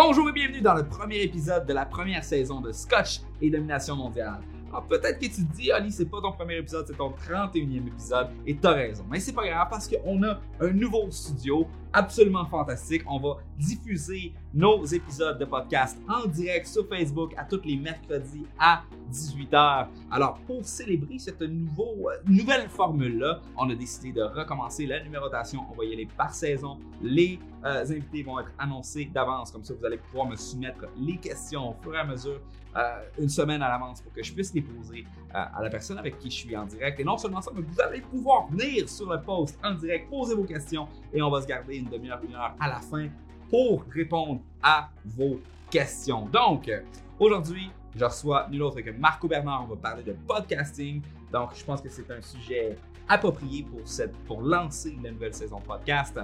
Bonjour 0.00 0.28
et 0.28 0.32
bienvenue 0.32 0.60
dans 0.60 0.74
le 0.74 0.86
premier 0.86 1.22
épisode 1.22 1.66
de 1.66 1.72
la 1.72 1.84
première 1.84 2.22
saison 2.22 2.60
de 2.60 2.70
Scotch 2.70 3.20
et 3.42 3.50
Domination 3.50 3.96
mondiale. 3.96 4.38
Alors 4.70 4.86
peut-être 4.86 5.18
que 5.18 5.26
tu 5.26 5.46
te 5.46 5.56
dis, 5.56 5.72
Ali, 5.72 5.90
c'est 5.90 6.04
pas 6.04 6.20
ton 6.20 6.32
premier 6.32 6.58
épisode, 6.58 6.86
c'est 6.86 6.96
ton 6.96 7.10
31e 7.10 7.86
épisode, 7.86 8.28
et 8.46 8.54
t'as 8.54 8.72
raison. 8.72 9.04
Mais 9.10 9.18
c'est 9.18 9.32
pas 9.32 9.46
grave 9.46 9.68
parce 9.70 9.88
qu'on 9.88 10.22
a 10.22 10.38
un 10.60 10.70
nouveau 10.72 11.10
studio 11.10 11.66
absolument 11.92 12.44
fantastique. 12.44 13.02
On 13.06 13.18
va 13.18 13.38
diffuser 13.58 14.34
nos 14.52 14.84
épisodes 14.84 15.38
de 15.38 15.44
podcast 15.46 15.98
en 16.08 16.26
direct 16.26 16.66
sur 16.66 16.86
Facebook 16.86 17.32
à 17.38 17.44
tous 17.44 17.62
les 17.64 17.76
mercredis 17.76 18.44
à 18.58 18.82
18h. 19.10 19.86
Alors 20.10 20.38
pour 20.46 20.64
célébrer 20.64 21.18
cette 21.18 21.40
nouveau, 21.40 22.10
euh, 22.10 22.16
nouvelle 22.26 22.68
formule-là, 22.68 23.40
on 23.56 23.70
a 23.70 23.74
décidé 23.74 24.12
de 24.12 24.22
recommencer 24.22 24.86
la 24.86 25.02
numérotation. 25.02 25.60
On 25.72 25.74
va 25.74 25.84
y 25.84 25.94
aller 25.94 26.08
par 26.16 26.34
saison. 26.34 26.78
Les 27.00 27.38
euh, 27.64 27.84
invités 27.84 28.22
vont 28.22 28.38
être 28.38 28.52
annoncés 28.58 29.06
d'avance, 29.06 29.50
comme 29.50 29.64
ça 29.64 29.72
vous 29.72 29.84
allez 29.84 29.98
pouvoir 29.98 30.28
me 30.28 30.36
soumettre 30.36 30.84
les 30.98 31.16
questions 31.16 31.70
au 31.70 31.74
fur 31.82 31.94
et 31.94 31.98
à 31.98 32.04
mesure 32.04 32.40
euh, 32.78 33.00
une 33.18 33.28
semaine 33.28 33.60
à 33.62 33.68
l'avance 33.68 34.00
pour 34.00 34.12
que 34.12 34.22
je 34.22 34.32
puisse 34.32 34.54
les 34.54 34.62
poser 34.62 35.04
euh, 35.34 35.44
à 35.54 35.62
la 35.62 35.68
personne 35.68 35.98
avec 35.98 36.18
qui 36.18 36.30
je 36.30 36.36
suis 36.36 36.56
en 36.56 36.64
direct. 36.64 37.00
Et 37.00 37.04
non 37.04 37.18
seulement 37.18 37.40
ça, 37.40 37.50
mais 37.54 37.62
vous 37.62 37.80
allez 37.80 38.00
pouvoir 38.00 38.46
venir 38.48 38.88
sur 38.88 39.10
le 39.10 39.20
post 39.20 39.58
en 39.64 39.74
direct, 39.74 40.08
poser 40.08 40.34
vos 40.34 40.44
questions 40.44 40.86
et 41.12 41.20
on 41.20 41.30
va 41.30 41.42
se 41.42 41.46
garder 41.46 41.76
une 41.76 41.88
demi-heure, 41.88 42.20
une 42.22 42.34
heure 42.34 42.54
à 42.60 42.68
la 42.68 42.80
fin 42.80 43.08
pour 43.50 43.84
répondre 43.90 44.40
à 44.62 44.90
vos 45.04 45.40
questions. 45.70 46.26
Donc, 46.26 46.70
aujourd'hui, 47.18 47.70
je 47.96 48.04
reçois 48.04 48.46
nul 48.50 48.62
autre 48.62 48.80
que 48.80 48.90
Marco 48.90 49.26
Bernard. 49.26 49.64
On 49.64 49.74
va 49.74 49.76
parler 49.76 50.02
de 50.02 50.12
podcasting. 50.12 51.02
Donc, 51.32 51.50
je 51.54 51.64
pense 51.64 51.80
que 51.80 51.88
c'est 51.88 52.10
un 52.10 52.20
sujet 52.20 52.76
approprié 53.08 53.64
pour, 53.64 53.80
cette, 53.86 54.16
pour 54.18 54.42
lancer 54.42 54.96
la 55.02 55.10
nouvelle 55.10 55.34
saison 55.34 55.60
podcast. 55.60 56.18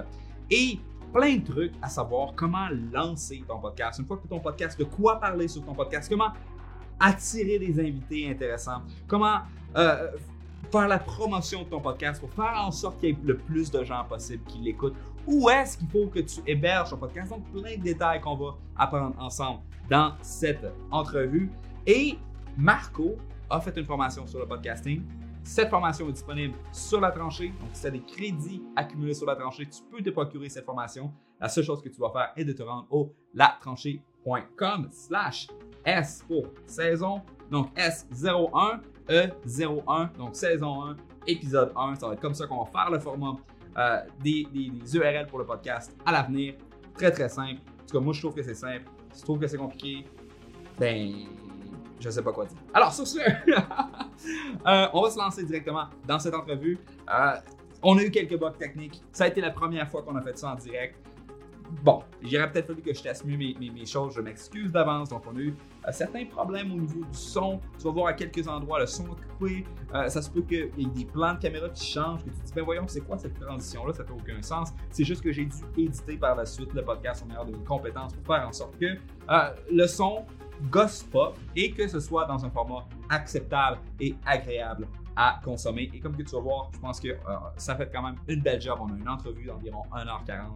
Et 0.49 0.79
plein 1.15 1.37
de 1.37 1.45
trucs 1.45 1.71
à 1.81 1.87
savoir 1.87 2.33
comment 2.35 2.67
lancer 2.91 3.41
ton 3.47 3.57
podcast. 3.59 3.99
Une 3.99 4.05
fois 4.05 4.17
que 4.17 4.27
ton 4.27 4.41
podcast, 4.41 4.77
de 4.77 4.83
quoi 4.83 5.17
parler 5.17 5.47
sur 5.47 5.63
ton 5.63 5.73
podcast, 5.73 6.09
comment 6.09 6.31
attirer 6.99 7.57
des 7.57 7.79
invités 7.79 8.29
intéressants, 8.29 8.81
comment 9.07 9.39
euh, 9.77 10.11
faire 10.69 10.89
la 10.89 10.99
promotion 10.99 11.63
de 11.63 11.69
ton 11.69 11.79
podcast 11.79 12.19
pour 12.19 12.31
faire 12.33 12.61
en 12.61 12.69
sorte 12.69 12.99
qu'il 12.99 13.09
y 13.09 13.11
ait 13.13 13.17
le 13.23 13.37
plus 13.37 13.71
de 13.71 13.81
gens 13.85 14.03
possible 14.03 14.43
qui 14.45 14.57
l'écoutent. 14.57 14.95
Où 15.25 15.49
est-ce 15.49 15.77
qu'il 15.77 15.87
faut 15.87 16.07
que 16.07 16.19
tu 16.19 16.41
héberges 16.45 16.89
ton 16.89 16.97
podcast? 16.97 17.29
Donc, 17.29 17.49
plein 17.49 17.77
de 17.77 17.81
détails 17.81 18.19
qu'on 18.19 18.35
va 18.35 18.57
apprendre 18.75 19.15
ensemble 19.17 19.61
dans 19.89 20.15
cette 20.21 20.65
entrevue. 20.91 21.49
Et 21.87 22.17
Marco 22.57 23.15
a 23.49 23.61
fait 23.61 23.75
une 23.77 23.85
formation 23.85 24.27
sur 24.27 24.39
le 24.39 24.47
podcasting. 24.47 25.01
Cette 25.45 25.69
formation 25.69 26.09
est 26.09 26.13
disponible 26.13 26.55
sur 26.71 26.99
la 26.99 27.11
tranchée. 27.11 27.49
Donc, 27.61 27.69
si 27.73 27.81
tu 27.81 27.87
as 27.87 27.91
des 27.91 28.01
crédits 28.01 28.63
accumulés 28.75 29.13
sur 29.13 29.27
la 29.27 29.35
tranchée, 29.35 29.67
tu 29.67 29.79
peux 29.91 30.01
te 30.01 30.09
procurer 30.09 30.49
cette 30.49 30.65
formation. 30.65 31.13
La 31.39 31.47
seule 31.47 31.63
chose 31.63 31.83
que 31.83 31.89
tu 31.89 31.97
dois 31.97 32.11
faire 32.11 32.33
est 32.35 32.43
de 32.43 32.51
te 32.51 32.63
rendre 32.63 32.87
au 32.89 33.13
latranchée.com 33.35 34.89
slash 34.91 35.47
S 35.85 36.25
pour 36.27 36.47
saison. 36.65 37.21
Donc, 37.51 37.69
S01, 37.77 38.79
E01. 39.07 40.17
Donc, 40.17 40.35
saison 40.35 40.83
1, 40.83 40.95
épisode 41.27 41.71
1. 41.75 41.95
Ça 41.95 42.07
va 42.07 42.13
être 42.13 42.21
comme 42.21 42.33
ça 42.33 42.47
qu'on 42.47 42.63
va 42.63 42.71
faire 42.71 42.89
le 42.89 42.97
format 42.99 43.35
euh, 43.77 43.99
des, 44.23 44.47
des, 44.51 44.97
URL 44.97 45.27
pour 45.27 45.37
le 45.37 45.45
podcast 45.45 45.95
à 46.07 46.11
l'avenir. 46.11 46.55
Très, 46.95 47.11
très 47.11 47.29
simple. 47.29 47.61
En 47.83 47.85
tout 47.85 47.99
cas, 47.99 48.03
moi, 48.03 48.13
je 48.13 48.19
trouve 48.19 48.33
que 48.33 48.41
c'est 48.41 48.55
simple. 48.55 48.85
Si 49.11 49.19
tu 49.19 49.25
trouves 49.25 49.39
que 49.39 49.47
c'est 49.47 49.57
compliqué, 49.57 50.05
ben, 50.79 51.13
je 51.99 52.09
sais 52.09 52.21
pas 52.21 52.31
quoi 52.31 52.45
dire. 52.45 52.57
Alors, 52.73 52.93
sur 52.93 53.07
ce, 53.07 53.19
euh, 53.19 54.87
on 54.93 55.01
va 55.01 55.09
se 55.09 55.17
lancer 55.17 55.43
directement 55.43 55.85
dans 56.07 56.19
cette 56.19 56.33
entrevue. 56.33 56.77
Euh, 57.13 57.35
on 57.81 57.97
a 57.97 58.03
eu 58.03 58.11
quelques 58.11 58.37
bugs 58.37 58.51
techniques. 58.51 59.01
Ça 59.11 59.25
a 59.25 59.27
été 59.27 59.41
la 59.41 59.51
première 59.51 59.89
fois 59.89 60.01
qu'on 60.03 60.15
a 60.15 60.21
fait 60.21 60.37
ça 60.37 60.51
en 60.51 60.55
direct. 60.55 60.95
Bon, 61.83 62.03
j'aurais 62.21 62.51
peut-être 62.51 62.67
fallu 62.67 62.81
que 62.83 62.93
je 62.93 63.01
teste 63.01 63.25
mieux 63.25 63.37
mes, 63.37 63.85
choses. 63.87 64.13
Je 64.15 64.21
m'excuse 64.21 64.71
d'avance. 64.71 65.09
Donc, 65.09 65.23
on 65.27 65.35
a 65.35 65.39
eu 65.39 65.55
euh, 65.87 65.91
certains 65.91 66.25
problèmes 66.25 66.71
au 66.71 66.75
niveau 66.75 67.03
du 67.03 67.17
son. 67.17 67.59
Tu 67.77 67.85
vas 67.85 67.91
voir 67.91 68.07
à 68.07 68.13
quelques 68.13 68.47
endroits 68.47 68.79
le 68.79 68.85
son 68.85 69.05
coupé. 69.05 69.65
ça 69.91 70.21
se 70.21 70.29
peut 70.29 70.43
qu'il 70.43 70.69
y 70.77 70.83
ait 70.83 70.89
des 70.89 71.05
plans 71.05 71.33
de 71.33 71.39
caméra 71.39 71.69
qui 71.69 71.85
changent. 71.85 72.23
Que 72.23 72.29
tu 72.29 72.35
dis, 72.45 72.53
ben 72.53 72.63
voyons, 72.63 72.87
c'est 72.87 73.01
quoi 73.01 73.17
cette 73.17 73.39
transition-là? 73.39 73.93
Ça 73.93 74.03
fait 74.03 74.13
aucun 74.13 74.41
sens. 74.43 74.73
C'est 74.91 75.03
juste 75.03 75.23
que 75.23 75.31
j'ai 75.31 75.45
dû 75.45 75.57
éditer 75.75 76.17
par 76.17 76.35
la 76.35 76.45
suite 76.45 76.71
le 76.73 76.83
podcast 76.83 77.23
au 77.23 77.27
meilleur 77.27 77.45
de 77.45 77.51
mes 77.51 77.63
compétences 77.63 78.13
pour 78.13 78.35
faire 78.35 78.47
en 78.47 78.53
sorte 78.53 78.77
que 78.77 78.95
le 79.71 79.87
son 79.87 80.23
gosse 80.69 81.03
pas 81.03 81.33
et 81.55 81.71
que 81.71 81.87
ce 81.87 81.99
soit 81.99 82.25
dans 82.25 82.43
un 82.45 82.49
format 82.49 82.85
acceptable 83.09 83.79
et 83.99 84.15
agréable 84.25 84.87
à 85.15 85.39
consommer. 85.43 85.89
Et 85.93 85.99
comme 85.99 86.15
que 86.15 86.23
tu 86.23 86.35
vas 86.35 86.41
voir, 86.41 86.69
je 86.73 86.79
pense 86.79 86.99
que 86.99 87.09
euh, 87.09 87.17
ça 87.57 87.75
fait 87.75 87.89
quand 87.91 88.01
même 88.01 88.15
une 88.27 88.41
belle 88.41 88.61
job. 88.61 88.77
On 88.81 88.93
a 88.93 88.97
une 88.97 89.07
entrevue 89.07 89.45
d'environ 89.45 89.83
1h40 89.93 90.53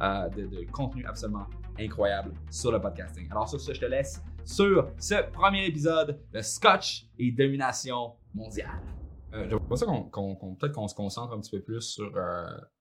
euh, 0.00 0.28
de, 0.28 0.70
contenu 0.70 1.04
absolument 1.06 1.46
incroyable 1.78 2.32
sur 2.50 2.72
le 2.72 2.80
podcasting. 2.80 3.30
Alors 3.30 3.48
sur 3.48 3.60
ce, 3.60 3.72
je 3.72 3.80
te 3.80 3.86
laisse 3.86 4.22
sur 4.44 4.90
ce 4.98 5.30
premier 5.30 5.66
épisode 5.66 6.20
de 6.32 6.40
Scotch 6.40 7.06
et 7.18 7.30
Domination 7.32 8.14
mondiale. 8.34 8.80
Euh, 9.34 9.46
J'aimerais 9.48 9.76
ça 9.76 9.86
qu'on 9.86 10.54
peut-être 10.54 10.72
qu'on 10.72 10.88
se 10.88 10.94
concentre 10.94 11.34
un 11.34 11.40
petit 11.40 11.50
peu 11.50 11.60
plus 11.60 11.82
sur 11.82 12.10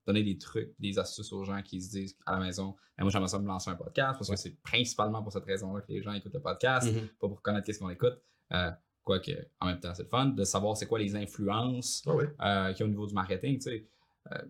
donner 0.07 0.23
des 0.23 0.37
trucs, 0.37 0.73
des 0.79 0.97
astuces 0.97 1.31
aux 1.33 1.43
gens 1.43 1.61
qui 1.61 1.81
se 1.81 1.91
disent 1.91 2.17
à 2.25 2.31
la 2.31 2.39
maison 2.39 2.75
Moi, 2.97 3.09
j'aimerais 3.09 3.27
ça 3.27 3.39
me 3.39 3.45
lancer 3.45 3.69
un 3.69 3.75
podcast 3.75 4.17
parce 4.17 4.29
que 4.29 4.35
c'est 4.37 4.59
principalement 4.61 5.21
pour 5.21 5.33
cette 5.33 5.43
raison-là 5.43 5.81
que 5.81 5.91
les 5.91 6.01
gens 6.01 6.13
écoutent 6.13 6.33
le 6.33 6.41
podcast, 6.41 6.87
mm-hmm. 6.87 7.07
pas 7.19 7.27
pour 7.27 7.41
connaître 7.41 7.71
ce 7.71 7.77
qu'on 7.77 7.89
écoute. 7.89 8.17
Euh, 8.53 8.71
Quoique, 9.03 9.31
en 9.61 9.67
même 9.67 9.79
temps, 9.79 9.93
c'est 9.95 10.03
le 10.03 10.09
fun 10.09 10.25
de 10.25 10.43
savoir 10.43 10.75
c'est 10.75 10.85
quoi 10.85 10.99
les 10.99 11.15
influences 11.15 12.03
ah 12.07 12.11
euh, 12.11 12.73
qu'il 12.73 12.81
y 12.81 12.83
a 12.83 12.85
au 12.85 12.89
niveau 12.89 13.07
du 13.07 13.13
marketing. 13.13 13.55
Tu 13.55 13.61
sais. 13.61 13.87
Euh, 14.33 14.41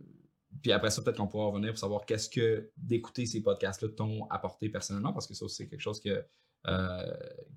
puis 0.64 0.72
après 0.72 0.90
ça, 0.90 1.04
peut-être 1.04 1.18
qu'on 1.18 1.28
pourra 1.28 1.48
revenir 1.48 1.70
pour 1.70 1.78
savoir 1.78 2.06
qu'est-ce 2.06 2.28
que 2.28 2.72
d'écouter 2.76 3.28
ces 3.28 3.44
podcasts-là 3.44 3.90
t'ont 3.96 4.26
apporté 4.32 4.70
personnellement, 4.70 5.14
parce 5.14 5.28
que 5.28 5.36
ça, 5.36 5.48
c'est 5.48 5.68
quelque 5.68 5.82
chose 5.82 6.00
que, 6.00 6.26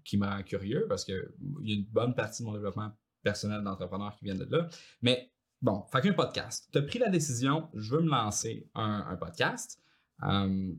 qui 0.05 0.19
me 0.19 0.27
rend 0.27 0.43
curieux, 0.43 0.85
parce 0.89 1.07
qu'il 1.07 1.27
y 1.63 1.73
a 1.73 1.77
une 1.77 1.87
bonne 1.87 2.15
partie 2.15 2.43
de 2.43 2.49
mon 2.49 2.53
développement 2.53 2.93
personnel 3.23 3.63
d'entrepreneur 3.63 4.15
qui 4.17 4.27
viennent 4.27 4.39
de 4.39 4.45
là. 4.45 4.69
Mais 5.01 5.33
bon, 5.63 5.85
fait 5.93 6.01
qu'un 6.01 6.13
podcast. 6.13 6.69
Tu 6.73 6.79
as 6.79 6.83
pris 6.83 6.99
la 6.99 7.09
décision, 7.09 7.69
je 7.75 7.95
veux 7.95 8.03
me 8.03 8.11
lancer 8.11 8.69
un, 8.75 9.17
podcast. 9.17 9.81
Euh, 10.23 10.73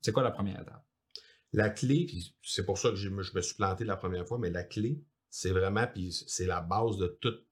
c'est 0.00 0.12
quoi 0.12 0.22
la 0.22 0.30
première 0.30 0.60
étape? 0.60 0.84
La 1.52 1.70
clé, 1.70 2.06
puis 2.06 2.36
c'est 2.42 2.64
pour 2.64 2.78
ça 2.78 2.90
que 2.90 2.96
je 2.96 3.08
me, 3.08 3.22
suis 3.22 3.56
planté 3.56 3.84
la 3.84 3.96
première 3.96 4.26
fois, 4.26 4.38
mais 4.38 4.50
la 4.50 4.64
clé, 4.64 5.02
c'est 5.30 5.50
vraiment, 5.50 5.86
puis 5.86 6.12
c'est 6.12 6.46
la 6.46 6.60
base 6.60 6.96
de 6.98 7.06
toute 7.20 7.46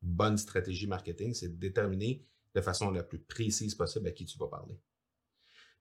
bonne 0.00 0.36
stratégie 0.36 0.86
marketing, 0.86 1.34
c'est 1.34 1.48
de 1.48 1.58
déterminer 1.58 2.24
de 2.54 2.60
façon 2.60 2.90
la 2.90 3.02
plus 3.02 3.18
précise 3.18 3.74
possible 3.74 4.06
à 4.08 4.12
qui 4.12 4.24
tu 4.24 4.38
vas 4.38 4.48
parler. 4.48 4.80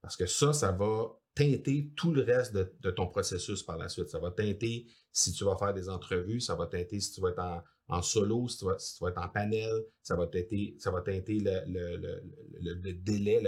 Parce 0.01 0.16
que 0.16 0.25
ça, 0.25 0.53
ça 0.53 0.72
va 0.72 1.19
teinter 1.34 1.91
tout 1.96 2.12
le 2.12 2.23
reste 2.23 2.53
de, 2.53 2.91
ton 2.91 3.07
processus 3.07 3.62
par 3.62 3.78
la 3.78 3.90
suite. 3.90 4.09
Ça 4.09 4.19
va 4.19 4.31
teinter 4.31 4.88
si 5.12 5.34
tu 5.34 5.44
vas 5.44 5.56
faire 5.57 5.73
des 5.73 5.90
entrevues, 5.90 6.40
ça 6.40 6.56
va 6.56 6.66
teinter 6.67 7.00
si 7.00 7.12
tu 7.12 7.22
vas 7.22 7.29
être 7.29 7.40
en, 7.40 7.62
solo, 8.02 8.48
si 8.48 8.58
tu, 8.58 8.66
vas, 8.66 8.75
être 9.09 9.18
en 9.18 9.30
panel, 9.30 9.84
ça 10.02 10.16
va 10.16 10.30
ça 10.78 10.92
va 10.92 11.02
teinter 11.02 11.40
le, 11.40 12.92
délai, 12.94 13.42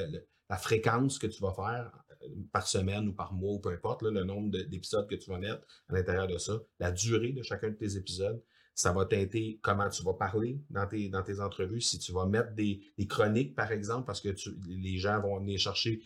la 0.50 0.58
fréquence 0.58 1.20
que 1.20 1.28
tu 1.28 1.42
vas 1.42 1.54
faire 1.54 1.92
euh, 2.24 2.28
par 2.52 2.68
semaine 2.68 3.10
ou 3.10 3.14
par 3.14 3.34
mois 3.34 3.54
ou 3.54 3.60
peu 3.60 3.70
importe, 3.70 4.02
le 4.04 4.24
nombre 4.24 4.50
d'épisodes 4.50 5.08
que 5.08 5.16
tu 5.16 5.30
vas 5.30 5.38
mettre 5.38 5.66
à 5.90 5.94
l'intérieur 5.94 6.28
de 6.28 6.38
ça, 6.38 6.62
la 6.80 6.92
durée 6.92 7.32
de 7.32 7.44
chacun 7.44 7.70
de 7.70 7.76
tes 7.76 7.98
épisodes. 7.98 8.42
Ça 8.76 8.94
va 8.94 9.04
teinter 9.04 9.60
comment 9.62 9.90
tu 9.90 10.04
vas 10.04 10.14
parler 10.14 10.58
dans 10.70 10.88
tes, 10.88 11.10
dans 11.10 11.22
tes 11.22 11.42
entrevues. 11.42 11.82
Si 11.82 12.00
tu 12.00 12.14
vas 12.14 12.26
mettre 12.26 12.54
des, 12.54 12.80
chroniques, 13.10 13.54
par 13.54 13.74
exemple, 13.74 14.06
parce 14.06 14.22
que 14.22 14.30
les 14.70 14.98
gens 14.98 15.20
vont 15.20 15.38
venir 15.38 15.60
chercher 15.60 16.02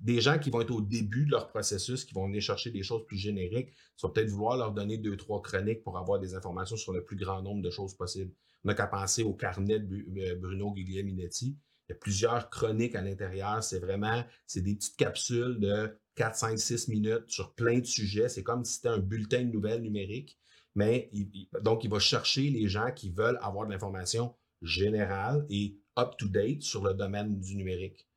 des 0.00 0.20
gens 0.20 0.38
qui 0.38 0.50
vont 0.50 0.60
être 0.60 0.72
au 0.72 0.80
début 0.80 1.24
de 1.24 1.30
leur 1.30 1.48
processus, 1.48 2.04
qui 2.04 2.14
vont 2.14 2.26
venir 2.26 2.42
chercher 2.42 2.70
des 2.70 2.82
choses 2.82 3.06
plus 3.06 3.16
génériques, 3.16 3.70
tu 3.96 4.06
vas 4.06 4.12
peut-être 4.12 4.30
vouloir 4.30 4.56
leur 4.56 4.72
donner 4.72 4.98
deux, 4.98 5.16
trois 5.16 5.40
chroniques 5.40 5.84
pour 5.84 5.98
avoir 5.98 6.18
des 6.18 6.34
informations 6.34 6.76
sur 6.76 6.92
le 6.92 7.04
plus 7.04 7.16
grand 7.16 7.42
nombre 7.42 7.62
de 7.62 7.70
choses 7.70 7.94
possibles. 7.94 8.32
On 8.64 8.68
n'a 8.68 8.74
qu'à 8.74 8.86
penser 8.86 9.22
au 9.22 9.34
carnet 9.34 9.78
de 9.78 10.04
euh, 10.20 10.34
Bruno 10.36 10.72
Guglielminetti. 10.72 11.56
Il 11.88 11.92
y 11.92 11.94
a 11.94 11.98
plusieurs 11.98 12.50
chroniques 12.50 12.94
à 12.94 13.02
l'intérieur. 13.02 13.62
C'est 13.62 13.78
vraiment, 13.78 14.24
c'est 14.46 14.62
des 14.62 14.74
petites 14.74 14.96
capsules 14.96 15.58
de 15.60 15.96
4, 16.16 16.36
5, 16.36 16.58
6 16.58 16.88
minutes 16.88 17.28
sur 17.28 17.54
plein 17.54 17.78
de 17.78 17.86
sujets. 17.86 18.28
C'est 18.28 18.42
comme 18.42 18.64
si 18.64 18.74
c'était 18.74 18.88
un 18.88 18.98
bulletin 18.98 19.44
de 19.44 19.52
nouvelles 19.52 19.82
numérique. 19.82 20.38
Mais 20.74 21.10
donc, 21.60 21.84
il 21.84 21.90
va 21.90 21.98
chercher 21.98 22.50
les 22.50 22.66
gens 22.68 22.90
qui 22.92 23.10
veulent 23.10 23.38
avoir 23.42 23.66
de 23.66 23.72
l'information 23.72 24.34
générale 24.62 25.44
et 25.50 25.76
up-to-date 25.98 26.62
sur 26.62 26.82
le 26.82 26.94
domaine 26.94 27.38
du 27.40 27.56
numérique 27.56 28.08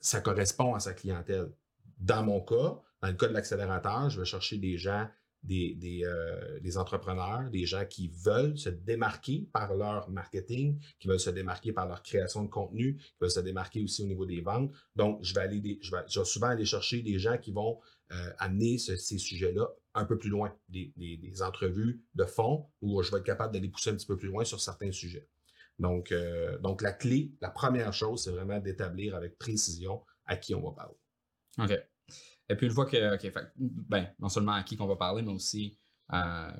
ça 0.00 0.20
correspond 0.20 0.74
à 0.74 0.80
sa 0.80 0.94
clientèle. 0.94 1.52
Dans 1.98 2.24
mon 2.24 2.40
cas, 2.40 2.80
dans 3.02 3.08
le 3.08 3.14
cas 3.14 3.28
de 3.28 3.34
l'accélérateur, 3.34 4.10
je 4.10 4.20
vais 4.20 4.26
chercher 4.26 4.58
des 4.58 4.76
gens, 4.78 5.08
euh, 5.50 6.60
des, 6.60 6.78
entrepreneurs, 6.78 7.50
des 7.50 7.64
gens 7.64 7.84
qui 7.86 8.08
veulent 8.08 8.58
se 8.58 8.68
démarquer 8.68 9.48
par 9.52 9.74
leur 9.74 10.10
marketing, 10.10 10.78
qui 10.98 11.08
veulent 11.08 11.20
se 11.20 11.30
démarquer 11.30 11.72
par 11.72 11.86
leur 11.86 12.02
création 12.02 12.42
de 12.42 12.48
contenu, 12.48 12.96
qui 12.96 13.16
veulent 13.20 13.30
se 13.30 13.40
démarquer 13.40 13.82
aussi 13.82 14.02
au 14.02 14.06
niveau 14.06 14.26
des 14.26 14.40
ventes. 14.40 14.72
Donc, 14.96 15.22
je 15.22 15.34
vais 15.34 16.24
souvent 16.24 16.48
aller 16.48 16.66
chercher 16.66 17.02
des 17.02 17.18
gens 17.18 17.38
qui 17.38 17.52
vont 17.52 17.78
euh, 18.12 18.32
amener 18.38 18.78
ces 18.78 19.18
sujets-là 19.18 19.68
un 19.94 20.04
peu 20.04 20.18
plus 20.18 20.30
loin, 20.30 20.54
des, 20.68 20.92
des, 20.96 21.16
des 21.16 21.42
entrevues 21.42 22.02
de 22.14 22.24
fond 22.24 22.66
où 22.80 23.02
je 23.02 23.10
vais 23.10 23.18
être 23.18 23.24
capable 23.24 23.52
d'aller 23.52 23.68
pousser 23.68 23.90
un 23.90 23.94
petit 23.94 24.06
peu 24.06 24.16
plus 24.16 24.28
loin 24.28 24.44
sur 24.44 24.60
certains 24.60 24.92
sujets. 24.92 25.28
Donc, 25.80 26.12
euh, 26.12 26.58
donc, 26.58 26.82
la 26.82 26.92
clé, 26.92 27.32
la 27.40 27.50
première 27.50 27.92
chose, 27.92 28.22
c'est 28.22 28.30
vraiment 28.30 28.60
d'établir 28.60 29.16
avec 29.16 29.38
précision 29.38 30.04
à 30.26 30.36
qui 30.36 30.54
on 30.54 30.60
va 30.60 30.72
parler. 30.72 30.96
OK. 31.58 31.72
Et 32.50 32.56
puis 32.56 32.66
une 32.66 32.72
fois 32.72 32.84
que, 32.84 33.14
ok, 33.14 33.32
fait, 33.32 33.52
ben, 33.56 34.08
non 34.18 34.28
seulement 34.28 34.52
à 34.52 34.62
qui 34.62 34.76
qu'on 34.76 34.86
va 34.86 34.96
parler, 34.96 35.22
mais 35.22 35.32
aussi, 35.32 35.78
euh, 36.12 36.52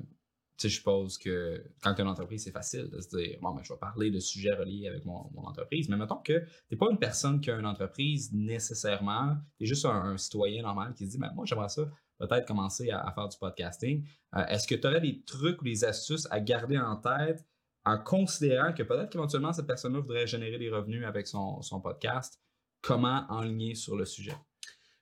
tu 0.57 0.63
sais, 0.63 0.69
je 0.71 0.77
suppose 0.77 1.19
que 1.19 1.63
quand 1.83 1.95
tu 1.95 2.01
as 2.01 2.05
une 2.05 2.11
entreprise, 2.11 2.45
c'est 2.45 2.51
facile 2.51 2.89
de 2.89 2.99
se 3.01 3.15
dire, 3.15 3.37
bon, 3.43 3.53
ben, 3.55 3.63
je 3.63 3.73
vais 3.75 3.79
parler 3.79 4.11
de 4.11 4.21
sujets 4.21 4.55
reliés 4.55 4.89
avec 4.89 5.05
mon, 5.05 5.31
entreprise. 5.37 5.91
Mais 5.91 5.97
mettons 5.97 6.23
que 6.23 6.39
tu 6.39 6.47
n'es 6.71 6.79
pas 6.79 6.87
une 6.91 6.99
personne 6.99 7.43
qui 7.43 7.51
a 7.51 7.59
une 7.59 7.67
entreprise 7.67 8.33
nécessairement, 8.33 9.37
tu 9.59 9.65
es 9.65 9.67
juste 9.67 9.85
un, 9.85 10.17
citoyen 10.17 10.63
normal 10.63 10.95
qui 10.95 11.05
se 11.05 11.11
dit, 11.11 11.19
ben, 11.19 11.31
moi, 11.35 11.45
j'aimerais 11.45 11.69
ça 11.69 11.83
peut-être 12.19 12.47
commencer 12.47 12.91
à, 12.91 13.01
à, 13.01 13.13
faire 13.13 13.29
du 13.29 13.37
podcasting. 13.37 14.07
Euh, 14.37 14.47
Est-ce 14.47 14.67
que 14.67 14.75
tu 14.75 14.87
aurais 14.87 15.01
des 15.01 15.23
trucs 15.25 15.61
ou 15.61 15.65
des 15.65 15.85
astuces 15.85 16.27
à 16.31 16.41
garder 16.41 16.79
en 16.79 16.97
tête 16.97 17.45
en 17.85 17.99
considérant 17.99 18.73
que 18.73 18.83
peut-être 18.83 19.11
qu'éventuellement 19.11 19.53
cette 19.53 19.67
personne-là 19.67 20.01
voudrait 20.01 20.27
générer 20.27 20.59
des 20.59 20.71
revenus 20.71 21.07
avec 21.07 21.27
son, 21.27 21.61
podcast? 21.83 22.41
Comment 22.83 23.27
enligner 23.29 23.75
sur 23.75 23.97
le 23.97 24.05
sujet? 24.05 24.35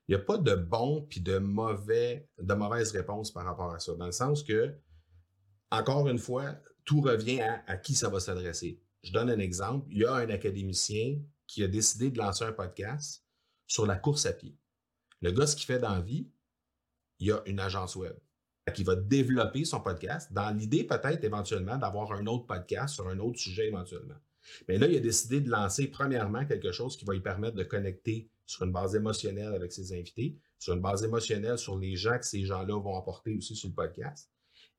il 0.09 0.17
n'y 0.17 0.23
a 0.23 0.25
pas 0.25 0.39
de 0.39 0.55
bon 0.55 1.03
puis 1.03 1.21
de 1.21 1.37
mauvais, 1.37 2.31
de 2.39 2.55
mauvaise 2.55 2.93
réponse 2.93 3.31
par 3.31 3.45
rapport 3.45 3.75
à 3.75 3.79
ça. 3.79 3.95
Dans 3.95 4.07
le 4.07 4.13
sens 4.13 4.43
que, 4.43 4.75
encore 5.71 6.09
une 6.09 6.19
fois, 6.19 6.57
tout 6.87 7.03
revient 7.03 7.43
à, 7.43 7.63
à 7.67 7.77
qui 7.77 7.95
ça 7.95 8.09
va 8.09 8.19
s'adresser. 8.19 8.81
Je 9.03 9.13
donne 9.13 9.29
un 9.29 9.39
exemple. 9.39 9.87
Il 9.91 9.99
y 9.99 10.07
a 10.07 10.15
un 10.15 10.31
académicien 10.31 11.21
qui 11.47 11.63
a 11.63 11.69
décidé 11.69 12.11
de 12.11 12.17
lancer 12.17 12.45
un 12.45 12.53
podcast 12.53 13.23
sur 13.67 13.85
la 13.85 13.97
course 13.97 14.25
à 14.25 14.33
pied. 14.33 14.57
Le 15.21 15.31
gars, 15.31 15.47
ce 15.47 15.57
qu'il 15.57 15.67
fait 15.67 15.79
dans 15.79 15.95
la 15.95 16.01
vie, 16.01 16.31
il 17.19 17.31
a 17.31 17.43
une 17.45 17.61
agence 17.61 17.95
web 17.95 18.17
qui 18.71 18.85
va 18.85 18.97
développer 18.97 19.65
son 19.65 19.81
podcast 19.81 20.33
dans 20.33 20.51
l'idée 20.57 20.85
peut-être 20.85 21.25
éventuellement 21.25 21.77
d'avoir 21.77 22.13
un 22.13 22.27
autre 22.27 22.47
podcast 22.47 22.95
sur 22.95 23.09
un 23.09 23.19
autre 23.19 23.39
sujet 23.39 23.69
éventuellement. 23.69 24.17
Mais 24.69 24.79
là, 24.79 24.87
il 24.87 24.97
a 24.97 25.01
décidé 25.01 25.41
de 25.41 25.51
lancer 25.51 25.89
premièrement 25.89 26.45
quelque 26.47 26.73
chose 26.73 26.97
qui 26.97 27.05
va 27.05 27.13
lui 27.13 27.21
permettre 27.21 27.57
de 27.57 27.65
connecter 27.65 28.31
sur 28.47 28.65
une 28.65 28.73
base 28.73 28.95
émotionnelle 28.95 29.55
avec 29.55 29.73
ses 29.73 29.93
invités, 29.93 30.39
sur 30.59 30.75
une 30.75 30.81
base 30.81 31.05
émotionnelle 31.05 31.59
sur 31.59 31.79
les 31.79 31.97
gens 31.97 32.19
que 32.19 32.27
ces 32.27 32.45
gens-là 32.45 32.81
vont 32.81 32.97
apporter 32.97 33.37
aussi 33.37 33.55
sur 33.55 33.69
le 33.69 33.75
podcast. 33.75 34.31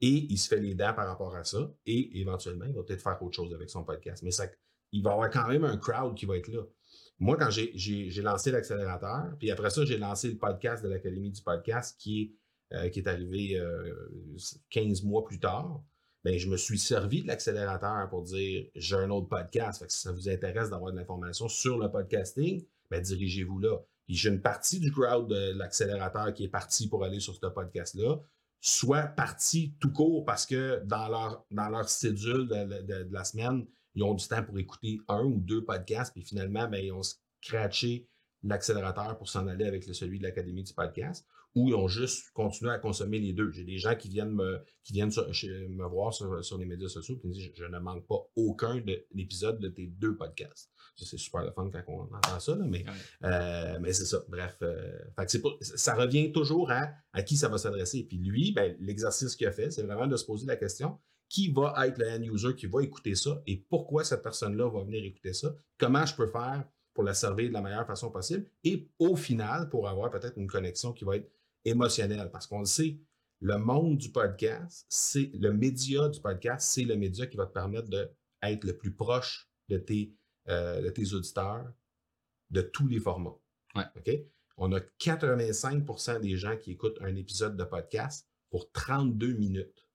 Et 0.01 0.27
il 0.30 0.38
se 0.38 0.47
fait 0.47 0.59
les 0.59 0.75
dents 0.75 0.94
par 0.94 1.07
rapport 1.07 1.36
à 1.36 1.44
ça. 1.44 1.71
Et 1.86 2.19
éventuellement, 2.19 2.65
il 2.65 2.74
va 2.74 2.83
peut-être 2.83 3.01
faire 3.01 3.21
autre 3.21 3.36
chose 3.36 3.53
avec 3.53 3.69
son 3.69 3.83
podcast. 3.83 4.24
Mais 4.24 4.31
ça, 4.31 4.47
il 4.91 5.03
va 5.03 5.12
y 5.12 5.13
avoir 5.13 5.30
quand 5.30 5.47
même 5.47 5.65
un 5.65 5.77
crowd 5.77 6.15
qui 6.15 6.25
va 6.25 6.38
être 6.38 6.47
là. 6.47 6.63
Moi, 7.19 7.36
quand 7.36 7.50
j'ai 7.50 8.21
lancé 8.21 8.51
l'accélérateur, 8.51 9.36
puis 9.38 9.51
après 9.51 9.69
ça, 9.69 9.83
j'ai 9.83 9.97
lancé 9.97 10.30
le 10.30 10.38
podcast 10.38 10.83
de 10.83 10.89
l'Académie 10.89 11.31
du 11.31 11.41
podcast 11.41 11.97
qui 12.00 12.21
est, 12.21 12.31
euh, 12.74 12.89
qui 12.89 13.00
est 13.00 13.07
arrivé 13.07 13.57
euh, 13.57 13.94
15 14.69 15.04
mois 15.04 15.24
plus 15.24 15.39
tard, 15.39 15.83
ben, 16.24 16.38
je 16.38 16.50
me 16.50 16.57
suis 16.57 16.77
servi 16.77 17.24
de 17.24 17.27
l'accélérateur 17.27 18.10
pour 18.10 18.24
dire 18.24 18.66
j'ai 18.75 18.95
un 18.95 19.10
autre 19.10 19.27
podcast. 19.27 19.80
Fait 19.80 19.88
que 19.88 19.94
si 19.94 20.01
ça 20.01 20.12
vous 20.12 20.30
intéresse 20.30 20.69
d'avoir 20.69 20.92
de 20.92 20.98
l'information 20.98 21.48
sur 21.48 21.77
le 21.77 21.89
podcasting, 21.89 22.66
ben, 22.92 23.01
dirigez-vous 23.01 23.60
là. 23.60 23.77
J'ai 24.07 24.30
une 24.30 24.42
partie 24.42 24.80
du 24.80 24.92
crowd 24.92 25.27
de 25.30 25.54
l'accélérateur 25.57 26.33
qui 26.33 26.44
est 26.44 26.50
parti 26.50 26.88
pour 26.88 27.04
aller 27.04 27.19
sur 27.19 27.36
ce 27.36 27.45
podcast-là, 27.45 28.19
soit 28.60 29.04
parti 29.04 29.75
tout 29.80 29.92
court 29.92 30.25
parce 30.25 30.45
que 30.45 30.83
dans 30.86 31.07
leur, 31.07 31.45
dans 31.51 31.69
leur 31.69 31.88
cédule 31.88 32.48
de, 32.48 33.07
la 33.12 33.24
semaine, 33.24 33.65
ils 33.95 34.04
ont 34.04 34.13
du 34.13 34.27
temps 34.27 34.44
pour 34.44 34.57
écouter 34.57 35.00
un 35.07 35.24
ou 35.24 35.39
deux 35.39 35.63
podcasts, 35.63 36.13
puis 36.13 36.24
finalement, 36.24 36.68
ben, 36.68 36.83
ils 36.83 36.92
ont 36.92 37.04
scratché 37.42 38.07
l'accélérateur 38.44 39.18
pour 39.18 39.30
s'en 39.30 39.48
aller 39.48 39.65
avec 39.65 39.86
le, 39.86 39.94
celui 39.94 40.18
de 40.18 40.24
l'Académie 40.24 40.63
du 40.63 40.74
podcast, 40.74 41.25
ou 41.56 41.69
ils 41.69 41.75
ont 41.75 41.88
juste 41.88 42.31
continué 42.31 42.72
à 42.72 42.78
consommer 42.78 43.19
les 43.19 43.34
deux. 43.34 43.51
J'ai 43.51 43.63
des 43.63 43.78
gens 43.78 43.96
qui 43.96 44.07
viennent 44.07 44.34
me, 44.34 44.62
qui 44.84 44.94
viennent 44.94 45.12
sur, 45.12 45.28
me 45.28 45.88
voir 45.88 46.13
sur, 46.13 46.44
sur, 46.44 46.57
les 46.57 46.66
médias 46.66 46.88
sociaux 46.88 47.19
et 47.24 47.28
me 47.28 47.34
disent 47.34 47.51
je, 47.54 47.66
ne 47.66 47.80
manque 47.80 48.07
pas 48.07 48.19
aucun 48.36 48.78
de 48.78 49.06
l'épisode 49.13 49.60
de 49.60 49.69
tes 49.69 49.88
deux 49.88 50.16
podcasts. 50.16 50.69
C'est 50.96 51.18
super 51.18 51.44
le 51.44 51.51
fun 51.51 51.69
quand 51.72 51.81
on 51.88 52.13
entend 52.13 52.40
ça, 52.40 52.56
là, 52.56 52.66
mais, 52.68 52.80
ouais. 52.80 52.94
euh, 53.24 53.80
mais 53.80 53.94
c'est 53.94 54.06
ça. 54.06 54.22
Bref, 54.28 54.57
euh, 54.62 55.00
fait 55.28 55.40
pas, 55.40 55.50
ça 55.62 55.96
revient 55.96 56.31
toujours 56.31 56.72
à, 56.72 56.92
à 57.13 57.24
qui 57.24 57.38
ça 57.38 57.48
va 57.48 57.57
s'adresser. 57.57 58.04
Puis 58.04 58.18
lui, 58.18 58.51
ben, 58.51 58.75
l'exercice 58.80 59.36
qu'il 59.36 59.48
a 59.48 59.51
fait, 59.51 59.72
c'est 59.72 59.84
vraiment 59.84 60.07
de 60.07 60.18
se 60.18 60.25
poser 60.25 60.46
la 60.46 60.57
question 60.57 61.00
qui 61.30 61.51
va 61.51 61.88
être 61.88 62.00
le 62.00 62.10
end 62.10 62.22
user 62.24 62.56
qui 62.56 62.66
va 62.66 62.84
écouter 62.84 63.16
ça 63.16 63.42
et 63.46 63.57
pourquoi 63.69 64.04
cette 64.04 64.24
personne-là 64.24 64.68
va 64.68 64.84
venir 64.84 65.06
écouter 65.06 65.34
ça, 65.34 65.54
comment 65.78 66.06
je 66.06 66.16
peux 66.16 66.28
faire 66.28 66.66
pour 66.94 67.04
la 67.04 67.13
servir 67.13 67.50
de 67.50 67.54
la 67.54 67.62
meilleure 67.62 67.86
façon 67.86 68.10
possible? 68.10 68.46
Et 68.63 68.90
au 68.98 69.16
final, 69.16 69.69
pour 69.69 69.88
avoir 69.88 70.10
peut-être 70.10 70.38
une 70.38 70.48
connexion 70.48 70.92
qui 70.92 71.06
va 71.06 71.18
être 71.18 71.31
émotionnelle. 71.69 72.30
Parce 72.31 72.48
qu'on 72.48 72.60
le 72.60 72.66
sait, 72.66 73.00
le 73.42 73.57
monde 73.57 73.98
du 73.98 74.12
podcast, 74.12 74.86
c'est 74.89 75.31
le 75.33 75.54
média 75.54 76.10
du 76.10 76.19
podcast, 76.19 76.69
c'est 76.69 76.83
le 76.83 76.95
média 76.95 77.25
qui 77.25 77.38
va 77.38 77.45
te 77.45 77.54
permettre 77.54 77.89
d'être 77.89 78.63
le 78.63 78.77
plus 78.77 78.94
proche 78.94 79.50
de 79.69 79.77
tes, 79.77 80.13
euh, 80.50 80.81
de 80.81 80.89
tes 80.89 81.13
auditeurs 81.13 81.71
de 82.50 82.62
tous 82.62 82.88
les 82.88 83.00
formats. 83.00 83.38
Ouais. 83.75 84.30
On 84.57 84.74
a 84.74 84.80
85% 84.80 86.19
des 86.19 86.36
gens 86.36 86.57
qui 86.57 86.71
écoutent 86.71 87.00
un 87.01 87.16
épisode 87.16 87.56
de 87.56 87.63
podcast 87.63 88.27
pour 88.50 88.72
32 88.72 89.33
minutes. 89.33 89.88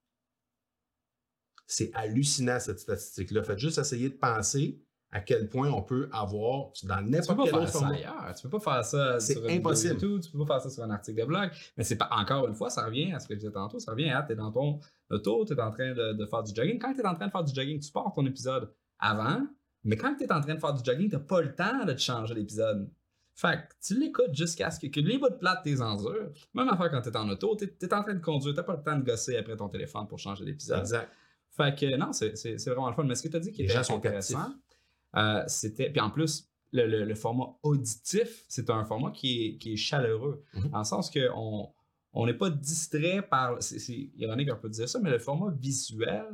C'est 1.67 1.93
hallucinant 1.95 2.61
cette 2.61 2.79
statistique-là. 2.79 3.43
Faites 3.43 3.59
juste 3.59 3.79
essayer 3.79 4.09
de 4.09 4.15
penser 4.15 4.81
à 5.15 5.21
quel 5.21 5.49
point 5.49 5.71
on 5.71 5.81
peut 5.81 6.09
avoir 6.13 6.73
dans 6.83 7.01
n'importe 7.01 7.45
quel 7.45 7.55
autre 7.55 7.69
format. 7.69 7.95
Ailleurs. 7.95 8.35
Tu 8.37 8.43
peux 8.43 8.59
pas 8.59 8.75
faire 8.75 8.85
ça 8.85 9.21
sur 9.21 9.49
impossible. 9.49 9.95
YouTube, 9.95 10.21
tu 10.21 10.31
peux 10.33 10.45
pas 10.45 10.55
faire 10.55 10.63
ça 10.63 10.71
sur 10.71 10.83
un 10.83 10.91
article 10.91 11.21
de 11.21 11.25
blog. 11.25 11.51
Mais 11.77 11.85
c'est 11.85 11.97
pas 11.97 12.09
encore 12.11 12.49
une 12.49 12.55
fois, 12.55 12.69
ça 12.69 12.85
revient 12.85 13.13
à 13.13 13.21
ce 13.21 13.29
que 13.29 13.35
je 13.35 13.39
disais 13.39 13.53
tantôt, 13.53 13.79
ça 13.79 13.93
revient 13.93 14.11
à 14.11 14.23
tu 14.23 14.33
es 14.33 14.37
dans 14.37 14.51
ton 14.51 14.81
auto, 15.11 15.45
tu 15.45 15.53
es 15.53 15.61
en 15.61 15.71
train 15.71 15.93
de, 15.95 16.15
de, 16.15 16.27
faire 16.27 16.43
du 16.43 16.53
jogging. 16.53 16.81
Quand 16.81 16.93
tu 16.93 17.01
es 17.01 17.07
en 17.07 17.15
train 17.15 17.29
de 17.29 17.31
faire 17.31 17.45
du 17.45 17.55
jogging, 17.55 17.79
tu 17.79 17.93
pars 17.93 18.13
ton 18.13 18.27
épisode 18.27 18.69
avant, 18.99 19.47
mais 19.85 19.97
quand 19.97 20.17
tu 20.17 20.25
es 20.25 20.33
en 20.33 20.41
train 20.41 20.55
de 20.55 20.61
faire 20.61 20.75
du 20.75 20.83
jogging, 20.85 21.09
tu 21.09 21.19
pas 21.21 21.43
le 21.43 21.55
temps 21.55 21.85
de 21.85 21.93
te 21.93 22.01
changer 22.01 22.35
l'épisode. 22.35 22.91
Fait 23.37 23.69
que 23.69 23.87
tu 23.87 23.99
l'écoutes 23.99 24.35
jusqu'à 24.35 24.73
ce 24.73 24.81
que, 24.81 24.89
que 24.89 24.99
les 24.99 25.19
bouts 25.19 25.29
de 25.29 25.35
plate 25.35 25.63
tes 25.63 25.81
endures. 25.81 26.33
Même 26.55 26.69
affaire 26.69 26.91
quand 26.91 27.03
tu 27.03 27.09
es 27.09 27.17
en 27.17 27.29
auto, 27.29 27.57
tu 27.57 27.65
es, 27.65 27.95
en 27.95 28.03
train 28.03 28.15
de 28.15 28.21
conduire, 28.21 28.55
tu 28.55 28.63
pas 28.65 28.77
le 28.77 28.83
temps 28.83 28.99
de 28.99 29.05
gosser 29.05 29.37
après 29.37 29.57
ton 29.57 29.69
téléphone 29.69 30.09
pour 30.09 30.19
changer 30.19 30.45
l'épisode. 30.45 30.81
Exact. 30.81 31.09
Fait 31.57 31.79
que 31.79 31.97
non, 31.97 32.13
c'est 32.13 32.65
vraiment 32.67 32.89
le 32.89 32.95
fun. 32.97 33.05
Mais 33.05 33.15
ce 33.15 33.23
que 33.23 33.29
tu 33.29 33.37
as 33.37 33.41
dit 33.41 33.53
qui 33.53 33.63
était 33.63 33.77
intéressant, 33.77 34.55
euh, 35.17 35.43
c'était. 35.47 35.91
Puis 35.91 36.01
en 36.01 36.11
plus, 36.11 36.49
le, 36.73 36.87
le, 36.87 37.05
le 37.05 37.15
format 37.15 37.57
auditif, 37.63 38.45
c'est 38.49 38.71
un 38.71 38.85
format 38.85 39.11
qui 39.11 39.47
est, 39.47 39.59
qui 39.59 39.75
est 39.75 39.77
chaleureux. 39.77 40.43
Mhm. 40.55 40.71
Dans 40.71 40.79
le 40.79 40.85
sens 40.85 41.11
qu'on 41.11 41.73
on 42.13 42.27
n'est 42.27 42.35
pas 42.35 42.51
distrait 42.51 43.23
par. 43.23 43.63
C'est 43.63 44.11
ironique 44.17 44.51
un 44.51 44.57
peu 44.57 44.69
de 44.69 44.75
dire 44.75 44.89
ça, 44.89 44.99
mais 45.01 45.11
le 45.11 45.19
format 45.19 45.53
visuel, 45.53 46.27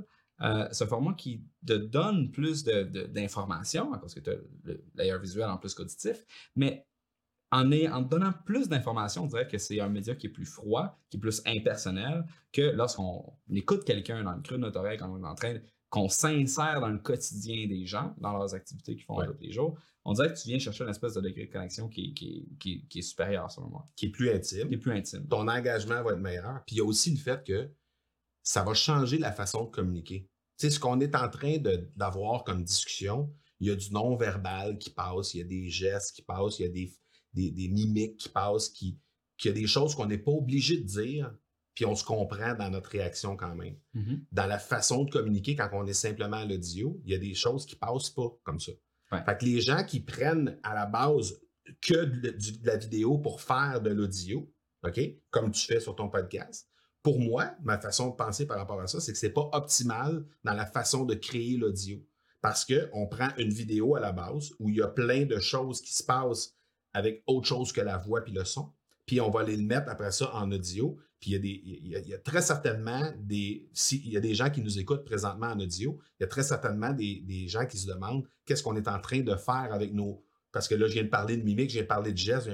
euh, 0.43 0.67
c'est 0.73 0.85
un 0.85 0.87
format 0.87 1.15
qui 1.15 1.45
te 1.67 1.75
donne 1.75 2.31
plus 2.31 2.65
d'informations, 2.65 3.91
parce 3.93 4.15
que 4.15 4.21
tu 4.21 4.31
as 4.31 4.37
le 4.65 4.85
layer 4.95 5.19
visuel 5.19 5.49
en 5.51 5.59
plus 5.59 5.75
qu'auditif, 5.75 6.25
mais 6.57 6.87
en, 7.53 7.71
est, 7.73 7.89
en 7.89 8.01
donnant 8.01 8.33
plus 8.45 8.69
d'informations, 8.69 9.25
on 9.25 9.27
dirait 9.27 9.49
que 9.49 9.59
c'est 9.59 9.81
un 9.81 9.89
média 9.89 10.15
qui 10.15 10.29
est 10.29 10.31
plus 10.31 10.47
froid, 10.47 10.99
qui 11.11 11.17
est 11.17 11.21
plus 11.21 11.43
impersonnel, 11.47 12.25
que 12.53 12.63
lorsqu'on 12.63 13.35
écoute 13.53 13.85
quelqu'un 13.85 14.23
dans 14.23 14.33
le 14.33 14.41
creux 14.41 14.57
de 14.57 14.63
notre 14.63 14.79
oreille 14.79 14.99
quand 14.99 15.11
on 15.11 15.23
est 15.23 15.27
en 15.27 15.35
train, 15.35 15.57
qu'on 15.91 16.09
s'insère 16.09 16.81
dans 16.81 16.89
le 16.89 16.99
quotidien 16.99 17.67
des 17.67 17.85
gens, 17.85 18.15
dans 18.19 18.33
leurs 18.33 18.55
activités 18.55 18.95
qu'ils 18.95 19.05
font 19.05 19.19
ouais. 19.19 19.27
tous 19.27 19.37
les 19.41 19.53
jours, 19.53 19.77
on 20.05 20.13
dirait 20.13 20.33
que 20.33 20.39
tu 20.41 20.49
viens 20.49 20.59
chercher 20.59 20.85
une 20.85 20.91
espèce 20.91 21.15
de 21.15 21.21
degré 21.21 21.47
de 21.47 21.53
connexion 21.53 21.89
qui, 21.89 22.15
qui, 22.15 22.49
qui, 22.59 22.87
qui 22.89 23.01
est 23.01 23.03
supérieur, 23.03 23.51
selon 23.51 23.69
moi. 23.69 23.89
Qui 23.97 24.07
est 24.07 24.11
plus 24.11 24.31
intime. 24.31 24.69
Qui 24.69 24.75
est 24.75 24.79
plus 24.79 24.93
intime. 24.93 25.27
Ton 25.27 25.49
engagement 25.49 26.03
va 26.03 26.13
être 26.13 26.21
meilleur. 26.21 26.63
Puis 26.65 26.77
il 26.77 26.79
y 26.79 26.81
a 26.81 26.85
aussi 26.85 27.11
le 27.11 27.19
fait 27.19 27.45
que 27.45 27.71
ça 28.43 28.63
va 28.63 28.73
changer 28.73 29.19
la 29.19 29.33
façon 29.33 29.65
de 29.65 29.71
communiquer. 29.71 30.29
Tu 30.57 30.67
sais, 30.67 30.71
ce 30.71 30.81
qu'on 30.81 31.01
est 31.01 31.15
en 31.15 31.29
train 31.29 31.59
d'avoir 31.97 32.45
comme 32.45 32.65
discussion, 32.65 33.33
il 33.59 33.69
y 33.69 33.71
a 33.71 33.77
du 33.77 33.93
non-verbal 33.93 34.79
qui 34.79 34.91
passe, 34.91 35.35
il 35.35 35.39
y 35.39 35.41
a 35.43 35.45
des 35.45 35.69
gestes 35.69 36.15
qui 36.15 36.23
passent, 36.23 36.59
il 36.61 36.63
y 36.63 36.67
a 36.67 36.71
des, 36.71 36.93
des, 37.35 37.51
des 37.51 37.69
mimiques 37.69 38.17
qui 38.17 38.29
passent, 38.29 38.69
qui, 38.69 38.99
qui 39.37 39.49
y 39.49 39.51
a 39.51 39.55
des 39.55 39.67
choses 39.67 39.95
qu'on 39.95 40.07
n'est 40.07 40.19
pas 40.19 40.31
obligé 40.31 40.79
de 40.79 40.85
dire, 40.85 41.35
puis 41.81 41.87
on 41.87 41.95
se 41.95 42.05
comprend 42.05 42.55
dans 42.55 42.69
notre 42.69 42.91
réaction 42.91 43.39
quand 43.39 43.55
même. 43.55 43.75
Mm 43.95 44.03
-hmm. 44.03 44.21
Dans 44.33 44.45
la 44.45 44.59
façon 44.59 45.05
de 45.05 45.11
communiquer 45.11 45.57
quand 45.57 45.71
on 45.73 45.87
est 45.87 45.95
simplement 45.95 46.37
à 46.37 46.45
l'audio, 46.45 47.01
il 47.07 47.13
y 47.13 47.15
a 47.15 47.19
des 47.19 47.33
choses 47.33 47.65
qui 47.65 47.75
passent 47.75 48.11
pas 48.11 48.29
comme 48.45 48.61
ça. 48.61 48.73
Ouais. 49.11 49.25
Fait 49.25 49.39
que 49.39 49.47
les 49.47 49.63
gens 49.63 49.83
qui 49.83 50.01
prennent 50.01 50.59
à 50.63 50.75
la 50.75 50.85
base 50.85 51.41
que 51.81 52.05
de, 52.05 52.31
de 52.33 52.67
la 52.67 52.77
vidéo 52.77 53.17
pour 53.17 53.41
faire 53.41 53.81
de 53.81 53.89
l'audio, 53.89 54.53
OK, 54.87 55.01
comme 55.31 55.51
tu 55.53 55.65
fais 55.65 55.81
sur 55.81 55.97
ton 55.97 56.11
podcast, 56.11 56.69
pour 57.03 57.19
moi, 57.19 57.55
ma 57.63 57.79
façon 57.79 58.11
de 58.11 58.17
penser 58.25 58.47
par 58.47 58.59
rapport 58.59 58.83
à 58.83 58.87
ça, 58.87 59.01
c'est 59.01 59.13
que 59.13 59.19
c'est 59.19 59.37
pas 59.41 59.49
optimal 59.53 60.27
dans 60.45 60.57
la 60.63 60.67
façon 60.67 61.07
de 61.07 61.15
créer 61.15 61.57
l'audio. 61.57 61.97
Parce 62.43 62.67
que 62.67 62.91
on 62.93 63.07
prend 63.07 63.31
une 63.39 63.55
vidéo 63.63 63.97
à 63.97 64.01
la 64.01 64.13
base 64.13 64.53
où 64.59 64.69
il 64.69 64.77
y 64.77 64.83
a 64.83 64.89
plein 64.89 65.25
de 65.25 65.39
choses 65.41 65.81
qui 65.81 65.95
se 65.95 66.05
passent 66.05 66.55
avec 66.93 67.23
autre 67.27 67.49
chose 67.49 67.73
que 67.73 67.81
la 67.81 67.97
voix 67.97 68.21
puis 68.23 68.35
le 68.35 68.45
son. 68.45 68.71
Puis 69.07 69.19
on 69.23 69.31
va 69.31 69.43
les 69.45 69.57
mettre 69.57 69.89
après 69.89 70.13
ça 70.13 70.27
en 70.35 70.53
audio. 70.53 70.99
Puis 71.21 71.31
il 71.31 71.33
y 71.35 71.37
a, 71.37 71.39
des, 71.39 71.63
il 71.65 71.89
y 71.89 71.97
a, 71.97 71.99
il 72.01 72.09
y 72.09 72.15
a 72.15 72.19
très 72.19 72.41
certainement 72.41 73.13
des. 73.19 73.69
S'il 73.75 74.09
y 74.09 74.17
a 74.17 74.21
des 74.21 74.35
gens 74.35 74.49
qui 74.49 74.63
nous 74.63 74.79
écoutent 74.79 75.05
présentement 75.05 75.49
en 75.49 75.61
audio, 75.61 75.99
il 76.19 76.23
y 76.23 76.25
a 76.25 76.27
très 76.27 76.43
certainement 76.43 76.93
des, 76.93 77.21
des 77.27 77.47
gens 77.47 77.67
qui 77.67 77.77
se 77.77 77.87
demandent 77.87 78.27
qu'est-ce 78.47 78.63
qu'on 78.63 78.77
est 78.77 78.89
en 78.89 79.01
train 79.01 79.21
de 79.21 79.37
faire 79.37 79.69
avec 79.73 79.93
nos. 79.93 80.25
Parce 80.51 80.67
que 80.67 80.75
là, 80.75 80.89
je 80.89 80.95
viens 80.95 81.05
de 81.05 81.09
parler 81.09 81.37
de 81.37 81.43
mimique, 81.43 81.69
je 81.69 81.75
viens 81.75 81.83
de 81.83 81.89
parler 81.89 82.13
de 82.13 82.19
gestes. 82.19 82.51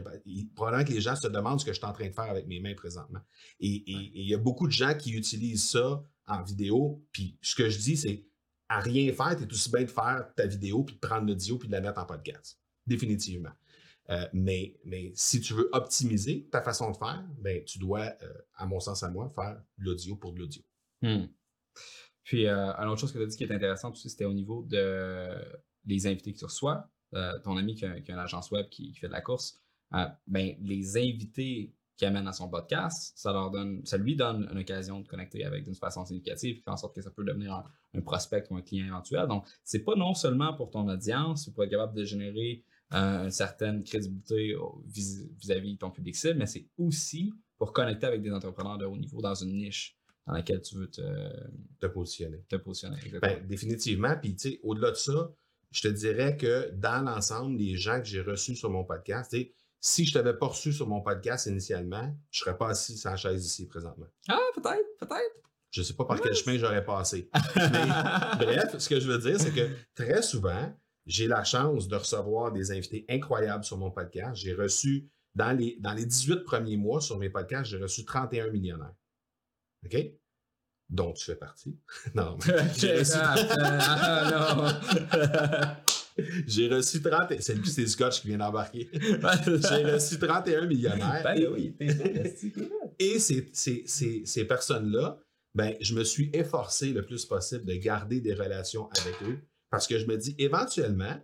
Probablement 0.55 0.85
que 0.85 0.93
les 0.93 1.01
gens 1.01 1.17
se 1.17 1.29
demandent 1.29 1.61
ce 1.61 1.65
que 1.65 1.73
je 1.73 1.79
suis 1.79 1.87
en 1.87 1.93
train 1.93 2.09
de 2.09 2.15
faire 2.15 2.31
avec 2.31 2.47
mes 2.47 2.61
mains 2.61 2.75
présentement. 2.75 3.21
Et, 3.61 3.69
et, 3.69 3.93
et 3.93 4.21
il 4.21 4.29
y 4.29 4.35
a 4.35 4.39
beaucoup 4.39 4.67
de 4.67 4.73
gens 4.73 4.95
qui 4.95 5.13
utilisent 5.13 5.71
ça 5.71 6.05
en 6.27 6.43
vidéo. 6.43 7.03
Puis 7.13 7.39
ce 7.41 7.55
que 7.55 7.71
je 7.71 7.79
dis, 7.79 7.97
c'est 7.97 8.27
à 8.69 8.81
rien 8.81 9.13
faire, 9.13 9.37
tu 9.37 9.45
es 9.45 9.53
aussi 9.53 9.71
bien 9.71 9.85
de 9.85 9.91
faire 9.91 10.27
ta 10.35 10.47
vidéo, 10.47 10.83
puis 10.83 10.97
de 10.97 11.01
prendre 11.01 11.27
l'audio, 11.27 11.57
puis 11.57 11.69
de 11.69 11.73
la 11.73 11.81
mettre 11.81 12.01
en 12.01 12.05
podcast. 12.05 12.59
Définitivement. 12.87 13.51
Euh, 14.11 14.27
mais, 14.33 14.79
si 15.15 15.41
tu 15.41 15.55
veux 15.55 15.69
optimiser 15.73 16.49
ta 16.51 16.63
façon 16.63 16.91
de 16.91 16.97
faire, 16.97 17.25
ben, 17.39 17.65
tu 17.65 17.79
dois, 17.79 18.13
euh, 18.23 18.33
à 18.55 18.67
mon 18.67 18.81
sens 18.81 19.03
à 19.03 19.11
moi, 19.11 19.31
faire 19.35 19.61
l'audio 19.79 20.17
pour 20.17 20.33
de 20.33 20.39
l'audio. 20.39 20.63
Hmm. 21.03 21.27
Puis, 22.23 22.47
euh, 22.47 22.73
une 22.77 22.89
autre 22.89 23.01
chose 23.01 23.13
que 23.13 23.19
tu 23.19 23.25
as 23.25 23.27
dit 23.27 23.37
qui 23.37 23.45
est 23.45 23.53
intéressante 23.53 23.95
aussi, 23.95 24.11
c'était 24.11 24.25
au 24.25 24.35
niveau 24.35 24.63
de 24.65 25.29
les 25.85 26.07
invités 26.07 26.33
que 26.33 26.39
tu 26.39 26.45
reçois. 26.45 26.89
Ton 27.45 27.57
ami 27.57 27.75
qui 27.75 27.87
a, 27.87 27.97
une 27.97 28.19
agence 28.19 28.51
web 28.51 28.69
qui, 28.69 28.95
fait 28.95 29.07
de 29.07 29.13
la 29.13 29.23
course, 29.23 29.61
ben, 30.27 30.57
les 30.61 30.97
invités 30.97 31.75
qu'il 31.97 32.07
amène 32.07 32.29
à 32.29 32.33
son 32.33 32.49
podcast, 32.49 33.13
ça, 33.17 33.33
leur 33.33 33.51
donne, 33.51 33.85
ça 33.87 33.97
lui 33.97 34.17
donne 34.17 34.49
une 34.53 34.59
occasion 34.59 35.01
de 35.01 35.09
connecter 35.09 35.45
avec 35.45 35.65
d'une 35.65 35.75
façon 35.75 36.05
significative, 36.05 36.57
qui 36.57 36.63
fait 36.63 36.71
en 36.71 36.77
sorte 36.77 36.95
que 36.95 37.01
ça 37.01 37.11
peut 37.11 37.25
devenir 37.25 37.65
un, 37.95 38.01
prospect 38.03 38.45
ou 38.51 38.57
un 38.57 38.63
client 38.63 38.87
éventuel. 38.87 39.27
Donc, 39.27 39.47
c'est 39.65 39.83
pas 39.83 39.95
non 39.95 40.13
seulement 40.13 40.53
pour 40.53 40.71
ton 40.71 40.87
audience, 40.89 41.49
pour 41.49 41.65
être 41.65 41.71
capable 41.71 41.95
de 41.95 42.05
générer 42.05 42.63
une 42.91 43.31
certaine 43.31 43.83
crédibilité 43.85 44.55
vis- 44.87 45.29
vis-à-vis 45.41 45.75
de 45.75 45.79
ton 45.79 45.91
public 45.91 46.15
cible, 46.17 46.39
mais 46.39 46.47
c'est 46.47 46.67
aussi 46.79 47.33
pour 47.59 47.73
connecter 47.73 48.07
avec 48.07 48.23
des 48.23 48.31
entrepreneurs 48.33 48.79
de 48.79 48.85
haut 48.85 48.97
niveau 48.97 49.21
dans 49.21 49.35
une 49.35 49.53
niche 49.57 49.97
dans 50.27 50.33
laquelle 50.35 50.61
tu 50.61 50.77
veux 50.77 50.89
te, 50.91 51.01
Te 51.81 51.87
positionner. 51.87 52.43
te 52.49 52.57
positionner. 52.57 52.97
Ben, 53.23 53.47
définitivement. 53.47 54.17
Puis, 54.21 54.35
tu 54.37 54.51
sais, 54.51 54.61
au-delà 54.63 54.91
de 54.91 54.97
ça, 54.97 55.33
je 55.71 55.83
te 55.83 55.89
dirais 55.89 56.37
que 56.37 56.71
dans 56.75 57.05
l'ensemble, 57.05 57.57
les 57.59 57.77
gens 57.77 57.99
que 58.01 58.07
j'ai 58.07 58.21
reçus 58.23 58.57
sur 58.57 58.71
mon 58.71 58.85
podcast, 58.85 59.35
si 59.81 60.05
je 60.05 60.13
t'avais 60.13 60.35
pas 60.37 60.47
reçu 60.47 60.73
sur 60.73 60.89
mon 60.89 61.01
podcast 61.01 61.47
initialement, 61.47 62.13
je 62.31 62.41
serais 62.41 62.57
pas 62.59 62.71
assis 62.71 62.97
sur 62.99 63.11
la 63.11 63.17
chaise 63.17 63.45
ici 63.47 63.67
présentement. 63.67 64.07
ah, 64.29 64.39
peut-être, 64.55 64.97
peut-être. 64.99 65.37
Je 65.71 65.83
sais 65.83 65.95
pas 65.95 66.05
par 66.07 66.21
quel 66.21 66.35
chemin 66.35 66.57
j'aurais 66.59 66.85
passé. 66.85 67.29
Mais, 67.57 67.87
bref, 68.39 68.79
ce 68.79 68.89
que 68.89 68.99
je 68.99 69.09
veux 69.11 69.19
dire, 69.19 69.39
c'est 69.41 69.53
que 69.55 69.69
très 69.95 70.23
souvent, 70.23 70.73
j'ai 71.07 71.29
la 71.29 71.45
chance 71.45 71.89
de 71.89 71.97
recevoir 71.97 72.53
des 72.53 72.73
invités 72.73 73.05
incroyables 73.09 73.65
sur 73.65 73.79
mon 73.79 73.91
podcast. 73.91 74.43
J'ai 74.43 74.55
reçu, 74.55 75.09
dans 75.35 75.57
les, 75.57 75.77
dans 75.81 75.93
les 75.93 76.05
18 76.05 76.45
premiers 76.45 76.77
mois 76.77 77.01
sur 77.01 77.19
mes 77.19 77.31
podcasts, 77.31 77.71
j'ai 77.71 77.79
reçu 77.79 78.05
31 78.05 78.51
millionnaires. 78.51 78.95
OK? 79.85 79.97
Dont 80.89 81.13
tu 81.13 81.25
fais 81.25 81.37
partie. 81.37 81.79
non, 82.15 82.37
mais 82.47 82.55
j'ai 82.77 82.99
reçu, 82.99 83.17
Ah, 83.17 84.79
non. 85.17 86.25
j'ai 86.47 86.69
reçu 86.69 87.01
30. 87.01 87.41
C'est 87.41 87.65
c'est 87.67 87.87
Scotch 87.87 88.21
qui 88.21 88.29
vient 88.29 88.39
d'embarquer. 88.39 88.89
J'ai 88.93 89.85
reçu 89.85 90.19
31 90.19 90.67
millionnaires. 90.67 91.23
Ben 91.23 91.47
oui. 91.53 91.77
Et 92.99 93.19
ces, 93.19 93.49
ces, 93.53 93.85
ces, 93.87 94.25
ces 94.25 94.45
personnes-là, 94.45 95.19
ben, 95.55 95.75
je 95.81 95.95
me 95.95 96.05
suis 96.05 96.31
efforcé 96.33 96.93
le 96.93 97.03
plus 97.03 97.25
possible 97.25 97.65
de 97.65 97.75
garder 97.75 98.21
des 98.21 98.35
relations 98.35 98.89
avec 98.91 99.23
eux 99.23 99.39
parce 99.71 99.87
que 99.87 99.99
je 99.99 100.07
me 100.07 100.17
dis 100.17 100.35
éventuellement, 100.39 101.21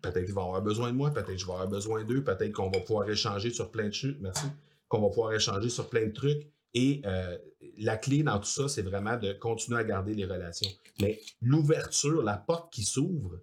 peut-être 0.00 0.24
qu'ils 0.24 0.34
vont 0.34 0.44
avoir 0.44 0.62
besoin 0.62 0.92
de 0.92 0.96
moi, 0.96 1.10
peut-être 1.10 1.38
je 1.38 1.46
vais 1.46 1.52
avoir 1.52 1.68
besoin 1.68 2.04
d'eux, 2.04 2.22
peut-être 2.22 2.52
qu'on 2.52 2.70
va 2.70 2.80
pouvoir 2.80 3.08
échanger 3.08 3.50
sur 3.50 3.70
plein 3.70 3.88
de 3.88 3.94
choses, 3.94 4.16
merci, 4.20 4.46
qu'on 4.88 5.00
va 5.00 5.08
pouvoir 5.08 5.32
échanger 5.32 5.68
sur 5.68 5.88
plein 5.88 6.06
de 6.06 6.12
trucs. 6.12 6.48
Et 6.74 7.02
euh, 7.06 7.38
la 7.78 7.96
clé 7.96 8.24
dans 8.24 8.38
tout 8.38 8.48
ça, 8.48 8.68
c'est 8.68 8.82
vraiment 8.82 9.16
de 9.16 9.32
continuer 9.32 9.78
à 9.78 9.84
garder 9.84 10.14
les 10.14 10.24
relations. 10.24 10.68
Mais 11.00 11.20
l'ouverture, 11.40 12.22
la 12.22 12.36
porte 12.36 12.72
qui 12.72 12.82
s'ouvre, 12.82 13.40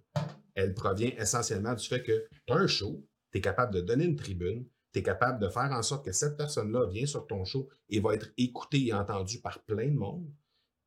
elle 0.54 0.74
provient 0.74 1.12
essentiellement 1.16 1.74
du 1.74 1.86
fait 1.86 2.02
que 2.02 2.26
tu 2.46 2.52
as 2.52 2.56
un 2.56 2.66
show, 2.66 3.02
tu 3.32 3.38
es 3.38 3.40
capable 3.40 3.74
de 3.74 3.80
donner 3.80 4.04
une 4.04 4.16
tribune, 4.16 4.66
tu 4.92 4.98
es 4.98 5.02
capable 5.02 5.40
de 5.40 5.48
faire 5.48 5.72
en 5.72 5.82
sorte 5.82 6.04
que 6.04 6.12
cette 6.12 6.36
personne-là 6.36 6.86
vient 6.90 7.06
sur 7.06 7.26
ton 7.26 7.44
show 7.46 7.68
et 7.88 8.00
va 8.00 8.14
être 8.14 8.30
écoutée 8.36 8.88
et 8.88 8.92
entendue 8.92 9.40
par 9.40 9.62
plein 9.64 9.88
de 9.88 9.96
monde. 9.96 10.30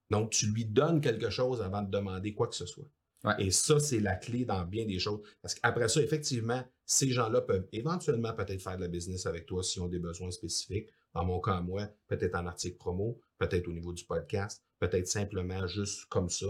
Donc, 0.09 0.31
tu 0.31 0.47
lui 0.47 0.65
donnes 0.65 1.01
quelque 1.01 1.29
chose 1.29 1.61
avant 1.61 1.81
de 1.81 1.89
demander 1.89 2.33
quoi 2.33 2.47
que 2.47 2.55
ce 2.55 2.65
soit. 2.65 2.87
Ouais. 3.23 3.33
Et 3.39 3.51
ça, 3.51 3.79
c'est 3.79 3.99
la 3.99 4.15
clé 4.15 4.45
dans 4.45 4.63
bien 4.65 4.85
des 4.85 4.99
choses. 4.99 5.21
Parce 5.41 5.55
qu'après 5.55 5.87
ça, 5.89 6.01
effectivement, 6.01 6.63
ces 6.85 7.09
gens-là 7.09 7.41
peuvent 7.41 7.67
éventuellement 7.71 8.33
peut-être 8.33 8.61
faire 8.61 8.77
de 8.77 8.81
la 8.81 8.87
business 8.87 9.25
avec 9.25 9.47
toi 9.47 9.63
s'ils 9.63 9.81
ont 9.81 9.87
des 9.87 9.99
besoins 9.99 10.29
spécifiques. 10.29 10.89
Dans 11.13 11.25
mon 11.25 11.39
cas, 11.39 11.59
moi, 11.61 11.87
peut-être 12.07 12.35
en 12.35 12.45
article 12.45 12.77
promo, 12.77 13.19
peut-être 13.39 13.67
au 13.67 13.71
niveau 13.71 13.93
du 13.93 14.03
podcast, 14.05 14.63
peut-être 14.79 15.07
simplement 15.07 15.65
juste 15.65 16.05
comme 16.05 16.29
ça. 16.29 16.45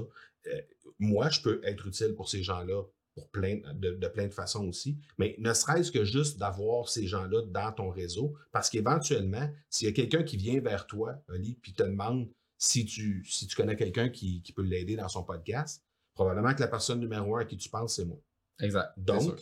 Euh, 0.48 0.62
moi, 1.00 1.30
je 1.30 1.42
peux 1.42 1.62
être 1.64 1.88
utile 1.88 2.14
pour 2.14 2.30
ces 2.30 2.44
gens-là 2.44 2.84
pour 3.14 3.30
plein 3.30 3.62
de, 3.74 3.92
de 3.92 4.08
plein 4.10 4.28
de 4.28 4.34
façons 4.34 4.68
aussi, 4.68 4.98
mais 5.18 5.36
ne 5.40 5.54
serait-ce 5.54 5.90
que 5.90 6.04
juste 6.04 6.38
d'avoir 6.38 6.90
ces 6.90 7.08
gens-là 7.08 7.44
dans 7.48 7.72
ton 7.72 7.90
réseau, 7.90 8.34
parce 8.52 8.70
qu'éventuellement, 8.70 9.50
s'il 9.70 9.88
y 9.88 9.90
a 9.90 9.94
quelqu'un 9.94 10.24
qui 10.24 10.36
vient 10.36 10.60
vers 10.60 10.86
toi, 10.86 11.16
Oli, 11.30 11.58
puis 11.62 11.74
te 11.74 11.84
demande 11.84 12.30
si 12.66 12.86
tu, 12.86 13.24
si 13.26 13.48
tu 13.48 13.56
connais 13.56 13.76
quelqu'un 13.76 14.10
qui, 14.10 14.42
qui 14.42 14.54
peut 14.54 14.64
l'aider 14.64 14.96
dans 14.96 15.08
son 15.08 15.24
podcast, 15.24 15.84
probablement 16.14 16.54
que 16.54 16.62
la 16.62 16.68
personne 16.68 17.00
numéro 17.00 17.36
un 17.36 17.42
à 17.42 17.46
qui 17.46 17.58
tu 17.58 17.70
penses, 17.70 17.96
c'est 17.96 18.06
moi. 18.06 18.20
Exact. 18.60 18.92
Donc, 18.98 19.40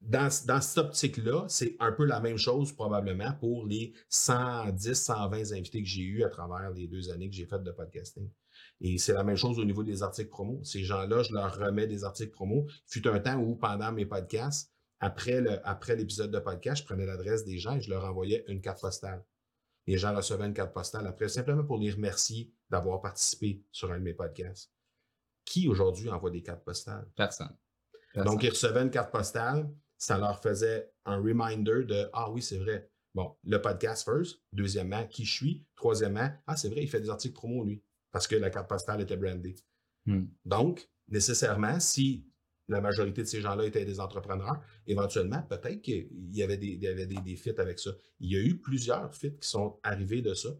dans, 0.00 0.28
dans 0.46 0.60
cette 0.60 0.78
optique-là, 0.78 1.46
c'est 1.48 1.76
un 1.78 1.92
peu 1.92 2.04
la 2.04 2.20
même 2.20 2.36
chose 2.36 2.72
probablement 2.72 3.32
pour 3.34 3.66
les 3.66 3.94
110, 4.08 4.94
120 4.94 5.52
invités 5.52 5.82
que 5.82 5.88
j'ai 5.88 6.02
eus 6.02 6.24
à 6.24 6.28
travers 6.28 6.70
les 6.72 6.86
deux 6.86 7.10
années 7.10 7.28
que 7.28 7.34
j'ai 7.34 7.46
faites 7.46 7.62
de 7.62 7.70
podcasting. 7.70 8.28
Et 8.80 8.98
c'est 8.98 9.12
la 9.12 9.24
même 9.24 9.36
chose 9.36 9.58
au 9.58 9.64
niveau 9.64 9.84
des 9.84 10.02
articles 10.02 10.28
promo. 10.28 10.62
Ces 10.64 10.84
gens-là, 10.84 11.22
je 11.22 11.32
leur 11.32 11.56
remets 11.56 11.86
des 11.86 12.04
articles 12.04 12.32
promo. 12.32 12.66
Il 12.68 12.92
fut 12.92 13.08
un 13.08 13.20
temps 13.20 13.36
où, 13.36 13.56
pendant 13.56 13.92
mes 13.92 14.06
podcasts, 14.06 14.70
après, 15.00 15.40
le, 15.40 15.66
après 15.66 15.96
l'épisode 15.96 16.30
de 16.30 16.38
podcast, 16.38 16.82
je 16.82 16.86
prenais 16.86 17.06
l'adresse 17.06 17.44
des 17.44 17.58
gens 17.58 17.76
et 17.76 17.80
je 17.80 17.90
leur 17.90 18.04
envoyais 18.04 18.44
une 18.48 18.60
carte 18.60 18.80
postale. 18.80 19.24
Les 19.86 19.98
gens 19.98 20.14
recevaient 20.14 20.46
une 20.46 20.54
carte 20.54 20.72
postale 20.72 21.06
après, 21.06 21.28
simplement 21.28 21.64
pour 21.64 21.78
les 21.78 21.90
remercier 21.90 22.52
d'avoir 22.70 23.00
participé 23.00 23.62
sur 23.70 23.92
un 23.92 23.98
de 23.98 24.04
mes 24.04 24.14
podcasts. 24.14 24.72
Qui 25.44 25.68
aujourd'hui 25.68 26.08
envoie 26.08 26.30
des 26.30 26.42
cartes 26.42 26.64
postales? 26.64 27.06
Personne. 27.14 27.54
Donc, 28.16 28.42
ils 28.42 28.50
recevaient 28.50 28.82
une 28.82 28.90
carte 28.90 29.12
postale, 29.12 29.68
ça 29.98 30.18
leur 30.18 30.40
faisait 30.40 30.90
un 31.04 31.16
reminder 31.16 31.84
de 31.84 32.08
Ah 32.12 32.30
oui, 32.30 32.40
c'est 32.40 32.58
vrai. 32.58 32.90
Bon, 33.14 33.36
le 33.44 33.58
podcast 33.60 34.04
first. 34.04 34.40
Deuxièmement, 34.52 35.06
qui 35.06 35.24
je 35.24 35.32
suis? 35.32 35.66
Troisièmement, 35.76 36.30
ah, 36.46 36.56
c'est 36.56 36.68
vrai, 36.68 36.82
il 36.82 36.88
fait 36.88 37.00
des 37.00 37.10
articles 37.10 37.34
promo, 37.34 37.64
lui, 37.64 37.82
parce 38.10 38.26
que 38.26 38.36
la 38.36 38.50
carte 38.50 38.68
postale 38.68 39.00
était 39.00 39.16
brandée. 39.16 39.54
Hmm. 40.06 40.26
Donc, 40.44 40.88
nécessairement, 41.08 41.78
si 41.80 42.26
la 42.68 42.80
majorité 42.80 43.22
de 43.22 43.26
ces 43.26 43.40
gens-là 43.40 43.64
étaient 43.66 43.84
des 43.84 44.00
entrepreneurs, 44.00 44.60
éventuellement, 44.86 45.42
peut-être 45.42 45.82
qu'il 45.82 46.08
y 46.32 46.42
avait, 46.42 46.56
des, 46.56 47.36
fits 47.36 47.58
avec 47.58 47.78
ça. 47.78 47.90
Il 48.20 48.32
y 48.32 48.36
a 48.36 48.40
eu 48.40 48.58
plusieurs 48.58 49.14
fits 49.14 49.36
qui 49.38 49.48
sont 49.48 49.78
arrivés 49.82 50.22
de 50.22 50.34
ça, 50.34 50.50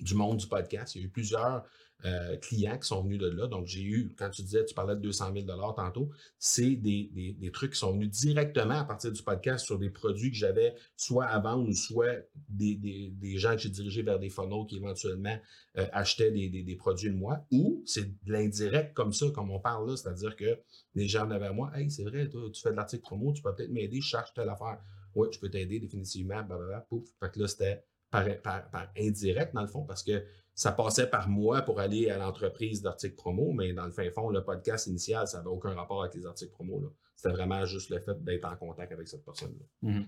du 0.00 0.14
monde 0.14 0.38
du 0.38 0.46
podcast. 0.46 0.94
Il 0.94 1.02
y 1.02 1.04
a 1.04 1.06
eu 1.06 1.10
plusieurs 1.10 1.64
euh, 2.04 2.36
clients 2.36 2.78
qui 2.78 2.86
sont 2.86 3.02
venus 3.02 3.18
de 3.18 3.28
là. 3.28 3.48
Donc, 3.48 3.66
j'ai 3.66 3.82
eu, 3.82 4.14
quand 4.16 4.30
tu 4.30 4.42
disais, 4.42 4.64
tu 4.64 4.72
parlais 4.72 4.94
de 4.94 5.00
200 5.00 5.32
000 5.34 5.46
tantôt, 5.72 6.10
c'est 6.38 6.76
des, 6.76 7.10
des, 7.36 7.50
trucs 7.50 7.72
qui 7.72 7.78
sont 7.78 7.92
venus 7.92 8.10
directement 8.10 8.78
à 8.78 8.84
partir 8.84 9.10
du 9.10 9.20
podcast 9.20 9.66
sur 9.66 9.80
des 9.80 9.90
produits 9.90 10.30
que 10.30 10.36
j'avais 10.36 10.76
soit 10.96 11.24
à 11.24 11.40
vendre 11.40 11.68
ou 11.68 11.72
soit 11.72 12.24
des, 12.48 12.76
des, 12.76 13.38
gens 13.38 13.56
que 13.56 13.62
j'ai 13.62 13.68
dirigés 13.68 14.02
vers 14.02 14.20
des 14.20 14.30
funnels 14.30 14.66
qui 14.68 14.76
éventuellement 14.76 15.36
euh, 15.76 15.86
achetaient 15.92 16.30
des, 16.30 16.48
des, 16.48 16.76
produits 16.76 17.10
de 17.10 17.16
moi. 17.16 17.44
Ou 17.50 17.82
c'est 17.84 18.04
de 18.04 18.32
l'indirect 18.32 18.94
comme 18.94 19.12
ça, 19.12 19.26
comme 19.34 19.50
on 19.50 19.58
parle 19.58 19.90
là, 19.90 19.96
c'est-à-dire 19.96 20.36
que 20.36 20.56
les 20.94 21.08
gens 21.08 21.26
venaient 21.26 21.40
vers 21.40 21.54
moi, 21.54 21.72
hey, 21.74 21.90
c'est 21.90 22.04
vrai, 22.04 22.28
toi, 22.28 22.42
tu 22.52 22.62
fais 22.62 22.70
de 22.70 22.76
l'article 22.76 23.02
promo, 23.02 23.32
tu 23.32 23.42
peux 23.42 23.52
peut-être 23.52 23.72
m'aider, 23.72 24.00
je 24.00 24.06
cherche 24.06 24.32
telle 24.34 24.48
affaire. 24.48 24.78
Oui, 25.16 25.28
je 25.32 25.38
peux 25.40 25.50
t'aider 25.50 25.80
définitivement, 25.80 26.44
blablabla, 26.44 26.86
pouf. 26.88 27.08
Fait 27.18 27.32
que 27.32 27.40
là, 27.40 27.48
c'était 27.48 27.82
par, 28.10 28.24
par, 28.42 28.70
par 28.70 28.88
indirect, 28.98 29.54
dans 29.54 29.62
le 29.62 29.68
fond, 29.68 29.84
parce 29.84 30.02
que 30.02 30.24
ça 30.54 30.72
passait 30.72 31.08
par 31.08 31.28
moi 31.28 31.62
pour 31.62 31.78
aller 31.78 32.10
à 32.10 32.18
l'entreprise 32.18 32.82
d'articles 32.82 33.14
promo, 33.14 33.52
mais 33.52 33.72
dans 33.72 33.84
le 33.84 33.92
fin 33.92 34.10
fond, 34.10 34.28
le 34.30 34.42
podcast 34.42 34.86
initial, 34.88 35.26
ça 35.28 35.38
n'avait 35.38 35.50
aucun 35.50 35.74
rapport 35.74 36.02
avec 36.02 36.14
les 36.14 36.26
articles 36.26 36.50
promo. 36.52 36.92
C'était 37.14 37.32
vraiment 37.32 37.64
juste 37.64 37.90
le 37.90 38.00
fait 38.00 38.22
d'être 38.24 38.44
en 38.44 38.56
contact 38.56 38.92
avec 38.92 39.06
cette 39.08 39.24
personne-là. 39.24 39.66
Mhm. 39.82 40.06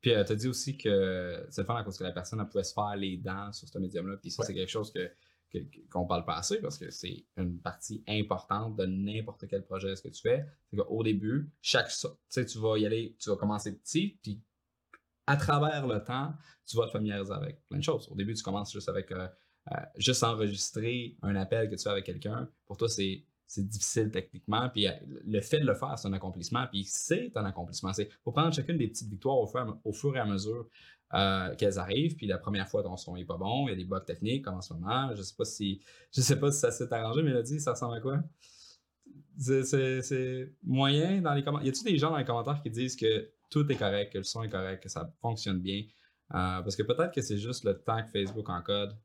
Puis, 0.00 0.10
tu 0.12 0.16
as 0.16 0.34
dit 0.34 0.48
aussi 0.48 0.76
que 0.76 1.46
c'est 1.50 1.62
le 1.62 1.66
fun 1.66 1.76
à 1.76 1.82
cause 1.84 1.98
que 1.98 2.04
la 2.04 2.12
personne 2.12 2.40
elle 2.40 2.48
pouvait 2.48 2.64
se 2.64 2.72
faire 2.74 2.94
les 2.96 3.16
dents 3.16 3.52
sur 3.52 3.68
ce 3.68 3.78
médium-là. 3.78 4.16
Puis, 4.16 4.30
ça, 4.30 4.42
Ouais. 4.42 4.46
c'est 4.46 4.54
quelque 4.54 4.70
chose 4.70 4.92
que, 4.92 5.10
qu'on 5.90 6.06
parle 6.06 6.24
pas 6.24 6.36
assez 6.36 6.60
parce 6.60 6.76
que 6.78 6.90
c'est 6.90 7.24
une 7.36 7.58
partie 7.60 8.02
importante 8.06 8.76
de 8.76 8.84
n'importe 8.86 9.46
quel 9.48 9.64
projet 9.64 9.96
ce 9.96 10.02
que 10.02 10.08
tu 10.08 10.20
fais. 10.20 10.44
C'est 10.70 10.76
qu'au 10.76 11.02
début, 11.02 11.50
chaque 11.62 11.88
tu 11.88 12.08
sais, 12.28 12.44
tu 12.44 12.58
vas 12.58 12.76
y 12.78 12.84
aller, 12.86 13.16
tu 13.18 13.30
vas 13.30 13.36
commencer 13.36 13.72
petit, 13.74 14.18
puis 14.22 14.40
à 15.26 15.36
travers 15.36 15.86
le 15.86 16.02
temps, 16.02 16.32
tu 16.66 16.76
vas 16.76 16.86
te 16.86 16.92
familiariser 16.92 17.32
avec 17.32 17.66
plein 17.68 17.78
de 17.78 17.82
choses. 17.84 18.08
Au 18.10 18.14
début, 18.14 18.34
tu 18.34 18.42
commences 18.42 18.72
juste 18.72 18.88
avec 18.88 19.10
euh, 19.12 19.26
euh, 19.72 19.76
juste 19.96 20.22
enregistrer 20.22 21.16
un 21.22 21.34
appel 21.36 21.68
que 21.68 21.74
tu 21.74 21.82
fais 21.82 21.90
avec 21.90 22.04
quelqu'un. 22.04 22.48
Pour 22.66 22.76
toi, 22.76 22.88
c'est 22.88 23.24
c'est 23.48 23.66
difficile 23.66 24.10
techniquement. 24.10 24.68
Puis 24.70 24.88
euh, 24.88 24.92
le 25.24 25.40
fait 25.40 25.60
de 25.60 25.66
le 25.66 25.74
faire, 25.74 25.98
c'est 25.98 26.08
un 26.08 26.12
accomplissement. 26.12 26.66
Puis 26.70 26.84
c'est 26.84 27.36
un 27.36 27.44
accomplissement. 27.44 27.92
C'est 27.92 28.08
faut 28.24 28.32
prendre 28.32 28.52
chacune 28.52 28.76
des 28.76 28.88
petites 28.88 29.08
victoires 29.08 29.38
au 29.38 29.46
fur, 29.46 29.78
au 29.84 29.92
fur 29.92 30.16
et 30.16 30.20
à 30.20 30.24
mesure 30.24 30.68
qu'elles 31.56 31.78
arrivent. 31.78 32.16
Puis 32.16 32.26
la 32.26 32.38
première 32.38 32.68
fois, 32.68 32.82
ton 32.82 32.96
son 32.96 33.14
est 33.16 33.24
pas 33.24 33.36
bon. 33.36 33.68
Il 33.68 33.70
y 33.70 33.74
a 33.74 33.76
des 33.76 33.84
bugs 33.84 34.00
techniques 34.00 34.44
comme 34.44 34.56
en 34.56 34.60
ce 34.62 34.74
moment. 34.74 35.14
Je 35.14 35.22
sais 35.22 35.34
pas 35.36 35.44
si 35.44 35.80
je 36.12 36.20
sais 36.20 36.38
pas 36.38 36.50
si 36.50 36.58
ça 36.58 36.72
s'est 36.72 36.92
arrangé, 36.92 37.22
Mélodie, 37.22 37.60
ça 37.60 37.72
ressemble 37.72 37.96
à 37.96 38.00
quoi? 38.00 38.20
C'est- 39.38 40.52
moyen 40.64 41.20
dans 41.20 41.34
les 41.34 41.44
commentaires. 41.44 41.66
Y 41.66 41.70
a-t-il 41.70 41.92
des 41.92 41.98
gens 41.98 42.10
dans 42.10 42.18
les 42.18 42.24
commentaires 42.24 42.60
qui 42.62 42.70
disent 42.70 42.96
que 42.96 43.30
tout 43.50 43.70
est 43.70 43.76
correct, 43.76 44.12
que 44.12 44.18
le 44.18 44.24
son 44.24 44.42
est 44.42 44.48
correct, 44.50 44.82
que 44.82 44.88
ça 44.88 45.10
fonctionne 45.20 45.60
bien? 45.60 45.82
Euh, 46.34 46.60
parce 46.62 46.74
que 46.76 46.82
peut-être 46.82 47.12
que 47.14 47.20
c'est 47.22 47.38
juste 47.38 47.64
le 47.64 47.74
temps 47.78 48.02
que 48.02 48.08
Facebook 48.10 48.48
encode. 48.48 48.96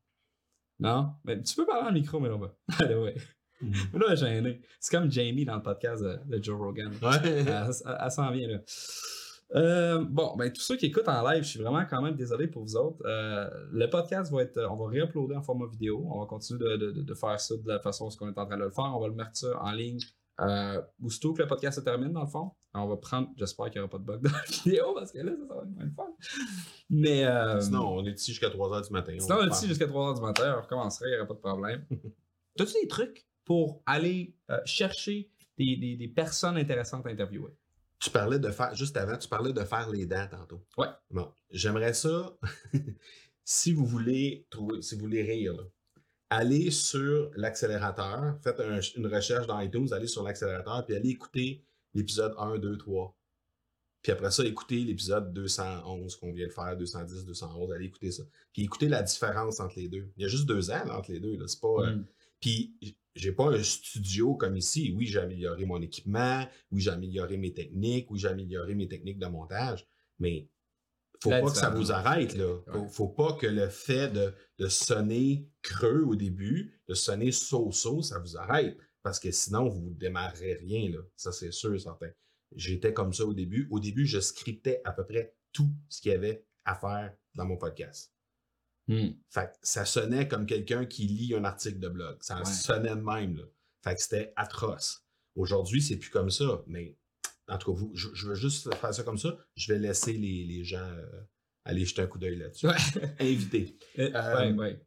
Non? 0.80 1.12
Mais 1.24 1.42
tu 1.42 1.56
peux 1.56 1.66
parler 1.66 1.88
le 1.90 1.94
micro, 2.00 2.20
mais 2.20 2.30
non, 2.30 2.40
bah. 2.40 2.56
Allez, 2.80 2.96
ouais. 2.96 3.16
Mais 3.62 4.00
là, 4.00 4.16
gêné. 4.16 4.62
C'est 4.80 4.98
comme 4.98 5.12
Jamie 5.12 5.46
dans 5.46 5.56
le 5.58 5.62
podcast 5.62 6.02
de, 6.02 6.20
de 6.26 6.44
Joe 6.44 6.58
Rogan. 6.60 6.92
Ouais. 7.02 7.10
Elle, 7.24 7.48
elle- 7.48 7.72
elle 8.00 8.12
s'en 8.12 8.32
vient, 8.32 8.48
là. 8.48 8.58
Euh, 9.54 10.06
bon, 10.10 10.36
ben 10.38 10.50
tous 10.52 10.62
ceux 10.62 10.78
qui 10.78 10.86
écoutent 10.86 11.10
en 11.10 11.30
live, 11.30 11.44
je 11.44 11.50
suis 11.50 11.60
vraiment 11.60 11.86
quand 11.86 12.02
même 12.02 12.16
désolé 12.16 12.48
pour 12.48 12.64
vous 12.64 12.78
autres. 12.78 13.04
Euh, 13.06 13.50
le 13.72 13.90
podcast 13.90 14.32
va 14.32 14.44
être, 14.44 14.58
on 14.72 14.78
va 14.78 14.88
réuploader 14.90 15.36
en 15.36 15.42
format 15.44 15.68
vidéo. 15.68 16.08
On 16.10 16.22
va 16.22 16.26
continuer 16.26 16.60
de, 16.78 16.78
de- 16.92 17.02
de 17.02 17.14
faire 17.14 17.38
ça 17.40 17.56
de 17.58 17.68
la 17.68 17.80
façon 17.80 18.08
qu'on 18.18 18.30
est 18.30 18.38
en 18.40 18.46
train 18.46 18.58
de 18.58 18.64
le 18.64 18.72
faire. 18.72 18.86
On 18.96 19.00
va 19.02 19.08
le 19.10 19.14
mettre 19.14 19.36
ça 19.36 19.48
en 19.62 19.72
ligne. 19.74 20.00
Euh, 20.40 20.82
aussitôt 21.04 21.34
que 21.34 21.42
le 21.42 21.48
podcast 21.50 21.78
se 21.80 21.84
termine, 21.84 22.14
dans 22.14 22.22
le 22.24 22.28
fond, 22.30 22.52
on 22.74 22.88
va 22.88 22.98
prendre. 22.98 23.30
J'espère 23.38 23.66
qu'il 23.70 23.82
n'y 23.82 23.86
aura 23.86 23.90
pas 23.90 23.98
de 23.98 24.04
bug 24.04 24.22
dans 24.22 24.32
la 24.32 24.44
vidéo 24.44 24.94
parce 24.94 25.12
que 25.12 25.20
là, 25.20 25.32
ça, 25.36 25.48
ça 25.48 25.54
va 25.56 25.62
être 25.64 25.70
moins 25.76 25.90
fun. 25.96 26.16
Mais. 26.90 27.26
euh, 27.26 27.60
Sinon, 27.60 27.98
on 27.98 28.06
est 28.06 28.12
ici 28.12 28.32
jusqu'à 28.32 28.50
3h 28.50 28.88
du 28.88 28.94
matin. 28.94 29.16
Sinon, 29.20 29.38
on 29.42 29.48
est 29.48 29.52
ici 29.52 29.68
jusqu'à 29.68 29.88
3h 29.88 30.16
du 30.16 30.22
matin, 30.22 30.56
on 30.58 30.62
recommencerait, 30.62 31.10
il 31.10 31.12
n'y 31.12 31.18
aurait 31.18 31.28
pas 31.28 31.34
de 31.34 31.40
problème. 31.40 31.86
T'as-tu 32.58 32.74
des 32.82 32.88
trucs 32.88 33.26
pour 33.46 33.82
aller 33.86 34.36
euh, 34.50 34.60
chercher 34.66 35.30
des, 35.58 35.76
des- 35.78 35.96
des 35.96 36.08
personnes 36.08 36.58
intéressantes 36.58 37.06
à 37.06 37.10
interviewer? 37.10 37.52
Tu 38.00 38.10
parlais 38.10 38.40
de 38.40 38.50
faire, 38.50 38.74
juste 38.74 38.98
avant, 38.98 39.18
tu 39.18 39.28
parlais 39.28 39.54
de 39.54 39.64
faire 39.64 39.90
les 39.90 40.06
dents 40.08 40.28
tantôt. 40.30 40.66
Ouais. 40.78 40.88
Bon, 41.12 41.32
j'aimerais 41.52 41.94
ça, 41.94 42.36
si 43.44 43.74
vous 43.74 43.86
voulez 43.86 44.46
trouver, 44.50 44.82
si 44.82 44.96
vous 44.96 45.02
voulez 45.02 45.22
rire, 45.24 45.54
là, 45.54 45.64
allez 46.30 46.72
sur 46.72 47.30
l'accélérateur, 47.36 48.38
faites 48.44 48.60
un- 48.60 48.80
une 48.98 49.08
recherche 49.08 49.46
dans 49.48 49.60
iTunes, 49.60 49.88
allez 49.92 50.08
sur 50.08 50.24
l'accélérateur, 50.24 50.86
puis 50.86 50.96
allez 50.96 51.10
écouter 51.10 51.64
l'épisode 51.94 52.34
1, 52.38 52.58
2, 52.58 52.78
3. 52.78 53.18
Puis 54.02 54.12
après 54.12 54.32
ça, 54.32 54.44
écoutez 54.46 54.84
l'épisode 54.84 55.32
211 55.34 56.16
qu'on 56.16 56.32
vient 56.32 56.48
de 56.48 56.52
faire, 56.52 56.76
210, 56.76 57.26
211, 57.26 57.72
allez 57.72 57.86
écouter 57.86 58.12
ça. 58.12 58.24
Puis 58.52 58.64
écoutez 58.64 58.88
la 58.88 59.04
différence 59.04 59.60
entre 59.60 59.78
les 59.78 59.90
deux. 59.90 60.12
Il 60.18 60.24
y 60.24 60.26
a 60.26 60.28
juste 60.28 60.48
deux 60.48 60.72
ans 60.72 60.84
là, 60.86 60.98
entre 60.98 61.12
les 61.12 61.20
deux. 61.20 61.38
Là. 61.38 61.48
C'est 61.48 61.60
pas, 61.62 61.68
euh, 61.68 61.96
Mm. 61.98 62.06
puis 62.40 62.76
j'ai 63.16 63.32
pas 63.32 63.52
un 63.52 63.62
studio 63.62 64.36
comme 64.36 64.56
ici. 64.58 64.94
Oui, 64.98 65.06
j'ai 65.06 65.20
amélioré 65.20 65.66
mon 65.66 65.82
équipement, 65.82 66.48
oui, 66.72 66.82
j'ai 66.82 66.90
amélioré 66.90 67.38
mes 67.38 67.54
techniques, 67.54 68.10
oui, 68.10 68.18
j'ai 68.20 68.30
amélioré 68.30 68.74
mes 68.74 68.88
techniques 68.88 69.20
de 69.20 69.28
montage, 69.28 69.86
mais 70.18 70.48
faut 71.22 71.30
pas 71.30 71.42
que 71.52 71.58
ça 71.58 71.70
vous 71.70 71.92
arrête 71.92 72.34
là. 72.36 72.58
Faut, 72.72 72.88
faut 72.88 73.08
pas 73.10 73.34
que 73.34 73.46
le 73.46 73.70
fait 73.70 74.10
de, 74.10 74.34
de 74.58 74.68
sonner 74.68 75.48
creux 75.62 76.02
au 76.04 76.16
début, 76.16 76.82
de 76.88 76.96
sonner 76.96 77.32
so-so, 77.32 78.02
ça 78.02 78.18
vous 78.18 78.36
arrête. 78.38 78.76
Parce 79.04 79.20
que 79.20 79.32
sinon, 79.32 79.68
vous 79.68 79.82
ne 79.90 79.94
démarrerez 79.96 80.54
rien, 80.56 80.90
là. 80.92 81.00
Ça, 81.16 81.32
c'est 81.32 81.52
sûr, 81.52 81.80
certain. 81.80 82.10
J'étais 82.56 82.94
comme 82.94 83.14
ça 83.14 83.26
au 83.26 83.34
début. 83.34 83.68
Au 83.72 83.80
début, 83.80 84.06
je 84.06 84.20
scriptais 84.20 84.82
à 84.84 84.92
peu 84.92 85.06
près 85.06 85.36
tout 85.52 85.70
ce 85.90 86.02
qu'il 86.02 86.12
y 86.12 86.16
avait 86.16 86.46
à 86.66 86.76
faire 86.76 87.14
dans 87.36 87.46
mon 87.46 87.58
podcast. 87.58 88.14
Hmm. 88.88 89.10
Fait 89.30 89.48
que 89.48 89.58
ça 89.62 89.86
sonnait 89.86 90.28
comme 90.28 90.46
quelqu'un 90.46 90.86
qui 90.86 91.04
lit 91.08 91.34
un 91.34 91.46
article 91.46 91.80
de 91.80 91.88
blog. 91.88 92.18
Ça 92.22 92.38
Ouais. 92.40 92.46
sonnait 92.46 92.96
de 92.96 93.02
même. 93.02 93.38
Là. 93.38 93.44
Fait 93.84 93.96
que 93.96 94.02
c'était 94.02 94.34
atroce. 94.36 95.06
Aujourd'hui, 95.36 95.82
c'est 95.82 95.98
plus 95.98 96.10
comme 96.10 96.30
ça. 96.30 96.62
Mais 96.68 96.98
en 97.48 97.58
tout 97.58 97.74
cas, 97.74 97.80
vous, 97.80 97.92
je, 97.96 98.10
je 98.14 98.28
veux 98.28 98.36
juste 98.36 98.74
faire 98.76 98.94
ça 98.94 99.04
comme 99.04 99.18
ça. 99.18 99.38
Je 99.56 99.72
vais 99.74 99.80
laisser 99.80 100.14
les, 100.14 100.44
les 100.44 100.64
gens 100.64 100.80
euh, 100.80 101.22
aller 101.64 101.86
jeter 101.86 102.02
un 102.02 102.08
coup 102.08 102.20
d'œil 102.20 102.36
là-dessus. 102.38 102.68
Ouais. 102.68 102.76
Invité. 103.20 103.78
Euh, 103.98 104.12
Euh, 104.14 104.52
ouais, 104.52 104.52
ouais. 104.58 104.86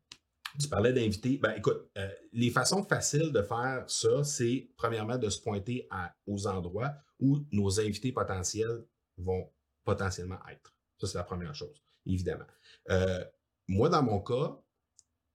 Tu 0.60 0.68
parlais 0.68 0.92
d'inviter. 0.92 1.38
Ben 1.38 1.52
écoute, 1.56 1.90
euh, 1.98 2.08
les 2.32 2.50
façons 2.50 2.84
faciles 2.84 3.32
de 3.32 3.42
faire 3.42 3.84
ça, 3.88 4.22
c'est 4.22 4.68
premièrement 4.76 5.18
de 5.18 5.28
se 5.28 5.40
pointer 5.40 5.88
aux 6.26 6.46
endroits 6.46 6.94
où 7.20 7.40
nos 7.50 7.80
invités 7.80 8.12
potentiels 8.12 8.84
vont 9.16 9.48
potentiellement 9.84 10.38
être. 10.50 10.74
Ça, 10.98 11.06
c'est 11.06 11.18
la 11.18 11.24
première 11.24 11.54
chose, 11.54 11.82
évidemment. 12.06 12.46
Euh, 12.90 13.24
moi, 13.66 13.88
dans 13.88 14.02
mon 14.02 14.20
cas, 14.20 14.56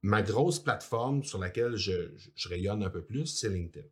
ma 0.01 0.21
grosse 0.21 0.59
plateforme 0.59 1.23
sur 1.23 1.39
laquelle 1.39 1.75
je, 1.75 2.11
rayonne 2.47 2.83
un 2.83 2.89
peu 2.89 3.03
plus, 3.03 3.25
c'est 3.25 3.49
LinkedIn. 3.49 3.87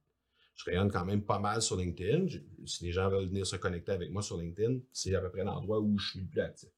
Je 0.55 0.65
rayonne 0.65 0.89
quand 0.89 1.05
même 1.05 1.23
pas 1.23 1.39
mal 1.39 1.61
sur 1.61 1.75
LinkedIn. 1.75 2.27
Si 2.65 2.85
les 2.85 2.91
gens 2.91 3.09
veulent 3.09 3.27
venir 3.27 3.45
se 3.45 3.57
connecter 3.57 3.91
avec 3.91 4.11
moi 4.11 4.21
sur 4.21 4.37
LinkedIn, 4.37 4.79
c'est 4.91 5.13
à 5.13 5.21
peu 5.21 5.29
près 5.29 5.43
l'endroit 5.43 5.79
où 5.79 5.97
je 5.99 6.09
suis 6.09 6.19
le 6.21 6.27
plus 6.27 6.41
actif. 6.41 6.69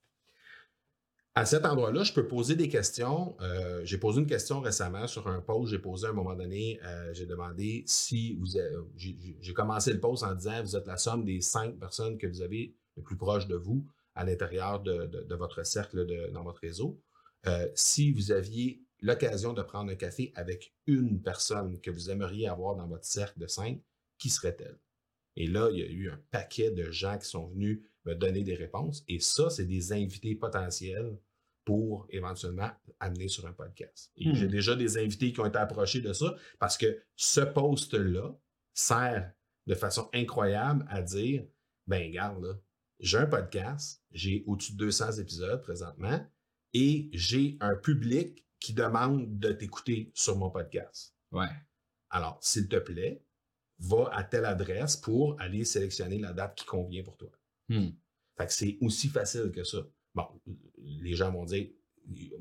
À 1.36 1.45
cet 1.45 1.65
endroit-là, 1.65 2.03
je 2.03 2.12
peux 2.12 2.27
poser 2.27 2.55
des 2.55 2.67
questions. 2.67 3.38
Euh, 3.39 3.81
j'ai 3.86 3.98
posé 3.98 4.19
une 4.19 4.27
question 4.27 4.62
récemment 4.62 5.07
sur 5.07 5.27
un 5.27 5.41
post. 5.41 5.71
J'ai 5.71 5.79
posé 5.79 6.07
à 6.07 6.09
un 6.09 6.13
moment 6.13 6.36
donné, 6.36 6.80
euh, 6.84 7.13
j'ai 7.13 7.25
demandé 7.25 7.84
si 7.86 8.34
vous 8.36 8.47
j'ai- 8.97 9.54
commencé 9.54 9.93
le 9.93 9.99
post 9.99 10.23
en 10.23 10.34
disant 10.34 10.62
vous 10.63 10.75
êtes 10.75 10.88
la 10.88 10.97
somme 10.97 11.23
des 11.23 11.39
cinq 11.41 11.77
personnes 11.80 12.17
que 12.17 12.27
vous 12.27 12.41
avez 12.41 12.75
le 12.97 13.04
plus 13.04 13.15
proche 13.15 13.47
de 13.47 13.56
vous 13.56 13.86
à 14.15 14.25
l'intérieur 14.25 14.82
de, 14.82 15.36
votre 15.36 15.65
cercle 15.65 16.32
dans 16.34 16.43
votre 16.43 16.60
réseau. 16.60 16.99
Euh, 17.47 17.67
si 17.73 18.12
vous 18.12 18.32
aviez 18.32 18.82
l'occasion 19.01 19.54
de 19.54 19.62
prendre 19.62 19.91
un 19.91 19.95
café 19.95 20.34
avec 20.36 20.73
une 20.88 21.21
personne 21.21 21.80
que 21.80 21.89
vous 21.91 22.10
aimeriez 22.10 22.49
avoir 22.49 22.75
dans 22.75 22.88
votre 22.88 23.06
cercle 23.06 23.39
de 23.39 23.47
cinq, 23.47 23.82
qui 24.17 24.30
serait-elle? 24.30 24.77
Et 25.36 25.48
là, 25.48 25.70
il 25.72 25.80
y 25.80 25.84
a 25.84 25.88
eu 25.88 26.10
un 26.10 26.20
paquet 26.32 26.72
de 26.72 26.92
gens 26.92 27.18
qui 27.18 27.28
sont 27.28 27.48
venus 27.48 27.82
me 28.06 28.15
donner 28.15 28.44
des 28.44 28.56
réponses. 28.56 29.04
Et 29.08 29.20
ça, 29.20 29.50
c'est 29.50 29.65
des 29.65 29.92
invités 29.94 30.36
potentiels 30.36 31.18
pour 31.65 32.08
éventuellement 32.10 32.72
amener 33.00 33.28
sur 33.28 33.46
un 33.46 33.54
podcast. 33.54 34.12
Et 34.18 34.30
Hmm. 34.30 34.34
j'ai 34.34 34.48
déjà 34.48 34.76
des 34.76 34.98
invités 34.98 35.32
qui 35.32 35.39
ont 35.39 35.46
été 35.46 35.58
approchés 35.60 36.02
de 36.02 36.13
ça 36.13 36.36
parce 36.60 36.78
que 36.78 37.02
ce 37.15 37.42
post-là 37.42 38.36
sert 38.74 39.32
de 39.68 39.76
façon 39.76 40.10
incroyable 40.13 40.86
à 40.89 41.02
dire, 41.02 41.46
ben 41.86 42.08
regarde, 42.08 42.44
là, 42.44 42.54
j'ai 43.00 43.18
un 43.18 43.28
podcast, 43.28 44.04
j'ai 44.12 44.44
au-dessus 44.48 44.74
de 44.74 44.78
200 44.78 45.13
épisodes 45.20 45.62
présentement 45.62 46.26
et 46.74 47.10
j'ai 47.13 47.58
un 47.62 47.76
public 47.76 48.46
qui 48.60 48.74
demande 48.74 49.38
de 49.39 49.52
t'écouter 49.52 50.12
sur 50.13 50.38
mon 50.38 50.50
podcast. 50.50 51.15
Ouais. 51.32 51.48
Alors, 52.10 52.39
s'il 52.42 52.68
te 52.68 52.76
plaît, 52.78 53.24
va 53.80 54.10
à 54.13 54.24
telle 54.24 54.46
adresse 54.46 54.98
pour 54.98 55.39
aller 55.39 55.65
sélectionner 55.65 56.20
la 56.20 56.34
date 56.34 56.56
qui 56.56 56.65
convient 56.65 57.04
pour 57.04 57.18
toi. 57.18 57.30
Hmm. 57.70 57.89
Fait 58.38 58.46
que 58.46 58.54
c'est 58.54 58.78
aussi 58.82 59.10
facile 59.10 59.52
que 59.52 59.63
ça. 59.63 59.80
Bon, 60.15 60.26
les 61.02 61.13
gens 61.13 61.32
vont 61.32 61.46
dire, 61.46 61.68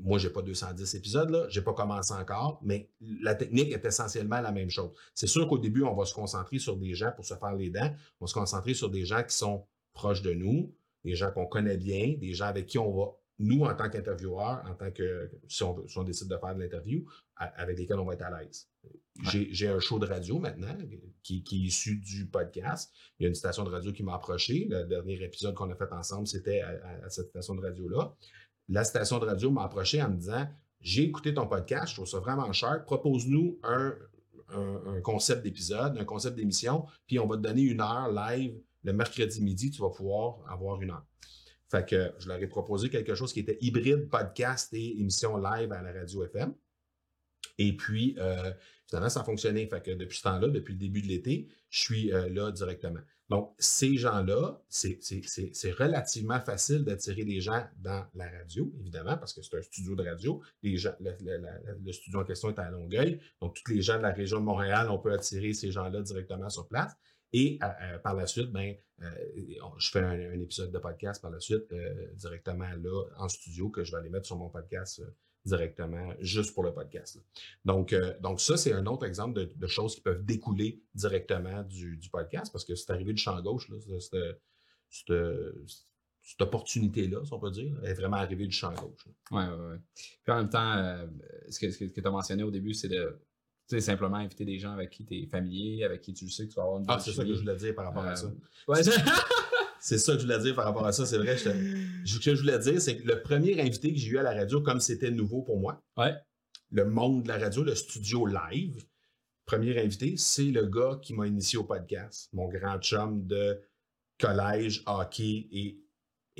moi, 0.01 0.17
j'ai 0.17 0.29
pas 0.29 0.41
210 0.41 0.95
épisodes, 0.95 1.29
là, 1.29 1.45
j'ai 1.49 1.61
pas 1.61 1.73
commencé 1.73 2.13
encore, 2.13 2.59
mais 2.63 2.89
la 3.21 3.35
technique 3.35 3.71
est 3.71 3.85
essentiellement 3.85 4.41
la 4.41 4.51
même 4.51 4.69
chose. 4.69 4.91
C'est 5.13 5.27
sûr 5.27 5.47
qu'au 5.47 5.59
début, 5.59 5.83
on 5.83 5.95
va 5.95 6.05
se 6.05 6.13
concentrer 6.13 6.59
sur 6.59 6.75
des 6.77 6.93
gens 6.93 7.11
pour 7.15 7.25
se 7.25 7.35
faire 7.35 7.55
les 7.55 7.69
dents, 7.69 7.93
on 8.19 8.25
va 8.25 8.27
se 8.27 8.33
concentrer 8.33 8.73
sur 8.73 8.89
des 8.89 9.05
gens 9.05 9.23
qui 9.23 9.35
sont 9.35 9.65
proches 9.93 10.21
de 10.21 10.33
nous, 10.33 10.73
des 11.03 11.15
gens 11.15 11.31
qu'on 11.31 11.45
connaît 11.45 11.77
bien, 11.77 12.15
des 12.19 12.33
gens 12.33 12.45
avec 12.45 12.65
qui 12.65 12.79
on 12.79 12.91
va, 12.91 13.11
nous, 13.37 13.63
en 13.63 13.73
tant 13.73 13.89
qu'intervieweurs, 13.89 14.63
en 14.67 14.73
tant 14.75 14.91
que, 14.91 15.29
si 15.47 15.63
on, 15.63 15.87
si 15.87 15.97
on 15.97 16.03
décide 16.03 16.27
de 16.27 16.37
faire 16.37 16.55
de 16.55 16.61
l'interview, 16.61 17.05
avec 17.35 17.77
lesquels 17.77 17.99
on 17.99 18.05
va 18.05 18.13
être 18.13 18.23
à 18.23 18.41
l'aise. 18.41 18.67
J'ai 19.21 19.67
un 19.67 19.79
show 19.79 19.99
de 19.99 20.05
radio 20.05 20.39
maintenant 20.39 20.77
qui, 21.23 21.43
est 21.45 21.55
issu 21.55 21.97
du 21.97 22.27
podcast. 22.27 22.93
Il 23.19 23.23
y 23.23 23.25
a 23.25 23.29
une 23.29 23.35
station 23.35 23.63
de 23.63 23.69
radio 23.69 23.91
qui 23.91 24.01
m'a 24.01 24.15
approché. 24.15 24.65
Le 24.69 24.85
dernier 24.85 25.21
épisode 25.21 25.55
qu'on 25.55 25.69
a 25.69 25.75
fait 25.75 25.91
ensemble, 25.91 26.25
c'était 26.25 26.61
à, 26.61 27.09
cette 27.09 27.29
station 27.29 27.55
de 27.55 27.61
radio-là. 27.61 28.15
La 28.69 28.83
station 28.83 29.19
de 29.19 29.25
radio 29.25 29.51
m'a 29.51 29.63
approché 29.63 30.01
en 30.01 30.09
me 30.09 30.15
disant 30.15 30.47
J'ai 30.79 31.03
écouté 31.03 31.33
ton 31.33 31.47
podcast, 31.47 31.89
je 31.89 31.95
trouve 31.95 32.07
ça 32.07 32.19
vraiment 32.19 32.51
cher. 32.53 32.83
Propose-nous 32.85 33.59
un- 33.63 33.95
un 34.51 35.01
concept 35.01 35.43
d'épisode, 35.43 35.97
un 35.97 36.05
concept 36.05 36.35
d'émission, 36.35 36.85
puis 37.05 37.19
on 37.19 37.27
va 37.27 37.37
te 37.37 37.41
donner 37.41 37.61
une 37.61 37.81
heure 37.81 38.11
live 38.11 38.59
le 38.83 38.93
mercredi 38.93 39.41
midi, 39.41 39.71
tu 39.71 39.81
vas 39.81 39.89
pouvoir 39.89 40.39
avoir 40.49 40.81
une 40.81 40.91
heure. 40.91 41.05
Fait 41.69 41.87
que 41.87 42.13
je 42.17 42.27
leur 42.27 42.41
ai 42.41 42.47
proposé 42.47 42.89
quelque 42.89 43.13
chose 43.13 43.31
qui 43.31 43.41
était 43.41 43.57
hybride 43.61 44.09
podcast 44.09 44.73
et 44.73 44.99
émission 44.99 45.37
live 45.37 45.71
à 45.71 45.81
la 45.81 45.91
radio 45.91 46.23
FM. 46.23 46.53
Et 47.59 47.75
puis, 47.75 48.15
euh, 48.17 48.51
finalement, 48.87 49.09
ça 49.09 49.19
a 49.19 49.23
fonctionné. 49.23 49.67
Fait 49.67 49.83
que 49.83 49.91
depuis 49.91 50.17
ce 50.17 50.23
temps-là, 50.23 50.47
depuis 50.47 50.73
le 50.73 50.79
début 50.79 51.01
de 51.01 51.07
l'été, 51.07 51.49
je 51.69 51.79
suis 51.79 52.11
euh, 52.11 52.29
là 52.29 52.51
directement. 52.51 53.01
Donc, 53.27 53.53
ces 53.59 53.95
gens-là, 53.97 54.59
c'est 54.69 55.71
relativement 55.73 56.39
facile 56.39 56.83
d'attirer 56.83 57.25
des 57.25 57.41
gens 57.41 57.63
dans 57.77 58.03
la 58.15 58.27
radio, 58.27 58.73
évidemment, 58.79 59.17
parce 59.17 59.33
que 59.33 59.43
c'est 59.43 59.55
un 59.55 59.61
studio 59.61 59.95
de 59.95 60.03
radio. 60.03 60.41
Les 60.63 60.77
gens, 60.77 60.93
le, 60.99 61.11
le- 61.85 61.91
studio 61.91 62.21
en 62.21 62.23
question 62.23 62.49
est 62.49 62.57
à 62.57 62.71
Longueuil. 62.71 63.19
Donc, 63.39 63.53
tous 63.53 63.71
les 63.71 63.83
gens 63.83 63.97
de 63.97 64.01
la 64.01 64.13
région 64.13 64.39
de 64.39 64.45
Montréal, 64.45 64.89
on 64.89 64.97
peut 64.97 65.13
attirer 65.13 65.53
ces 65.53 65.71
gens-là 65.71 66.01
directement 66.01 66.49
sur 66.49 66.67
place. 66.67 66.93
Et 67.31 67.59
euh, 67.61 67.99
par 67.99 68.15
la 68.15 68.25
suite, 68.25 68.51
ben, 68.51 68.73
je 68.99 69.89
fais 69.91 69.99
un, 69.99 70.41
épisode 70.41 70.71
de 70.71 70.79
podcast 70.79 71.21
par 71.21 71.29
la 71.29 71.39
suite 71.39 71.71
directement 72.15 72.69
là 72.81 73.03
en 73.17 73.29
studio 73.29 73.69
que 73.69 73.83
je 73.83 73.91
vais 73.91 73.99
aller 73.99 74.09
mettre 74.09 74.25
sur 74.25 74.37
mon 74.37 74.49
podcast 74.49 75.03
directement 75.49 76.13
juste 76.21 76.53
pour 76.53 76.63
le 76.63 76.73
podcast. 76.73 77.15
là. 77.15 77.21
Donc, 77.65 77.91
euh, 77.93 78.13
donc 78.21 78.39
ça, 78.41 78.55
c'est 78.57 78.73
un 78.73 78.85
autre 78.85 79.05
exemple 79.05 79.33
de, 79.39 79.51
de 79.53 79.67
choses 79.67 79.95
qui 79.95 80.01
peuvent 80.01 80.23
découler 80.23 80.81
directement 80.95 81.63
du, 81.63 81.97
du 81.97 82.09
podcast 82.09 82.51
parce 82.51 82.63
que 82.65 82.75
c'est 82.75 82.91
arrivé 82.91 83.13
du 83.13 83.21
champ 83.21 83.39
gauche, 83.41 83.67
là, 83.69 83.75
cette- 83.99 84.39
cette- 84.89 86.41
opportunité-là, 86.41 87.25
si 87.25 87.33
on 87.33 87.39
peut 87.39 87.51
dire, 87.51 87.73
est 87.83 87.93
vraiment 87.95 88.17
arrivée 88.17 88.45
du 88.45 88.51
champ 88.55 88.71
gauche. 88.73 89.05
là. 89.07 89.11
Ouais, 89.31 89.47
ouais, 89.57 89.69
ouais. 89.71 89.77
Puis 89.95 90.31
en 90.33 90.35
même 90.37 90.49
temps, 90.49 90.73
euh, 90.77 91.05
ce 91.49 91.59
que, 91.59 91.71
ce 91.71 91.77
que, 91.79 91.85
tu 91.85 92.07
as 92.07 92.11
mentionné 92.11 92.43
au 92.43 92.51
début, 92.51 92.73
c'est 92.73 92.87
de 92.89 93.19
simplement 93.79 94.17
inviter 94.17 94.45
des 94.45 94.57
gens 94.59 94.71
avec 94.71 94.89
qui 94.91 95.05
tu 95.05 95.15
es 95.15 95.25
familier, 95.27 95.83
avec 95.83 96.01
qui 96.01 96.13
tu 96.13 96.29
sais 96.29 96.45
que 96.47 96.49
tu 96.51 96.55
vas 96.55 96.63
avoir 96.63 96.79
une 96.79 96.85
Ah, 96.87 96.99
c'est 96.99 97.11
ça 97.13 97.23
que 97.23 97.33
je 97.33 97.39
voulais 97.39 97.55
dire 97.55 97.73
par 97.75 97.85
rapport 97.85 98.03
à 98.03 98.11
Euh, 98.11 98.15
ça. 98.15 98.27
ouais, 98.67 98.81
c'est- 99.81 99.97
ça 99.97 100.13
que 100.13 100.19
je 100.19 100.25
voulais 100.25 100.39
dire 100.39 100.55
par 100.55 100.65
rapport 100.65 100.85
à 100.85 100.91
ça. 100.91 101.05
C'est 101.05 101.17
vrai, 101.17 101.37
je 101.37 101.49
ce 102.05 102.19
que 102.19 102.35
je 102.35 102.41
voulais 102.41 102.59
dire, 102.59 102.81
c'est 102.81 102.97
que 102.97 103.07
le 103.07 103.21
premier 103.21 103.59
invité 103.61 103.91
que 103.93 103.99
j'ai 103.99 104.09
eu 104.09 104.17
à 104.17 104.23
la 104.23 104.33
radio, 104.33 104.61
comme 104.61 104.79
c'était 104.79 105.11
nouveau 105.11 105.41
pour 105.41 105.59
moi, 105.59 105.81
Ouais. 105.97 106.13
le 106.71 106.85
monde 106.85 107.23
de 107.23 107.27
la 107.27 107.37
radio, 107.37 107.63
le 107.63 107.75
studio 107.75 108.25
live, 108.25 108.85
premier 109.45 109.79
invité, 109.79 110.15
c'est 110.17 110.51
le 110.51 110.65
gars 110.67 110.99
qui 111.01 111.13
m'a 111.13 111.25
initié 111.27 111.57
au 111.57 111.63
podcast, 111.63 112.29
mon 112.33 112.47
grand 112.47 112.77
chum 112.79 113.25
de 113.25 113.59
collège, 114.19 114.83
hockey 114.85 115.47
et 115.51 115.79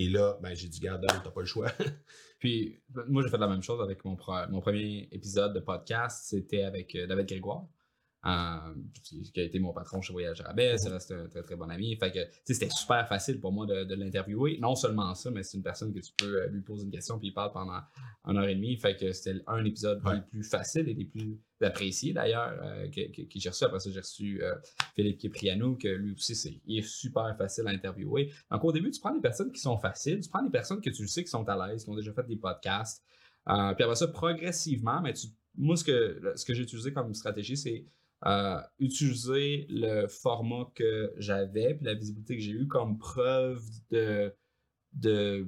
Et 0.02 0.08
là, 0.08 0.38
ben, 0.42 0.56
j'ai 0.56 0.70
dit, 0.70 0.80
garde, 0.80 1.06
t'as 1.06 1.20
pas 1.30 1.42
le 1.42 1.46
choix. 1.46 1.68
Puis, 2.40 2.80
moi, 3.10 3.22
j'ai 3.22 3.28
fait 3.30 3.38
la 3.38 3.50
même 3.50 3.62
chose 3.62 3.82
avec 3.82 4.06
mon, 4.06 4.18
mon 4.50 4.62
premier 4.62 5.10
épisode 5.12 5.54
de 5.54 5.60
podcast. 5.60 6.24
C'était 6.30 6.64
avec 6.64 6.96
euh, 6.96 7.06
David 7.06 7.28
Grégoire, 7.28 7.68
euh, 8.26 8.74
qui 9.04 9.40
a 9.40 9.44
été 9.44 9.60
mon 9.60 9.72
patron 9.74 10.02
chez 10.02 10.12
Voyage 10.14 10.42
Rabais. 10.42 10.78
C'est 10.78 10.90
resté 10.90 11.14
un 11.14 11.28
très, 11.28 11.42
très 11.42 11.56
bon 11.56 11.70
ami. 11.70 11.96
Fait 11.96 12.12
que, 12.12 12.20
c'était 12.46 12.70
super 12.70 13.08
facile 13.08 13.40
pour 13.40 13.52
moi 13.54 13.66
de, 13.66 13.86
de 13.86 13.96
l'interviewer. 13.96 14.58
Non 14.60 14.76
seulement 14.76 15.16
ça, 15.16 15.32
mais 15.32 15.44
c'est 15.44 15.58
une 15.58 15.64
personne 15.64 15.94
que 15.94 16.00
tu 16.00 16.12
peux 16.18 16.42
euh, 16.42 16.48
lui 16.48 16.62
poser 16.62 16.84
une 16.86 16.92
question, 16.92 17.18
puis 17.18 17.30
il 17.30 17.34
parle 17.34 17.52
pendant 17.54 17.80
une 18.26 18.38
heure 18.38 18.48
et 18.48 18.56
demie. 18.56 18.76
Fait 18.78 18.96
que 18.98 19.12
c'était 19.14 19.40
un 19.48 19.64
épisode 19.64 20.02
Ouais. 20.06 20.16
des 20.16 20.22
plus 20.22 20.44
faciles 20.44 20.88
et 20.90 20.94
des 20.94 21.06
plus 21.06 21.40
appréciés, 21.62 22.14
d'ailleurs, 22.14 22.58
euh, 22.62 22.88
que, 22.90 23.12
que- 23.12 23.22
que 23.24 23.40
j'ai 23.40 23.50
reçu. 23.50 23.64
Après 23.66 23.80
ça, 23.80 23.90
j'ai 23.92 24.00
reçu 24.00 24.42
euh, 24.44 24.56
Philippe 24.96 25.18
Kipriano, 25.18 25.76
que 25.76 25.88
lui 25.88 26.14
aussi, 26.14 26.36
c'est, 26.36 26.60
il 26.66 26.80
est 26.80 26.88
super 26.88 27.36
facile 27.38 27.68
à 27.68 27.72
interviewer. 27.72 28.32
Donc, 28.52 28.64
au 28.64 28.72
début, 28.72 28.92
tu 28.92 29.00
prends 29.00 29.14
des 29.14 29.22
personnes 29.22 29.52
qui 29.52 29.60
sont 29.62 29.78
faciles, 29.78 30.20
tu 30.22 30.30
prends 30.30 30.44
des 30.44 30.50
personnes 30.50 30.82
que 30.82 30.90
tu 30.90 31.08
sais 31.08 31.24
qui 31.24 31.30
sont 31.30 31.48
à 31.48 31.68
l'aise, 31.68 31.84
qui 31.84 31.90
ont 31.90 31.96
déjà 31.96 32.14
fait 32.14 32.28
des 32.28 32.36
podcasts. 32.38 33.04
Puis 33.46 33.84
après 33.84 33.96
ça, 33.96 34.08
progressivement, 34.08 35.02
mais 35.02 35.14
tu, 35.14 35.28
moi, 35.58 35.76
ce 35.76 35.84
que, 35.84 36.34
ce 36.36 36.46
que 36.46 36.54
j'ai 36.54 36.64
utilisé 36.64 36.94
comme 36.94 37.14
stratégie, 37.14 37.58
c'est 37.58 37.86
euh, 38.26 38.60
utiliser 38.80 39.66
le 39.70 40.08
format 40.08 40.70
que 40.76 41.14
j'avais, 41.18 41.76
puis 41.76 41.86
la 41.86 41.94
visibilité 41.94 42.36
que 42.36 42.42
j'ai 42.42 42.52
eue 42.52 42.68
comme 42.68 42.98
preuve 42.98 43.64
de, 43.92 44.36
de, 44.94 45.48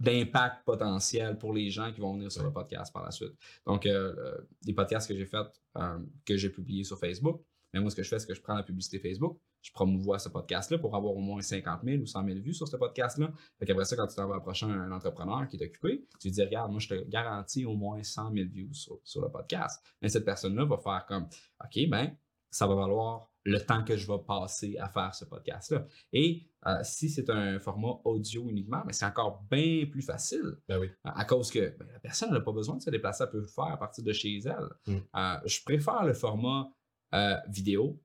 d'impact 0.00 0.64
potentiel 0.64 1.38
pour 1.38 1.52
les 1.52 1.70
gens 1.70 1.92
qui 1.92 2.00
vont 2.00 2.14
venir 2.14 2.32
sur 2.32 2.42
le 2.42 2.52
podcast 2.52 2.92
par 2.92 3.04
la 3.04 3.12
suite. 3.12 3.34
Donc, 3.66 3.86
euh, 3.86 4.36
des 4.62 4.72
podcasts 4.72 5.08
que 5.08 5.14
j'ai 5.14 5.26
faits, 5.26 5.46
euh, 5.76 5.98
que 6.24 6.36
j'ai 6.36 6.50
publiés 6.50 6.84
sur 6.84 6.98
Facebook, 6.98 7.40
mais 7.72 7.80
moi, 7.80 7.90
ce 7.90 7.96
que 7.96 8.02
je 8.02 8.08
fais, 8.08 8.18
c'est 8.18 8.26
que 8.26 8.34
je 8.34 8.42
prends 8.42 8.54
la 8.54 8.64
publicité 8.64 8.98
Facebook, 8.98 9.38
je 9.62 9.72
promouvois 9.72 10.18
ce 10.18 10.28
podcast-là 10.28 10.78
pour 10.78 10.94
avoir 10.96 11.14
au 11.14 11.20
moins 11.20 11.40
50 11.40 11.80
000 11.84 12.02
ou 12.02 12.06
100 12.06 12.24
000 12.26 12.40
vues 12.40 12.52
sur 12.54 12.68
ce 12.68 12.76
podcast-là. 12.76 13.32
Fait 13.58 13.66
qu'après 13.66 13.84
ça, 13.84 13.96
quand 13.96 14.06
tu 14.08 14.16
t'en 14.16 14.26
vas 14.26 14.36
approcher 14.36 14.66
un 14.66 14.90
entrepreneur 14.90 15.46
qui 15.48 15.56
est 15.56 15.64
occupé, 15.64 16.04
tu 16.20 16.28
lui 16.28 16.32
dis, 16.32 16.42
regarde, 16.42 16.70
moi, 16.70 16.80
je 16.80 16.88
te 16.88 17.08
garantis 17.08 17.64
au 17.64 17.76
moins 17.76 18.02
100 18.02 18.32
000 18.32 18.48
views 18.50 18.74
sur, 18.74 18.98
sur 19.04 19.22
le 19.22 19.30
podcast. 19.30 19.82
Mais 20.02 20.08
cette 20.08 20.24
personne-là 20.24 20.64
va 20.64 20.78
faire 20.78 21.06
comme, 21.06 21.28
OK, 21.64 21.88
ben, 21.88 22.14
ça 22.50 22.66
va 22.66 22.74
valoir 22.74 23.30
le 23.44 23.58
temps 23.58 23.82
que 23.82 23.96
je 23.96 24.06
vais 24.06 24.18
passer 24.26 24.76
à 24.78 24.88
faire 24.88 25.14
ce 25.14 25.24
podcast-là. 25.24 25.86
Et 26.12 26.46
euh, 26.66 26.78
si 26.82 27.08
c'est 27.08 27.28
un 27.30 27.58
format 27.58 27.94
audio 28.04 28.48
uniquement, 28.48 28.82
mais 28.86 28.92
c'est 28.92 29.04
encore 29.04 29.42
bien 29.50 29.86
plus 29.90 30.02
facile 30.02 30.58
Ben 30.68 30.78
oui. 30.78 30.88
à 31.02 31.20
à 31.20 31.24
cause 31.24 31.50
que 31.50 31.76
ben, 31.76 31.88
la 31.92 31.98
personne 31.98 32.30
n'a 32.30 32.40
pas 32.40 32.52
besoin 32.52 32.76
de 32.76 32.82
se 32.82 32.90
déplacer, 32.90 33.24
elle 33.24 33.30
peut 33.30 33.40
le 33.40 33.46
faire 33.46 33.64
à 33.64 33.76
partir 33.76 34.04
de 34.04 34.12
chez 34.12 34.38
elle. 34.44 34.68
Mm. 34.86 35.00
Euh, 35.16 35.36
je 35.44 35.62
préfère 35.64 36.04
le 36.04 36.14
format 36.14 36.68
euh, 37.14 37.36
vidéo 37.48 38.00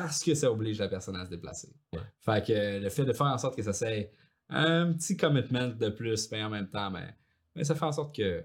parce 0.00 0.22
que 0.22 0.34
ça 0.34 0.50
oblige 0.50 0.78
la 0.78 0.88
personne 0.88 1.16
à 1.16 1.24
se 1.24 1.30
déplacer. 1.30 1.74
Ouais. 1.92 2.00
Fait 2.20 2.46
que 2.46 2.82
le 2.82 2.88
fait 2.88 3.04
de 3.04 3.12
faire 3.12 3.26
en 3.26 3.38
sorte 3.38 3.56
que 3.56 3.62
ça 3.62 3.72
soit 3.72 4.10
un 4.48 4.92
petit 4.92 5.16
commitment 5.16 5.68
de 5.68 5.88
plus, 5.88 6.30
mais 6.30 6.42
en 6.42 6.50
même 6.50 6.68
temps, 6.68 6.90
ben, 6.90 7.12
ben, 7.54 7.64
ça 7.64 7.74
fait 7.74 7.84
en 7.84 7.92
sorte 7.92 8.14
que. 8.14 8.44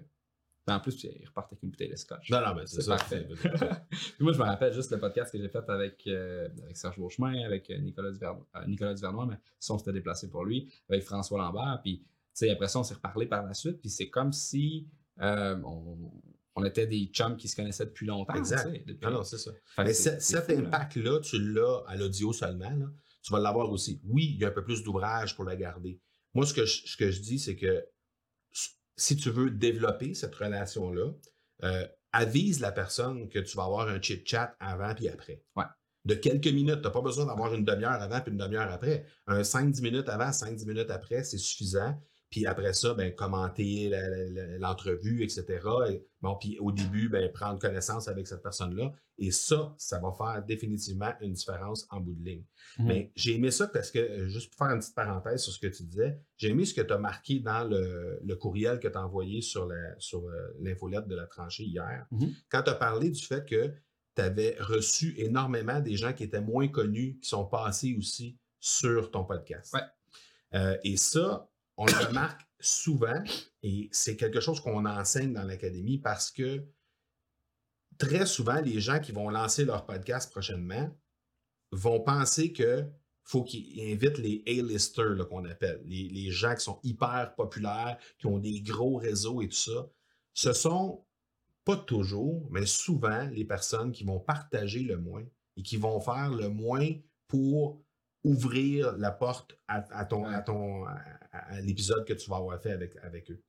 ben, 0.65 0.75
en 0.75 0.79
plus, 0.79 1.03
il 1.03 1.25
repart 1.27 1.51
avec 1.51 1.63
une 1.63 1.69
bouteille 1.69 1.89
de 1.89 1.95
scotch. 1.95 2.29
Non, 2.31 2.41
non, 2.41 2.55
mais 2.55 2.65
c'est 2.65 2.87
parfait. 2.87 3.27
Puis 3.89 4.15
moi, 4.19 4.33
je 4.33 4.39
me 4.39 4.43
rappelle 4.43 4.73
juste 4.73 4.91
le 4.91 4.99
podcast 4.99 5.31
que 5.31 5.37
j'ai 5.37 5.49
fait 5.49 5.69
avec, 5.69 6.03
euh, 6.07 6.47
avec 6.63 6.77
Serge 6.77 6.97
Beauchemin, 6.97 7.43
avec 7.45 7.69
euh, 7.69 7.77
Nicolas, 7.77 8.11
Duvernois, 8.11 8.47
euh, 8.55 8.65
Nicolas 8.65 8.93
Duvernois, 8.93 9.25
mais 9.27 9.37
ça, 9.59 9.73
on 9.73 9.77
s'était 9.77 9.93
déplacé 9.93 10.29
pour 10.29 10.45
lui, 10.45 10.73
avec 10.89 11.03
François 11.03 11.37
Lambert. 11.37 11.81
Puis, 11.83 11.99
tu 11.99 12.05
sais, 12.33 12.49
après 12.49 12.67
ça, 12.67 12.79
on 12.79 12.83
s'est 12.83 12.95
reparlé 12.95 13.25
par 13.25 13.43
la 13.43 13.53
suite. 13.53 13.79
Puis 13.79 13.89
c'est 13.89 14.09
comme 14.09 14.31
si 14.31 14.87
euh, 15.21 15.55
on, 15.63 16.11
on 16.55 16.65
était 16.65 16.87
des 16.87 17.05
chums 17.13 17.37
qui 17.37 17.47
se 17.47 17.55
connaissaient 17.55 17.85
depuis 17.85 18.05
longtemps. 18.05 18.33
Exact. 18.33 18.67
tu 18.69 18.75
sais, 18.77 18.83
depuis- 18.85 19.05
Non, 19.07 19.11
non, 19.13 19.23
c'est 19.23 19.37
ça. 19.37 19.51
Mais 19.79 19.93
cet 19.93 20.49
impact-là, 20.49 21.19
tu 21.21 21.39
l'as 21.39 21.83
à 21.87 21.95
l'audio 21.95 22.33
seulement. 22.33 22.69
là. 22.69 22.85
Tu 23.23 23.31
vas 23.31 23.39
l'avoir 23.39 23.69
aussi. 23.69 24.01
Oui, 24.05 24.31
il 24.35 24.41
y 24.41 24.45
a 24.45 24.47
un 24.47 24.51
peu 24.51 24.63
plus 24.63 24.83
d'ouvrage 24.83 25.35
pour 25.35 25.45
la 25.45 25.55
garder. 25.55 25.99
Moi, 26.33 26.45
ce 26.45 26.53
que 26.53 26.65
je, 26.65 26.87
ce 26.87 26.97
que 26.97 27.11
je 27.11 27.21
dis, 27.21 27.39
c'est 27.39 27.55
que 27.55 27.85
si 28.97 29.15
tu 29.15 29.29
veux 29.29 29.49
développer 29.51 30.13
cette 30.13 30.35
relation-là, 30.35 31.11
euh, 31.63 31.87
avise 32.11 32.59
la 32.59 32.71
personne 32.71 33.29
que 33.29 33.39
tu 33.39 33.55
vas 33.55 33.63
avoir 33.63 33.87
un 33.87 34.01
chit-chat 34.01 34.55
avant 34.59 34.93
puis 34.95 35.07
après. 35.07 35.43
Ouais. 35.55 35.63
De 36.03 36.15
quelques 36.15 36.47
minutes. 36.47 36.77
Tu 36.77 36.81
n'as 36.83 36.89
pas 36.89 37.01
besoin 37.01 37.25
d'avoir 37.27 37.53
une 37.53 37.63
demi-heure 37.63 37.91
avant 37.91 38.19
puis 38.21 38.31
une 38.31 38.37
demi-heure 38.37 38.69
après. 38.71 39.05
Un 39.27 39.41
5-10 39.43 39.81
minutes 39.81 40.09
avant, 40.09 40.31
5-10 40.31 40.65
minutes 40.65 40.89
après, 40.91 41.23
c'est 41.23 41.37
suffisant. 41.37 41.95
Puis 42.31 42.45
après 42.45 42.71
ça, 42.71 42.93
ben, 42.93 43.13
commenter 43.13 43.91
l'entrevue, 44.57 45.21
etc. 45.21 45.45
Et, 45.89 46.07
bon, 46.21 46.35
puis 46.39 46.57
au 46.59 46.71
début, 46.71 47.09
ben, 47.09 47.29
prendre 47.29 47.59
connaissance 47.59 48.07
avec 48.07 48.25
cette 48.25 48.41
personne-là. 48.41 48.93
Et 49.17 49.31
ça, 49.31 49.75
ça 49.77 49.99
va 49.99 50.13
faire 50.13 50.41
définitivement 50.43 51.11
une 51.19 51.33
différence 51.33 51.85
en 51.91 51.99
bout 51.99 52.15
de 52.15 52.23
ligne. 52.23 52.45
Mhm. 52.79 52.87
Mais 52.87 53.11
j'ai 53.17 53.35
aimé 53.35 53.51
ça 53.51 53.67
parce 53.67 53.91
que, 53.91 54.29
juste 54.29 54.49
pour 54.49 54.65
faire 54.65 54.73
une 54.73 54.79
petite 54.79 54.95
parenthèse 54.95 55.43
sur 55.43 55.51
ce 55.51 55.59
que 55.59 55.67
tu 55.67 55.83
disais, 55.83 56.17
j'ai 56.37 56.49
aimé 56.49 56.63
ce 56.63 56.73
que 56.73 56.81
tu 56.81 56.93
as 56.93 56.97
marqué 56.97 57.39
dans 57.39 57.65
le, 57.65 58.19
le 58.23 58.35
courriel 58.37 58.79
que 58.79 58.87
tu 58.87 58.97
as 58.97 59.05
envoyé 59.05 59.41
sur 59.41 59.69
sur 59.99 60.25
euh, 60.25 60.55
l'infolette 60.61 61.07
de 61.07 61.15
la 61.15 61.27
tranchée 61.27 61.65
hier. 61.65 62.07
Mhm. 62.11 62.33
Quand 62.49 62.63
tu 62.63 62.69
as 62.69 62.75
parlé 62.75 63.09
du 63.09 63.21
fait 63.21 63.45
que 63.45 63.73
tu 64.15 64.21
avais 64.21 64.55
reçu 64.59 65.15
énormément 65.17 65.81
des 65.81 65.97
gens 65.97 66.13
qui 66.13 66.23
étaient 66.23 66.41
moins 66.41 66.69
connus, 66.69 67.19
qui 67.21 67.27
sont 67.27 67.45
passés 67.45 67.93
aussi 67.97 68.37
sur 68.59 69.11
ton 69.11 69.25
podcast. 69.25 69.73
Ouais. 69.73 69.81
Euh, 70.53 70.77
et 70.83 70.97
ça, 70.97 71.49
on 71.81 71.85
le 71.85 72.05
remarque 72.07 72.41
souvent 72.59 73.23
et 73.63 73.89
c'est 73.91 74.15
quelque 74.15 74.39
chose 74.39 74.59
qu'on 74.59 74.85
enseigne 74.85 75.33
dans 75.33 75.43
l'académie 75.43 75.97
parce 75.97 76.29
que 76.29 76.63
très 77.97 78.27
souvent, 78.27 78.61
les 78.61 78.79
gens 78.79 78.99
qui 78.99 79.11
vont 79.11 79.29
lancer 79.29 79.65
leur 79.65 79.87
podcast 79.87 80.31
prochainement 80.31 80.95
vont 81.71 81.99
penser 82.01 82.53
que 82.53 82.85
faut 83.23 83.43
qu'ils 83.43 83.81
invitent 83.91 84.19
les 84.19 84.43
A-listers 84.47 85.27
qu'on 85.27 85.45
appelle, 85.45 85.81
les, 85.85 86.07
les 86.09 86.29
gens 86.29 86.53
qui 86.53 86.63
sont 86.63 86.79
hyper 86.83 87.33
populaires, 87.35 87.97
qui 88.19 88.27
ont 88.27 88.37
des 88.37 88.61
gros 88.61 88.97
réseaux 88.97 89.41
et 89.41 89.47
tout 89.47 89.55
ça. 89.55 89.89
Ce 90.33 90.53
sont 90.53 91.03
pas 91.65 91.77
toujours, 91.77 92.47
mais 92.51 92.65
souvent 92.67 93.27
les 93.31 93.45
personnes 93.45 93.91
qui 93.91 94.03
vont 94.03 94.19
partager 94.19 94.81
le 94.81 94.97
moins 94.97 95.25
et 95.57 95.63
qui 95.63 95.77
vont 95.77 95.99
faire 95.99 96.29
le 96.29 96.49
moins 96.49 96.89
pour 97.27 97.81
ouvrir 98.23 98.97
la 98.97 99.11
porte 99.11 99.57
à, 99.67 99.83
à 99.97 100.05
ton, 100.05 100.25
à, 100.25 100.41
ton, 100.41 100.85
à, 100.85 100.97
à 101.31 101.61
l'épisode 101.61 102.05
que 102.05 102.13
tu 102.13 102.29
vas 102.29 102.37
avoir 102.37 102.61
fait 102.61 102.71
avec, 102.71 102.95
avec 103.01 103.31
eux. 103.31 103.41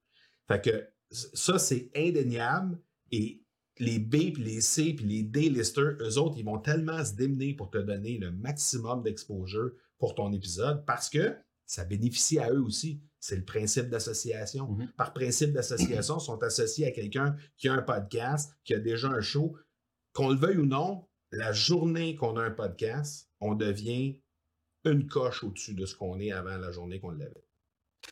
Fait 0.49 0.63
que 0.63 0.89
ça, 1.11 1.59
c'est 1.59 1.91
indéniable 1.95 2.79
et 3.11 3.43
les 3.79 3.99
B, 3.99 4.33
puis 4.33 4.45
les 4.45 4.61
C, 4.61 4.95
puis 4.95 5.07
les 5.07 5.23
D-listers, 5.23 5.97
eux 6.01 6.19
autres, 6.19 6.37
ils 6.39 6.45
vont 6.45 6.59
tellement 6.59 7.05
se 7.05 7.15
démener 7.15 7.55
pour 7.55 7.71
te 7.71 7.79
donner 7.79 8.19
le 8.19 8.31
maximum 8.31 9.03
d'exposure 9.03 9.73
pour 9.99 10.15
ton 10.15 10.33
épisode 10.33 10.85
parce 10.85 11.09
que 11.09 11.37
ça 11.67 11.85
bénéficie 11.85 12.39
à 12.39 12.51
eux 12.51 12.63
aussi. 12.63 13.03
C'est 13.19 13.37
le 13.37 13.45
principe 13.45 13.89
d'association. 13.89 14.73
Mhm. 14.73 14.93
Par 14.97 15.13
principe 15.13 15.53
d'association, 15.53 16.19
ils 16.19 16.25
sont 16.25 16.43
associés 16.43 16.87
à 16.87 16.91
quelqu'un 16.91 17.37
qui 17.57 17.69
a 17.69 17.73
un 17.73 17.83
podcast, 17.83 18.55
qui 18.65 18.75
a 18.75 18.79
déjà 18.79 19.09
un 19.09 19.21
show. 19.21 19.57
Qu'on 20.13 20.29
le 20.29 20.37
veuille 20.37 20.59
ou 20.59 20.67
non, 20.67 21.09
la 21.31 21.53
journée 21.53 22.15
qu'on 22.15 22.37
a 22.37 22.43
un 22.43 22.51
podcast, 22.51 23.31
on 23.41 23.55
devient 23.55 24.22
une 24.85 25.07
coche 25.07 25.45
au-dessus 25.45 25.75
de 25.75 25.87
ce 25.87 25.95
qu'on 25.97 26.19
est 26.21 26.33
avant 26.33 26.57
la 26.57 26.71
journée 26.73 26.99
qu'on 27.01 27.11
l'avait. 27.11 27.45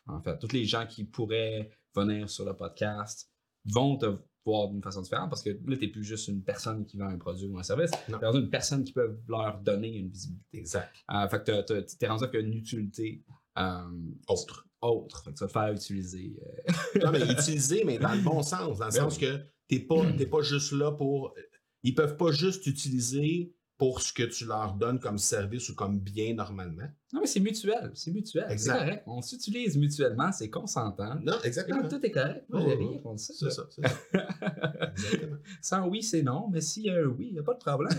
En 0.07 0.21
fait, 0.21 0.39
tous 0.39 0.53
les 0.53 0.65
gens 0.65 0.87
qui 0.87 1.05
pourraient 1.05 1.71
venir 1.95 2.29
sur 2.31 2.45
le 2.45 2.55
podcast 2.55 3.29
vont 3.65 3.97
te 3.97 4.07
voir 4.47 4.69
d'une 4.69 4.83
façon 4.83 5.03
différente 5.03 5.29
parce 5.31 5.43
que 5.43 5.51
là, 5.51 5.77
tu 5.77 5.81
n'es 5.81 5.89
plus 5.89 6.05
juste 6.05 6.29
une 6.29 6.43
personne 6.43 6.87
qui 6.87 6.97
vend 6.97 7.07
un 7.09 7.19
produit 7.19 7.47
ou 7.47 7.59
un 7.59 7.63
service, 7.63 7.91
tu 8.07 8.13
es 8.15 8.39
une 8.39 8.49
personne 8.51 8.85
qui 8.85 8.93
peut 8.93 9.19
leur 9.29 9.59
donner 9.61 9.97
une 9.97 10.09
visibilité. 10.09 10.59
Exact. 10.59 10.95
Euh, 11.13 11.29
fait 11.29 11.45
que 11.45 11.83
tu 11.83 12.05
es 12.05 12.09
rendu 12.09 12.25
avec 12.25 12.41
une 12.43 12.55
utilité 12.55 13.23
euh, 13.59 13.83
Autre. 14.29 14.67
autre. 14.81 15.25
Fait 15.25 15.33
que 15.33 15.39
ça 15.39 15.47
te 15.47 15.53
faire 15.53 15.73
utiliser. 15.73 16.37
euh, 16.69 17.01
Non, 17.05 17.11
mais 17.11 17.21
utiliser, 17.33 17.85
mais 17.85 17.99
dans 17.99 18.15
le 18.15 18.23
bon 18.23 18.43
sens, 18.43 18.79
dans 18.79 18.87
le 18.87 18.93
Ben 18.93 19.01
sens 19.03 19.19
que 19.19 19.45
t'es 19.69 19.81
pas, 19.81 20.11
t'es 20.17 20.27
pas 20.27 20.41
juste 20.43 20.73
là 20.73 20.93
pour. 20.93 21.35
Ils 21.83 21.95
peuvent 21.95 22.17
pas 22.17 22.31
juste 22.31 22.67
utiliser 22.67 23.53
pour 23.81 24.03
ce 24.03 24.13
que 24.13 24.25
tu 24.25 24.45
leur 24.45 24.75
donnes 24.75 25.01
comme 25.01 25.17
service 25.17 25.71
ou 25.71 25.75
comme 25.75 25.99
bien 25.99 26.35
normalement. 26.35 26.85
Non, 27.15 27.21
mais 27.23 27.27
c'est 27.27 27.41
mutuel. 27.41 27.91
C'est 27.95 28.11
mutuel. 28.11 28.45
Exact. 28.51 28.79
correct. 28.79 29.03
On 29.07 29.23
s'utilise 29.23 29.79
mutuellement, 29.79 30.31
c'est 30.33 30.51
consentant. 30.51 31.15
Non, 31.23 31.41
exactement. 31.43 31.89
tout 31.89 32.05
est 32.05 32.11
correct. 32.11 32.45
Moi, 32.51 32.61
j'ai 32.61 32.75
oh, 32.75 32.89
rien 32.91 32.99
contre 32.99 33.21
ça. 33.21 33.33
C'est 33.35 33.51
ça. 33.51 33.63
c'est 33.71 33.89
ça. 33.89 34.89
Exactement. 34.93 35.37
Sans 35.63 35.89
oui, 35.89 36.03
c'est 36.03 36.21
non, 36.23 36.51
mais 36.53 36.61
s'il 36.61 36.83
y 36.85 36.91
a 36.91 36.97
un 36.97 37.05
oui, 37.07 37.29
il 37.29 37.33
n'y 37.33 37.39
a 37.39 37.43
pas 37.43 37.55
de 37.55 37.59
problème. 37.59 37.99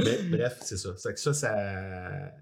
Mais 0.00 0.18
bref, 0.24 0.58
c'est 0.62 0.76
ça. 0.76 0.96
C'est 0.96 1.14
que 1.14 1.20
ça, 1.20 1.32
ça. 1.32 2.32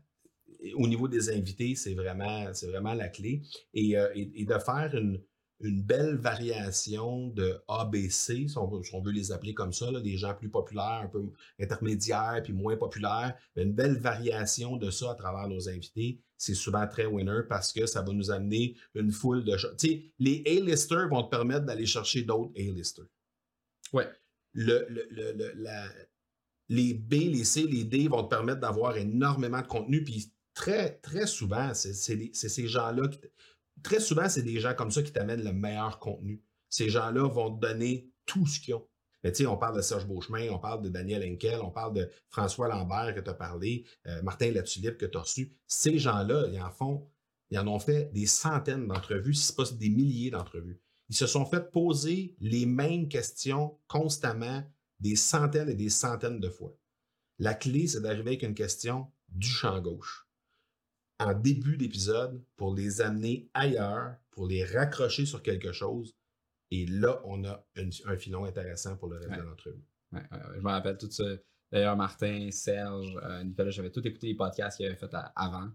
Au 0.77 0.89
niveau 0.89 1.07
des 1.07 1.29
invités, 1.29 1.75
c'est 1.75 1.93
vraiment, 1.93 2.47
c'est 2.55 2.69
vraiment 2.69 2.95
la 2.95 3.09
clé. 3.11 3.43
Et, 3.75 3.99
euh, 3.99 4.09
et- 4.15 4.41
et 4.41 4.47
de 4.47 4.59
faire 4.59 4.91
une, 4.95 5.21
une 5.63 5.83
belle 5.83 6.17
variation 6.17 7.29
de 7.29 7.63
ABC, 7.69 8.49
si 8.49 8.59
on 8.59 8.67
veut, 8.67 8.83
si 8.83 8.95
on 8.95 9.01
veut 9.01 9.13
les 9.13 9.33
appeler 9.33 9.55
comme 9.55 9.73
ça, 9.73 9.91
là, 9.91 10.01
des 10.01 10.17
gens 10.17 10.35
plus 10.35 10.49
populaires, 10.51 11.03
un 11.05 11.09
peu 11.09 11.23
intermédiaires, 11.61 12.41
puis 12.43 12.53
moins 12.53 12.77
populaires, 12.77 13.35
mais 13.57 13.63
une 13.63 13.73
belle 13.73 13.97
variation 13.99 14.77
de 14.77 14.91
ça 14.91 15.13
à 15.13 15.15
travers 15.15 15.49
nos 15.49 15.69
invités, 15.69 16.21
c'est 16.37 16.55
souvent 16.55 16.87
très 16.89 17.07
winner 17.07 17.43
parce 17.49 17.73
que 17.73 17.87
ça 17.87 18.03
va 18.03 18.13
nous 18.13 18.31
amener 18.31 18.77
une 18.95 19.13
foule 19.13 19.45
de 19.45 19.57
choses. 19.57 19.77
Tu 19.79 19.89
sais, 19.89 20.03
les 20.19 20.43
A-listers 20.47 21.09
vont 21.09 21.23
te 21.23 21.31
permettre 21.31 21.65
d'aller 21.67 21.87
chercher 21.87 22.23
d'autres 22.23 22.53
A-listers. 22.57 23.07
Ouais. 23.93 24.09
Le, 24.53 24.85
le- 24.89 25.07
le- 25.11 25.33
le- 25.33 25.53
la- 25.57 25.89
les 26.69 26.95
B, 26.95 27.13
les 27.13 27.45
C, 27.45 27.63
les 27.67 27.85
D 27.85 28.09
vont 28.09 28.25
te 28.25 28.29
permettre 28.31 28.61
d'avoir 28.61 28.97
énormément 28.97 29.61
de 29.61 29.67
contenu, 29.67 30.03
puis 30.03 30.33
très, 30.55 30.97
très 30.99 31.27
souvent, 31.27 31.73
c'est 31.75 31.93
ces 31.95 32.67
gens-là 32.67 33.09
qui. 33.09 33.19
Très 33.83 34.01
souvent, 34.01 34.29
c'est 34.29 34.43
des 34.43 34.61
gens 34.61 34.75
comme 34.75 34.91
ça 34.91 35.03
qui 35.03 35.13
t'amènent 35.13 35.45
le 35.45 35.53
meilleur 35.53 35.99
contenu. 35.99 36.43
Ces 36.69 36.89
gens-là 36.89 37.29
vont 37.29 37.55
te 37.55 37.61
donner 37.61 38.11
tout 38.27 38.47
ce 38.47 38.61
qu'ils 38.61 38.75
ont. 38.75 38.87
Mais 39.23 39.31
tu 39.33 39.43
sais, 39.43 39.47
on 39.47 39.57
parle 39.57 39.77
de 39.77 39.83
Serge 39.83 40.07
Beauchemin, 40.07 40.49
on 40.51 40.59
parle 40.59 40.83
de 40.83 40.89
Daniel 40.89 41.23
Henkel, 41.23 41.61
on 41.63 41.71
parle 41.71 41.95
de 41.95 42.11
François 42.29 42.69
Lambert 42.69 43.15
que 43.15 43.21
tu 43.21 43.31
as 43.31 43.35
parlé, 43.35 43.85
euh, 44.07 44.21
Martin 44.23 44.51
Latulippe 44.51 44.99
que 44.99 45.07
tu 45.07 45.17
as 45.17 45.21
reçu. 45.21 45.57
Ces 45.67 45.99
gens-là, 45.99 46.49
ils 46.53 46.61
en 46.61 46.71
font, 46.71 47.09
ils 47.51 47.59
en 47.59 47.69
ont 47.69 47.79
fait 47.79 48.13
des 48.13 48.27
centaines 48.27 48.89
d'entrevues, 48.89 49.35
si 49.35 49.47
ce 49.47 49.53
pas 49.53 49.65
des 49.65 49.91
milliers 49.91 50.31
d'entrevues. 50.31 50.81
Ils 51.09 51.17
se 51.17 51.27
sont 51.27 51.45
fait 51.45 51.71
poser 51.71 52.37
les 52.41 52.67
mêmes 52.67 53.09
questions 53.09 53.79
constamment, 53.87 54.65
des 54.99 55.17
centaines 55.17 55.69
et 55.69 55.75
des 55.75 55.91
centaines 55.91 56.41
de 56.41 56.49
fois. 56.49 56.75
La 57.39 57.55
clé, 57.55 57.87
c'est 57.87 58.01
d'arriver 58.01 58.31
avec 58.31 58.43
une 58.43 58.55
question 58.55 59.09
du 59.29 59.49
champ 59.49 59.81
gauche 59.81 60.27
en 61.23 61.35
début 61.35 61.77
d'épisode 61.77 62.43
pour 62.57 62.75
les 62.75 63.01
amener 63.01 63.51
ailleurs, 63.55 64.17
pour 64.31 64.47
les 64.47 64.65
raccrocher 64.65 65.27
sur 65.27 65.43
quelque 65.43 65.73
chose. 65.73 66.15
Et 66.71 66.87
là, 66.87 67.21
on 67.25 67.45
a 67.45 67.65
un 68.07 68.17
filon 68.17 68.45
intéressant 68.45 68.97
pour 68.97 69.09
le 69.09 69.19
reste 69.19 69.31
de 69.31 69.43
l'entrevue. 69.43 69.85
je 70.13 70.61
me 70.61 70.71
rappelle 70.71 70.97
tout 70.97 71.11
ça. 71.11 71.25
D'ailleurs, 71.71 71.97
Martin, 71.97 72.51
Serge, 72.51 73.19
euh, 73.23 73.45
Nicolas, 73.45 73.71
j'avais 73.71 73.91
tout 73.91 74.07
écouté 74.07 74.29
les 74.29 74.35
podcasts 74.35 74.77
qu'ils 74.77 74.87
avaient 74.87 74.97
fait 74.97 75.15
avant. 75.35 75.71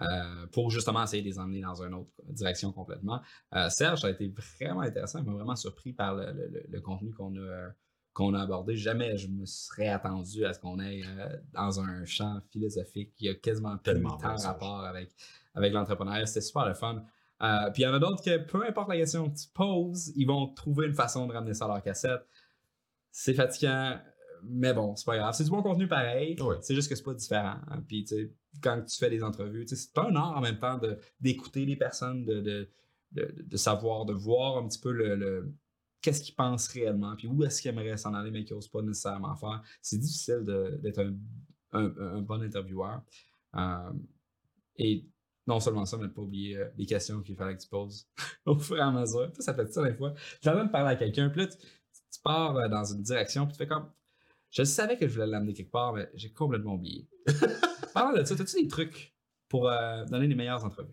Euh, 0.00 0.46
pour 0.52 0.70
justement 0.70 1.02
essayer 1.02 1.22
de 1.22 1.28
les 1.28 1.38
emmener 1.38 1.60
dans 1.60 1.82
une 1.82 1.92
autre 1.92 2.10
direction 2.28 2.72
complètement. 2.72 3.20
Euh, 3.54 3.68
Serge, 3.68 4.00
ça 4.00 4.06
a 4.06 4.10
été 4.10 4.32
vraiment 4.58 4.80
intéressant. 4.80 5.18
Il 5.18 5.26
m'a 5.26 5.34
vraiment 5.34 5.54
surpris 5.54 5.92
par 5.92 6.14
le, 6.14 6.80
contenu 6.80 7.12
qu'on 7.12 7.36
a, 7.36 7.72
qu'on 8.12 8.34
a 8.34 8.42
abordé. 8.42 8.76
Jamais 8.76 9.16
je 9.16 9.28
me 9.28 9.46
serais 9.46 9.88
attendu 9.88 10.44
à 10.44 10.52
ce 10.52 10.60
qu'on 10.60 10.78
ait 10.80 11.02
dans 11.52 11.80
un 11.80 12.04
champ 12.04 12.40
philosophique 12.50 13.14
qui 13.14 13.28
a 13.28 13.34
quasiment 13.34 13.78
tellement 13.78 14.16
de 14.16 14.42
rapport 14.42 14.84
avec, 14.84 15.10
avec 15.54 15.72
l'entrepreneuriat. 15.72 16.26
C'était 16.26 16.42
super 16.42 16.66
le 16.66 16.74
fun. 16.74 17.02
Euh, 17.42 17.70
puis 17.72 17.82
il 17.82 17.86
y 17.86 17.88
en 17.88 17.94
a 17.94 17.98
d'autres 17.98 18.22
que 18.22 18.38
peu 18.38 18.64
importe 18.66 18.88
la 18.88 18.96
question 18.96 19.28
que 19.28 19.36
tu 19.36 19.48
poses, 19.52 20.12
ils 20.14 20.26
vont 20.26 20.48
trouver 20.48 20.86
une 20.86 20.94
façon 20.94 21.26
de 21.26 21.32
ramener 21.32 21.54
ça 21.54 21.64
à 21.64 21.68
leur 21.68 21.82
cassette. 21.82 22.24
C'est 23.10 23.34
fatigant, 23.34 23.98
mais 24.44 24.72
bon, 24.72 24.94
c'est 24.94 25.04
pas 25.04 25.16
grave. 25.16 25.34
C'est 25.34 25.44
du 25.44 25.50
bon 25.50 25.62
contenu 25.62 25.88
pareil. 25.88 26.36
C'est 26.60 26.74
juste 26.74 26.88
que 26.88 26.94
c'est 26.94 27.02
pas 27.02 27.14
différent. 27.14 27.56
Puis 27.88 28.06
quand 28.62 28.82
tu 28.82 28.96
fais 28.96 29.10
des 29.10 29.24
entrevues, 29.24 29.66
c'est 29.66 29.92
pas 29.92 30.08
un 30.08 30.16
art 30.16 30.36
en 30.36 30.40
même 30.40 30.58
temps 30.58 30.80
d'écouter 31.20 31.66
les 31.66 31.76
personnes, 31.76 32.24
de, 32.24 32.68
de, 33.12 33.56
savoir, 33.56 34.04
de 34.04 34.12
voir 34.12 34.58
un 34.58 34.68
petit 34.68 34.80
peu 34.80 34.92
le, 34.92 35.52
qu'est-ce 36.02 36.22
qu'ils 36.22 36.34
pensent 36.34 36.68
réellement, 36.68 37.14
puis 37.16 37.28
où 37.28 37.42
est-ce 37.44 37.62
qu'ils 37.62 37.70
aimeraient 37.70 37.96
s'en 37.96 38.12
aller, 38.12 38.30
mais 38.30 38.44
qu'ils 38.44 38.56
n'osent 38.56 38.68
pas 38.68 38.82
nécessairement 38.82 39.34
faire. 39.36 39.62
C'est 39.80 39.98
difficile 39.98 40.44
d'être 40.82 41.00
un, 41.72 42.20
bon 42.20 42.42
intervieweur. 42.42 43.02
Euh, 43.54 43.92
et 44.76 45.06
non 45.46 45.60
seulement 45.60 45.86
ça, 45.86 45.96
mais 45.96 46.04
ne 46.04 46.08
pas 46.08 46.22
oublier 46.22 46.56
euh, 46.56 46.68
les 46.76 46.86
questions 46.86 47.22
qu'il 47.22 47.36
fallait 47.36 47.56
que 47.56 47.62
tu 47.62 47.68
poses 47.68 48.08
au 48.46 48.58
fur 48.58 48.76
et 48.76 48.80
à 48.80 48.90
mesure. 48.90 49.30
Ça, 49.38 49.54
fait 49.54 49.72
ça 49.72 49.82
des 49.84 49.94
fois. 49.94 50.12
Tu 50.40 50.48
as 50.48 50.64
de 50.64 50.70
parler 50.70 50.90
à 50.90 50.96
quelqu'un, 50.96 51.30
puis 51.30 51.42
là, 51.42 51.46
tu, 51.46 52.20
pars 52.22 52.56
euh, 52.56 52.68
dans 52.68 52.84
une 52.84 53.02
direction, 53.02 53.46
puis 53.46 53.52
tu 53.52 53.58
fais 53.58 53.68
comme. 53.68 53.90
Je 54.50 54.64
savais 54.64 54.98
que 54.98 55.08
je 55.08 55.14
voulais 55.14 55.26
l'amener 55.26 55.54
quelque 55.54 55.70
part, 55.70 55.94
mais 55.94 56.10
j'ai 56.14 56.30
complètement 56.30 56.74
oublié. 56.74 57.08
Parlant 57.94 58.18
de 58.18 58.24
ça, 58.24 58.34
as-tu 58.34 58.62
des 58.62 58.68
trucs 58.68 59.14
pour 59.48 59.70
donner 60.10 60.26
les 60.26 60.34
meilleures 60.34 60.62
entrevues? 60.62 60.92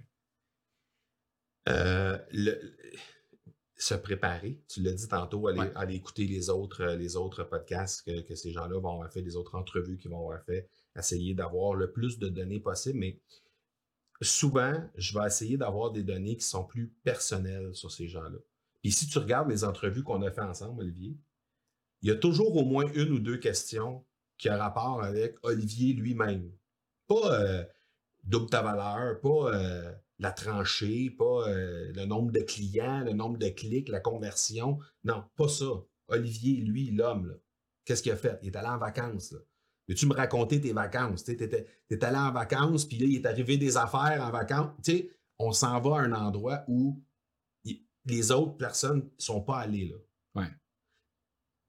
Se 3.80 3.94
préparer. 3.94 4.60
Tu 4.68 4.82
l'as 4.82 4.92
dit 4.92 5.08
tantôt, 5.08 5.48
aller, 5.48 5.96
écouter 5.96 6.28
les 6.28 6.50
autres, 6.50 6.84
les 6.84 7.16
autres 7.16 7.44
podcasts 7.44 8.06
que, 8.06 8.22
que 8.22 8.36
ces 8.36 8.52
gens-là 8.52 8.78
vont 8.78 8.92
avoir 8.92 9.12
fait, 9.12 9.22
les 9.22 9.38
autres 9.38 9.56
entrevues 9.56 9.98
qu'ils 9.98 10.12
vont 10.12 10.20
avoir 10.20 10.44
fait, 10.44 10.70
essayer 10.98 11.34
d'avoir 11.34 11.76
le 11.76 11.90
plus 11.92 12.20
de 12.20 12.28
données 12.28 12.60
possible, 12.60 13.00
mais 13.00 13.18
souvent, 14.22 14.74
je 14.96 15.18
vais 15.18 15.26
essayer 15.26 15.58
d'avoir 15.58 15.92
des 15.92 16.04
données 16.04 16.36
qui 16.36 16.44
sont 16.44 16.66
plus 16.66 16.88
personnelles 17.04 17.74
sur 17.74 17.90
ces 17.90 18.10
gens-là. 18.10 18.38
Et 18.84 18.92
si 18.92 19.08
tu 19.08 19.18
regardes 19.18 19.50
les 19.50 19.64
entrevues 19.64 20.04
qu'on 20.04 20.22
a 20.24 20.32
fait 20.32 20.42
ensemble, 20.42 20.82
Olivier, 20.82 21.18
il 22.02 22.10
y 22.10 22.12
a 22.12 22.16
toujours 22.16 22.56
au 22.58 22.66
moins 22.66 22.86
une 22.94 23.12
ou 23.12 23.20
deux 23.20 23.38
questions 23.38 24.04
qui 24.38 24.50
ont 24.50 24.58
rapport 24.58 25.04
avec 25.04 25.36
Olivier 25.44 25.94
lui-même. 25.94 26.52
Pas 27.08 27.34
euh, 27.34 27.64
double 28.24 28.50
ta 28.50 28.62
valeur, 28.62 29.20
pas 29.22 29.54
euh, 29.54 29.92
la 30.20 30.32
tranchée, 30.32 31.10
pas 31.10 31.48
euh, 31.48 31.92
le 31.94 32.06
nombre 32.06 32.32
de 32.32 32.42
clients, 32.42 33.04
le 33.04 33.14
nombre 33.14 33.38
de 33.38 33.50
clics, 33.50 33.90
la 33.90 34.00
conversion. 34.00 34.80
Non, 35.04 35.24
pas 35.36 35.48
ça. 35.48 35.84
Olivier, 36.10 36.58
lui, 36.62 36.92
l'homme, 36.92 37.38
qu'est-ce 37.86 38.04
qu'il 38.04 38.12
a 38.12 38.18
fait? 38.18 38.38
Il 38.42 38.50
est 38.50 38.56
allé 38.56 38.68
en 38.68 38.78
vacances. 38.78 39.34
Veux-tu 39.88 40.06
me 40.06 40.14
raconter 40.14 40.62
tes 40.62 40.74
vacances? 40.74 41.24
Tu 41.24 41.32
es, 41.32 42.04
allé 42.04 42.18
en 42.18 42.32
vacances, 42.32 42.86
puis 42.86 42.98
là, 42.98 43.06
il 43.06 43.16
est 43.16 43.26
arrivé 43.26 43.58
des 43.58 43.78
affaires 43.78 44.22
en 44.22 44.30
vacances. 44.30 44.74
on 45.40 45.52
s'en 45.52 45.80
va 45.80 45.98
à 45.98 46.02
un 46.02 46.12
endroit 46.12 46.64
où 46.68 47.02
les 48.06 48.32
autres 48.32 48.58
personnes 48.58 49.00
ne 49.00 49.10
sont 49.18 49.42
pas 49.42 49.58
allées 49.58 49.88
là. 49.88 49.98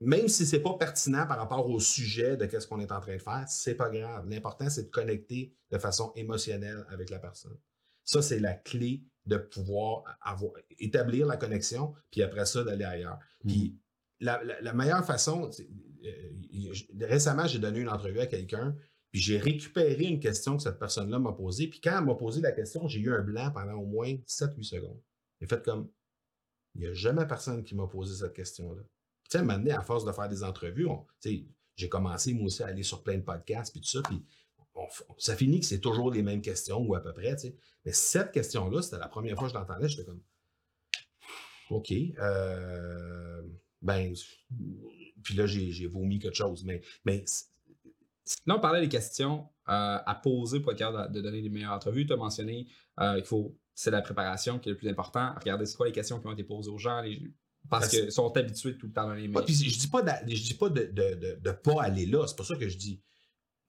Même 0.02 0.28
si 0.28 0.46
ce 0.46 0.56
n'est 0.56 0.62
pas 0.62 0.72
pertinent 0.78 1.26
par 1.26 1.36
rapport 1.36 1.68
au 1.68 1.78
sujet 1.78 2.34
de 2.34 2.48
ce 2.58 2.66
qu'on 2.66 2.80
est 2.80 2.90
en 2.90 3.00
train 3.00 3.16
de 3.16 3.20
faire, 3.20 3.44
c'est 3.48 3.74
pas 3.74 3.90
grave. 3.90 4.26
L'important, 4.30 4.70
c'est 4.70 4.84
de 4.84 4.88
connecter 4.88 5.54
de 5.70 5.76
façon 5.76 6.12
émotionnelle 6.16 6.86
avec 6.88 7.10
la 7.10 7.18
personne. 7.18 7.58
Ça, 8.04 8.22
c'est 8.22 8.40
la 8.40 8.54
clé 8.54 9.04
de 9.26 9.36
pouvoir 9.36 10.04
avoir, 10.20 10.52
établir 10.78 11.26
la 11.26 11.36
connexion, 11.36 11.94
puis 12.10 12.22
après 12.22 12.46
ça, 12.46 12.64
d'aller 12.64 12.84
ailleurs. 12.84 13.18
Puis 13.46 13.78
mmh. 14.20 14.24
la, 14.24 14.72
meilleure 14.72 15.04
façon, 15.04 15.50
euh, 16.04 16.72
récemment, 17.00 17.46
j'ai 17.46 17.58
donné 17.58 17.80
une 17.80 17.88
entrevue 17.88 18.20
à 18.20 18.26
quelqu'un, 18.26 18.74
puis 19.10 19.20
j'ai 19.20 19.38
récupéré 19.38 20.04
une 20.04 20.20
question 20.20 20.56
que 20.56 20.62
cette 20.62 20.78
personne-là 20.78 21.18
m'a 21.18 21.32
posée. 21.32 21.68
Puis 21.68 21.80
quand 21.80 21.98
elle 21.98 22.04
m'a 22.04 22.14
posé 22.14 22.40
la 22.40 22.52
question, 22.52 22.86
j'ai 22.88 23.00
eu 23.00 23.12
un 23.12 23.22
blanc 23.22 23.50
pendant 23.52 23.74
au 23.74 23.86
moins 23.86 24.14
7-8 24.26 24.62
secondes. 24.62 25.00
J'ai 25.40 25.46
fait 25.46 25.62
comme, 25.62 25.90
il 26.74 26.82
n'y 26.82 26.86
a 26.86 26.92
jamais 26.92 27.26
personne 27.26 27.64
qui 27.64 27.74
m'a 27.74 27.86
posé 27.86 28.16
cette 28.16 28.34
question-là. 28.34 28.82
Tu 29.28 29.38
sais, 29.38 29.44
maintenant, 29.44 29.78
à 29.78 29.82
force 29.82 30.04
de 30.04 30.12
faire 30.12 30.28
des 30.28 30.44
entrevues, 30.44 30.88
j'ai 31.76 31.88
commencé 31.88 32.34
moi 32.34 32.46
aussi 32.46 32.62
à 32.62 32.66
aller 32.66 32.82
sur 32.82 33.02
plein 33.02 33.16
de 33.16 33.22
podcasts, 33.22 33.72
puis 33.72 33.80
tout 33.80 33.88
ça, 33.88 34.02
puis 34.02 34.24
ça 35.18 35.36
finit 35.36 35.60
que 35.60 35.66
c'est 35.66 35.80
toujours 35.80 36.10
les 36.10 36.22
mêmes 36.22 36.42
questions, 36.42 36.78
ou 36.78 36.94
à 36.94 37.00
peu 37.00 37.12
près, 37.12 37.34
tu 37.36 37.48
sais. 37.48 37.56
Mais 37.84 37.92
cette 37.92 38.32
question-là, 38.32 38.82
c'était 38.82 38.98
la 38.98 39.08
première 39.08 39.36
fois 39.36 39.48
que 39.48 39.54
je 39.54 39.58
l'entendais, 39.58 39.88
j'étais 39.88 40.04
comme, 40.04 40.22
OK, 41.70 41.92
euh, 41.92 43.42
ben, 43.80 44.12
puis 45.22 45.34
là, 45.34 45.46
j'ai 45.46 45.86
vomi 45.86 46.18
quelque 46.18 46.36
chose. 46.36 46.64
Mais, 46.64 46.82
mais 47.04 47.24
Là, 48.46 48.56
on 48.56 48.60
parlait 48.60 48.80
des 48.80 48.88
questions 48.88 49.48
euh, 49.68 49.98
à 50.04 50.20
poser 50.22 50.60
pour 50.60 50.72
être 50.72 50.78
capable 50.78 51.12
de 51.12 51.20
donner 51.20 51.40
les 51.40 51.48
meilleures 51.48 51.72
entrevues. 51.72 52.06
Tu 52.06 52.12
as 52.12 52.16
mentionné 52.16 52.68
euh, 53.00 53.16
qu'il 53.16 53.24
faut, 53.24 53.56
c'est 53.74 53.90
la 53.90 54.02
préparation 54.02 54.58
qui 54.58 54.68
est 54.68 54.72
le 54.72 54.78
plus 54.78 54.88
important. 54.88 55.32
Regardez, 55.38 55.66
c'est 55.66 55.76
quoi 55.76 55.86
les 55.86 55.92
questions 55.92 56.20
qui 56.20 56.26
ont 56.26 56.32
été 56.32 56.44
posées 56.44 56.70
aux 56.70 56.78
gens, 56.78 57.02
parce 57.68 57.88
qu'ils 57.88 58.12
sont 58.12 58.30
habitués 58.36 58.76
tout 58.76 58.86
le 58.86 58.92
temps 58.92 59.06
dans 59.06 59.14
les 59.14 59.28
mails. 59.28 59.44
je 59.46 59.78
dis 59.78 59.88
pas, 59.88 60.04
je 60.26 60.42
dis 60.42 60.54
pas 60.54 60.68
de 60.68 60.92
ne 61.44 61.52
pas 61.52 61.82
aller 61.82 62.06
là. 62.06 62.26
C'est 62.26 62.36
pas 62.36 62.44
ça 62.44 62.56
que 62.56 62.68
je 62.68 62.76
dis. 62.76 63.02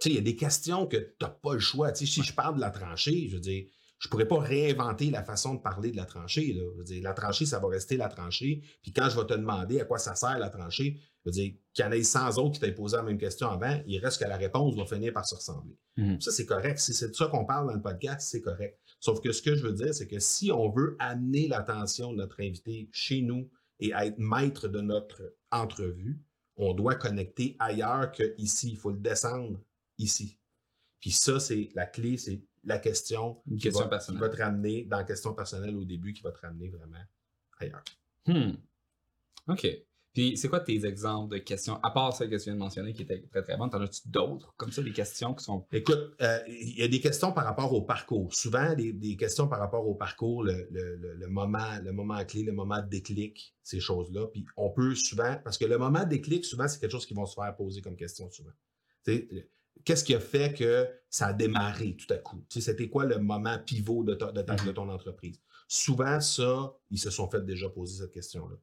Tu 0.02 0.10
sais, 0.10 0.10
il 0.10 0.16
y 0.16 0.18
a 0.18 0.22
des 0.22 0.36
questions 0.36 0.88
que 0.88 0.98
tu 0.98 1.16
n'as 1.22 1.30
pas 1.30 1.54
le 1.54 1.60
choix. 1.60 1.94
si 1.94 2.06
je 2.06 2.34
parle 2.34 2.56
de 2.56 2.62
la 2.62 2.72
tranchée, 2.72 3.28
je 3.30 3.36
veux 3.36 3.42
dire, 3.42 3.66
je 4.02 4.10
pourrais 4.10 4.28
pas 4.28 4.40
réinventer 4.40 5.12
la 5.12 5.24
façon 5.24 5.54
de 5.54 5.62
parler 5.62 5.92
de 5.92 5.96
la 5.96 6.06
tranchée. 6.06 6.54
Là. 6.54 6.64
Je 6.74 6.78
veux 6.80 6.84
dire, 6.84 7.04
la 7.04 7.14
tranchée, 7.14 7.46
ça 7.46 7.60
va 7.60 7.68
rester 7.68 7.98
la 7.98 8.10
tranchée. 8.10 8.64
Puis 8.82 8.92
quand 8.92 9.08
je 9.10 9.20
vais 9.20 9.28
te 9.28 9.36
demander 9.36 9.80
à 9.80 9.86
quoi 9.86 10.00
ça 10.00 10.16
sert 10.16 10.40
la 10.40 10.50
tranchée, 10.50 10.98
je 11.24 11.30
veux 11.30 11.32
dire, 11.32 11.54
qu'il 11.72 11.86
y 11.86 11.88
en 11.88 11.92
ait 11.92 12.02
100 12.02 12.40
autres 12.40 12.54
qui 12.54 12.62
t'aient 12.62 12.74
posé 12.74 12.98
la 12.98 13.04
même 13.04 13.20
question 13.20 13.48
avant, 13.48 13.80
il 13.86 14.00
reste 14.00 14.20
que 14.24 14.28
la 14.28 14.38
réponse 14.38 14.76
va 14.76 14.88
finir 14.88 15.14
par 15.14 15.28
se 15.28 15.36
ressembler. 15.36 15.78
Mhm. 15.98 16.20
Ça, 16.20 16.32
c'est 16.32 16.48
correct. 16.48 16.80
Si 16.80 16.96
c'est 16.96 17.10
de 17.10 17.16
ça 17.16 17.28
qu'on 17.28 17.46
parle 17.46 17.68
dans 17.68 17.76
le 17.76 17.82
podcast, 17.82 18.28
c'est 18.28 18.42
correct. 18.42 18.80
Sauf 19.00 19.22
que 19.22 19.32
ce 19.32 19.44
que 19.44 19.56
je 19.56 19.68
veux 19.68 19.74
dire, 19.74 19.94
c'est 19.94 20.08
que 20.08 20.20
si 20.20 20.52
on 20.52 20.72
veut 20.72 20.96
amener 20.98 21.48
l'attention 21.48 22.12
de 22.12 22.18
notre 22.18 22.42
invité 22.42 22.90
chez 22.92 23.22
nous 23.22 23.52
et 23.80 23.92
être 23.92 24.18
maître 24.18 24.68
de 24.68 24.82
notre 24.82 25.36
entrevue, 25.52 26.20
on 26.56 26.74
doit 26.74 26.96
connecter 26.96 27.56
ailleurs 27.60 28.12
qu'ici. 28.12 28.72
Il 28.72 28.78
faut 28.78 28.92
le 28.92 29.00
descendre 29.00 29.60
ici. 30.02 30.40
Puis 31.00 31.12
ça, 31.12 31.40
c'est 31.40 31.70
la 31.76 31.86
clé, 31.86 32.18
c'est 32.18 32.42
la 32.64 32.78
question, 32.78 33.42
qui, 33.60 33.70
va, 33.70 33.88
te 33.88 34.38
ramener 34.38 34.86
dans 34.86 34.98
la 34.98 35.04
question 35.04 35.34
personnelle 35.34 35.76
au 35.76 35.84
début, 35.84 36.14
qui 36.14 36.22
va 36.22 36.32
te 36.32 36.40
ramener 36.40 36.70
vraiment 36.70 37.04
ailleurs. 37.60 37.84
Hmm. 38.28 38.54
OK. 39.48 39.68
Puis, 40.14 40.36
c'est 40.38 40.50
quoi 40.50 40.60
tes 40.60 40.86
exemples 40.86 41.34
de 41.34 41.40
questions, 41.40 41.80
à 41.82 41.90
part 41.90 42.14
celles 42.14 42.30
que 42.30 42.36
tu 42.36 42.44
viens 42.44 42.54
de 42.54 42.60
mentionner 42.60 42.92
qui 42.92 43.04
étaient 43.04 43.26
très 43.32 43.44
très 43.44 43.56
bonnes, 43.56 43.70
t'en 43.70 43.80
as-tu 43.80 44.02
d'autres, 44.10 44.54
comme 44.58 44.72
ça, 44.72 44.84
des 44.84 44.92
questions 44.92 45.34
qui 45.34 45.46
sont... 45.46 45.66
Écoute, 45.72 46.16
euh, 46.22 46.40
il 46.48 46.78
y 46.78 46.84
a 46.84 46.90
des 46.90 47.00
questions 47.00 47.32
par 47.32 47.46
rapport 47.46 47.74
au 47.74 47.82
parcours. 47.82 48.34
Souvent, 48.36 48.76
des, 48.76 48.92
des 48.92 49.16
questions 49.16 49.48
par 49.48 49.60
rapport 49.60 49.88
au 49.88 49.96
parcours, 49.96 50.44
le, 50.44 50.68
le, 50.70 50.98
le, 50.98 51.28
moment, 51.28 51.80
le 51.82 51.94
moment 51.94 52.24
clé, 52.26 52.44
le 52.44 52.52
moment 52.52 52.82
de 52.82 52.90
déclic, 52.90 53.56
ces 53.64 53.80
choses-là. 53.80 54.28
Puis, 54.28 54.46
on 54.58 54.70
peut 54.70 54.96
souvent, 54.96 55.38
parce 55.46 55.58
que 55.58 55.66
le 55.66 55.78
moment 55.78 56.04
de 56.04 56.10
déclic, 56.10 56.44
souvent, 56.44 56.68
c'est 56.68 56.80
quelque 56.80 56.92
chose 56.92 57.06
qui 57.06 57.14
vont 57.14 57.26
se 57.26 57.36
faire 57.36 57.56
poser 57.56 57.82
comme 57.82 57.96
question 57.96 58.30
souvent. 58.30 58.52
sais 59.04 59.28
qu'est-ce 59.86 60.04
qui 60.04 60.14
a 60.14 60.20
fait 60.20 60.54
que 60.54 60.88
ça 61.10 61.28
a 61.28 61.34
démarré 61.34 61.96
tout 61.96 62.12
à 62.14 62.18
coup? 62.18 62.44
Tu 62.50 62.60
sais, 62.60 62.72
c'était 62.72 62.90
quoi 62.90 63.06
le 63.06 63.18
moment 63.20 63.58
pivot 63.60 64.04
de, 64.04 64.14
de, 64.14 64.72
ton 64.72 64.90
entreprise? 64.90 65.40
Souvent, 65.68 66.20
ça, 66.20 66.74
ils 66.90 67.00
se 67.00 67.10
sont 67.10 67.30
fait 67.30 67.46
déjà 67.46 67.70
poser 67.70 68.04
cette 68.04 68.12
question-là. 68.12 68.56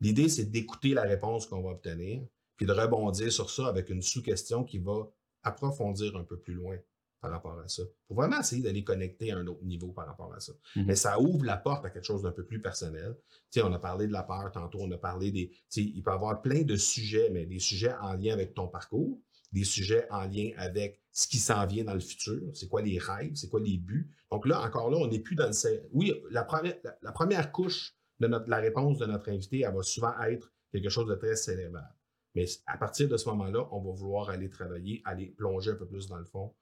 L'idée, 0.00 0.28
c'est 0.28 0.46
d'écouter 0.46 0.94
la 0.94 1.02
réponse 1.02 1.46
qu'on 1.46 1.62
va 1.62 1.70
obtenir, 1.70 2.22
puis 2.56 2.66
de 2.66 2.72
rebondir 2.72 3.32
sur 3.32 3.50
ça 3.50 3.66
avec 3.66 3.90
une 3.90 4.02
sous-question 4.02 4.64
qui 4.64 4.78
va 4.78 5.10
approfondir 5.42 6.16
un 6.16 6.24
peu 6.24 6.38
plus 6.38 6.54
loin 6.54 6.76
par 7.24 7.30
rapport 7.30 7.58
à 7.58 7.68
ça. 7.68 7.82
Pour 8.06 8.16
vraiment 8.16 8.40
essayer 8.40 8.62
d'aller 8.62 8.84
connecter 8.84 9.32
à 9.32 9.38
un 9.38 9.46
autre 9.46 9.64
niveau 9.64 9.92
par 9.92 10.06
rapport 10.06 10.32
à 10.34 10.40
ça. 10.40 10.52
Mhm. 10.76 10.84
Mais 10.86 10.94
ça 10.94 11.18
ouvre 11.18 11.44
la 11.44 11.56
porte 11.56 11.84
à 11.86 11.90
quelque 11.90 12.04
chose 12.04 12.22
d'un 12.22 12.32
peu 12.32 12.44
plus 12.44 12.60
personnel. 12.60 13.16
Tu 13.50 13.60
sais, 13.60 13.62
on 13.62 13.72
a 13.72 13.78
parlé 13.78 14.06
de 14.06 14.12
la 14.12 14.22
peur 14.22 14.50
tantôt, 14.52 14.80
on 14.82 14.90
a 14.90 14.98
parlé 14.98 15.30
des. 15.30 15.48
Tu 15.48 15.58
sais, 15.70 15.82
il 15.82 16.02
peut 16.02 16.10
y 16.10 16.14
avoir 16.14 16.42
plein 16.42 16.62
de 16.62 16.76
sujets, 16.76 17.30
mais 17.30 17.46
des 17.46 17.60
sujets 17.60 17.94
en 17.94 18.12
lien 18.12 18.34
avec 18.34 18.52
ton 18.52 18.68
parcours, 18.68 19.18
des 19.54 19.64
sujets 19.64 20.06
en 20.10 20.24
lien 20.24 20.50
avec 20.56 21.00
ce 21.12 21.28
qui 21.28 21.38
s'en 21.38 21.64
vient 21.64 21.84
dans 21.84 21.94
le 21.94 22.00
futur, 22.00 22.42
c'est 22.54 22.68
quoi 22.68 22.82
les 22.82 22.98
rêves, 22.98 23.36
c'est 23.36 23.48
quoi 23.48 23.60
les 23.60 23.78
buts? 23.78 24.10
Donc 24.30 24.46
là, 24.46 24.60
encore 24.60 24.90
là, 24.90 24.98
on 24.98 25.06
n'est 25.06 25.20
plus 25.20 25.36
dans 25.36 25.46
le. 25.46 25.82
Oui, 25.92 26.12
la 26.30 26.42
première, 26.42 26.74
la, 27.02 27.12
première 27.12 27.52
couche 27.52 27.94
de 28.18 28.26
notre, 28.26 28.50
la 28.50 28.58
réponse 28.58 28.98
de 28.98 29.06
notre 29.06 29.30
invité, 29.30 29.60
elle 29.60 29.72
va 29.72 29.82
souvent 29.82 30.12
être 30.22 30.52
quelque 30.72 30.88
chose 30.88 31.06
de 31.06 31.14
très 31.14 31.36
cérébral. 31.36 31.88
Mais 32.34 32.46
à 32.66 32.76
partir 32.76 33.08
de 33.08 33.16
ce 33.16 33.28
moment-là, 33.28 33.68
on 33.70 33.80
va 33.80 33.92
vouloir 33.92 34.28
aller 34.28 34.50
travailler, 34.50 35.02
aller 35.04 35.26
plonger 35.26 35.70
un 35.70 35.76
peu 35.76 35.86
plus 35.86 36.08
dans 36.08 36.18
le 36.18 36.24
fond. 36.24 36.52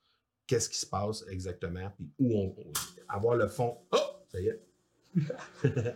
Qu'est-ce 0.47 0.69
qui 0.69 0.77
se 0.77 0.87
passe 0.87 1.25
exactement, 1.31 1.91
puis 1.97 2.13
où 2.19 2.37
on, 2.37 2.55
avoir 3.09 3.37
le 3.37 3.49
fond. 3.49 3.79
Oh, 3.91 3.97
ça 4.29 4.39
y 4.39 4.49
est. 4.49 4.63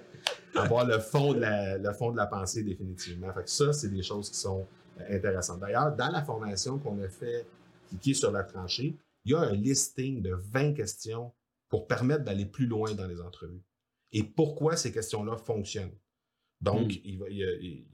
avoir 0.55 0.87
le 0.87 0.99
fond 0.99 1.35
de 1.35 1.41
la, 1.41 1.77
le 1.77 1.93
fond 1.93 2.11
de 2.11 2.17
la 2.17 2.27
pensée 2.27 2.63
définitivement. 2.63 3.35
Ça, 3.45 3.75
c'est 3.75 3.91
des 3.91 4.03
choses 4.03 4.31
qui 4.31 4.39
sont 4.39 4.67
D'ailleurs, 4.97 5.95
dans 5.95 6.09
la 6.11 6.23
formation 6.23 6.79
qu'on 6.79 6.99
a 7.03 7.09
fait, 7.09 7.47
qui 8.01 8.13
est 8.13 8.15
sur 8.15 8.31
la 8.33 8.45
tranchée, 8.45 8.97
il 9.25 9.33
y 9.33 9.35
a 9.35 9.41
un 9.41 9.53
listing 9.55 10.23
de 10.23 10.35
20 10.35 10.73
questions 10.75 11.33
pour 11.69 11.87
permettre 11.87 12.25
d'aller 12.25 12.47
plus 12.47 12.67
loin 12.67 12.95
dans 12.95 13.07
les 13.07 13.21
entrevues. 13.21 13.63
Et 14.13 14.23
pourquoi 14.23 14.77
ces 14.77 14.93
questions-là 14.93 15.37
fonctionnent? 15.37 15.97
Donc, 16.61 16.93
Hmm. 16.95 17.01
il, 17.05 17.19
va- 17.19 17.29
il 17.29 17.37
y 17.37 17.45
a, 17.45 17.53
il- 17.55 17.87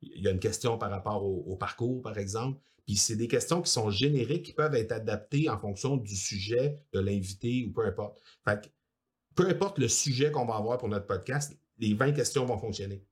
il 0.00 0.22
y 0.22 0.28
a 0.28 0.30
une 0.30 0.38
question 0.38 0.78
par 0.78 0.90
rapport 0.90 1.24
au, 1.24 1.42
au 1.52 1.56
parcours, 1.56 2.00
par 2.02 2.16
exemple. 2.18 2.60
Puis 2.86 2.96
c'est 2.96 3.16
des 3.16 3.26
questions 3.28 3.60
qui 3.60 3.70
sont 3.70 3.90
génériques, 3.90 4.46
qui 4.46 4.52
peuvent 4.52 4.74
être 4.76 4.92
adaptées 4.92 5.48
en 5.50 5.58
fonction 5.58 5.96
du 5.96 6.14
sujet, 6.16 6.76
de 6.92 7.00
l'invité 7.00 7.66
ou 7.68 7.72
peu 7.72 7.84
importe. 7.84 8.22
Fait 8.44 8.62
que, 8.62 8.68
peu 9.34 9.48
importe 9.48 9.78
le 9.78 9.88
sujet 9.88 10.30
qu'on 10.30 10.46
va 10.46 10.54
avoir 10.54 10.78
pour 10.78 10.88
notre 10.88 11.06
podcast, 11.06 11.58
les 11.78 11.94
20 11.94 12.12
questions 12.12 12.46
vont 12.46 12.58
fonctionner. 12.58 13.04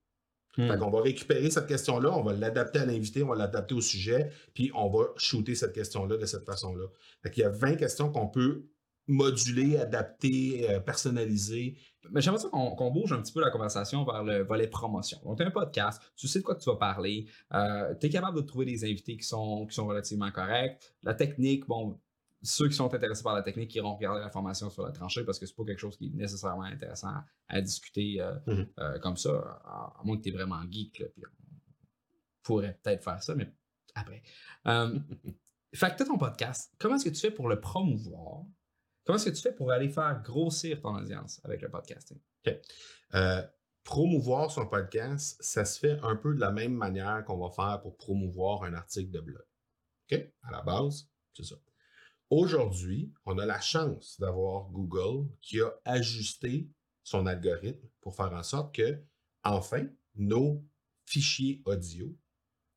Hmm. 0.57 0.67
Fait 0.67 0.77
qu'on 0.77 0.89
va 0.89 1.01
récupérer 1.01 1.49
cette 1.49 1.67
question-là, 1.67 2.11
on 2.17 2.23
va 2.23 2.33
l'adapter 2.33 2.79
à 2.79 2.85
l'invité, 2.85 3.23
on 3.23 3.27
va 3.27 3.35
l'adapter 3.35 3.75
au 3.75 3.81
sujet, 3.81 4.31
puis 4.53 4.71
on 4.73 4.89
va 4.89 5.05
shooter 5.17 5.55
cette 5.55 5.73
question-là 5.73 6.17
de 6.17 6.25
cette 6.25 6.45
façon-là. 6.45 6.85
Fait 7.21 7.29
qu'il 7.29 7.43
y 7.43 7.45
a 7.45 7.49
20 7.49 7.75
questions 7.75 8.11
qu'on 8.11 8.27
peut 8.27 8.65
moduler, 9.07 9.77
adapter, 9.77 10.69
euh, 10.69 10.79
personnaliser. 10.79 11.77
Mais 12.11 12.21
j'aimerais 12.21 12.41
ça 12.41 12.49
qu'on 12.49 12.71
qu'on 12.75 12.91
bouge 12.91 13.13
un 13.13 13.21
petit 13.21 13.31
peu 13.31 13.41
la 13.41 13.51
conversation 13.51 14.03
vers 14.03 14.23
le 14.23 14.43
volet 14.43 14.67
promotion. 14.67 15.19
Donc, 15.23 15.37
tu 15.37 15.43
as 15.43 15.47
un 15.47 15.51
podcast, 15.51 16.01
tu 16.15 16.27
sais 16.27 16.39
de 16.39 16.43
quoi 16.43 16.55
que 16.55 16.61
tu 16.61 16.69
vas 16.69 16.75
parler, 16.75 17.27
tu 17.99 18.07
es 18.07 18.09
capable 18.09 18.37
de 18.37 18.41
trouver 18.41 18.65
des 18.65 18.83
invités 18.83 19.17
qui 19.17 19.25
sont, 19.25 19.65
qui 19.65 19.75
sont 19.75 19.87
relativement 19.87 20.31
corrects. 20.31 20.79
La 21.03 21.13
technique, 21.13 21.67
bon, 21.67 21.99
ceux 22.47 22.69
qui 22.69 22.75
sont 22.75 22.93
intéressés 22.93 23.23
par 23.23 23.35
la 23.35 23.43
technique 23.43 23.73
iront 23.75 23.95
regarder 23.95 24.21
la 24.21 24.29
formation 24.29 24.69
sur 24.69 24.83
la 24.83 24.91
tranchée 24.91 25.23
parce 25.25 25.37
que 25.37 25.45
c'est 25.45 25.55
pas 25.55 25.65
quelque 25.65 25.79
chose 25.79 25.97
qui 25.97 26.07
est 26.07 26.13
nécessairement 26.13 26.63
intéressant 26.63 27.13
à, 27.47 27.61
discuter 27.61 28.21
euh, 28.21 28.33
Mhm. 28.47 28.67
euh, 28.79 28.99
comme 28.99 29.17
ça, 29.17 29.61
à, 29.65 30.01
moins 30.03 30.17
que 30.17 30.23
tu 30.23 30.29
es 30.29 30.31
vraiment 30.31 30.61
geek. 30.69 30.99
Là, 30.99 31.07
puis 31.13 31.23
on 31.25 32.43
pourrait 32.43 32.79
peut-être 32.81 33.03
faire 33.03 33.21
ça, 33.21 33.35
mais 33.35 33.51
après. 33.95 34.23
Euh, 34.67 34.97
fait 35.73 35.91
que 35.91 36.03
tu 36.03 36.09
ton 36.09 36.17
podcast, 36.17 36.73
comment 36.79 36.95
est-ce 36.95 37.05
que 37.05 37.09
tu 37.13 37.19
fais 37.19 37.31
pour 37.31 37.49
le 37.49 37.59
promouvoir? 37.59 38.45
Comment 39.05 39.17
est-ce 39.17 39.29
que 39.29 39.35
tu 39.35 39.41
fais 39.41 39.53
pour 39.53 39.71
aller 39.71 39.89
faire 39.89 40.21
grossir 40.23 40.79
ton 40.81 40.95
audience 40.95 41.41
avec 41.43 41.61
le 41.61 41.69
podcasting? 41.69 42.19
Euh, 43.13 43.41
promouvoir 43.83 44.51
son 44.51 44.67
podcast, 44.67 45.37
ça 45.41 45.65
se 45.65 45.79
fait 45.79 45.97
un 46.01 46.15
peu 46.15 46.33
de 46.33 46.39
la 46.39 46.51
même 46.51 46.73
manière 46.73 47.23
qu'on 47.25 47.37
va 47.37 47.49
faire 47.49 47.81
pour 47.81 47.97
promouvoir 47.97 48.63
un 48.63 48.73
article 48.73 49.11
de 49.11 49.19
blog. 49.19 49.45
OK? 50.11 50.19
À 50.43 50.51
la 50.51 50.61
base, 50.61 51.09
c'est 51.33 51.45
ça. 51.45 51.55
Aujourd'hui, 52.29 53.13
on 53.25 53.37
a 53.37 53.45
la 53.45 53.61
chance 53.61 54.19
d'avoir 54.19 54.69
Google 54.69 55.29
qui 55.41 55.61
a 55.61 55.73
ajusté 55.85 56.69
son 57.03 57.25
algorithme 57.25 57.87
pour 58.01 58.15
faire 58.15 58.33
en 58.33 58.43
sorte 58.43 58.75
que, 58.75 59.01
enfin, 59.43 59.87
nos 60.15 60.63
fichiers 61.05 61.61
audio 61.65 62.13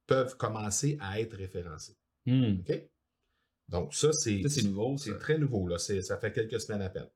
peuvent 0.06 0.36
commencer 0.36 0.96
à 1.00 1.20
être 1.20 1.36
référencés. 1.36 1.96
OK? 2.28 2.88
Donc, 3.68 3.94
ça, 3.94 4.12
c'est 4.12 4.42
nouveau. 4.62 4.96
c'est 4.96 5.18
très 5.18 5.38
nouveau, 5.38 5.66
là. 5.66 5.78
Ça 5.78 6.16
fait 6.18 6.32
quelques 6.32 6.60
semaines 6.60 6.82
à 6.82 6.90
peine. 6.90 7.08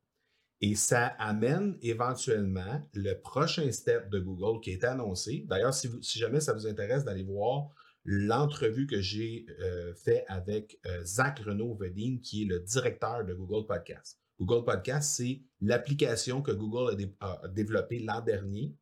Et 0.61 0.77
ça 0.77 1.09
amène 1.19 1.77
éventuellement 1.83 2.83
le 2.95 3.15
prochain 3.15 3.71
step 3.71 4.09
de 4.09 4.19
Google 4.19 4.61
qui 4.61 4.71
est 4.71 4.85
annoncé. 4.85 5.45
D'ailleurs, 5.47 5.75
si 5.75 6.19
jamais 6.19 6.41
ça 6.41 6.53
vous 6.53 6.67
intéresse 6.67 7.05
d'aller 7.05 7.25
voir 7.25 7.71
l'entrevue 8.05 8.87
que 8.87 9.01
j'ai 9.01 9.47
euh, 9.61 9.95
fait 9.95 10.25
avec 10.29 10.79
euh, 10.87 11.05
Zach 11.05 11.39
Renaud-Vedine, 11.41 12.21
qui 12.21 12.43
est 12.43 12.47
le 12.47 12.61
directeur 12.61 13.25
de 13.25 13.35
Google 13.35 13.67
Podcast. 13.67 14.21
Google 14.39 14.65
Podcast, 14.65 15.15
c'est 15.17 15.43
l'application 15.61 16.43
que 16.43 16.51
Google 16.53 16.93
a, 16.93 16.95
dé- 16.97 17.15
a 17.21 17.49
développée 17.49 18.01
l'an 18.01 18.21
dernier 18.21 18.75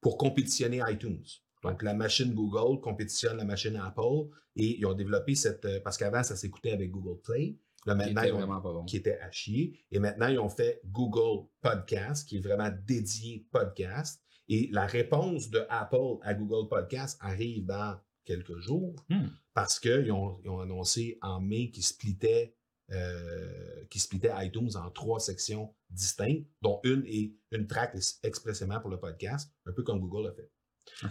pour 0.00 0.18
compétitionner 0.18 0.80
iTunes. 0.88 1.22
Donc, 1.64 1.82
la 1.82 1.94
machine 1.94 2.34
Google 2.34 2.80
compétitionne 2.80 3.36
la 3.36 3.44
machine 3.44 3.76
Apple 3.76 4.28
et 4.56 4.78
ils 4.78 4.86
ont 4.86 4.94
développé 4.94 5.34
cette... 5.34 5.64
euh, 5.64 5.80
parce 5.80 5.96
qu'avant, 5.96 6.22
ça 6.22 6.36
s'écoutait 6.36 6.72
avec 6.72 6.90
Google 6.90 7.20
Play. 7.22 7.56
Là, 7.86 7.94
Qui 7.94 7.98
maintenant, 8.12 8.22
était 8.22 8.32
ont- 8.32 8.48
pas 8.48 8.60
bon. 8.60 8.84
qui 8.84 8.96
était 8.96 9.18
à 9.20 9.30
chier. 9.30 9.78
Et 9.90 9.98
maintenant, 9.98 10.26
ils 10.28 10.38
ont 10.38 10.48
fait 10.48 10.80
Google 10.84 11.46
Podcast, 11.62 12.28
qui 12.28 12.36
est 12.36 12.40
vraiment 12.40 12.70
dédié 12.86 13.46
podcast. 13.50 14.20
Et 14.48 14.68
la 14.72 14.86
réponse 14.86 15.48
de 15.50 15.64
Apple 15.68 16.18
à 16.22 16.34
Google 16.34 16.68
Podcast 16.68 17.16
arrive 17.20 17.66
dans 17.66 17.98
quelques 18.28 18.58
jours 18.58 18.94
Hmm. 19.08 19.28
parce 19.54 19.80
qu'ils 19.80 20.12
ont, 20.12 20.38
ils 20.44 20.50
ont 20.50 20.60
annoncé 20.60 21.18
en 21.22 21.40
mai 21.40 21.70
qu'ils 21.70 21.84
splittaient, 21.84 22.54
euh, 22.92 23.84
qu'ils 23.90 24.00
splittaient 24.00 24.32
iTunes 24.46 24.70
en 24.76 24.90
trois 24.90 25.20
sections 25.20 25.74
distinctes, 25.90 26.46
dont 26.62 26.80
une 26.84 27.04
est 27.06 27.32
une 27.52 27.66
track 27.66 27.94
ex- 27.94 28.18
expressément 28.22 28.80
pour 28.80 28.90
le 28.90 28.98
podcast, 29.00 29.50
un 29.66 29.72
peu 29.72 29.82
comme 29.82 30.00
Google 30.00 30.28
a 30.28 30.32
fait. 30.32 30.50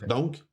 Donc, 0.07 0.43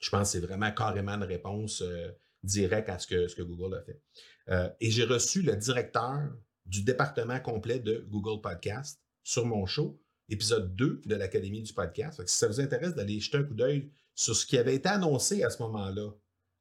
je 0.00 0.10
pense 0.10 0.28
que 0.32 0.38
c'est 0.38 0.46
vraiment 0.46 0.70
carrément 0.72 1.12
une 1.14 1.24
réponse 1.24 1.82
euh, 1.82 2.10
directe 2.42 2.88
à 2.88 2.98
ce 2.98 3.06
que, 3.06 3.28
ce 3.28 3.34
que 3.34 3.42
Google 3.42 3.74
a 3.76 3.82
fait. 3.82 4.00
Euh, 4.48 4.68
et 4.80 4.90
j'ai 4.90 5.04
reçu 5.04 5.42
le 5.42 5.56
directeur 5.56 6.30
du 6.64 6.82
département 6.82 7.40
complet 7.40 7.78
de 7.80 8.04
Google 8.08 8.40
Podcast 8.40 9.00
sur 9.24 9.46
mon 9.46 9.66
show, 9.66 10.00
épisode 10.28 10.74
2 10.76 11.02
de 11.06 11.14
l'Académie 11.14 11.62
du 11.62 11.72
podcast. 11.72 12.24
Si 12.26 12.36
ça 12.36 12.46
vous 12.48 12.60
intéresse 12.60 12.94
d'aller 12.94 13.18
jeter 13.20 13.38
un 13.38 13.44
coup 13.44 13.54
d'œil 13.54 13.90
sur 14.16 14.34
ce 14.34 14.44
qui 14.46 14.58
avait 14.58 14.74
été 14.74 14.88
annoncé 14.88 15.44
à 15.44 15.50
ce 15.50 15.62
moment-là, 15.62 16.10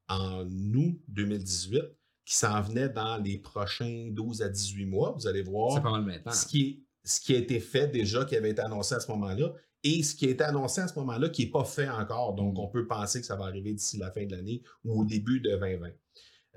en 0.10 0.46
août 0.76 1.02
2018, 1.08 1.82
qui 2.26 2.36
s'en 2.36 2.62
venait 2.62 2.90
dans 2.90 3.18
les 3.18 3.40
prochains 3.40 4.10
12 4.12 4.42
à 4.44 4.50
18 4.50 4.86
mois, 4.86 5.12
vous 5.14 5.26
allez 5.26 5.42
voir 5.42 5.82
pas 5.82 5.90
mal 5.92 6.02
ce 6.34 6.46
qui, 6.46 6.62
est- 6.62 6.80
ce 7.04 7.20
qui 7.20 7.34
a 7.34 7.38
été 7.38 7.60
fait 7.60 7.88
déjà, 7.88 8.26
qui 8.26 8.36
avait 8.36 8.52
été 8.52 8.62
annoncé 8.62 8.94
à 8.94 9.00
ce 9.00 9.10
moment-là, 9.12 9.54
et 9.84 10.04
ce 10.04 10.16
qui 10.16 10.26
a 10.26 10.30
été 10.32 10.44
annoncé 10.44 10.82
à 10.82 10.88
ce 10.88 10.98
moment-là, 11.00 11.30
qui 11.30 11.46
n'est 11.46 11.52
pas 11.52 11.64
fait 11.64 11.88
encore. 11.90 12.34
Donc, 12.34 12.58
on 12.60 12.68
peut 12.68 12.88
penser 12.88 13.20
que 13.22 13.26
ça 13.28 13.36
va 13.36 13.46
arriver 13.46 13.74
d'ici 13.74 13.98
la 13.98 14.12
fin 14.12 14.26
de 14.26 14.36
l'année 14.36 14.62
ou 14.84 15.02
au 15.02 15.06
début 15.06 15.40
de 15.40 15.50
2020. 15.52 15.92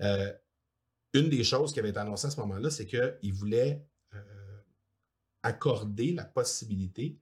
Euh, 0.00 0.32
une 1.14 1.28
des 1.28 1.44
choses 1.44 1.72
qui 1.72 1.78
avait 1.80 1.90
été 1.90 1.98
annoncée 1.98 2.26
à 2.26 2.30
ce 2.30 2.40
moment-là, 2.40 2.70
c'est 2.70 2.86
qu'il 2.86 3.32
voulait 3.34 3.86
euh, 4.14 4.58
accorder 5.42 6.12
la 6.12 6.24
possibilité 6.24 7.18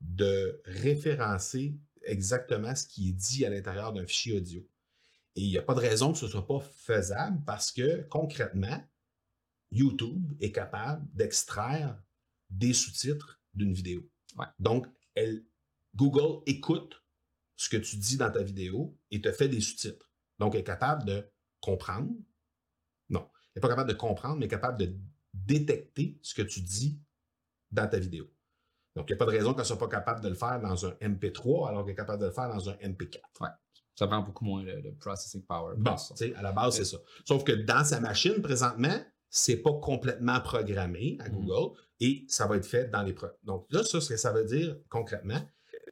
de 0.00 0.60
référencer 0.64 1.76
exactement 2.02 2.74
ce 2.74 2.86
qui 2.86 3.10
est 3.10 3.12
dit 3.12 3.44
à 3.44 3.50
l'intérieur 3.50 3.92
d'un 3.92 4.06
fichier 4.06 4.36
audio. 4.36 4.66
Et 5.36 5.42
il 5.42 5.48
n'y 5.48 5.58
a 5.58 5.62
pas 5.62 5.74
de 5.74 5.80
raison 5.80 6.12
que 6.12 6.18
ce 6.18 6.26
ne 6.26 6.30
soit 6.30 6.46
pas 6.46 6.60
faisable 6.60 7.42
parce 7.46 7.70
que 7.70 8.02
concrètement, 8.08 8.82
YouTube 9.70 10.32
est 10.40 10.52
capable 10.52 11.06
d'extraire 11.14 11.96
des 12.48 12.72
sous-titres 12.72 13.40
d'une 13.54 13.72
vidéo. 13.72 14.08
Ouais. 14.36 14.46
Donc, 14.58 14.86
elle, 15.14 15.44
Google 15.94 16.42
écoute 16.46 17.04
ce 17.56 17.68
que 17.68 17.76
tu 17.76 17.96
dis 17.96 18.16
dans 18.16 18.30
ta 18.30 18.42
vidéo 18.42 18.98
et 19.10 19.20
te 19.20 19.30
fait 19.30 19.48
des 19.48 19.60
sous-titres. 19.60 20.10
Donc, 20.38 20.54
elle 20.54 20.62
est 20.62 20.64
capable 20.64 21.04
de 21.04 21.30
comprendre. 21.60 22.10
Non, 23.08 23.28
elle 23.32 23.50
n'est 23.56 23.60
pas 23.60 23.68
capable 23.68 23.90
de 23.90 23.96
comprendre, 23.96 24.38
mais 24.38 24.48
capable 24.48 24.78
de 24.78 24.96
détecter 25.32 26.18
ce 26.22 26.34
que 26.34 26.42
tu 26.42 26.60
dis 26.60 27.00
dans 27.70 27.88
ta 27.88 27.98
vidéo. 27.98 28.28
Donc, 28.96 29.08
il 29.08 29.12
n'y 29.12 29.14
a 29.14 29.18
pas 29.18 29.26
de 29.26 29.30
raison 29.30 29.52
qu'elle 29.52 29.60
ne 29.60 29.66
soit 29.66 29.78
pas 29.78 29.88
capable 29.88 30.20
de 30.20 30.28
le 30.28 30.34
faire 30.34 30.60
dans 30.60 30.84
un 30.86 30.90
MP3 31.00 31.68
alors 31.68 31.84
qu'elle 31.84 31.92
est 31.92 31.96
capable 31.96 32.20
de 32.22 32.26
le 32.26 32.32
faire 32.32 32.48
dans 32.48 32.68
un 32.68 32.74
MP4. 32.74 33.20
Ça 33.94 34.06
prend 34.06 34.20
beaucoup 34.22 34.44
moins 34.44 34.62
de, 34.64 34.80
de 34.80 34.90
processing 34.98 35.42
power. 35.44 35.74
Bon, 35.76 35.94
à 36.36 36.42
la 36.42 36.52
base, 36.52 36.76
c'est 36.76 36.84
ça. 36.84 36.96
Sauf 37.26 37.44
que 37.44 37.52
dans 37.52 37.84
sa 37.84 38.00
machine, 38.00 38.40
présentement, 38.42 38.98
c'est 39.28 39.58
pas 39.58 39.72
complètement 39.74 40.40
programmé 40.40 41.16
à 41.20 41.28
Mhm. 41.28 41.34
Google 41.46 41.78
et 42.00 42.24
ça 42.28 42.46
va 42.46 42.56
être 42.56 42.66
fait 42.66 42.88
dans 42.90 43.02
les... 43.02 43.12
pro- 43.12 43.28
Donc 43.44 43.66
là, 43.70 43.84
ça, 43.84 44.00
ce 44.00 44.08
que 44.08 44.16
ça 44.16 44.32
veut 44.32 44.44
dire 44.44 44.76
concrètement, 44.88 45.40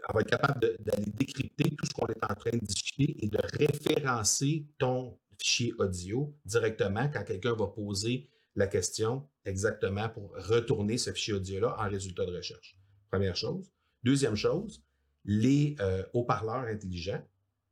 elle 0.08 0.14
va 0.14 0.20
être 0.22 0.30
capable 0.30 0.60
d'aller 0.80 1.04
décrypter 1.06 1.76
tout 1.76 1.86
ce 1.86 1.92
qu'on 1.92 2.06
est 2.06 2.24
en 2.24 2.34
train 2.34 2.50
de 2.50 2.58
discuter 2.64 3.16
et 3.24 3.28
de 3.28 3.38
référencer 3.58 4.66
ton 4.78 5.18
fichier 5.38 5.72
audio 5.78 6.34
directement 6.44 7.08
quand 7.12 7.22
quelqu'un 7.24 7.54
va 7.54 7.66
poser 7.68 8.28
la 8.56 8.66
question 8.66 9.28
exactement 9.44 10.08
pour 10.08 10.32
retourner 10.36 10.98
ce 10.98 11.12
fichier 11.12 11.34
audio-là 11.34 11.76
en 11.78 11.88
résultat 11.88 12.26
de 12.26 12.34
recherche. 12.34 12.76
Première 13.10 13.36
chose. 13.36 13.70
Deuxième 14.02 14.36
chose, 14.36 14.82
les 15.24 15.76
euh, 15.80 16.04
haut-parleurs 16.12 16.64
intelligents 16.66 17.22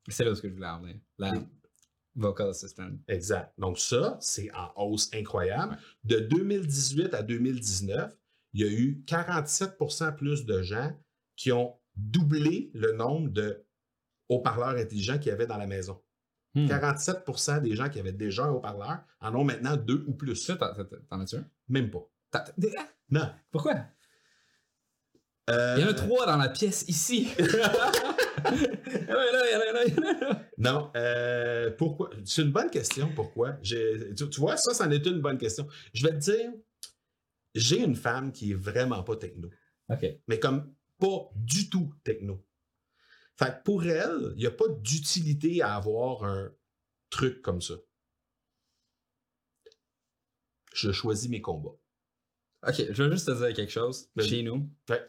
C'est 0.09 0.25
là 0.25 0.35
ce 0.35 0.43
que 0.43 0.49
je 0.49 0.55
voulais 0.55 0.67
en 0.67 0.81
venir. 0.81 0.97
La, 1.19 1.33
Oui. 1.33 1.41
Vocal 2.15 2.49
Assistant. 2.49 2.89
Exact. 3.09 3.53
Donc 3.59 3.79
ça, 3.79 4.17
c'est 4.21 4.51
en 4.55 4.73
hausse 4.77 5.11
incroyable. 5.15 5.79
De 6.05 6.19
2018 6.19 7.13
à 7.15 7.23
2019, 7.23 8.17
il 8.55 8.61
y 8.61 8.65
a 8.65 8.73
eu 8.73 9.03
47% 9.07 10.15
plus 10.17 10.47
de 10.47 10.63
gens 10.63 10.97
qui 11.37 11.53
ont 11.53 11.75
doublé 11.95 12.71
le 12.75 12.93
nombre 12.93 13.29
de 13.29 13.63
haut-parleurs 14.29 14.77
intelligents 14.77 15.19
qu'il 15.19 15.29
y 15.29 15.33
avait 15.33 15.47
dans 15.47 15.59
la 15.59 15.67
maison. 15.67 16.01
Hmm. 16.55 16.67
47% 16.67 17.61
des 17.61 17.77
gens 17.77 17.91
qui 17.91 17.99
avaient 18.01 18.13
déjà 18.13 18.45
un 18.47 18.51
haut-parleur 18.53 19.01
en 19.21 19.35
ont 19.35 19.45
maintenant 19.45 19.77
deux 19.77 20.03
ou 20.07 20.15
plus. 20.15 20.37
Ça, 20.37 20.57
t'en- 20.57 20.73
as-tu 21.21 21.37
un? 21.37 21.47
Même 21.69 21.91
pas. 21.91 22.09
Ah, 22.33 22.45
Non. 23.11 23.31
Pourquoi? 23.51 23.85
Euh, 25.49 25.75
Il 25.79 25.83
y 25.83 25.85
en 25.87 25.91
a 25.91 25.95
trois 25.95 26.27
dans 26.27 26.37
la 26.37 26.49
pièce 26.49 26.85
ici. 26.89 27.29
Non. 30.59 30.91
euh, 30.97 31.71
pourquoi? 31.77 32.11
C'est 32.25 32.43
une 32.43 32.53
bonne 32.53 32.71
question. 32.71 33.13
Pourquoi? 33.15 33.53
Tu, 33.63 33.77
tu 34.17 34.41
vois, 34.41 34.57
ça, 34.57 34.73
c'en 34.75 34.91
est 34.91 35.05
une 35.07 35.21
bonne 35.21 35.39
question. 35.39 35.67
Je 35.93 36.07
vais 36.07 36.13
te 36.15 36.19
dire, 36.19 36.51
j'ai 37.55 37.81
une 37.81 37.95
femme 37.97 38.33
qui 38.33 38.53
est 38.53 38.55
vraiment 38.55 39.03
pas 39.03 39.17
techno. 39.17 39.51
OK. 39.89 40.05
mais 40.27 40.41
comme 40.41 40.75
pas 40.99 41.31
du 41.37 41.69
tout 41.71 41.93
techno. 42.03 42.45
Fait 43.39 43.47
que 43.59 43.63
pour 43.65 43.85
elle, 43.85 44.33
il 44.35 44.39
n'y 44.41 44.47
a 44.47 44.51
pas 44.51 44.67
d'utilité 44.81 45.63
à 45.63 45.77
avoir 45.77 46.25
un 46.25 46.51
truc 47.11 47.43
comme 47.43 47.61
ça. 47.61 47.75
Je 50.75 50.91
choisis 50.91 51.29
mes 51.31 51.41
combats. 51.41 51.77
OK, 52.67 52.83
je 52.91 53.03
veux 53.03 53.11
juste 53.13 53.27
te 53.27 53.33
dire 53.33 53.55
quelque 53.55 53.71
chose. 53.73 54.09
Chez 54.19 54.43
nous, 54.43 54.69
Ouais. 54.89 55.09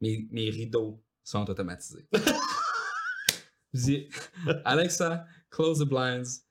Mes, 0.00 0.26
mes 0.30 0.50
rideaux 0.50 1.02
sont 1.24 1.48
automatisés. 1.48 2.06
je 3.74 3.80
dis, 3.80 4.08
Alexa, 4.64 5.24
close 5.50 5.78
the 5.80 5.84
blinds. 5.88 6.42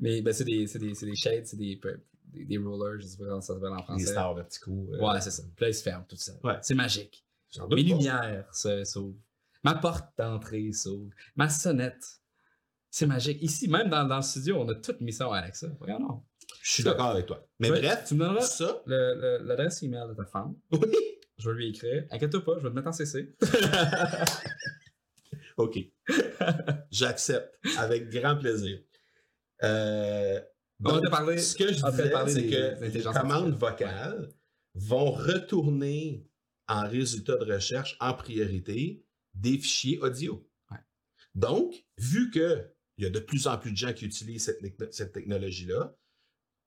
Mais 0.00 0.22
ben, 0.22 0.32
c'est 0.32 0.44
des, 0.44 0.64
des, 0.66 0.92
des 0.92 1.16
shades, 1.16 1.46
c'est 1.46 1.56
des, 1.56 1.80
des, 2.24 2.44
des 2.44 2.58
rollers, 2.58 3.00
je 3.00 3.06
sais 3.06 3.16
pas 3.16 3.24
comment 3.24 3.40
ça 3.40 3.54
s'appelle 3.54 3.72
en 3.72 3.82
français. 3.82 4.06
stars 4.06 4.34
verticaux. 4.34 4.88
euh, 4.92 5.00
Ouais, 5.00 5.20
c'est 5.20 5.30
ça. 5.32 5.42
Puis 5.56 5.64
là, 5.64 5.68
ils 5.70 5.74
se 5.74 5.82
ferment 5.82 6.04
tout 6.08 6.16
ça. 6.16 6.32
Ouais. 6.44 6.58
C'est 6.62 6.74
magique. 6.74 7.24
Mes 7.70 7.82
lumières 7.82 8.48
se- 8.54 8.84
s'ouvrent. 8.84 9.18
Ma 9.64 9.74
porte 9.74 10.06
d'entrée 10.16 10.70
s'ouvre. 10.72 11.10
Ma 11.34 11.48
sonnette. 11.48 12.04
C'est 12.90 13.06
magique. 13.06 13.42
Ici, 13.42 13.68
même 13.68 13.88
dans, 13.88 14.04
dans 14.06 14.16
le 14.16 14.22
studio, 14.22 14.56
on 14.60 14.68
a 14.68 14.74
tout 14.76 14.94
mis 15.00 15.12
ça 15.12 15.34
Alexa. 15.34 15.66
Regardons. 15.80 16.22
Je 16.62 16.72
suis 16.74 16.84
d'accord 16.84 17.08
avec 17.08 17.26
toi. 17.26 17.44
Mais 17.58 17.68
bref, 17.70 18.04
tu 18.06 18.14
me 18.14 18.20
donneras 18.20 18.40
ça, 18.42 18.82
l'adresse 18.86 19.82
email 19.82 20.08
de 20.08 20.14
ta 20.14 20.24
femme. 20.26 20.54
oui. 20.72 20.78
Je 21.38 21.50
vais 21.50 21.56
lui 21.56 21.68
écrire. 21.68 22.04
Inquiète-toi 22.10 22.44
pas, 22.44 22.58
je 22.58 22.64
vais 22.64 22.70
te 22.70 22.74
mettre 22.74 22.88
en 22.88 22.92
CC. 22.92 23.34
OK. 25.56 25.78
J'accepte 26.90 27.54
avec 27.78 28.08
grand 28.10 28.36
plaisir. 28.36 28.80
Euh, 29.62 30.40
On 30.84 30.92
donc, 30.92 31.04
te 31.04 31.10
parler. 31.10 31.38
ce 31.38 31.56
que 31.56 31.72
je 31.72 31.84
on 31.84 31.90
disais, 31.90 32.12
c'est 32.28 32.46
que 32.46 32.84
les 32.84 33.02
commandes 33.02 33.54
vocales 33.54 34.28
vont 34.74 35.10
retourner 35.10 36.26
en 36.68 36.88
résultat 36.88 37.36
de 37.36 37.52
recherche 37.52 37.96
en 38.00 38.14
priorité 38.14 39.04
des 39.34 39.58
fichiers 39.58 39.98
audio. 39.98 40.48
Ouais. 40.70 40.78
Donc, 41.34 41.84
vu 41.96 42.30
qu'il 42.30 42.70
y 42.98 43.06
a 43.06 43.10
de 43.10 43.20
plus 43.20 43.46
en 43.46 43.58
plus 43.58 43.72
de 43.72 43.76
gens 43.76 43.92
qui 43.92 44.04
utilisent 44.04 44.44
cette, 44.44 44.94
cette 44.94 45.12
technologie-là, 45.12 45.96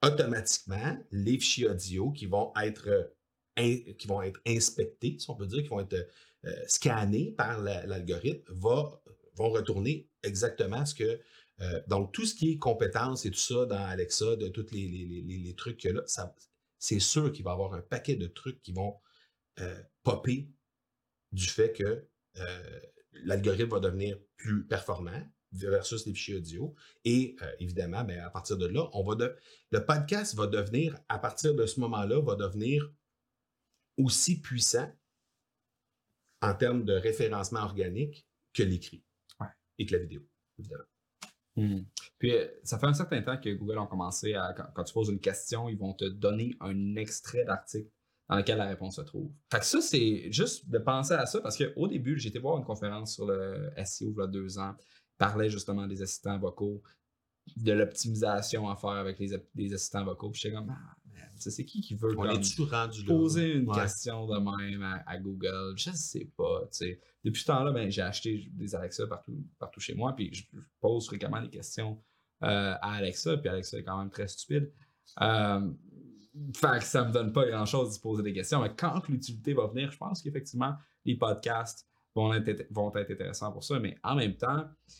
automatiquement, 0.03 0.97
les 1.11 1.37
fichiers 1.39 1.67
audio 1.67 2.11
qui 2.11 2.25
vont 2.25 2.51
être, 2.61 3.13
qui 3.55 4.07
vont 4.07 4.21
être 4.21 4.39
inspectés, 4.47 5.17
si 5.19 5.29
on 5.29 5.35
peut 5.35 5.45
dire, 5.47 5.61
qui 5.63 5.69
vont 5.69 5.79
être 5.81 6.07
euh, 6.45 6.51
scannés 6.67 7.31
par 7.31 7.61
la- 7.61 7.85
l'algorithme, 7.85 8.51
vont 8.53 8.99
retourner 9.37 10.09
exactement 10.23 10.85
ce 10.85 10.95
que 10.95 11.19
euh, 11.61 11.79
donc, 11.87 12.11
tout 12.11 12.25
ce 12.25 12.33
qui 12.33 12.51
est 12.53 12.57
compétences 12.57 13.25
et 13.25 13.29
tout 13.31 13.37
ça 13.37 13.65
dans 13.67 13.85
Alexa, 13.85 14.35
de 14.35 14.47
tous 14.47 14.71
les, 14.71 14.87
les- 14.87 15.05
les- 15.05 15.21
les- 15.21 15.37
les 15.37 15.55
trucs 15.55 15.79
que 15.79 15.89
là, 15.89 16.01
c'est 16.79 16.99
sûr 16.99 17.31
qu'il 17.31 17.45
va 17.45 17.51
y 17.51 17.53
avoir 17.53 17.73
un 17.75 17.81
paquet 17.81 18.15
de 18.15 18.25
trucs 18.25 18.59
qui 18.63 18.71
vont 18.71 18.95
euh, 19.59 19.79
popper 20.01 20.49
du 21.31 21.45
fait 21.45 21.71
que 21.71 22.07
l'algorithme 23.13 23.69
va 23.69 23.79
devenir 23.79 24.17
plus 24.37 24.65
performant 24.65 25.21
versus 25.51 26.05
les 26.07 26.13
fichiers 26.13 26.37
audio. 26.37 26.73
Et 27.05 27.35
évidemment, 27.59 28.03
ben, 28.03 28.19
à 28.21 28.29
partir 28.31 28.57
de 28.57 28.65
là, 28.65 28.89
on 28.93 29.03
va 29.03 29.15
le 29.71 29.85
podcast 29.85 30.33
va 30.35 30.47
devenir, 30.47 30.97
à 31.09 31.19
partir 31.19 31.53
de 31.53 31.65
ce 31.67 31.79
moment-là, 31.81 32.21
va 32.21 32.35
devenir 32.35 32.91
aussi 33.97 34.39
puissant 34.41 34.91
en 36.41 36.53
termes 36.55 36.83
de 36.85 36.93
référencement 36.93 37.61
organique 37.61 38.27
que 38.53 38.63
l'écrit 38.63 39.03
Ouais. 39.39 39.47
et 39.77 39.85
que 39.85 39.95
la 39.95 40.01
vidéo, 40.01 40.21
évidemment. 40.57 40.83
Hmm. 41.55 41.81
Puis, 42.17 42.33
euh, 42.33 42.47
ça 42.63 42.79
fait 42.79 42.85
un 42.85 42.93
certain 42.93 43.21
temps 43.21 43.37
que 43.37 43.49
Google 43.49 43.79
a 43.79 43.85
commencé 43.85 44.33
à, 44.33 44.53
quand, 44.53 44.67
quand 44.73 44.83
tu 44.83 44.93
poses 44.93 45.09
une 45.09 45.19
question, 45.19 45.67
ils 45.69 45.77
vont 45.77 45.93
te 45.93 46.05
donner 46.05 46.55
un 46.61 46.95
extrait 46.95 47.43
d'article 47.43 47.89
dans 48.29 48.37
lequel 48.37 48.57
la 48.57 48.67
réponse 48.67 48.95
se 48.95 49.01
trouve. 49.01 49.29
Fait 49.51 49.59
que 49.59 49.65
ça, 49.65 49.81
c'est 49.81 50.31
juste 50.31 50.69
de 50.69 50.77
penser 50.77 51.13
à 51.13 51.25
ça 51.25 51.41
parce 51.41 51.57
qu'au 51.57 51.87
début, 51.87 52.17
j'ai 52.17 52.29
été 52.29 52.39
voir 52.39 52.57
une 52.57 52.63
conférence 52.63 53.13
sur 53.15 53.25
le 53.25 53.69
SEO 53.83 54.13
il 54.13 54.19
y 54.19 54.21
a 54.21 54.27
deux 54.27 54.57
ans. 54.57 54.73
Il 54.79 55.17
parlait 55.17 55.49
justement 55.49 55.85
des 55.85 56.01
assistants 56.01 56.39
vocaux, 56.39 56.81
de 57.57 57.73
l'optimisation 57.73 58.69
à 58.69 58.77
faire 58.77 58.91
avec 58.91 59.19
les, 59.19 59.35
les 59.55 59.73
assistants 59.73 60.05
vocaux. 60.05 60.29
Puis 60.29 60.41
j'étais 60.41 60.55
comme, 60.55 60.69
ah, 60.69 60.95
c'est 61.49 61.65
qui 61.65 61.81
qui 61.81 61.95
veut 61.95 62.11
On 62.17 62.21
comme, 62.23 62.31
est-tu 62.31 62.61
rendu 62.63 63.01
là? 63.01 63.07
poser 63.07 63.53
une 63.53 63.67
Ouais. 63.69 63.75
question 63.81 64.27
de 64.27 64.37
même 64.37 64.83
à, 64.83 65.01
à 65.07 65.17
Google? 65.17 65.73
Je 65.77 65.91
sais 65.91 66.29
pas. 66.37 66.67
Depuis 67.23 67.41
ce 67.41 67.45
temps-là, 67.47 67.71
ben, 67.71 67.89
j'ai 67.89 68.01
acheté 68.01 68.49
des 68.53 68.75
Alexa 68.75 69.07
partout, 69.07 69.43
partout 69.57 69.79
chez 69.79 69.95
moi, 69.95 70.13
puis 70.15 70.29
je, 70.33 70.43
je 70.53 70.59
pose 70.79 71.05
fréquemment 71.07 71.41
des 71.41 71.49
questions 71.49 71.99
euh, 72.43 72.73
à 72.81 72.93
Alexa, 72.95 73.37
puis 73.37 73.49
Alexa 73.49 73.77
est 73.79 73.83
quand 73.83 73.97
même 73.97 74.09
très 74.09 74.27
stupide. 74.27 74.71
Euh, 75.21 75.71
fait 76.55 76.79
que 76.79 76.83
ça 76.83 77.03
me 77.05 77.11
donne 77.11 77.31
pas 77.33 77.45
grand-chose 77.45 77.95
de 77.97 78.01
poser 78.01 78.23
des 78.23 78.33
questions, 78.33 78.61
mais 78.61 78.73
quand 78.75 79.07
l'utilité 79.09 79.53
va 79.53 79.67
venir, 79.67 79.91
je 79.91 79.97
pense 79.97 80.21
qu'effectivement, 80.21 80.75
les 81.05 81.15
podcasts 81.15 81.87
vont 82.15 82.33
être, 82.33 82.65
vont 82.71 82.93
être 82.95 83.11
intéressants 83.11 83.51
pour 83.51 83.63
ça, 83.63 83.79
mais 83.79 83.97
en 84.03 84.15
même 84.15 84.35
temps, 84.35 84.65
tu 84.87 84.95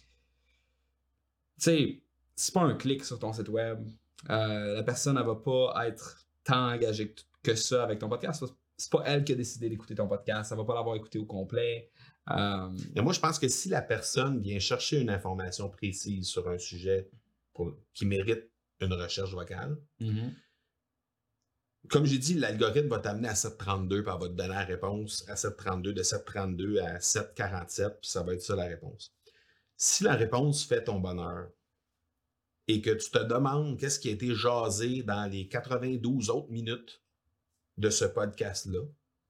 sais, 1.57 2.03
c'est 2.35 2.53
pas 2.53 2.61
un 2.61 2.73
clic 2.75 3.03
sur 3.05 3.19
ton 3.19 3.33
site 3.33 3.49
web. 3.49 3.87
Euh, 4.29 4.73
la 4.75 4.83
personne, 4.83 5.17
elle 5.17 5.25
va 5.25 5.35
pas 5.35 5.87
être 5.87 6.25
tant 6.51 6.69
engagée 6.71 7.13
que, 7.43 7.55
ça 7.55 7.83
avec 7.83 7.99
ton 7.99 8.09
podcast. 8.09 8.43
C'est 8.77 8.91
pas 8.91 9.03
elle 9.05 9.23
qui 9.23 9.31
a 9.31 9.35
décidé 9.35 9.69
d'écouter 9.69 9.95
ton 9.95 10.07
podcast. 10.07 10.51
Elle 10.51 10.57
va 10.57 10.65
pas 10.65 10.75
l'avoir 10.75 10.95
écouté 10.95 11.19
au 11.19 11.25
complet. 11.25 11.91
Euh, 12.29 12.69
Et 12.95 13.01
moi, 13.01 13.13
je 13.13 13.19
pense 13.19 13.39
que 13.39 13.47
si 13.47 13.69
la 13.69 13.81
personne 13.81 14.41
vient 14.41 14.59
chercher 14.59 14.99
une 14.99 15.09
information 15.09 15.69
précise 15.69 16.27
sur 16.27 16.47
un 16.49 16.57
sujet 16.57 17.09
pour- 17.53 17.75
qui 17.93 18.05
mérite 18.05 18.49
une 18.79 18.93
recherche 18.93 19.33
vocale, 19.33 19.77
mhm. 19.99 20.33
comme 21.89 22.05
j'ai 22.05 22.17
dit, 22.17 22.33
l'algorithme 22.35 22.89
va 22.89 22.99
t'amener 22.99 23.27
à 23.27 23.35
732, 23.35 24.03
puis 24.03 24.11
elle 24.13 24.19
va 24.21 24.27
te 24.27 24.33
donner 24.33 24.49
la 24.49 24.63
réponse 24.65 25.25
à 25.29 25.35
732, 25.35 25.93
de 25.93 26.03
732 26.03 26.79
à 26.79 26.99
747, 26.99 28.01
puis 28.01 28.09
ça 28.09 28.23
va 28.23 28.33
être 28.33 28.41
ça 28.41 28.55
la 28.55 28.65
réponse. 28.65 29.13
Si 29.77 30.03
la 30.03 30.13
réponse 30.15 30.63
fait 30.63 30.83
ton 30.83 30.99
bonheur 30.99 31.49
et 32.71 32.81
que 32.81 32.91
tu 32.91 33.11
te 33.11 33.17
demandes 33.17 33.77
qu'est-ce 33.77 33.99
qui 33.99 34.07
a 34.07 34.13
été 34.13 34.33
jasé 34.33 35.03
dans 35.03 35.29
les 35.29 35.49
92 35.49 36.29
autres 36.29 36.49
minutes 36.49 37.03
de 37.77 37.89
ce 37.89 38.05
podcast-là, 38.05 38.79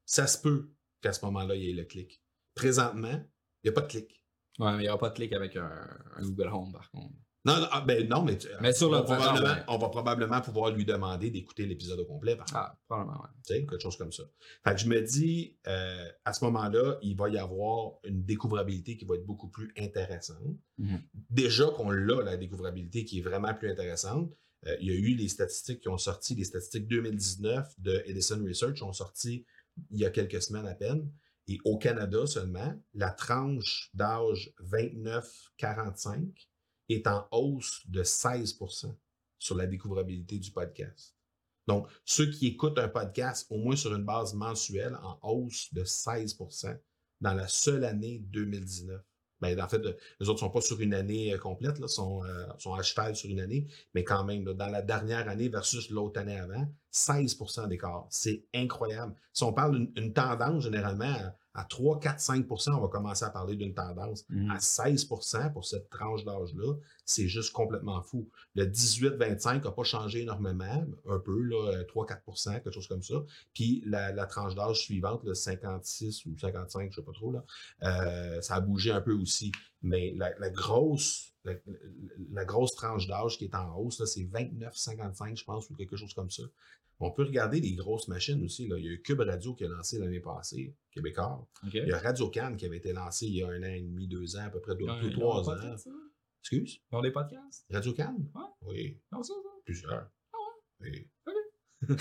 ça 0.05 0.27
se 0.27 0.39
peut 0.39 0.69
qu'à 1.01 1.11
ce 1.11 1.25
moment-là, 1.25 1.55
il 1.55 1.63
y 1.63 1.69
ait 1.71 1.73
le 1.73 1.85
clic. 1.85 2.21
Présentement, 2.53 3.25
il 3.63 3.65
n'y 3.65 3.69
a 3.69 3.73
pas 3.73 3.81
de 3.81 3.87
clic. 3.87 4.23
Ouais, 4.59 4.73
mais 4.73 4.77
il 4.77 4.81
n'y 4.81 4.89
aura 4.89 4.99
pas 4.99 5.09
de 5.09 5.15
clic 5.15 5.33
avec 5.33 5.55
un, 5.55 5.87
un 6.17 6.21
Google 6.21 6.49
Home, 6.49 6.71
par 6.71 6.91
contre. 6.91 7.15
Non, 7.43 7.59
non, 7.59 7.67
ah, 7.71 7.81
ben 7.81 8.07
non, 8.07 8.23
mais, 8.23 8.37
sur 8.71 8.89
on, 8.89 8.91
va 8.91 8.99
le 8.99 9.03
programme, 9.03 9.35
probablement, 9.35 9.55
ouais. 9.55 9.63
on 9.67 9.77
va 9.79 9.89
probablement 9.89 10.41
pouvoir 10.41 10.71
lui 10.71 10.85
demander 10.85 11.31
d'écouter 11.31 11.65
l'épisode 11.65 11.99
au 11.99 12.05
complet. 12.05 12.35
Par. 12.35 12.45
Ah, 12.53 12.77
probablement, 12.87 13.19
ouais. 13.21 13.29
Tu 13.45 13.53
sais, 13.53 13.59
quelque 13.65 13.79
chose 13.79 13.97
comme 13.97 14.11
ça. 14.11 14.23
Fait 14.63 14.75
que 14.75 14.79
je 14.79 14.87
me 14.87 15.01
dis, 15.01 15.57
euh, 15.67 16.07
à 16.23 16.33
ce 16.33 16.45
moment-là, 16.45 16.99
il 17.01 17.15
va 17.15 17.29
y 17.29 17.39
avoir 17.39 17.93
une 18.03 18.23
découvrabilité 18.23 18.95
qui 18.95 19.05
va 19.05 19.15
être 19.15 19.25
beaucoup 19.25 19.47
plus 19.47 19.73
intéressante. 19.77 20.55
Mhm. 20.77 21.01
Déjà 21.31 21.65
qu'on 21.69 21.89
l'a, 21.89 22.21
la 22.21 22.37
découvrabilité 22.37 23.05
qui 23.05 23.19
est 23.19 23.23
vraiment 23.23 23.53
plus 23.55 23.71
intéressante, 23.71 24.31
euh, 24.67 24.77
il 24.79 24.87
y 24.87 24.91
a 24.91 24.95
eu 24.95 25.15
les 25.15 25.27
statistiques 25.27 25.81
qui 25.81 25.89
ont 25.89 25.97
sorti, 25.97 26.35
les 26.35 26.43
statistiques 26.43 26.87
2019 26.87 27.73
de 27.79 28.03
Edison 28.05 28.43
Research 28.45 28.83
ont 28.83 28.93
sorti 28.93 29.45
il 29.89 29.99
y 29.99 30.05
a 30.05 30.11
quelques 30.11 30.43
semaines 30.43 30.67
à 30.67 30.75
peine. 30.75 31.11
Et 31.47 31.57
au 31.65 31.79
Canada 31.79 32.27
seulement, 32.27 32.79
la 32.93 33.09
tranche 33.09 33.89
d'âge 33.95 34.53
29-45 34.63 36.50
est 36.93 37.07
en 37.07 37.27
hausse 37.31 37.81
de 37.87 38.03
16% 38.03 38.95
sur 39.39 39.55
la 39.55 39.67
découvrabilité 39.67 40.37
du 40.37 40.51
podcast. 40.51 41.15
Donc, 41.67 41.87
ceux 42.05 42.29
qui 42.29 42.47
écoutent 42.47 42.79
un 42.79 42.89
podcast 42.89 43.47
au 43.49 43.57
moins 43.57 43.75
sur 43.75 43.93
une 43.95 44.03
base 44.03 44.33
mensuelle 44.33 44.97
en 45.03 45.19
hausse 45.21 45.73
de 45.73 45.83
16% 45.83 46.77
dans 47.21 47.33
la 47.33 47.47
seule 47.47 47.85
année 47.85 48.19
2019. 48.19 49.01
Ben, 49.41 49.59
en 49.59 49.67
fait, 49.67 49.81
les 50.19 50.29
autres 50.29 50.43
ne 50.43 50.47
sont 50.47 50.49
pas 50.51 50.61
sur 50.61 50.79
une 50.81 50.93
année 50.93 51.33
euh, 51.33 51.37
complète, 51.37 51.79
là, 51.79 51.87
sont, 51.87 52.23
euh, 52.23 52.45
sont 52.59 52.77
sur 52.83 53.29
une 53.29 53.39
année, 53.39 53.67
mais 53.95 54.03
quand 54.03 54.23
même, 54.23 54.43
dans 54.43 54.67
la 54.67 54.83
dernière 54.83 55.27
année 55.27 55.49
versus 55.49 55.89
l'autre 55.89 56.19
année 56.19 56.37
avant, 56.37 56.67
16% 56.93 57.67
d'écart. 57.67 58.05
C'est 58.11 58.45
incroyable. 58.53 59.15
Si 59.33 59.43
on 59.43 59.51
parle 59.51 59.73
d'une 59.73 59.91
une 59.95 60.13
tendance, 60.13 60.63
généralement, 60.63 61.15
À 61.53 61.65
3, 61.65 61.99
4, 61.99 62.19
5% 62.19 62.71
on 62.75 62.81
va 62.81 62.87
commencer 62.87 63.25
à 63.25 63.29
parler 63.29 63.55
d'une 63.55 63.73
tendance. 63.73 64.25
Mhm. 64.29 64.51
À 64.51 64.57
16% 64.59 65.51
pour 65.51 65.65
cette 65.65 65.89
tranche 65.89 66.23
d'âge-là, 66.23 66.75
c'est 67.05 67.27
juste 67.27 67.51
complètement 67.51 68.01
fou. 68.01 68.29
Le 68.55 68.65
18-25 68.65 69.63
n'a 69.63 69.71
pas 69.71 69.83
changé 69.83 70.21
énormément, 70.21 70.85
un 71.09 71.19
peu, 71.19 71.41
là, 71.41 71.83
3-4% 71.83 72.53
quelque 72.53 72.71
chose 72.71 72.87
comme 72.87 73.03
ça. 73.03 73.15
Puis 73.53 73.83
la, 73.85 74.11
la 74.11 74.25
tranche 74.25 74.55
d'âge 74.55 74.79
suivante, 74.79 75.23
le 75.23 75.33
56 75.33 76.25
ou 76.25 76.37
55, 76.37 76.83
je 76.83 76.87
ne 76.87 76.91
sais 76.91 77.01
pas 77.01 77.11
trop, 77.11 77.31
là, 77.31 77.43
euh, 77.83 78.41
ça 78.41 78.55
a 78.55 78.61
bougé 78.61 78.91
un 78.91 79.01
peu 79.01 79.13
aussi. 79.13 79.51
Mais 79.81 80.13
la, 80.15 80.31
la 80.37 80.49
grosse, 80.49 81.33
la, 81.43 81.53
la 82.31 82.45
grosse 82.45 82.75
tranche 82.75 83.07
d'âge 83.07 83.37
qui 83.37 83.45
est 83.45 83.55
en 83.55 83.75
hausse, 83.75 84.03
c'est 84.05 84.23
29-55, 84.23 85.37
je 85.37 85.43
pense, 85.43 85.69
ou 85.69 85.75
quelque 85.75 85.97
chose 85.97 86.13
comme 86.13 86.29
ça. 86.29 86.43
On 87.03 87.11
peut 87.11 87.23
regarder 87.23 87.59
les 87.59 87.73
grosses 87.73 88.07
machines 88.07 88.43
aussi. 88.43 88.67
Là. 88.67 88.77
Il 88.77 88.85
y 88.85 88.87
a 88.87 88.91
eu 88.91 89.01
Cube 89.01 89.19
Radio 89.21 89.53
qui 89.55 89.65
a 89.65 89.67
lancé 89.67 89.97
l'année 89.99 90.19
passée, 90.19 90.75
Québécois. 90.91 91.47
Il 91.73 91.87
y 91.87 91.91
a 91.91 91.97
Radio 91.99 92.29
Cannes 92.29 92.55
qui 92.57 92.65
avait 92.65 92.77
été 92.77 92.93
lancé 92.93 93.25
il 93.27 93.35
y 93.37 93.43
a 93.43 93.47
un 93.47 93.61
an 93.63 93.73
et 93.73 93.81
demi, 93.81 94.07
deux 94.07 94.35
ans, 94.37 94.45
à 94.45 94.49
peu 94.49 94.61
près 94.61 94.75
deux, 94.75 94.85
ont- 94.87 95.01
deux, 95.01 95.11
trois 95.11 95.41
ans. 95.49 95.55
podcasts? 95.55 95.89
Excuse? 96.41 96.79
Ils 96.91 96.95
ont 96.95 97.01
des 97.01 97.11
podcasts? 97.11 97.65
Radio 97.71 97.93
Cannes? 97.93 98.29
Ouais. 98.35 98.41
Oui, 98.61 98.99
Non, 99.11 99.21
ça, 99.23 99.33
ça? 99.33 99.49
plusieurs. 99.65 100.09
Oui. 100.79 101.07
OK. 101.27 101.33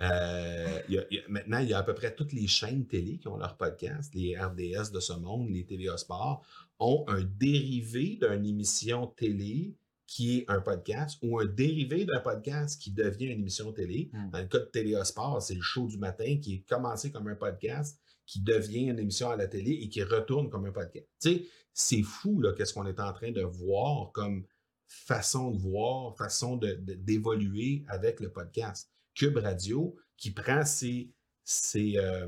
Euh, 0.00 0.80
il 0.88 0.94
y 0.94 0.98
a- 0.98 1.04
il 1.10 1.16
y 1.16 1.20
a- 1.20 1.28
maintenant, 1.28 1.58
il 1.58 1.68
y 1.68 1.72
a 1.74 1.78
à 1.78 1.82
peu 1.82 1.94
près 1.94 2.14
toutes 2.14 2.32
les 2.32 2.46
chaînes 2.46 2.86
télé 2.86 3.18
qui 3.18 3.28
ont 3.28 3.36
leur 3.36 3.56
podcast. 3.56 4.14
Les 4.14 4.36
RDS 4.38 4.90
de 4.92 5.00
ce 5.00 5.12
monde, 5.12 5.50
les 5.50 5.64
TVA 5.66 5.96
Sport, 5.96 6.44
ont 6.78 7.04
un 7.08 7.22
dérivé 7.22 8.18
d'une 8.20 8.46
émission 8.46 9.06
télé 9.08 9.74
qui 10.12 10.38
est 10.38 10.44
un 10.50 10.60
podcast 10.60 11.20
ou 11.22 11.38
un 11.38 11.46
dérivé 11.46 12.04
d'un 12.04 12.18
podcast 12.18 12.82
qui 12.82 12.90
devient 12.90 13.26
une 13.26 13.38
émission 13.42 13.72
télé. 13.72 14.10
Hmm. 14.12 14.30
Dans 14.32 14.40
le 14.40 14.46
cas 14.48 14.58
de 14.58 14.64
TVA 14.64 15.04
Sport, 15.04 15.40
c'est 15.40 15.54
le 15.54 15.62
show 15.62 15.86
du 15.86 15.98
matin 15.98 16.36
qui 16.42 16.54
est 16.54 16.68
commencé 16.68 17.12
comme 17.12 17.28
un 17.28 17.36
podcast, 17.36 17.96
qui 18.26 18.40
devient 18.42 18.86
une 18.88 18.98
émission 18.98 19.30
à 19.30 19.36
la 19.36 19.46
télé 19.46 19.70
et 19.70 19.88
qui 19.88 20.02
retourne 20.02 20.50
comme 20.50 20.64
un 20.66 20.72
podcast. 20.72 21.06
Tu 21.22 21.28
sais, 21.30 21.46
c'est 21.72 22.02
fou, 22.02 22.40
là, 22.40 22.52
qu'est-ce 22.54 22.74
qu'on 22.74 22.86
est 22.86 22.98
en 22.98 23.12
train 23.12 23.30
de 23.30 23.42
voir 23.42 24.10
comme 24.10 24.44
façon 24.88 25.52
de 25.52 25.58
voir, 25.58 26.16
façon 26.16 26.56
de- 26.56 26.74
de- 26.74 26.94
d'évoluer 26.94 27.84
avec 27.86 28.18
le 28.18 28.32
podcast. 28.32 28.90
Cube 29.14 29.36
Radio, 29.36 29.94
qui 30.16 30.32
prend 30.32 30.64
ses, 30.64 31.12
ses, 31.44 31.98
euh, 31.98 32.26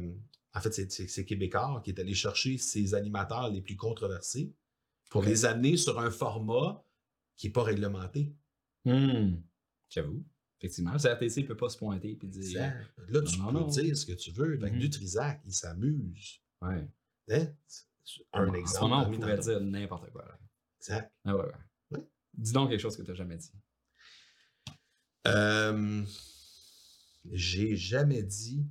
en 0.55 0.61
fait, 0.61 0.73
c'est- 0.89 1.25
Québécois 1.25 1.81
qui 1.85 1.91
est 1.91 1.99
allé 1.99 2.15
chercher 2.15 2.59
ses 2.59 2.95
animateurs 2.95 3.51
les 3.51 3.61
plus 3.61 3.75
controversés 3.77 4.53
pour 5.11 5.25
les 5.25 5.45
amener 5.45 5.77
sur 5.77 5.99
un 5.99 6.13
format 6.13 6.85
qui 7.37 7.47
n'est 7.49 7.53
pas 7.53 7.63
réglementé. 7.63 8.35
Hmm. 8.85 9.37
J'avoue. 9.89 10.25
Effectivement, 10.61 10.93
le 10.93 10.99
CRTC 10.99 11.43
ne 11.43 11.47
peut 11.49 11.57
pas 11.57 11.69
se 11.69 11.77
pointer 11.79 12.13
et 12.13 12.27
dire. 12.27 12.41
Exact. 12.43 12.87
Là, 13.09 13.23
tu 13.23 13.39
Non, 13.39 13.47
peux 13.47 13.53
non. 13.53 13.67
dire 13.67 13.97
ce 13.97 14.07
que 14.07 14.13
tu 14.13 14.31
veux. 14.31 14.59
Fait. 14.59 14.71
Dutrisac, 14.71 15.41
il 15.45 15.53
s'amuse. 15.53 16.41
Ouais. 16.61 16.87
Hein? 17.31 17.47
Un 18.33 18.49
En 18.49 18.55
exemple. 18.55 18.81
moment, 18.83 19.07
on 19.09 19.13
pourrait 19.13 19.39
dire 19.39 19.61
n'importe 19.61 20.11
quoi. 20.11 20.25
là. 20.25 20.39
Exact. 20.81 21.13
Ah 21.25 21.37
ouais, 21.37 21.43
ouais. 21.45 21.53
Ouais. 21.99 22.07
Dis 22.35 22.53
donc 22.53 22.71
quelque 22.71 22.81
chose 22.81 22.97
que 22.97 23.03
tu 23.03 23.09
n'as 23.11 23.17
jamais 23.17 23.37
dit. 23.37 23.53
Euh, 25.27 26.05
j'ai 27.31 27.77
jamais 27.77 28.23
dit 28.23 28.67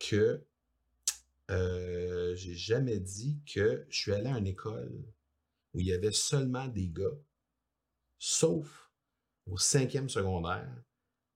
que 0.00 0.44
euh, 1.50 2.34
j'ai 2.34 2.54
jamais 2.54 2.98
dit 2.98 3.40
que 3.46 3.86
je 3.88 3.96
suis 3.96 4.12
allé 4.12 4.26
à 4.28 4.38
une 4.38 4.46
école 4.48 4.92
où 5.72 5.80
il 5.80 5.86
y 5.86 5.92
avait 5.92 6.12
seulement 6.12 6.66
des 6.66 6.88
gars, 6.88 7.04
sauf 8.18 8.90
au 9.46 9.56
cinquième 9.56 10.08
secondaire. 10.08 10.68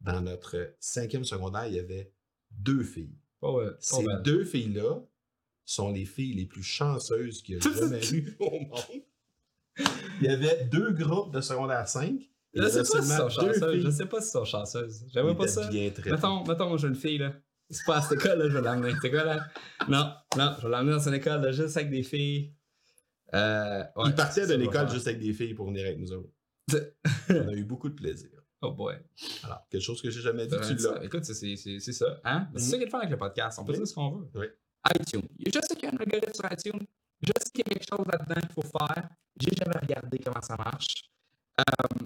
Dans 0.01 0.21
notre 0.21 0.75
cinquième 0.81 1.25
secondaire, 1.25 1.67
il 1.67 1.75
y 1.75 1.79
avait 1.79 2.13
deux 2.51 2.83
filles. 2.83 3.17
Ouais, 3.41 3.69
Ces 3.79 4.05
deux 4.25 4.45
filles-là 4.45 5.01
sont 5.65 5.93
les 5.93 6.05
filles 6.05 6.35
les 6.35 6.47
plus 6.47 6.63
chanceuses 6.63 7.43
qu'il 7.43 7.55
y 7.55 7.59
a 7.59 7.61
jamais 7.61 8.05
eu 8.13 8.37
au 8.41 8.51
monde. 8.51 9.03
Il 10.21 10.27
y 10.27 10.29
avait 10.29 10.65
deux 10.65 10.93
groupes 10.93 11.33
de 11.33 11.41
secondaire 11.41 11.89
5. 11.89 12.15
Je 12.55 12.69
sais 12.69 12.79
pas 12.79 12.85
si 12.85 12.97
elles 12.97 13.05
sont 13.05 13.29
chanceuses. 13.31 13.85
Je 13.85 13.91
sais 13.91 14.07
pas 14.07 14.21
si 14.21 14.27
elles 14.27 14.33
sont 14.33 14.45
chanceuses. 14.45 15.07
Pas 15.37 15.49
ça. 15.49 15.71
Mettons, 15.71 16.45
mettons, 16.45 16.77
j'ai 16.77 16.89
une 16.89 16.95
fille, 16.95 17.19
là. 17.19 17.33
C'est 17.71 17.87
pas 17.87 17.97
à 17.97 18.03
cette 18.03 18.21
école, 18.21 18.39
là, 18.39 18.49
je 18.49 18.55
vais 18.55 18.61
l'emmener. 18.61 18.93
C'est 19.01 19.11
quoi, 19.11 19.25
là? 19.25 19.47
Non, 19.89 20.13
non, 20.37 20.55
je 20.59 20.67
vais 20.67 20.69
l'emmener 20.71 20.93
dans 20.93 21.09
une 21.09 21.15
école, 21.15 21.41
là, 21.41 21.53
juste 21.53 21.77
avec 21.77 21.91
des 21.91 22.03
filles. 22.03 22.55
Euh, 23.35 23.83
ouais, 23.97 24.05
il 24.09 24.15
partait 24.15 24.47
de 24.47 24.55
l'école 24.55 24.91
juste 24.91 25.07
avec 25.07 25.21
des 25.21 25.33
filles 25.33 25.55
pour 25.55 25.67
venir 25.69 25.87
avec 25.87 25.99
nous 25.99 26.13
autres. 26.13 26.29
C'est- 26.69 26.97
On 27.31 27.49
a 27.49 27.53
eu 27.53 27.65
beaucoup 27.65 27.89
de 27.89 27.95
plaisir. 27.95 28.31
Oh 28.61 28.71
boy. 28.73 28.95
Alors, 29.43 29.67
quelque 29.69 29.83
chose 29.83 30.01
que 30.01 30.11
j'ai 30.11 30.21
jamais 30.21 30.47
dit, 30.47 30.55
T'as 30.57 30.67
tu 30.69 30.75
l'as. 30.77 31.03
Écoute, 31.05 31.25
c'est- 31.25 31.35
c'est 31.35 31.57
c'est- 31.57 31.81
c'est 31.81 31.93
ça. 31.93 32.21
Hein? 32.25 32.49
C'est 32.55 32.63
Mhm. 32.63 32.71
ça 32.71 32.77
qu'il 32.77 32.83
a 32.83 32.87
de 32.87 32.91
faire 32.91 33.01
avec 33.01 33.11
le 33.11 33.19
podcast. 33.19 33.59
On 33.59 33.65
peut 33.65 33.73
Oui. 33.73 33.79
dire 33.79 33.87
ce 33.89 33.95
qu'on 33.95 34.11
veut. 34.11 34.29
Oui. 34.35 34.47
iTunes. 35.01 35.29
Je 35.39 35.53
sais 35.61 35.75
qu'il 35.77 35.85
y 35.85 35.87
a 35.87 35.91
un 35.95 35.97
algorithme 35.97 36.33
sur 36.35 36.45
iTunes. 36.53 36.87
Je 37.21 37.33
sais 37.41 37.51
qu'il 37.53 37.65
y 37.67 37.71
a 37.71 37.75
quelque 37.75 37.89
chose 37.89 38.05
là-dedans 38.07 38.41
qu'il 38.41 38.51
faut 38.51 38.63
faire. 38.63 39.09
J'ai 39.41 39.53
jamais 39.57 39.79
regardé 39.81 40.19
comment 40.19 40.43
ça 40.43 40.57
marche. 40.57 41.09
Euh, 41.61 42.05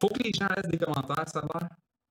faut 0.00 0.08
que 0.08 0.22
les 0.22 0.32
gens 0.32 0.46
laissent 0.56 0.70
des 0.70 0.78
commentaires, 0.78 1.28
ça 1.28 1.40
va. 1.40 1.68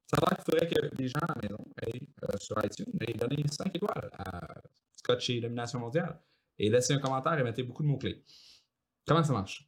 Ça 0.08 0.18
va 0.22 0.36
qu'il 0.36 0.44
faudrait 0.46 0.68
que 0.68 0.96
les 1.02 1.08
gens 1.08 1.20
à 1.22 1.34
la 1.36 1.42
maison 1.42 1.66
aillent 1.82 2.10
euh, 2.24 2.38
sur 2.40 2.58
iTunes 2.64 2.94
et 3.08 3.14
donnent 3.14 3.48
5 3.50 3.74
étoiles 3.76 4.10
à 4.20 4.62
Scotch 4.98 5.30
et 5.30 5.40
Domination 5.42 5.80
mondiale. 5.80 6.20
Et 6.60 6.70
laissez 6.70 6.94
un 6.94 7.00
commentaire 7.00 7.40
et 7.40 7.44
mettez 7.44 7.64
beaucoup 7.64 7.84
de 7.84 7.88
mots-clés. 7.88 8.24
Comment 9.08 9.24
ça 9.24 9.32
marche? 9.34 9.66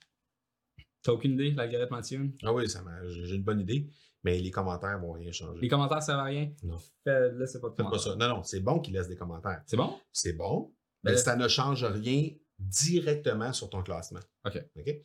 T'as 1.06 1.12
aucune 1.12 1.34
idée, 1.34 1.52
l'algorithme 1.52 2.00
iTunes? 2.00 2.32
Ah 2.42 2.52
oui, 2.52 2.68
ça 2.68 2.84
j'ai 3.10 3.36
une 3.36 3.44
bonne 3.44 3.60
idée, 3.60 3.88
mais 4.24 4.40
les 4.40 4.50
commentaires 4.50 5.00
vont 5.00 5.12
rien 5.12 5.32
changer. 5.32 5.62
Les 5.62 5.68
commentaires 5.68 6.02
servent 6.02 6.22
à 6.22 6.24
rien? 6.24 6.52
Non. 6.64 6.80
Fais- 7.04 7.32
laissez 7.34 7.62
pas 7.62 7.70
de 7.70 7.76
pas 7.76 8.00
ça. 8.00 8.16
Non, 8.16 8.28
non, 8.28 8.44
c'est 8.44 8.60
bon 8.60 8.80
qu'ils 8.80 8.96
laissent 8.96 9.08
des 9.08 9.16
commentaires. 9.16 9.62
C'est 9.68 9.78
bon? 9.78 10.00
C'est 10.12 10.34
bon, 10.34 10.74
Ben, 11.04 11.12
mais 11.12 11.18
ça 11.18 11.36
ne 11.36 11.48
change 11.48 11.84
rien 11.84 12.32
directement 12.58 13.54
sur 13.54 13.70
ton 13.70 13.84
classement. 13.84 14.22
OK. 14.46 14.66
OK? 14.78 14.96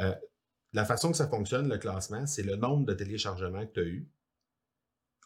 Euh, 0.00 0.14
la 0.74 0.84
façon 0.84 1.10
que 1.10 1.16
ça 1.16 1.26
fonctionne, 1.26 1.70
le 1.70 1.78
classement, 1.78 2.26
c'est 2.26 2.42
le 2.42 2.56
nombre 2.56 2.84
de 2.84 2.92
téléchargements 2.92 3.66
que 3.66 3.72
tu 3.72 3.80
as 3.80 3.84
eu 3.84 4.10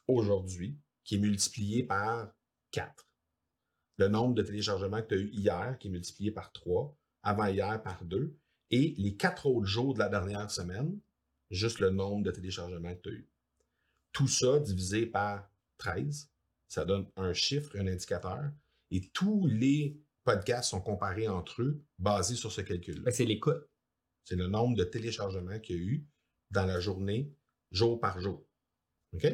aujourd'hui, 0.06 0.78
qui 1.02 1.16
est 1.16 1.18
multiplié 1.18 1.82
par 1.82 2.32
4. 2.70 3.04
Le 3.96 4.06
nombre 4.06 4.36
de 4.36 4.42
téléchargements 4.42 5.02
que 5.02 5.08
tu 5.08 5.14
as 5.14 5.18
eu 5.18 5.30
hier, 5.32 5.76
qui 5.80 5.88
est 5.88 5.90
multiplié 5.90 6.30
par 6.30 6.52
3, 6.52 6.96
avant-hier 7.24 7.82
par 7.82 8.04
2, 8.04 8.36
et 8.70 8.94
les 8.98 9.16
4 9.16 9.46
autres 9.46 9.66
jours 9.66 9.94
de 9.94 9.98
la 9.98 10.08
dernière 10.08 10.50
semaine, 10.50 10.98
juste 11.50 11.80
le 11.80 11.90
nombre 11.90 12.24
de 12.24 12.30
téléchargements 12.30 12.94
que 12.94 13.00
tu 13.00 13.08
as 13.08 13.12
eu. 13.12 13.28
Tout 14.12 14.28
ça 14.28 14.58
divisé 14.60 15.06
par 15.06 15.50
13, 15.78 16.30
ça 16.68 16.84
donne 16.84 17.10
un 17.16 17.32
chiffre, 17.32 17.76
un 17.76 17.86
indicateur, 17.86 18.50
et 18.90 19.08
tous 19.10 19.46
les 19.46 20.00
podcasts 20.24 20.70
sont 20.70 20.80
comparés 20.80 21.28
entre 21.28 21.62
eux 21.62 21.82
basés 21.98 22.36
sur 22.36 22.52
ce 22.52 22.60
calcul-là. 22.60 23.04
Fait 23.04 23.10
que 23.10 23.16
c'est 23.16 23.24
l'écoute. 23.24 23.66
C'est 24.24 24.36
le 24.36 24.46
nombre 24.46 24.76
de 24.76 24.84
téléchargements 24.84 25.58
qu'il 25.58 25.76
y 25.76 25.78
a 25.78 25.82
eu 25.82 26.06
dans 26.50 26.66
la 26.66 26.78
journée, 26.78 27.32
jour 27.72 27.98
par 27.98 28.20
jour. 28.20 28.46
OK? 29.12 29.26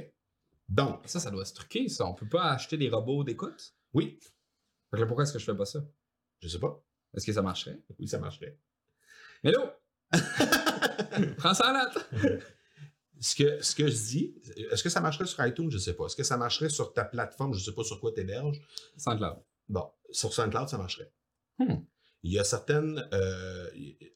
Donc, 0.69 1.01
Ça, 1.07 1.21
ça 1.21 1.31
doit 1.31 1.45
se 1.45 1.55
truquer, 1.55 1.89
ça. 1.89 2.07
On 2.07 2.15
peut 2.15 2.29
pas 2.29 2.51
acheter 2.53 2.77
des 2.77 2.89
robots 2.89 3.25
d'écoute? 3.25 3.75
oui, 3.93 4.19
pourquoi 4.91 5.25
est-ce 5.25 5.33
que 5.33 5.39
je 5.39 5.45
fais 5.45 5.57
pas 5.57 5.67
ça? 5.67 5.85
je 6.41 6.49
sais 6.49 6.59
pas. 6.59 6.83
Est-ce 7.15 7.27
que 7.27 7.33
ça 7.33 7.43
marcherait? 7.43 7.83
Oui, 7.99 8.09
ça 8.09 8.19
marcherait. 8.19 8.59
Là! 9.51 9.79
Prends 11.39 11.55
ça 11.55 11.71
en 11.71 11.73
note! 11.73 12.07
Ce 13.19 13.35
que, 13.35 13.63
ce 13.63 13.75
que 13.75 13.87
je 13.89 13.97
dis, 13.97 14.35
est-ce 14.71 14.83
que 14.83 14.91
ça 14.91 15.01
marcherait 15.01 15.27
sur 15.27 15.45
iTunes? 15.47 15.71
Je 15.71 15.79
sais 15.79 15.95
pas. 15.95 16.07
Est-ce 16.07 16.17
que 16.17 16.23
ça 16.23 16.37
marcherait 16.37 16.69
sur 16.69 16.93
ta 16.93 17.05
plateforme? 17.05 17.55
Je 17.55 17.65
sais 17.65 17.73
pas 17.73 17.83
sur 17.85 17.99
quoi 17.99 18.13
tu 18.13 18.21
héberges. 18.21 18.61
Sans 18.97 19.17
cloud. 19.17 19.39
Bon, 19.69 19.89
sur 20.11 20.33
SoundCloud, 20.33 20.69
ça 20.69 20.79
marcherait. 20.79 21.11
Hmm. 21.59 21.77
Il 22.23 22.33
y 22.33 22.39
a 22.39 22.45
certaines. 22.45 23.09
euh, 23.13 23.71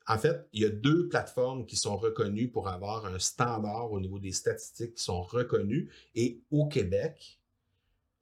en 0.07 0.19
fait, 0.19 0.49
il 0.53 0.63
y 0.63 0.65
a 0.65 0.69
deux 0.69 1.09
plateformes 1.09 1.65
qui 1.65 1.77
sont 1.77 1.97
reconnues 1.97 2.51
pour 2.51 2.69
avoir 2.69 3.07
un 3.07 3.19
standard 3.19 3.91
au 3.93 4.01
niveau 4.01 4.19
des 4.19 4.33
statistiques 4.33 4.95
qui 4.95 5.03
sont 5.03 5.23
reconnues. 5.23 5.91
Et 6.15 6.43
au 6.51 6.67
Québec, 6.69 7.41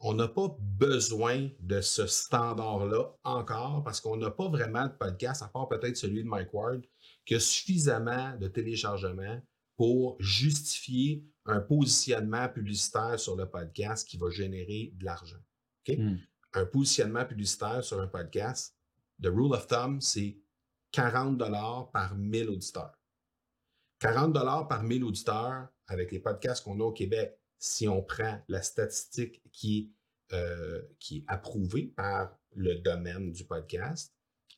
on 0.00 0.14
n'a 0.14 0.28
pas 0.28 0.56
besoin 0.60 1.48
de 1.60 1.80
ce 1.80 2.06
standard-là 2.06 3.16
encore 3.24 3.82
parce 3.82 4.00
qu'on 4.00 4.16
n'a 4.16 4.30
pas 4.30 4.48
vraiment 4.48 4.86
de 4.86 4.92
podcast, 4.92 5.42
à 5.42 5.48
part 5.48 5.68
peut-être 5.68 5.96
celui 5.96 6.22
de 6.22 6.28
Mike 6.28 6.54
Ward, 6.54 6.82
qui 7.28 7.34
a 7.34 7.40
suffisamment 7.40 8.34
de 8.38 8.48
téléchargements 8.48 9.38
pour 9.76 10.16
justifier 10.18 11.26
un 11.44 11.60
positionnement 11.60 12.48
publicitaire 12.48 13.20
sur 13.20 13.36
le 13.36 13.44
podcast 13.44 14.08
qui 14.08 14.16
va 14.16 14.30
générer 14.30 14.94
de 14.96 15.04
l'argent. 15.04 15.36
Hmm. 15.86 16.16
Un 16.54 16.64
positionnement 16.64 17.26
publicitaire 17.26 17.84
sur 17.84 18.00
un 18.00 18.06
podcast, 18.06 18.74
the 19.22 19.26
rule 19.26 19.52
of 19.52 19.66
thumb, 19.66 20.00
c'est 20.00 20.38
40 20.92 21.36
dollars 21.36 21.90
par 21.90 22.16
1000 22.16 22.48
auditeurs. 22.48 22.98
40 23.98 24.32
dollars 24.32 24.66
par 24.66 24.82
1000 24.82 25.04
auditeurs 25.04 25.68
avec 25.86 26.10
les 26.12 26.20
podcasts 26.20 26.64
qu'on 26.64 26.80
a 26.80 26.84
au 26.84 26.92
Québec, 26.92 27.38
si 27.58 27.86
on 27.88 28.02
prend 28.02 28.42
la 28.48 28.62
statistique 28.62 29.42
qui 29.52 29.92
est, 30.30 30.34
euh, 30.34 30.80
qui 30.98 31.18
est 31.18 31.24
approuvée 31.26 31.88
par 31.88 32.38
le 32.54 32.76
domaine 32.76 33.32
du 33.32 33.44
podcast, 33.44 34.14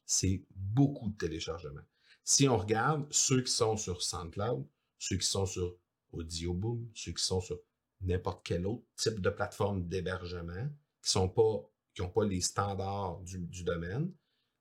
c'est 0.07 0.45
beaucoup 0.55 1.09
de 1.09 1.17
téléchargements. 1.17 1.83
Si 2.31 2.49
on 2.49 2.57
regarde 2.57 3.09
ceux 3.11 3.43
qui 3.43 3.51
sont 3.51 3.77
sur 3.77 4.01
SoundCloud, 4.01 4.65
ceux 5.01 5.17
qui 5.17 5.27
sont 5.27 5.47
sur 5.47 5.77
Audioboom, 6.13 6.89
ceux 6.95 7.11
qui 7.11 7.25
sont 7.25 7.41
sur 7.41 7.59
n'importe 8.03 8.47
quel 8.47 8.67
autre 8.67 8.85
type 8.95 9.21
de 9.21 9.31
plateforme 9.31 9.89
d'hébergement, 9.89 10.69
qui 11.03 11.11
sont 11.11 11.29
pas 11.29 11.69
qui 11.93 12.03
n'ont 12.03 12.09
pas 12.09 12.25
les 12.25 12.41
standards 12.41 13.19
du, 13.23 13.41
du 13.41 13.65
domaine, 13.65 14.15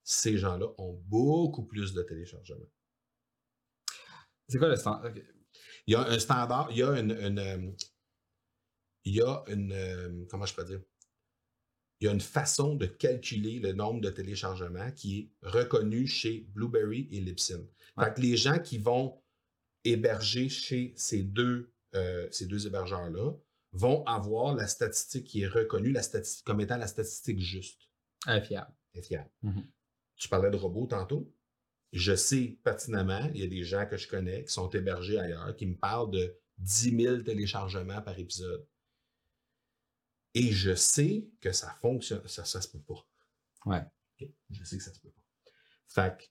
ces 0.04 0.36
gens-là 0.40 0.66
ont 0.80 1.00
beaucoup 1.06 1.64
plus 1.64 1.94
de 1.94 2.02
téléchargements. 2.02 2.72
C'est 4.48 4.58
quoi 4.58 4.70
le 4.70 4.76
standard? 4.76 5.14
Il 5.86 5.94
y 5.94 5.96
a 5.96 6.08
un 6.08 6.18
standard, 6.18 6.72
il 6.72 6.78
y 6.78 6.82
a 6.82 7.00
une, 7.00 7.12
une, 7.12 7.38
euh, 7.38 7.72
il 9.04 9.14
y 9.14 9.22
a 9.22 9.44
une, 9.46 9.72
euh, 9.74 10.26
comment 10.28 10.48
je 10.48 10.56
peux 10.56 10.66
dire? 10.66 10.82
Il 12.00 12.06
y 12.06 12.08
a 12.08 12.14
une 12.14 12.22
façon 12.22 12.76
de 12.76 12.86
calculer 12.86 13.60
le 13.60 13.74
nombre 13.74 14.00
de 14.00 14.10
téléchargements 14.10 14.92
qui 14.92 15.20
est 15.20 15.30
reconnu 15.42 16.08
chez 16.08 16.48
Blueberry 16.54 17.10
et 17.12 17.20
Libsyn. 17.20 17.60
Ouais. 17.98 18.06
Fait 18.06 18.14
que 18.14 18.22
les 18.22 18.38
gens 18.38 18.60
qui 18.60 18.78
vont 18.78 19.22
héberger 19.84 20.50
chez 20.50 20.94
ces 20.96 21.24
deux, 21.24 21.74
euh, 21.96 22.28
ces 22.32 22.46
deux 22.46 22.68
hébergeurs-là 22.68 23.34
vont 23.74 24.04
avoir 24.06 24.56
la 24.56 24.68
statistique 24.68 25.26
qui 25.26 25.42
est 25.42 25.48
reconnue 25.48 25.92
la 25.92 26.02
statistique, 26.02 26.46
comme 26.46 26.62
étant 26.62 26.78
la 26.78 26.88
statistique 26.88 27.40
juste 27.40 27.90
Infiable. 28.26 28.74
et 28.94 29.02
fiable. 29.02 29.30
Mhm. 29.44 29.66
Tu 30.16 30.28
parlais 30.30 30.50
de 30.50 30.58
robots 30.58 30.88
tantôt. 30.88 31.32
Je 31.92 32.16
sais 32.16 32.60
pertinemment, 32.64 33.30
il 33.34 33.42
y 33.42 33.44
a 33.44 33.48
des 33.48 33.64
gens 33.64 33.86
que 33.86 33.98
je 33.98 34.08
connais 34.08 34.44
qui 34.44 34.54
sont 34.54 34.70
hébergés 34.70 35.20
ailleurs, 35.20 35.56
qui 35.56 35.66
me 35.66 35.76
parlent 35.76 36.12
de 36.12 36.36
10 36.60 36.96
000 37.04 37.18
téléchargements 37.22 38.02
par 38.02 38.18
épisode. 38.20 38.66
Et 40.34 40.52
je 40.52 40.76
sais 40.76 41.28
que 41.42 41.52
ça 41.52 41.76
fonctionne. 41.82 42.28
Ça, 42.28 42.46
ça 42.46 42.62
se 42.62 42.68
peut 42.70 42.82
pas. 42.82 43.08
Ouais. 43.66 43.82
Je 44.52 44.64
sais 44.64 44.78
que 44.78 44.84
ça 44.84 44.94
se 44.94 45.00
peut 45.00 45.10
pas. 45.10 45.52
Fait 45.88 46.18
que 46.18 46.24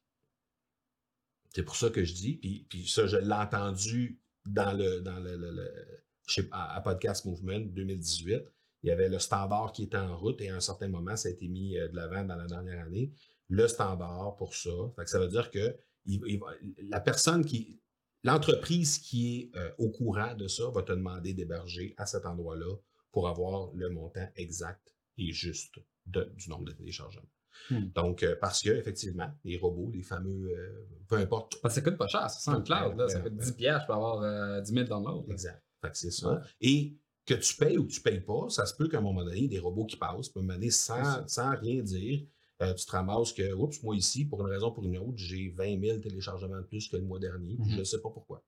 c'est 1.55 1.63
pour 1.63 1.77
ça 1.77 1.91
que 1.91 2.05
je 2.05 2.13
dis, 2.15 2.37
puis, 2.37 2.67
puis 2.69 2.87
ça, 2.87 3.07
je 3.07 3.17
l'ai 3.17 3.33
entendu 3.33 4.21
dans 4.47 4.73
le, 4.73 5.01
dans 5.01 5.19
le, 5.19 5.37
le- 5.37 5.51
le- 5.51 6.05
chez- 6.27 6.49
à, 6.53 6.77
à 6.77 6.81
Podcast 6.81 7.25
Movement 7.25 7.61
2018. 7.73 8.43
Il 8.85 8.89
y 8.89 8.91
avait 8.93 9.09
le 9.09 9.19
standard 9.19 9.73
qui 9.73 9.85
était 9.85 9.97
en 9.97 10.17
route 10.17 10.41
et 10.41 10.51
à 10.51 10.57
un 10.57 10.61
certain 10.61 10.89
moment, 10.89 11.17
ça 11.17 11.29
a 11.29 11.33
été 11.33 11.49
mis 11.49 11.77
euh, 11.77 11.89
de 11.89 11.97
l'avant 11.97 12.23
dans 12.25 12.37
la 12.37 12.47
dernière 12.47 12.85
année. 12.85 13.13
Le 13.49 13.67
standard 13.67 14.37
pour 14.37 14.55
ça. 14.55 14.71
Fait 14.95 15.05
que 15.05 15.11
ça 15.11 15.19
veut 15.19 15.29
dire 15.29 15.51
que 15.51 15.77
il- 16.05 16.21
il 16.27 16.39
va- 16.39 16.53
la 16.89 17.01
personne 17.01 17.45
qui. 17.45 17.81
L'entreprise 18.25 18.99
qui 18.99 19.39
est 19.53 19.57
euh, 19.57 19.73
au 19.79 19.91
courant 19.91 20.35
de 20.35 20.49
ça 20.49 20.69
va 20.71 20.83
te 20.83 20.91
demander 20.93 21.35
d'héberger 21.35 21.95
à 21.97 22.05
cet 22.05 22.27
endroit-là 22.27 22.75
pour 23.19 23.29
avoir 23.29 23.73
le 23.75 23.91
montant 23.91 24.29
exact 24.37 24.95
et 25.17 25.33
juste 25.33 25.75
de- 26.07 26.31
du 26.37 26.49
nombre 26.51 26.67
de 26.67 26.71
téléchargements. 26.73 27.29
Hmm. 27.69 27.89
Donc, 27.93 28.23
euh, 28.23 28.37
parce 28.41 28.63
que, 28.63 28.71
effectivement, 28.71 29.29
les 29.43 29.59
robots, 29.59 29.91
les 29.93 30.05
fameux, 30.05 30.51
euh, 30.57 30.87
peu 31.09 31.17
importe. 31.17 31.61
Parce 31.61 31.75
que 31.75 31.81
ça 31.81 31.91
coûte 31.91 31.99
pas 31.99 32.07
cher, 32.07 32.31
ça 32.31 32.39
sent 32.39 32.57
le 32.59 32.63
cloud. 32.63 32.97
Là. 32.97 33.09
Ça 33.09 33.19
coûte 33.19 33.33
ouais. 33.33 33.45
10 33.45 33.53
piastres, 33.55 33.83
je 33.83 33.87
peux 33.89 33.93
avoir 33.95 34.23
euh, 34.23 34.61
10 34.61 34.73
000 34.73 34.85
downloads. 34.87 35.27
Exact. 35.33 35.61
Fait 35.83 35.91
que 35.91 35.99
c'est 35.99 36.13
ça. 36.13 36.41
Et 36.61 36.97
que 37.27 37.35
tu 37.35 37.57
payes 37.57 37.77
ou 37.77 37.87
que 37.89 37.91
tu 37.91 38.01
payes 38.01 38.21
pas, 38.21 38.49
ça 38.51 38.65
se 38.67 38.77
peut 38.77 38.87
qu'à 38.89 38.99
un 38.99 39.01
moment 39.01 39.25
donné, 39.25 39.49
des 39.49 39.59
robots 39.59 39.87
qui 39.87 39.97
passent 39.97 40.29
peuvent 40.29 40.45
mener 40.45 40.71
C'est 40.71 40.87
sans, 40.93 41.27
sans 41.27 41.57
rien 41.57 41.83
dire. 41.83 42.25
Euh, 42.63 42.73
tu 42.75 42.87
te 42.87 42.93
ramasses 42.93 43.33
que, 43.33 43.53
oups, 43.53 43.83
moi 43.83 43.97
ici, 43.97 44.25
pour 44.27 44.41
une 44.47 44.53
raison 44.53 44.69
ou 44.69 44.73
pour 44.75 44.85
une 44.85 44.97
autre, 44.99 45.17
j'ai 45.19 45.49
20 45.49 45.81
000 45.81 45.99
téléchargements 45.99 46.59
de 46.59 46.63
plus 46.63 46.87
que 46.89 46.97
le 46.97 47.03
mois 47.03 47.19
dernier, 47.19 47.57
Mhm. 47.59 47.71
je 47.71 47.79
ne 47.79 47.85
sais 47.85 48.01
pas 48.01 48.11
pourquoi. 48.11 48.45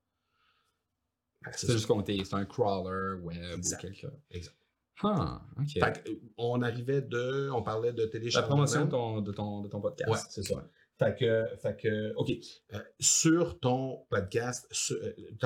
C'est 1.57 1.73
juste 1.73 1.87
compté, 1.87 2.23
c'est 2.25 2.35
un 2.35 2.45
crawler 2.45 3.19
web 3.23 3.59
Exact. 3.59 3.79
ou 3.79 3.87
quelque 3.89 4.07
Exact. 4.31 4.57
Ah, 5.03 5.43
ok. 5.59 5.69
Fait 5.73 6.03
que, 6.05 6.11
euh, 6.11 6.15
on 6.37 6.63
arrivait 6.63 7.03
de, 7.03 7.51
on 7.51 7.63
parlait 7.63 7.93
de 7.93 8.03
La 8.03 8.09
téléchargement. 8.09 8.49
promotion 8.57 8.85
de 8.85 8.91
ton, 8.91 9.21
de 9.23 9.33
ton, 9.33 9.61
de 9.63 9.69
ton 9.69 9.81
podcast. 9.81 10.11
Ouais, 10.11 10.19
c'est 10.29 10.43
ça. 10.43 10.69
Fait 10.99 11.17
que, 11.19 11.47
fait 11.63 11.77
que, 11.81 12.13
OK. 12.17 12.31
Euh, 12.75 12.79
sur 12.99 13.59
ton 13.61 14.05
podcast, 14.11 14.67
tu 14.71 14.95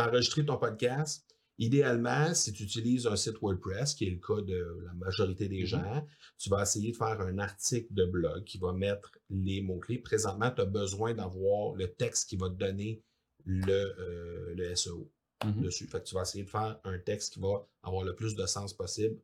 as 0.00 0.09
enregistré 0.09 0.44
ton 0.44 0.57
podcast. 0.59 1.24
Idéalement, 1.57 2.34
si 2.34 2.52
tu 2.52 2.64
utilises 2.64 3.07
un 3.07 3.14
site 3.14 3.40
WordPress, 3.40 3.94
qui 3.94 4.09
est 4.09 4.11
le 4.11 4.16
cas 4.18 4.42
de 4.42 4.80
la 4.84 4.92
majorité 4.94 5.48
des 5.48 5.61
Mhm. 5.61 5.66
gens, 5.66 6.07
tu 6.36 6.50
vas 6.50 6.62
essayer 6.62 6.90
de 6.90 6.96
faire 6.96 7.20
un 7.20 7.38
article 7.38 7.86
de 7.94 8.05
blog 8.07 8.42
qui 8.42 8.59
va 8.59 8.72
mettre 8.72 9.12
les 9.30 9.62
mots-clés. 9.62 9.98
Présentement, 9.98 10.50
tu 10.50 10.62
as 10.62 10.64
besoin 10.64 11.14
d'avoir 11.14 11.74
le 11.76 11.86
texte 11.94 12.28
qui 12.28 12.36
va 12.36 12.48
te 12.48 12.55
donner 12.57 13.05
le, 13.44 13.72
euh, 13.72 14.55
le 14.57 14.74
SEO 14.74 15.09
Mhm. 15.45 15.62
dessus. 15.62 15.87
Fait 15.87 16.03
tu 16.03 16.14
vas 16.14 16.22
essayer 16.22 16.45
de 16.45 16.51
faire 16.51 16.78
un 16.85 16.99
texte 16.99 17.35
qui 17.35 17.41
va 17.41 17.66
avoir 17.82 18.05
le 18.05 18.14
plus 18.14 18.35
de 18.35 18.47
sens 18.47 18.72
possible, 18.72 19.16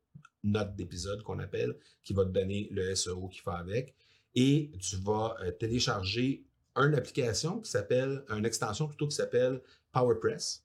note 0.42 0.74
d'épisode 0.76 1.22
qu'on 1.22 1.38
appelle, 1.38 1.76
qui 2.02 2.12
va 2.12 2.24
te 2.24 2.30
donner 2.30 2.68
le 2.70 2.94
SEO 2.94 3.28
qui 3.28 3.40
va 3.44 3.54
avec. 3.54 3.94
Et 4.34 4.70
tu 4.78 4.96
vas 4.96 5.36
euh, 5.40 5.50
télécharger 5.50 6.44
une 6.76 6.94
application 6.94 7.60
qui 7.60 7.70
s'appelle, 7.70 8.24
une 8.28 8.44
extension 8.46 8.86
plutôt 8.86 9.08
qui 9.08 9.16
s'appelle 9.16 9.60
PowerPress, 9.92 10.64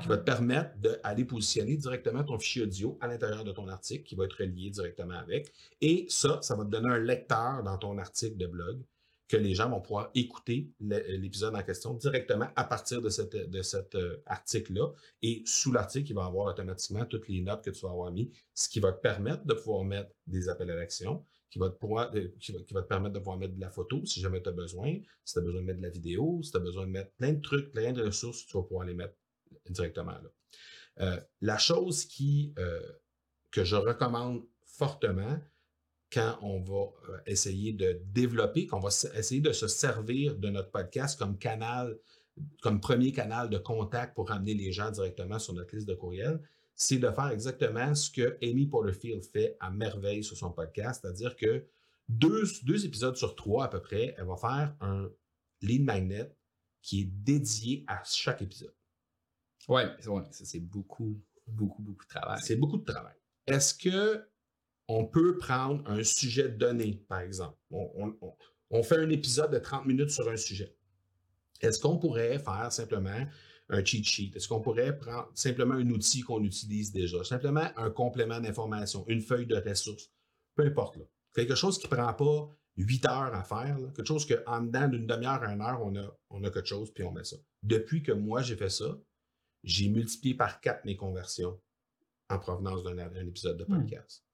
qui 0.00 0.08
va 0.08 0.18
te 0.18 0.24
permettre 0.24 0.76
d'aller 0.76 1.24
positionner 1.24 1.76
directement 1.76 2.22
ton 2.22 2.38
fichier 2.38 2.62
audio 2.62 2.98
à 3.00 3.06
l'intérieur 3.06 3.44
de 3.44 3.52
ton 3.52 3.66
article, 3.68 4.04
qui 4.04 4.14
va 4.14 4.24
être 4.26 4.38
relié 4.38 4.68
directement 4.68 5.14
avec. 5.14 5.50
Et 5.80 6.06
ça, 6.10 6.40
ça 6.42 6.54
va 6.54 6.64
te 6.64 6.70
donner 6.70 6.90
un 6.90 6.98
lecteur 6.98 7.62
dans 7.62 7.78
ton 7.78 7.96
article 7.96 8.36
de 8.36 8.46
blog 8.46 8.82
que 9.28 9.36
les 9.36 9.54
gens 9.54 9.68
vont 9.68 9.80
pouvoir 9.80 10.10
écouter 10.14 10.70
le- 10.80 11.16
l'épisode 11.16 11.54
en 11.54 11.62
question 11.62 11.94
directement 11.94 12.48
à 12.54 12.64
partir 12.64 13.02
de, 13.02 13.08
cet 13.08 13.94
euh, 13.94 14.22
article-là. 14.26 14.92
Et 15.22 15.42
sous 15.46 15.72
l'article, 15.72 16.10
il 16.10 16.14
va 16.14 16.26
avoir 16.26 16.46
automatiquement 16.46 17.04
toutes 17.04 17.28
les 17.28 17.40
notes 17.40 17.64
que 17.64 17.70
tu 17.70 17.80
vas 17.80 17.90
avoir 17.90 18.12
mis, 18.12 18.30
ce 18.54 18.68
qui 18.68 18.78
va 18.78 18.92
te 18.92 19.00
permettre 19.00 19.44
de 19.44 19.54
pouvoir 19.54 19.84
mettre 19.84 20.10
des 20.26 20.48
appels 20.48 20.70
à 20.70 20.76
l'action, 20.76 21.24
qui 21.50 21.58
va, 21.58 21.70
te 21.70 21.76
pouvoir, 21.76 22.14
euh, 22.14 22.28
qui, 22.38 22.52
va, 22.52 22.82
te 22.82 22.88
permettre 22.88 23.14
de 23.14 23.18
pouvoir 23.18 23.38
mettre 23.38 23.54
de 23.54 23.60
la 23.60 23.70
photo 23.70 24.04
si 24.04 24.20
jamais 24.20 24.42
tu 24.42 24.48
as 24.48 24.52
besoin, 24.52 24.98
si 25.24 25.34
tu 25.34 25.38
as 25.38 25.42
besoin 25.42 25.60
de 25.60 25.66
mettre 25.66 25.78
de 25.78 25.84
la 25.84 25.90
vidéo, 25.90 26.40
si 26.42 26.50
tu 26.50 26.56
as 26.56 26.60
besoin 26.60 26.86
de 26.86 26.90
mettre 26.92 27.12
plein 27.12 27.32
de 27.32 27.40
trucs, 27.40 27.72
plein 27.72 27.92
de 27.92 28.02
ressources, 28.02 28.46
tu 28.46 28.56
vas 28.56 28.62
pouvoir 28.62 28.86
les 28.86 28.94
mettre 28.94 29.14
directement 29.70 30.12
là. 30.12 30.30
Euh, 31.00 31.20
la 31.40 31.58
chose 31.58 32.06
qui, 32.06 32.54
euh, 32.58 32.80
que 33.50 33.64
je 33.64 33.76
recommande 33.76 34.46
fortement, 34.64 35.38
quand 36.16 36.38
on 36.40 36.60
va 36.60 36.84
euh, 37.12 37.18
essayer 37.26 37.72
de 37.74 38.00
développer, 38.06 38.66
qu'on 38.66 38.80
va 38.80 38.88
essayer 38.88 39.40
de 39.42 39.52
se 39.52 39.68
servir 39.68 40.34
de 40.36 40.48
notre 40.48 40.70
podcast 40.70 41.18
comme 41.18 41.36
canal, 41.38 41.98
comme 42.62 42.80
premier 42.80 43.12
canal 43.12 43.50
de 43.50 43.58
contact 43.58 44.14
pour 44.14 44.28
ramener 44.30 44.54
les 44.54 44.72
gens 44.72 44.90
directement 44.90 45.38
sur 45.38 45.52
notre 45.52 45.74
liste 45.74 45.88
de 45.88 45.94
courriels, 45.94 46.40
c'est 46.74 46.98
de 46.98 47.10
faire 47.10 47.28
exactement 47.28 47.94
ce 47.94 48.10
que 48.10 48.38
Amy 48.42 48.66
Porterfield 48.66 49.24
fait 49.24 49.56
à 49.60 49.70
merveille 49.70 50.24
sur 50.24 50.36
son 50.36 50.50
podcast, 50.52 51.02
c'est-à-dire 51.02 51.36
que 51.36 51.66
deux, 52.08 52.44
deux 52.62 52.86
épisodes 52.86 53.16
sur 53.16 53.34
trois 53.34 53.64
à 53.64 53.68
peu 53.68 53.80
près, 53.80 54.14
elle 54.16 54.26
va 54.26 54.36
faire 54.36 54.74
un 54.80 55.10
lead 55.60 55.84
magnet 55.84 56.34
qui 56.82 57.02
est 57.02 57.10
dédié 57.10 57.84
à 57.88 58.02
chaque 58.04 58.40
épisode. 58.42 58.74
C'est- 60.00 60.08
ouais, 60.08 60.22
c'est 60.30 60.60
beaucoup, 60.60 61.20
beaucoup, 61.46 61.82
beaucoup 61.82 62.04
de 62.04 62.08
travail. 62.08 62.40
C'est 62.42 62.56
beaucoup 62.56 62.78
de 62.78 62.84
travail. 62.84 63.14
Est-ce 63.46 63.74
que 63.74 64.26
on 64.88 65.04
peut 65.04 65.36
prendre 65.38 65.88
un 65.90 66.02
sujet 66.04 66.48
donné, 66.48 67.04
par 67.08 67.20
exemple? 67.20 67.56
On, 67.70 67.90
on- 67.96 68.16
on- 68.20 68.34
on 68.70 68.82
fait 68.82 68.96
un 68.98 69.10
épisode 69.10 69.52
de 69.52 69.58
30 69.58 69.86
minutes 69.86 70.10
sur 70.10 70.28
un 70.28 70.36
sujet. 70.36 70.74
Est-ce 71.60 71.78
qu'on 71.80 71.98
pourrait 71.98 72.38
faire 72.38 72.70
simplement 72.72 73.26
un 73.68 73.84
cheat 73.84 74.04
sheet? 74.04 74.32
Est-ce 74.34 74.48
qu'on 74.48 74.60
pourrait 74.60 74.96
prendre 74.98 75.30
simplement 75.34 75.74
un 75.74 75.88
outil 75.90 76.20
qu'on 76.22 76.42
utilise 76.42 76.92
déjà? 76.92 77.22
Simplement 77.24 77.68
un 77.76 77.90
complément 77.90 78.40
d'information, 78.40 79.04
une 79.08 79.20
feuille 79.20 79.46
de 79.46 79.56
ressources? 79.56 80.10
Peu 80.54 80.64
importe. 80.66 80.96
Là. 80.96 81.04
Quelque 81.34 81.54
chose 81.54 81.78
qui 81.78 81.86
ne 81.88 81.94
prend 81.96 82.12
pas 82.12 82.48
8 82.76 83.06
heures 83.06 83.34
à 83.34 83.42
faire, 83.44 83.78
là. 83.78 83.88
quelque 83.94 84.06
chose 84.06 84.26
qu'en 84.26 84.60
dedans 84.62 84.88
d'une 84.88 85.06
demi-heure 85.06 85.42
à 85.42 85.52
une 85.52 85.60
heure, 85.62 85.80
on 85.82 85.94
a, 85.96 86.16
on 86.30 86.42
a 86.44 86.50
quelque 86.50 86.68
chose, 86.68 86.92
puis 86.92 87.04
on 87.04 87.12
met 87.12 87.24
ça. 87.24 87.36
Depuis 87.62 88.02
que 88.02 88.12
moi, 88.12 88.42
j'ai 88.42 88.56
fait 88.56 88.68
ça, 88.68 88.98
j'ai 89.64 89.88
multiplié 89.88 90.34
par 90.34 90.60
4 90.60 90.84
mes 90.84 90.96
conversions 90.96 91.58
en 92.28 92.38
provenance 92.38 92.82
d'un 92.82 92.98
un 92.98 93.26
épisode 93.26 93.56
de 93.58 93.64
Hmm. 93.64 93.78
podcast. 93.80 94.24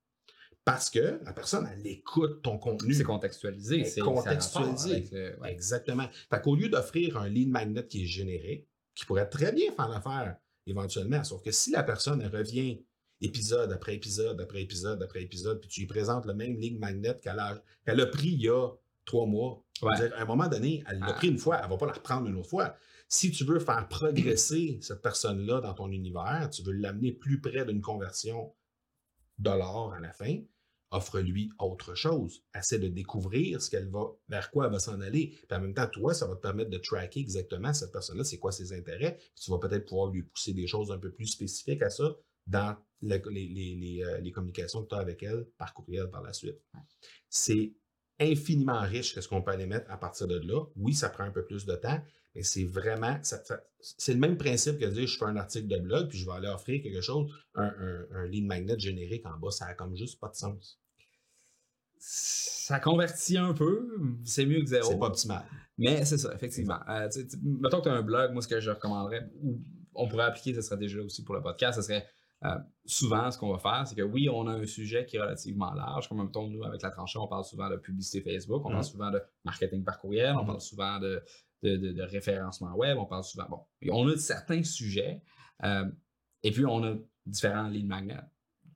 Parce 0.65 0.91
que 0.91 1.19
la 1.25 1.33
personne, 1.33 1.69
elle 1.73 1.85
écoute 1.87 2.41
ton 2.43 2.57
contenu. 2.59 2.95
C'est 2.95 3.03
contextualisé. 3.03 3.85
C'est 3.85 4.01
contextualisé. 4.01 4.91
avec 4.93 5.11
le- 5.11 5.39
ouais. 5.41 5.51
Exactement. 5.53 6.07
Fait 6.31 6.41
qu'au 6.41 6.55
lieu 6.55 6.69
d'offrir 6.69 7.17
un 7.17 7.29
lead 7.29 7.49
magnet 7.51 7.85
qui 7.87 8.05
est 8.05 8.07
généré, 8.07 8.69
qui 8.95 9.05
pourrait 9.05 9.29
très 9.29 9.51
bien 9.53 9.73
faire 9.73 9.89
l'affaire 9.89 10.37
éventuellement, 10.67 11.25
sauf 11.25 11.43
que 11.43 11.51
si 11.51 11.71
la 11.73 11.83
personne 11.83 12.21
elle 12.23 12.35
revient 12.37 12.85
épisode 13.21 13.73
après 13.73 13.95
épisode 13.97 14.41
après 14.41 14.63
épisode 14.63 15.03
après 15.03 15.23
épisode, 15.23 15.61
puis 15.61 15.69
tu 15.69 15.81
lui 15.81 15.87
présentes 15.89 16.27
le 16.27 16.35
même 16.35 16.55
lead 16.57 16.79
magnet 16.79 17.17
qu'elle 17.21 17.39
a, 17.41 17.61
a 17.87 18.07
pris 18.07 18.29
il 18.29 18.43
y 18.43 18.49
a 18.49 18.69
trois 19.05 19.27
mois, 19.27 19.65
Ouais. 19.83 20.13
à 20.13 20.23
un 20.23 20.25
moment 20.27 20.47
donné, 20.47 20.85
elle 20.89 21.01
l'a 21.01 21.07
Ah. 21.09 21.13
pris 21.15 21.27
une 21.29 21.39
fois, 21.39 21.57
elle 21.59 21.65
ne 21.65 21.71
va 21.71 21.77
pas 21.77 21.87
la 21.87 21.93
reprendre 21.95 22.29
une 22.29 22.37
autre 22.37 22.49
fois. 22.51 22.77
Si 23.09 23.33
tu 23.33 23.45
veux 23.45 23.59
faire 23.59 23.89
progresser 23.89 24.79
cette 24.83 25.03
personne-là 25.03 25.61
dans 25.61 25.75
ton 25.75 25.91
univers, 25.91 26.49
tu 26.53 26.63
veux 26.63 26.73
l'amener 26.73 27.11
plus 27.11 27.41
près 27.41 27.65
d'une 27.65 27.81
conversion 27.81 28.55
dollar 29.39 29.93
à 29.95 30.01
la 30.01 30.13
fin, 30.13 30.39
offre-lui 30.93 31.51
autre 31.59 31.95
chose. 31.95 32.45
Essaie 32.57 32.79
de 32.79 32.89
découvrir 32.89 33.61
ce 33.61 33.69
qu'elle 33.71 33.89
va, 33.91 34.07
vers 34.29 34.51
quoi 34.51 34.67
elle 34.67 34.73
va 34.73 34.79
s'en 34.79 35.01
aller. 35.01 35.29
Puis 35.49 35.57
en 35.57 35.61
même 35.61 35.75
temps, 35.75 35.89
toi, 35.89 36.15
ça 36.15 36.27
va 36.27 36.37
te 36.37 36.41
permettre 36.41 36.71
de 36.71 36.79
tracker 36.79 37.21
exactement 37.21 37.73
cette 37.75 37.93
personne-là, 37.93 38.25
c'est 38.25 38.39
quoi 38.39 38.53
ses 38.53 38.73
intérêts. 38.73 39.17
Puis 39.17 39.45
tu 39.45 39.51
vas 39.51 39.59
peut-être 39.59 39.87
pouvoir 39.87 40.11
lui 40.11 40.23
pousser 40.23 40.53
des 40.53 40.67
choses 40.67 40.93
un 40.93 40.99
peu 40.99 41.11
plus 41.11 41.27
spécifiques 41.27 41.83
à 41.83 41.91
ça 41.91 42.15
dans 42.47 42.77
le- 43.01 43.23
les, 43.31 43.49
les- 43.49 43.75
les, 43.77 44.03
euh, 44.05 44.19
les 44.21 44.31
communications 44.33 44.83
que 44.83 44.89
tu 44.89 44.95
as 44.95 44.99
avec 44.99 45.23
elle 45.23 45.47
par 45.59 45.75
courriel 45.75 46.09
par 46.11 46.23
la 46.23 46.33
suite. 46.33 46.61
C'est 47.29 47.73
infiniment 48.21 48.81
riche 48.83 49.19
ce 49.19 49.27
qu'on 49.29 49.43
peut 49.43 49.51
aller 49.51 49.67
mettre 49.67 49.91
à 49.91 49.97
partir 49.97 50.29
de 50.29 50.39
là? 50.39 50.65
Oui, 50.77 50.95
ça 50.95 51.09
prend 51.09 51.25
un 51.25 51.31
peu 51.31 51.45
plus 51.45 51.65
de 51.67 51.75
temps, 51.75 52.01
mais 52.35 52.43
c'est 52.43 52.65
vraiment, 52.65 53.19
c'est 53.81 54.13
le 54.13 54.21
même 54.21 54.37
principe 54.37 54.79
que 54.79 54.85
de 54.85 54.91
dire 54.91 55.07
je 55.07 55.19
fais 55.19 55.25
un 55.25 55.37
article 55.37 55.67
de 55.67 55.79
blog, 55.79 56.09
puis 56.09 56.19
je 56.19 56.27
vais 56.27 56.33
aller 56.33 56.49
offrir 56.49 56.83
quelque 56.83 57.01
chose, 57.01 57.33
un, 57.55 57.65
un, 57.65 58.07
un 58.13 58.27
lead 58.27 58.45
magnet 58.47 58.79
générique 58.79 59.27
en 59.27 59.37
bas, 59.39 59.51
ça 59.51 59.67
a 59.67 59.75
comme 59.75 59.97
juste 59.97 60.21
pas 60.21 60.29
de 60.29 60.37
sens. 60.37 60.81
Ça 62.05 62.81
convertit 62.81 63.39
un 63.39 63.55
peu, 63.55 63.89
c'est 64.25 64.45
mieux 64.45 64.61
que 64.61 64.67
zéro. 64.67 64.91
C'est 64.91 64.99
pas 64.99 65.07
optimal. 65.07 65.45
Mais 65.79 66.05
c'est 66.05 66.19
ça, 66.19 66.35
effectivement. 66.35 66.81
Euh, 66.89 67.09
mettons 67.43 67.79
que 67.79 67.85
tu 67.85 67.89
as 67.89 67.93
un 67.95 68.03
blog, 68.03 68.33
moi, 68.33 68.43
ce 68.43 68.49
que 68.49 68.59
je 68.61 68.71
recommanderais, 68.71 69.31
ou 69.41 69.61
on 69.95 70.09
pourrait 70.09 70.25
appliquer 70.25 70.53
cette 70.55 70.65
stratégie-là 70.65 71.05
aussi 71.05 71.23
pour 71.23 71.35
le 71.37 71.43
podcast, 71.43 71.77
ce 71.81 71.83
serait 71.87 72.05
euh, 72.45 72.59
souvent 72.85 73.31
ce 73.31 73.39
qu'on 73.39 73.53
va 73.53 73.59
faire, 73.59 73.87
c'est 73.87 73.95
que 73.95 74.03
oui, 74.03 74.29
on 74.29 74.49
a 74.49 74.53
un 74.53 74.67
sujet 74.67 75.07
qui 75.07 75.17
est 75.17 75.21
relativement 75.21 75.73
large, 75.75 76.09
comme 76.09 76.21
mettons, 76.25 76.49
nous, 76.49 76.65
avec 76.65 76.83
la 76.83 76.91
tranchée, 76.91 77.21
on 77.21 77.29
parle 77.29 77.45
souvent 77.45 77.71
de 77.71 77.77
publicité 77.77 78.21
Facebook, 78.21 78.63
on 78.65 78.69
Mhm. 78.71 78.75
parle 78.75 78.85
souvent 78.85 79.11
de 79.13 79.23
marketing 79.45 79.85
par 79.85 79.99
courriel, 80.01 80.35
on 80.35 80.41
Mhm. 80.41 80.47
parle 80.47 80.61
souvent 80.61 80.99
de, 80.99 81.23
de, 81.63 81.77
de- 81.77 81.93
de 81.93 82.03
référencement 82.03 82.75
web, 82.75 82.99
on 82.99 83.07
parle 83.07 83.23
souvent. 83.23 83.47
Bon, 83.49 83.61
on 83.93 84.09
a 84.09 84.17
certains 84.17 84.65
sujets, 84.65 85.23
euh, 85.63 85.85
et 86.43 86.51
puis 86.51 86.67
on 86.67 86.83
a 86.83 86.97
différents 87.27 87.69
lead 87.69 87.87
magnets 87.87 88.19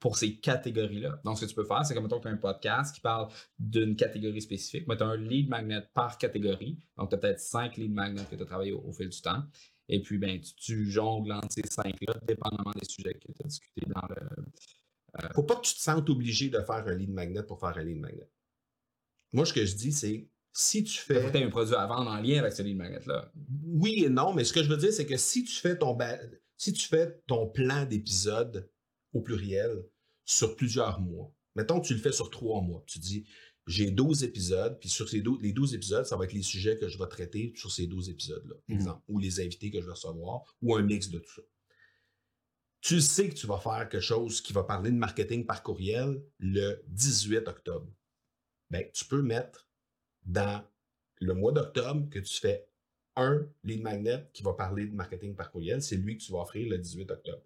pour 0.07 0.19
ces 0.19 0.37
catégories-là. 0.37 1.21
Donc, 1.25 1.37
ce 1.37 1.45
que 1.45 1.51
tu 1.51 1.57
peux 1.57 1.65
faire, 1.65 1.85
c'est 1.85 1.93
que, 1.93 1.99
mettons, 1.99 2.21
tu 2.21 2.29
as 2.29 2.31
un 2.31 2.37
podcast 2.37 2.95
qui 2.95 3.01
parle 3.01 3.29
d'une 3.59 3.97
catégorie 3.97 4.41
spécifique, 4.41 4.87
mais 4.87 4.97
tu 4.97 5.03
as 5.03 5.07
un 5.07 5.17
lead 5.17 5.49
magnet 5.49 5.83
par 5.95 6.17
catégorie. 6.17 6.79
Donc, 6.97 7.09
tu 7.09 7.17
as 7.17 7.19
peut-être 7.19 7.41
cinq 7.41 7.77
lead 7.77 7.93
magnets 7.93 8.23
que 8.31 8.37
tu 8.37 8.41
as 8.41 8.47
travaillé 8.47 8.71
au, 8.71 8.83
au 8.83 8.93
fil 8.93 9.09
du 9.09 9.21
temps. 9.21 9.43
Et 9.89 10.01
puis, 10.01 10.19
ben, 10.19 10.41
tu, 10.41 10.55
tu 10.55 10.89
jongles 10.89 11.33
entre 11.33 11.51
ces 11.51 11.67
cinq-là, 11.69 12.15
dépendamment 12.23 12.71
des 12.81 12.85
sujets 12.85 13.15
que 13.15 13.33
tu 13.33 13.43
as 13.43 13.49
discutés 13.49 13.85
dans 13.85 14.07
le. 14.15 15.29
Faut 15.35 15.43
pas 15.43 15.57
que 15.57 15.63
tu 15.67 15.75
te 15.75 15.81
sentes 15.81 16.09
obligé 16.09 16.51
de 16.51 16.61
faire 16.61 16.87
un 16.87 16.95
lead 16.95 17.11
magnet 17.11 17.43
pour 17.43 17.59
faire 17.59 17.77
un 17.77 17.83
lead 17.83 17.99
magnet. 17.99 18.31
Moi, 19.33 19.45
ce 19.45 19.53
que 19.53 19.67
je 19.67 19.75
dis, 19.75 19.91
c'est 19.91 20.31
si 20.53 20.85
tu 20.85 20.99
fais. 20.99 21.37
un 21.37 21.51
produit 21.51 21.75
à 21.75 21.85
vendre 21.89 22.13
en 22.13 22.21
lien 22.21 22.39
avec 22.39 22.53
ce 22.53 22.63
lead 22.63 22.77
magnet-là. 22.77 23.33
Oui 23.65 24.05
et 24.05 24.09
non, 24.09 24.33
mais 24.35 24.45
ce 24.45 24.53
que 24.53 24.63
je 24.63 24.69
veux 24.69 24.77
dire, 24.77 24.93
c'est 24.93 25.05
que 25.05 25.17
si 25.17 25.43
tu 25.43 25.55
fais 25.55 25.77
ton, 25.77 25.95
ba- 25.95 26.21
si 26.57 26.73
tu 26.73 26.87
fais 26.87 27.21
ton 27.27 27.49
plan 27.49 27.85
d'épisodes 27.87 28.71
au 29.13 29.21
pluriel 29.21 29.85
sur 30.27 30.55
plusieurs 30.57 31.01
mois, 31.01 31.33
mettons 31.55 31.81
que 31.81 31.87
tu 31.87 31.95
le 31.95 32.01
fais 32.01 32.13
sur 32.13 32.29
trois 32.31 32.61
mois, 32.61 32.85
tu 32.87 32.99
dis 32.99 33.25
j'ai 33.67 33.91
12 33.91 34.23
épisodes, 34.23 34.79
puis 34.79 34.89
sur 34.89 35.09
ces 35.09 35.23
12, 35.23 35.41
les 35.43 35.53
12 35.53 35.75
épisodes, 35.75 36.05
ça 36.05 36.17
va 36.17 36.25
être 36.25 36.33
les 36.35 36.43
sujets 36.43 36.77
que 36.77 36.89
je 36.89 36.99
vais 36.99 37.09
traiter 37.09 37.53
sur 37.57 37.73
ces 37.73 37.87
12 37.89 38.11
épisodes-là, 38.11 38.55
Mhm. 38.69 38.75
exemple, 38.77 39.03
ou 39.09 39.19
les 39.19 39.41
invités 39.41 39.71
que 39.71 39.81
je 39.81 39.87
vais 39.87 39.93
recevoir, 39.93 40.43
ou 40.63 40.77
un 40.77 40.83
mix 40.83 41.09
de 41.09 41.19
tout 41.19 41.33
ça. 41.35 41.43
Tu 42.81 43.01
sais 43.01 43.29
que 43.29 43.35
tu 43.35 43.47
vas 43.49 43.59
faire 43.59 43.89
quelque 43.89 44.01
chose 44.01 44.41
qui 44.41 44.53
va 44.53 44.63
parler 44.63 44.91
de 44.93 44.97
marketing 44.97 45.45
par 45.47 45.63
courriel 45.65 46.23
le 46.39 46.81
18 46.89 47.49
octobre. 47.49 47.89
Ben, 48.71 48.89
tu 48.93 49.05
peux 49.05 49.23
mettre 49.23 49.69
dans 50.25 50.65
le 51.21 51.35
mois 51.35 51.51
d'octobre 51.53 52.09
que 52.11 52.21
tu 52.21 52.39
fais 52.39 52.69
un 53.17 53.49
lead 53.65 53.81
magnet 53.83 54.29
qui 54.33 54.43
va 54.45 54.53
parler 54.53 54.87
de 54.87 54.95
marketing 54.95 55.35
par 55.35 55.51
courriel, 55.51 55.83
c'est 55.83 55.97
lui 55.97 56.19
que 56.19 56.23
tu 56.23 56.31
vas 56.31 56.41
offrir 56.41 56.69
le 56.69 56.79
18 56.79 57.11
octobre. 57.11 57.43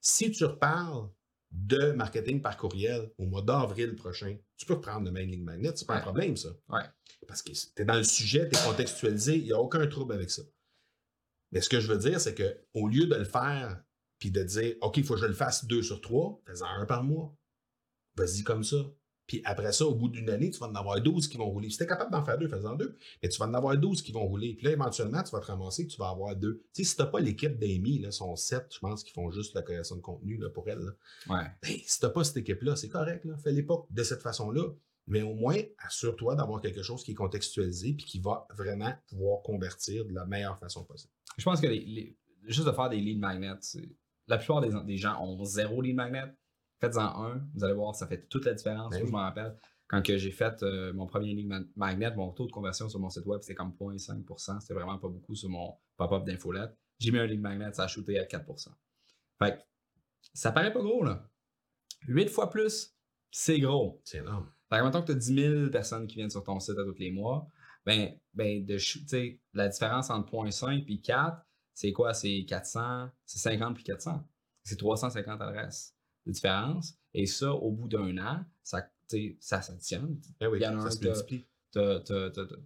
Si 0.00 0.30
tu 0.30 0.44
reparles 0.44 1.08
de 1.54 1.92
marketing 1.92 2.42
par 2.42 2.56
courriel 2.56 3.10
au 3.16 3.26
mois 3.26 3.42
d'avril 3.42 3.94
prochain, 3.94 4.36
tu 4.56 4.66
peux 4.66 4.74
reprendre 4.74 5.10
le 5.10 5.20
lead 5.20 5.42
magnet, 5.42 5.72
c'est 5.76 5.86
pas 5.86 5.96
un 5.96 6.00
problème 6.00 6.36
ça. 6.36 6.50
Ouais. 6.68 6.82
Parce 7.28 7.42
que 7.42 7.52
tu 7.52 7.82
es 7.82 7.84
dans 7.84 7.94
le 7.94 8.04
sujet, 8.04 8.48
tu 8.48 8.58
es 8.58 8.62
contextualisé, 8.62 9.36
il 9.36 9.44
n'y 9.44 9.52
a 9.52 9.60
aucun 9.60 9.86
trouble 9.86 10.14
avec 10.14 10.30
ça. 10.30 10.42
Mais 11.52 11.60
ce 11.60 11.68
que 11.68 11.80
je 11.80 11.86
veux 11.86 11.98
dire, 11.98 12.20
c'est 12.20 12.34
que 12.34 12.58
au 12.74 12.88
lieu 12.88 13.06
de 13.06 13.14
le 13.14 13.24
faire 13.24 13.80
puis 14.18 14.30
de 14.30 14.42
dire 14.42 14.74
OK, 14.80 14.96
il 14.96 15.04
faut 15.04 15.14
que 15.14 15.20
je 15.20 15.26
le 15.26 15.32
fasse 15.34 15.64
deux 15.64 15.82
sur 15.82 16.00
trois, 16.00 16.42
fais-en 16.46 16.66
un 16.66 16.86
par 16.86 17.04
mois. 17.04 17.36
Vas-y 18.16 18.42
comme 18.42 18.64
ça. 18.64 18.84
Puis 19.26 19.40
après 19.44 19.72
ça, 19.72 19.86
au 19.86 19.94
bout 19.94 20.08
d'une 20.08 20.28
année, 20.28 20.50
tu 20.50 20.58
vas 20.60 20.66
en 20.66 20.74
avoir 20.74 21.00
12 21.00 21.28
qui 21.28 21.36
vont 21.38 21.48
rouler. 21.48 21.70
Si 21.70 21.78
tu 21.78 21.84
es 21.84 21.86
capable 21.86 22.10
d'en 22.10 22.22
faire 22.24 22.36
deux, 22.36 22.48
fais-en 22.48 22.74
deux. 22.74 22.96
Mais 23.22 23.28
tu 23.28 23.38
vas 23.38 23.46
en 23.46 23.54
avoir 23.54 23.76
12 23.76 24.02
qui 24.02 24.12
vont 24.12 24.26
rouler. 24.26 24.54
Puis 24.54 24.66
là, 24.66 24.72
éventuellement, 24.72 25.22
tu 25.22 25.30
vas 25.30 25.40
te 25.40 25.46
ramasser 25.46 25.86
que 25.86 25.92
tu 25.92 25.98
vas 25.98 26.10
avoir 26.10 26.36
deux. 26.36 26.62
Tu 26.74 26.84
sais, 26.84 26.90
si 26.90 26.96
tu 26.96 27.02
n'as 27.02 27.08
pas 27.08 27.20
l'équipe 27.20 27.58
d'Amy, 27.58 27.98
là, 28.00 28.10
sont 28.10 28.36
sept, 28.36 28.66
je 28.74 28.78
pense, 28.80 29.02
qui 29.02 29.12
font 29.12 29.30
juste 29.30 29.54
la 29.54 29.62
création 29.62 29.96
de 29.96 30.02
contenu 30.02 30.36
là, 30.36 30.50
pour 30.50 30.68
elle. 30.68 30.78
là. 30.80 30.92
Ouais. 31.30 31.46
Ben, 31.62 31.70
si 31.86 31.98
tu 32.00 32.04
n'as 32.04 32.10
pas 32.12 32.22
cette 32.24 32.36
équipe-là, 32.36 32.76
c'est 32.76 32.88
correct. 32.90 33.24
Là. 33.24 33.36
Fais-les 33.38 33.62
pas 33.62 33.86
de 33.90 34.02
cette 34.02 34.20
façon-là. 34.22 34.64
Mais 35.06 35.22
au 35.22 35.34
moins, 35.34 35.56
assure-toi 35.78 36.34
d'avoir 36.34 36.60
quelque 36.60 36.82
chose 36.82 37.02
qui 37.04 37.10
est 37.10 37.14
contextualisé 37.14 37.92
puis 37.92 38.06
qui 38.06 38.20
va 38.20 38.46
vraiment 38.56 38.92
pouvoir 39.08 39.42
convertir 39.42 40.04
de 40.06 40.12
la 40.14 40.24
meilleure 40.24 40.58
façon 40.58 40.84
possible. 40.84 41.12
Je 41.36 41.44
pense 41.44 41.60
que 41.60 41.66
les- 41.66 41.84
les- 41.84 42.16
juste 42.46 42.66
de 42.66 42.72
faire 42.72 42.88
des 42.88 43.00
lead 43.00 43.18
magnets, 43.18 43.52
la 44.26 44.38
plupart 44.38 44.60
des, 44.62 44.70
des 44.86 44.96
gens 44.96 45.18
ont 45.22 45.44
zéro 45.44 45.82
lead 45.82 45.94
magnet. 45.96 46.24
Faites-en 46.84 47.24
un, 47.24 47.46
vous 47.54 47.64
allez 47.64 47.74
voir, 47.74 47.94
ça 47.94 48.06
fait 48.06 48.26
toute 48.28 48.44
la 48.44 48.54
différence. 48.54 48.90
Ben 48.90 48.98
Moi, 48.98 49.04
oui. 49.04 49.08
je 49.08 49.12
me 49.12 49.20
rappelle, 49.20 49.56
quand 49.88 50.02
j'ai 50.04 50.30
fait 50.30 50.62
euh, 50.62 50.92
mon 50.92 51.06
premier 51.06 51.42
ma- 51.44 51.60
magnet, 51.76 52.14
mon 52.14 52.32
taux 52.32 52.46
de 52.46 52.52
conversion 52.52 52.88
sur 52.88 53.00
mon 53.00 53.10
site 53.10 53.26
web, 53.26 53.40
c'était 53.42 53.54
comme 53.54 53.72
0.5%. 53.78 54.60
C'était 54.60 54.74
vraiment 54.74 54.98
pas 54.98 55.08
beaucoup 55.08 55.34
sur 55.34 55.48
mon 55.48 55.74
pop-up 55.96 56.24
d'infolette. 56.24 56.76
J'ai 56.98 57.10
mis 57.10 57.18
un 57.18 57.26
lead 57.26 57.40
magnet, 57.40 57.72
ça 57.72 57.84
a 57.84 57.88
shooté 57.88 58.18
à 58.18 58.24
4%. 58.24 58.68
Fait 59.38 59.56
que, 59.56 59.62
ça 60.32 60.52
paraît 60.52 60.72
pas 60.72 60.80
gros, 60.80 61.04
là. 61.04 61.28
8 62.06 62.28
fois 62.28 62.50
plus, 62.50 62.96
c'est 63.30 63.58
gros. 63.58 64.00
C'est 64.04 64.18
énorme. 64.18 64.50
Fait 64.70 64.78
que, 64.78 64.84
mettons 64.84 65.00
que 65.00 65.06
tu 65.06 65.12
as 65.12 65.16
10 65.16 65.34
000 65.34 65.70
personnes 65.70 66.06
qui 66.06 66.16
viennent 66.16 66.30
sur 66.30 66.44
ton 66.44 66.58
site 66.60 66.78
à 66.78 66.84
tous 66.84 66.98
les 66.98 67.10
mois, 67.10 67.48
ben, 67.84 68.16
ben 68.32 68.64
de, 68.64 68.78
la 69.52 69.68
différence 69.68 70.10
entre 70.10 70.32
0.5 70.32 70.84
et 70.88 71.00
4, 71.00 71.44
c'est 71.74 71.92
quoi? 71.92 72.14
C'est 72.14 72.44
400, 72.48 73.10
c'est 73.26 73.38
50 73.38 73.74
puis 73.74 73.84
400. 73.84 74.26
C'est 74.62 74.76
350 74.76 75.42
adresses 75.42 75.93
de 76.26 76.32
différence. 76.32 76.94
Et 77.12 77.26
ça, 77.26 77.52
au 77.52 77.70
bout 77.70 77.88
d'un 77.88 78.16
an, 78.18 78.44
ça, 78.62 78.88
ça 79.40 79.62
s'additionne. 79.62 80.20
Ben 80.40 80.48
oui, 80.48 80.58
Il 80.60 80.62
y 80.62 80.66
en 80.66 80.76
a 80.78 80.80
ça 80.80 80.86
un 80.86 80.90
se 80.90 81.00
multiplie. 81.00 81.46
Tu 81.72 81.78
as, 81.80 82.00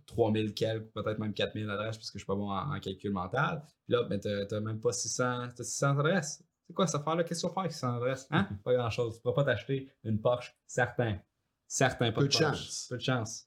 3000 0.06 0.54
quelques, 0.54 0.90
peut-être 0.92 1.18
même 1.18 1.32
4000 1.32 1.68
adresses, 1.70 1.96
parce 1.96 2.10
que 2.10 2.18
je 2.18 2.24
suis 2.24 2.26
pas 2.26 2.34
bon 2.34 2.50
en, 2.50 2.74
en 2.76 2.80
calcul 2.80 3.10
mental. 3.12 3.62
Puis 3.84 3.94
là, 3.94 4.02
ben, 4.04 4.20
tu 4.20 4.28
n'as 4.28 4.60
même 4.60 4.80
pas 4.80 4.92
600, 4.92 5.48
t'as 5.56 5.64
600 5.64 5.98
adresses. 5.98 6.42
C'est 6.66 6.74
quoi 6.74 6.86
cette 6.86 7.00
affaire-là? 7.00 7.24
Qu'est-ce 7.24 7.40
que 7.42 7.46
tu 7.46 7.48
vas 7.48 7.54
faire 7.54 7.60
avec 7.62 7.72
600 7.72 7.96
adresses? 7.96 8.26
Hein? 8.30 8.48
Pas 8.64 8.74
grand-chose. 8.74 9.14
Tu 9.14 9.18
ne 9.18 9.22
pourras 9.22 9.44
pas 9.44 9.44
t'acheter 9.52 9.90
une 10.04 10.20
Porsche. 10.20 10.54
Certain. 10.66 11.18
Certain, 11.66 12.12
pas 12.12 12.20
Peu 12.20 12.28
de, 12.28 12.32
de 12.32 12.38
Porsche. 12.38 12.58
chance. 12.58 12.86
Peu 12.90 12.96
de 12.98 13.02
chance. 13.02 13.46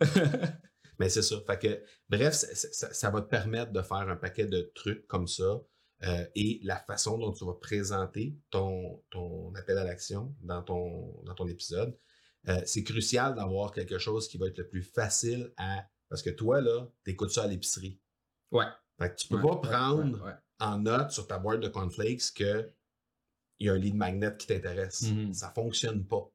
Mais 0.98 1.08
c'est 1.08 1.22
ça. 1.22 1.36
Fait 1.46 1.58
que, 1.58 1.82
bref, 2.08 2.32
ça, 2.34 2.54
ça- 2.54 2.92
ça 2.92 3.10
va 3.10 3.20
te 3.22 3.28
permettre 3.28 3.72
de 3.72 3.82
faire 3.82 4.08
un 4.08 4.16
paquet 4.16 4.46
de 4.46 4.70
trucs 4.74 5.06
comme 5.06 5.26
ça. 5.26 5.60
Euh, 6.04 6.26
et 6.34 6.60
la 6.62 6.76
façon 6.76 7.18
dont 7.18 7.32
tu 7.32 7.44
vas 7.44 7.54
présenter 7.54 8.36
ton, 8.50 9.02
ton 9.10 9.54
appel 9.54 9.78
à 9.78 9.84
l'action 9.84 10.34
dans 10.42 10.62
ton, 10.62 11.22
dans 11.24 11.34
ton 11.34 11.46
épisode, 11.48 11.96
euh, 12.48 12.60
c'est 12.66 12.84
crucial 12.84 13.34
d'avoir 13.34 13.72
quelque 13.72 13.98
chose 13.98 14.28
qui 14.28 14.38
va 14.38 14.46
être 14.48 14.58
le 14.58 14.68
plus 14.68 14.82
facile 14.82 15.52
à. 15.56 15.86
Parce 16.08 16.22
que 16.22 16.30
toi, 16.30 16.60
là, 16.60 16.86
tu 17.04 17.10
écoutes 17.10 17.30
ça 17.30 17.44
à 17.44 17.46
l'épicerie. 17.48 18.00
Ouais. 18.52 18.66
Fait 18.98 19.10
que 19.10 19.16
tu 19.16 19.28
peux 19.28 19.36
Ouais, 19.36 19.42
pas 19.42 19.54
ouais, 19.54 19.60
prendre 19.60 20.24
ouais, 20.24 20.32
en 20.60 20.78
note 20.78 21.10
sur 21.10 21.26
ta 21.26 21.38
boîte 21.38 21.60
de 21.60 21.68
cornflakes 21.68 22.32
que 22.34 22.70
il 23.58 23.66
y 23.66 23.70
a 23.70 23.72
un 23.72 23.78
lead 23.78 23.94
magnet 23.96 24.36
qui 24.36 24.46
t'intéresse. 24.46 25.02
Mhm. 25.02 25.32
Ça 25.32 25.50
fonctionne 25.50 26.06
pas. 26.06 26.30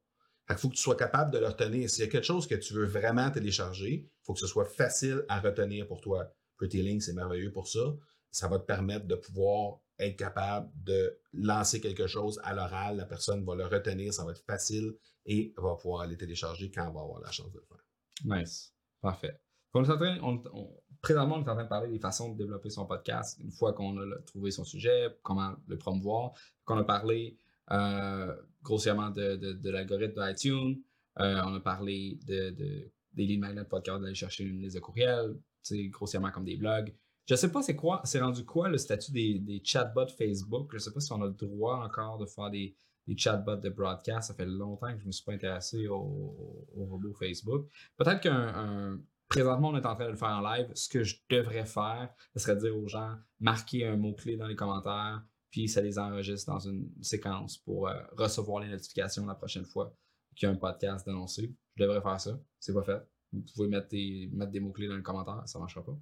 Fait 0.46 0.54
qu'il 0.54 0.60
faut 0.60 0.68
que 0.70 0.74
tu 0.74 0.82
sois 0.82 0.96
capable 0.96 1.30
de 1.30 1.38
le 1.38 1.46
retenir. 1.46 1.88
S'il 1.88 2.04
y 2.04 2.06
a 2.08 2.10
quelque 2.10 2.26
chose 2.26 2.46
que 2.48 2.56
tu 2.56 2.74
veux 2.74 2.84
vraiment 2.86 3.30
télécharger, 3.30 3.92
il 3.92 4.24
faut 4.24 4.34
que 4.34 4.40
ce 4.40 4.48
soit 4.48 4.64
facile 4.66 5.24
à 5.28 5.40
retenir 5.40 5.86
pour 5.86 6.00
toi. 6.00 6.34
Pretty 6.56 6.82
Link, 6.82 7.00
c'est 7.02 7.12
merveilleux 7.12 7.52
pour 7.52 7.68
ça. 7.68 7.94
Ça 8.32 8.48
va 8.48 8.58
te 8.58 8.64
permettre 8.64 9.06
de 9.06 9.14
pouvoir 9.14 9.78
être 9.98 10.16
capable 10.16 10.68
de 10.74 11.16
lancer 11.32 11.80
quelque 11.80 12.06
chose 12.08 12.40
à 12.42 12.54
l'oral. 12.54 12.96
La 12.96 13.04
personne 13.06 13.44
va 13.44 13.54
le 13.54 13.66
retenir, 13.66 14.12
ça 14.12 14.24
va 14.24 14.32
être 14.32 14.42
facile 14.44 14.94
et 15.26 15.54
va 15.56 15.76
pouvoir 15.76 16.00
aller 16.02 16.16
télécharger 16.16 16.70
quand 16.70 16.86
elle 16.88 16.94
va 16.94 17.00
avoir 17.02 17.20
la 17.20 17.30
chance 17.30 17.52
de 17.52 17.58
le 17.60 17.64
faire. 17.66 17.84
Nice. 18.24 18.74
Parfait. 19.00 19.38
On 19.74 19.84
est 19.84 19.90
en 19.90 19.96
train- 19.96 20.18
on- 20.22 20.42
on- 20.52 20.82
présentement, 21.00 21.36
on 21.36 21.44
est 21.44 21.48
en 21.48 21.54
train 21.54 21.64
de 21.64 21.68
parler 21.68 21.90
des 21.90 21.98
façons 22.00 22.32
de 22.32 22.38
développer 22.38 22.70
son 22.70 22.86
podcast 22.86 23.38
une 23.40 23.50
fois 23.52 23.72
qu'on 23.74 23.96
a 23.98 24.18
trouvé 24.26 24.50
son 24.50 24.64
sujet, 24.64 25.08
comment 25.22 25.54
le 25.68 25.78
promouvoir. 25.78 26.32
Qu'on 26.64 26.78
a 26.78 26.84
parlé 26.84 27.36
euh, 27.70 28.34
grossièrement 28.62 29.10
de, 29.10 29.36
de- 29.36 29.52
de 29.52 29.70
l'algorithme 29.70 30.20
d'iTunes. 30.26 30.82
Euh, 31.20 31.40
on 31.46 31.54
a 31.54 31.60
parlé 31.60 32.18
de, 32.26 32.50
de- 32.50 32.90
des 33.12 33.24
lead 33.26 33.40
magnets 33.40 33.64
podcast 33.64 34.00
d'aller 34.02 34.14
chercher 34.14 34.44
une 34.44 34.60
liste 34.60 34.74
de 34.76 34.80
courriels, 34.80 35.38
c'est 35.62 35.86
grossièrement 35.88 36.30
comme 36.32 36.44
des 36.44 36.56
blogs. 36.56 36.94
Je 37.26 37.34
sais 37.34 37.52
pas 37.52 37.62
c'est 37.62 37.76
quoi, 37.76 38.00
c'est 38.04 38.20
rendu 38.20 38.44
quoi 38.44 38.68
le 38.68 38.78
statut 38.78 39.12
des, 39.12 39.62
chatbots 39.64 40.08
Facebook? 40.08 40.70
Je 40.72 40.78
sais 40.78 40.92
pas 40.92 41.00
si 41.00 41.12
on 41.12 41.22
a 41.22 41.26
le 41.26 41.32
droit 41.32 41.84
encore 41.84 42.18
de 42.18 42.26
faire 42.26 42.50
des, 42.50 42.76
chatbots 43.16 43.56
de 43.56 43.68
broadcast. 43.68 44.28
Ça 44.28 44.34
fait 44.34 44.46
longtemps 44.46 44.92
que 44.92 45.00
je 45.00 45.06
me 45.06 45.12
suis 45.12 45.24
pas 45.24 45.32
intéressé 45.32 45.88
au, 45.88 45.96
au, 45.96 46.68
au 46.76 46.84
robot 46.86 47.14
Facebook. 47.14 47.68
Peut-être 47.96 48.20
qu'un 48.20 48.32
un- 48.32 49.00
présentement 49.32 49.70
on 49.70 49.76
est 49.76 49.86
en 49.86 49.94
train 49.94 50.06
de 50.06 50.10
le 50.10 50.16
faire 50.16 50.28
en 50.28 50.40
live. 50.40 50.70
Ce 50.74 50.88
que 50.88 51.02
je 51.02 51.16
devrais 51.30 51.64
faire, 51.64 52.12
ce 52.34 52.40
serait 52.40 52.56
dire 52.56 52.76
aux 52.76 52.86
gens 52.86 53.16
marquer 53.40 53.86
un 53.86 53.96
mot-clé 53.96 54.36
dans 54.36 54.46
les 54.46 54.56
commentaires, 54.56 55.22
puis 55.50 55.68
ça 55.68 55.80
les 55.80 55.98
enregistre 55.98 56.52
dans 56.52 56.58
une 56.58 56.90
séquence 57.00 57.56
pour 57.58 57.88
euh, 57.88 57.94
recevoir 58.12 58.62
les 58.62 58.68
notifications 58.68 59.24
la 59.24 59.34
prochaine 59.34 59.64
fois 59.64 59.94
qu'il 60.36 60.46
y 60.48 60.50
a 60.50 60.54
un 60.54 60.58
podcast 60.58 61.06
d'annoncer. 61.06 61.54
Je 61.76 61.82
devrais 61.82 62.02
faire 62.02 62.20
ça. 62.20 62.38
C'est 62.58 62.74
pas 62.74 62.82
fait. 62.82 63.00
Vous 63.32 63.42
pouvez 63.54 63.68
mettre 63.68 63.88
des, 63.88 64.28
mettre 64.32 64.52
des 64.52 64.60
mots-clés 64.60 64.88
dans 64.88 64.96
les 64.96 65.02
commentaires, 65.02 65.42
ça 65.46 65.58
marchera 65.58 65.82
pas. 65.82 65.98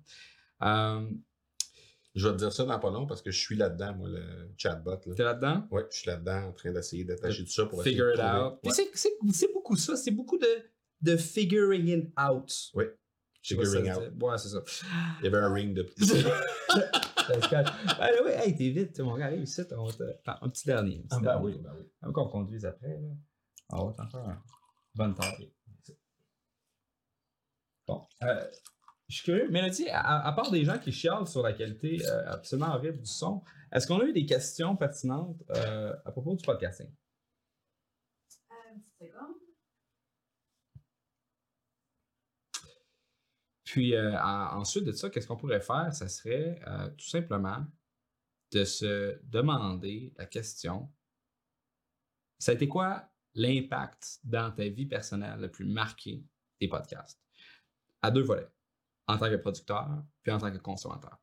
Euh, 0.62 1.10
Je 2.14 2.26
vais 2.26 2.32
te 2.34 2.38
dire 2.38 2.52
ça 2.52 2.64
dans 2.64 2.78
pas 2.80 2.90
long 2.90 3.06
parce 3.06 3.22
que 3.22 3.30
je 3.30 3.38
suis 3.38 3.54
là-dedans, 3.56 3.94
moi, 3.94 4.08
le 4.08 4.52
chatbot. 4.56 4.98
Là. 5.06 5.14
T'es 5.14 5.22
là-dedans? 5.22 5.68
Ouais, 5.70 5.86
je 5.90 5.96
suis 5.98 6.08
là-dedans 6.10 6.48
en 6.48 6.52
train 6.52 6.72
d'essayer 6.72 7.04
d'attacher 7.04 7.44
tout 7.44 7.50
ça 7.52 7.66
pour 7.66 7.80
essayer 7.80 7.94
Figure 7.94 8.08
de 8.08 8.12
it 8.14 8.18
trouver- 8.18 8.42
out. 8.46 8.58
Ouais. 8.64 8.72
c'est- 8.72 8.90
c'est 8.94 9.12
c'est 9.32 9.52
beaucoup 9.52 9.76
ça, 9.76 9.96
c'est 9.96 10.10
beaucoup 10.10 10.36
de, 10.38 10.48
de 11.02 11.16
figuring 11.16 11.86
it 11.86 12.12
out. 12.20 12.52
Oui, 12.74 12.84
figuring 13.42 13.92
out. 13.92 14.12
dit. 14.12 14.24
Ouais, 14.24 14.38
c'est 14.38 14.48
ça. 14.48 14.62
Il 15.20 15.24
y 15.24 15.28
avait 15.28 15.38
un 15.38 15.52
ring 15.52 15.72
de. 15.74 15.86
Ça 15.98 17.40
se 17.40 17.48
cache. 17.48 17.68
Ah, 18.00 18.10
là, 18.10 18.18
oui, 18.24 18.32
hey, 18.34 18.56
t'es 18.56 18.70
vite, 18.70 18.98
mon 18.98 19.16
gars, 19.16 19.26
arrive 19.26 19.42
ici, 19.44 19.62
on 19.76 19.84
va 19.86 19.92
te- 19.92 20.02
Attends, 20.02 20.44
un 20.44 20.48
petit 20.48 20.66
dernier. 20.66 20.96
un 20.96 21.02
petit 21.02 21.06
Ah, 21.12 21.16
ben 21.18 21.22
dernier. 21.22 21.44
oui, 21.46 21.58
ben 21.62 21.72
oui. 21.78 21.84
Avant 22.02 22.12
qu'on 22.12 22.28
conduise 22.28 22.66
après, 22.66 22.88
là. 22.88 23.08
Ah, 23.68 23.84
ouais, 23.84 23.92
un 24.14 24.42
bonne 24.96 25.14
taille. 25.14 25.52
Bon. 27.86 28.04
Euh, 28.24 28.44
je 29.10 29.16
suis 29.16 29.24
curieux. 29.24 29.48
Mélodie, 29.50 29.88
à, 29.90 30.26
à 30.26 30.32
part 30.32 30.50
des 30.50 30.64
gens 30.64 30.78
qui 30.78 30.92
chialent 30.92 31.26
sur 31.26 31.42
la 31.42 31.52
qualité 31.52 32.00
euh, 32.06 32.32
absolument 32.32 32.74
horrible 32.74 32.98
du 32.98 33.06
son, 33.10 33.42
est-ce 33.72 33.86
qu'on 33.86 34.00
a 34.00 34.04
eu 34.04 34.12
des 34.12 34.24
questions 34.24 34.76
pertinentes 34.76 35.42
euh, 35.50 35.94
à 36.04 36.12
propos 36.12 36.34
du 36.34 36.44
podcasting? 36.44 36.86
Euh, 38.50 38.54
une 38.74 38.80
petite 38.80 39.12
seconde. 39.12 39.34
Puis 43.64 43.98
en- 43.98 44.58
ensuite 44.58 44.84
de 44.84 44.92
ça, 44.92 45.10
qu'est-ce 45.10 45.26
qu'on 45.26 45.36
pourrait 45.36 45.60
faire? 45.60 45.92
Ça 45.92 46.08
serait 46.08 46.60
tout 46.96 47.08
simplement 47.08 47.64
de 48.52 48.64
se 48.64 49.20
demander 49.24 50.12
la 50.16 50.26
question 50.26 50.90
ça 52.40 52.52
a 52.52 52.54
été 52.54 52.66
quoi 52.66 53.06
l'impact 53.34 54.18
dans 54.24 54.50
ta 54.50 54.66
vie 54.66 54.86
personnelle 54.86 55.38
le 55.40 55.50
plus 55.50 55.66
marqué 55.66 56.24
des 56.58 56.68
podcasts? 56.68 57.20
À 58.00 58.10
deux 58.10 58.22
volets. 58.22 58.48
En 59.10 59.18
tant 59.18 59.30
que 59.30 59.36
producteur, 59.36 59.88
puis 60.22 60.32
en 60.32 60.38
tant 60.38 60.50
que 60.52 60.58
consommateur? 60.58 61.18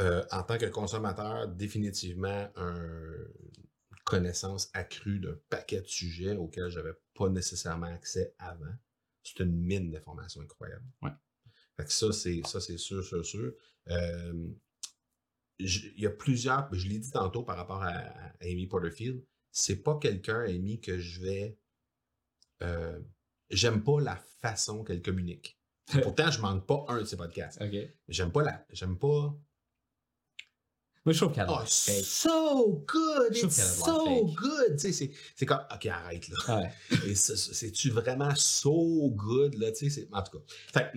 Euh, 0.00 0.24
en 0.30 0.42
tant 0.42 0.56
que 0.58 0.66
consommateur, 0.66 1.48
définitivement 1.48 2.48
un- 2.56 3.26
une 3.90 3.98
connaissance 4.04 4.70
accrue 4.72 5.18
d'un 5.20 5.36
paquet 5.50 5.82
de 5.82 5.86
sujets 5.86 6.34
auxquels 6.36 6.70
je 6.70 6.78
n'avais 6.78 6.94
pas 7.14 7.28
nécessairement 7.28 7.86
accès 7.86 8.34
avant. 8.38 8.72
C'est 9.22 9.40
une 9.40 9.52
mine 9.54 9.90
d'informations 9.90 10.40
incroyable. 10.40 10.84
Ouais. 11.02 11.10
Fait 11.76 11.84
que 11.84 11.92
ça, 11.92 12.10
c'est 12.12 12.42
ça, 12.46 12.60
c'est 12.60 12.78
sûr, 12.78 13.04
sûr, 13.04 13.24
sûr. 13.24 13.52
Euh, 13.90 14.48
Il 15.58 16.00
y 16.00 16.06
a 16.06 16.10
plusieurs, 16.10 16.68
je 16.74 16.88
l'ai 16.88 16.98
dit 16.98 17.10
tantôt 17.10 17.42
par 17.44 17.56
rapport 17.56 17.82
à, 17.82 17.90
à 17.90 18.32
Amy 18.42 18.66
Porterfield, 18.66 19.22
c'est 19.52 19.76
pas 19.82 19.98
quelqu'un, 19.98 20.40
Amy, 20.40 20.80
que 20.80 20.98
je 20.98 21.20
vais. 21.22 21.58
euh, 22.62 22.98
J'aime 23.52 23.82
pas 23.84 24.00
la 24.00 24.16
façon 24.40 24.82
qu'elle 24.82 25.02
communique. 25.02 25.58
Pourtant, 26.02 26.30
je 26.30 26.40
manque 26.40 26.66
pas 26.66 26.84
un 26.88 27.00
de 27.00 27.04
ses 27.04 27.16
podcasts. 27.16 27.62
J'aime 28.08 28.32
pas 28.32 28.42
la. 28.42 28.64
J'aime 28.70 28.98
pas. 28.98 29.34
Moi, 31.04 31.12
je 31.14 31.18
trouve 31.20 31.32
qu'elle 31.34 31.46
Oh, 31.48 31.54
a 31.54 31.66
fake. 31.66 32.04
so 32.04 32.84
good! 32.86 33.36
It's 33.36 33.60
so 33.84 34.26
good! 34.26 34.76
Tu 34.76 34.78
sais, 34.78 34.92
c'est, 34.92 35.10
c'est 35.34 35.46
comme, 35.46 35.58
OK, 35.74 35.86
arrête, 35.86 36.28
là. 36.28 36.60
Ouais. 36.60 36.70
Et 37.08 37.16
c'est- 37.16 37.34
c'est-tu 37.36 37.90
vraiment 37.90 38.32
so 38.36 39.10
good, 39.10 39.54
là? 39.56 39.72
Tu 39.72 39.90
sais, 39.90 40.02
c'est, 40.02 40.08
en 40.14 40.22
tout 40.22 40.38
cas. 40.38 40.92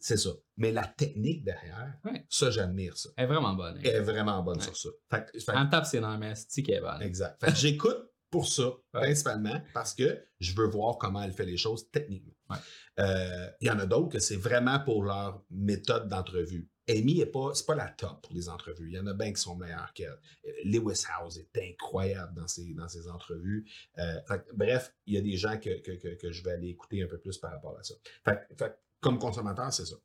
C'est 0.00 0.16
ça. 0.16 0.30
Mais 0.56 0.72
la 0.72 0.84
technique 0.84 1.44
derrière, 1.44 1.94
Ouais. 2.04 2.26
ça, 2.28 2.50
j'admire 2.50 2.96
ça. 2.96 3.10
Elle 3.16 3.26
est 3.26 3.28
vraiment 3.28 3.54
bonne. 3.54 3.76
hein. 3.76 3.80
Elle 3.84 3.94
est 3.96 4.00
vraiment 4.00 4.42
bonne 4.42 4.58
Ouais. 4.58 4.64
sur 4.64 4.76
ça. 4.76 4.88
Fait, 5.08 5.40
fait 5.40 5.52
me 5.52 5.70
tape 5.70 5.92
nerfs, 5.92 6.18
mais 6.18 6.34
c'est 6.34 6.64
qu'elle 6.64 6.78
est 6.78 6.80
bonne. 6.80 7.00
exact. 7.02 7.38
Fait 7.44 7.54
j'écoute 7.54 8.09
pour 8.30 8.46
ça, 8.46 8.68
Ouais. 8.94 9.00
principalement, 9.02 9.60
parce 9.74 9.94
que 9.94 10.22
je 10.38 10.54
veux 10.54 10.66
voir 10.66 10.98
comment 10.98 11.22
elle 11.22 11.32
fait 11.32 11.44
les 11.46 11.56
choses 11.56 11.90
techniquement. 11.90 12.32
Ouais. 12.48 12.56
Euh, 13.00 13.50
Il 13.60 13.68
y 13.68 13.70
en 13.70 13.78
a 13.78 13.86
d'autres 13.86 14.08
que 14.10 14.18
c'est 14.18 14.36
vraiment 14.36 14.80
pour 14.80 15.04
leur 15.04 15.42
méthode 15.50 16.08
d'entrevue. 16.08 16.68
Amy 16.88 17.20
est 17.20 17.26
pas, 17.26 17.52
c'est 17.54 17.66
pas 17.66 17.76
la 17.76 17.88
top 17.88 18.22
pour 18.22 18.34
les 18.34 18.48
entrevues. 18.48 18.88
Il 18.88 18.94
y 18.94 18.98
en 18.98 19.06
a 19.06 19.14
bien 19.14 19.32
qui 19.32 19.40
sont 19.40 19.54
meilleurs 19.54 19.92
qu'elle. 19.94 20.18
Lewis 20.64 21.04
House 21.18 21.36
est 21.38 21.70
incroyable 21.70 22.34
dans 22.34 22.48
ses, 22.48 22.74
dans 22.74 22.88
ses 22.88 23.08
entrevues. 23.08 23.64
Euh, 23.98 24.20
fait 24.26 24.44
bref, 24.54 24.92
il 25.06 25.14
y 25.14 25.18
a 25.18 25.20
des 25.20 25.36
gens 25.36 25.56
que, 25.58 25.80
que, 25.80 25.92
que, 25.92 26.14
que 26.16 26.32
je 26.32 26.42
vais 26.42 26.50
aller 26.52 26.68
écouter 26.68 27.02
un 27.02 27.06
peu 27.06 27.18
plus 27.18 27.38
par 27.38 27.52
rapport 27.52 27.78
à 27.78 27.82
ça. 27.84 27.94
Fait, 28.24 28.74
comme 29.00 29.18
consommateur, 29.20 29.72
c'est 29.72 29.86
ça. 29.86 29.96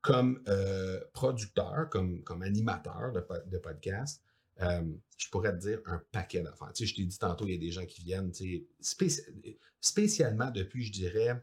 Comme 0.00 0.42
euh, 0.48 1.00
producteur, 1.12 1.88
comme, 1.90 2.24
comme 2.24 2.42
animateur 2.42 3.12
de, 3.12 3.24
de 3.48 3.58
podcast, 3.58 4.20
euh, 4.60 4.84
je 5.16 5.28
pourrais 5.30 5.52
te 5.52 5.58
dire 5.58 5.80
un 5.86 5.98
paquet 6.12 6.42
d'affaires. 6.42 6.72
Tu 6.72 6.84
sais, 6.84 6.90
je 6.90 6.94
t'ai 6.96 7.04
dit 7.04 7.18
tantôt, 7.18 7.46
il 7.46 7.52
y 7.52 7.56
a 7.56 7.58
des 7.58 7.70
gens 7.70 7.86
qui 7.86 8.02
viennent, 8.02 8.32
tu 8.32 8.44
sais, 8.44 8.66
spéci- 8.82 9.58
spécialement 9.80 10.50
depuis, 10.50 10.84
je 10.84 10.92
dirais, 10.92 11.42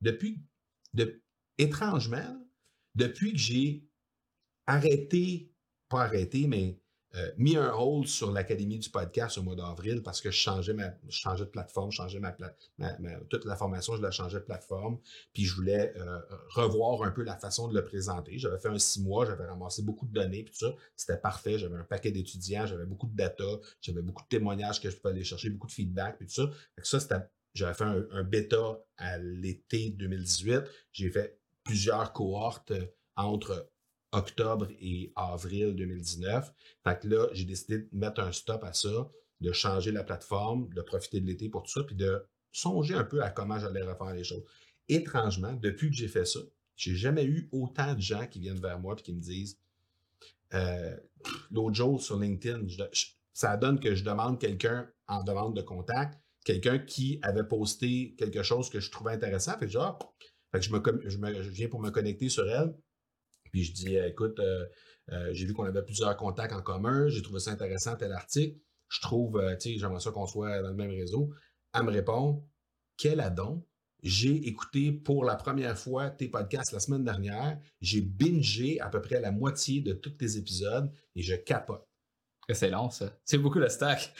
depuis, 0.00 0.42
de, 0.94 1.22
étrangement, 1.58 2.46
depuis 2.94 3.32
que 3.32 3.38
j'ai 3.38 3.86
arrêté, 4.66 5.52
pas 5.88 6.04
arrêté, 6.04 6.46
mais 6.46 6.80
euh, 7.16 7.30
mis 7.38 7.56
un 7.56 7.72
hold 7.72 8.06
sur 8.06 8.30
l'Académie 8.30 8.78
du 8.78 8.88
podcast 8.88 9.36
au 9.38 9.42
mois 9.42 9.56
d'avril 9.56 10.02
parce 10.02 10.20
que 10.20 10.30
je 10.30 10.36
changeais, 10.36 10.74
ma, 10.74 10.92
changeais 11.08 11.44
de 11.44 11.50
plateforme, 11.50 11.90
je 11.90 11.96
changeais 11.96 12.20
ma, 12.20 12.36
ma- 12.78 12.94
toute 13.28 13.44
la 13.44 13.56
formation, 13.56 13.96
je 13.96 14.02
la 14.02 14.10
changeais 14.12 14.38
de 14.38 14.44
plateforme, 14.44 14.98
puis 15.32 15.44
je 15.44 15.54
voulais 15.54 15.92
euh, 15.96 16.20
revoir 16.50 17.02
un 17.02 17.10
peu 17.10 17.22
la 17.24 17.36
façon 17.36 17.66
de 17.68 17.74
le 17.74 17.84
présenter. 17.84 18.38
J'avais 18.38 18.58
fait 18.58 18.68
un 18.68 18.78
six 18.78 19.02
mois, 19.02 19.26
j'avais 19.26 19.46
ramassé 19.46 19.82
beaucoup 19.82 20.06
de 20.06 20.12
données, 20.12 20.44
puis 20.44 20.52
tout 20.52 20.66
ça, 20.66 20.74
c'était 20.96 21.18
parfait. 21.18 21.58
J'avais 21.58 21.76
un 21.76 21.84
paquet 21.84 22.12
d'étudiants, 22.12 22.66
j'avais 22.66 22.86
beaucoup 22.86 23.06
de 23.08 23.16
data, 23.16 23.44
j'avais 23.80 24.02
beaucoup 24.02 24.22
de 24.22 24.28
témoignages 24.28 24.80
que 24.80 24.88
je 24.90 24.96
pouvais 24.96 25.14
aller 25.14 25.24
chercher, 25.24 25.50
beaucoup 25.50 25.66
de 25.66 25.72
feedback, 25.72 26.16
puis 26.18 26.26
tout 26.28 26.34
ça. 26.34 26.50
Fait 26.76 26.84
ça, 26.84 27.00
c'était, 27.00 27.28
j'avais 27.54 27.74
fait 27.74 27.84
un, 27.84 28.06
un 28.12 28.22
bêta 28.22 28.78
à 28.98 29.18
l'été 29.18 29.90
2018. 29.90 30.62
J'ai 30.92 31.10
fait 31.10 31.38
plusieurs 31.64 32.12
cohortes 32.12 32.70
euh, 32.70 32.84
entre 33.16 33.69
octobre 34.12 34.68
et 34.80 35.12
avril 35.16 35.74
2019. 35.74 36.52
Fait 36.84 37.00
que 37.00 37.08
là, 37.08 37.28
j'ai 37.32 37.44
décidé 37.44 37.78
de 37.78 37.88
mettre 37.92 38.20
un 38.20 38.32
stop 38.32 38.64
à 38.64 38.72
ça, 38.72 39.08
de 39.40 39.52
changer 39.52 39.92
la 39.92 40.04
plateforme, 40.04 40.68
de 40.74 40.82
profiter 40.82 41.20
de 41.20 41.26
l'été 41.26 41.48
pour 41.48 41.62
tout 41.62 41.70
ça, 41.70 41.82
puis 41.84 41.96
de 41.96 42.22
songer 42.52 42.94
un 42.94 43.04
peu 43.04 43.22
à 43.22 43.30
comment 43.30 43.58
j'allais 43.58 43.82
refaire 43.82 44.14
les 44.14 44.24
choses. 44.24 44.44
Étrangement, 44.88 45.52
depuis 45.54 45.90
que 45.90 45.96
j'ai 45.96 46.08
fait 46.08 46.24
ça, 46.24 46.40
j'ai 46.76 46.96
jamais 46.96 47.24
eu 47.24 47.48
autant 47.52 47.94
de 47.94 48.00
gens 48.00 48.26
qui 48.26 48.40
viennent 48.40 48.60
vers 48.60 48.78
moi 48.78 48.96
et 48.98 49.02
qui 49.02 49.12
me 49.14 49.20
disent 49.20 49.58
euh, 50.54 50.96
l'autre 51.50 51.74
jour 51.74 52.02
sur 52.02 52.18
LinkedIn, 52.18 52.66
ça 53.32 53.56
donne 53.56 53.78
que 53.80 53.94
je 53.94 54.04
demande 54.04 54.40
quelqu'un 54.40 54.88
en 55.06 55.22
demande 55.22 55.54
de 55.56 55.62
contact, 55.62 56.18
quelqu'un 56.44 56.78
qui 56.78 57.18
avait 57.22 57.44
posté 57.44 58.14
quelque 58.18 58.42
chose 58.42 58.70
que 58.70 58.80
je 58.80 58.90
trouvais 58.90 59.12
intéressant. 59.12 59.52
Fait 59.58 59.66
que, 59.66 59.72
genre, 59.72 59.98
fait 60.52 60.58
que 60.60 60.64
je, 60.64 61.18
me- 61.18 61.42
je 61.42 61.48
viens 61.50 61.68
pour 61.68 61.80
me 61.80 61.90
connecter 61.90 62.28
sur 62.28 62.48
elle. 62.48 62.74
Puis 63.50 63.64
je 63.64 63.72
dis, 63.72 63.96
écoute, 63.96 64.38
euh, 64.40 64.64
euh, 65.12 65.30
j'ai 65.32 65.46
vu 65.46 65.54
qu'on 65.54 65.64
avait 65.64 65.82
plusieurs 65.82 66.16
contacts 66.16 66.52
en 66.52 66.62
commun, 66.62 67.08
j'ai 67.08 67.22
trouvé 67.22 67.40
ça 67.40 67.50
intéressant, 67.50 67.96
tel 67.96 68.12
article. 68.12 68.58
Je 68.88 69.00
trouve, 69.00 69.38
euh, 69.38 69.56
tu 69.56 69.72
sais, 69.72 69.78
j'aimerais 69.78 70.00
ça 70.00 70.10
qu'on 70.10 70.26
soit 70.26 70.62
dans 70.62 70.70
le 70.70 70.74
même 70.74 70.90
réseau. 70.90 71.30
Elle 71.74 71.84
me 71.84 71.90
répond, 71.90 72.44
quel 72.96 73.20
adon. 73.20 73.64
J'ai 74.02 74.48
écouté 74.48 74.92
pour 74.92 75.24
la 75.24 75.36
première 75.36 75.78
fois 75.78 76.08
tes 76.08 76.28
podcasts 76.28 76.72
la 76.72 76.80
semaine 76.80 77.04
dernière. 77.04 77.60
J'ai 77.82 78.00
bingé 78.00 78.80
à 78.80 78.88
peu 78.88 79.02
près 79.02 79.20
la 79.20 79.30
moitié 79.30 79.82
de 79.82 79.92
tous 79.92 80.10
tes 80.10 80.38
épisodes 80.38 80.90
et 81.14 81.22
je 81.22 81.34
capote. 81.34 81.86
C'est 82.52 82.70
long, 82.70 82.90
ça. 82.90 83.16
C'est 83.24 83.38
beaucoup 83.38 83.58
le 83.58 83.68
stack. 83.68 84.12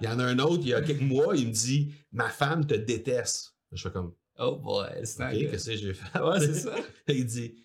Il 0.00 0.06
y 0.06 0.08
en 0.08 0.18
a 0.18 0.24
un 0.24 0.38
autre, 0.38 0.62
il 0.62 0.70
y 0.70 0.74
a 0.74 0.80
quelques 0.80 1.02
mois, 1.02 1.36
il 1.36 1.48
me 1.48 1.52
dit, 1.52 1.92
ma 2.12 2.30
femme 2.30 2.66
te 2.66 2.74
déteste. 2.74 3.54
Je 3.72 3.82
fais 3.82 3.92
comme, 3.92 4.14
oh 4.38 4.56
boy, 4.56 4.86
good. 5.02 5.50
qu'est-ce 5.50 5.70
que 5.70 5.76
j'ai 5.76 5.94
fait? 5.94 6.18
Ouais, 6.18 6.40
c'est 6.40 6.54
ça. 6.54 6.74
il 7.08 7.26
dit 7.26 7.56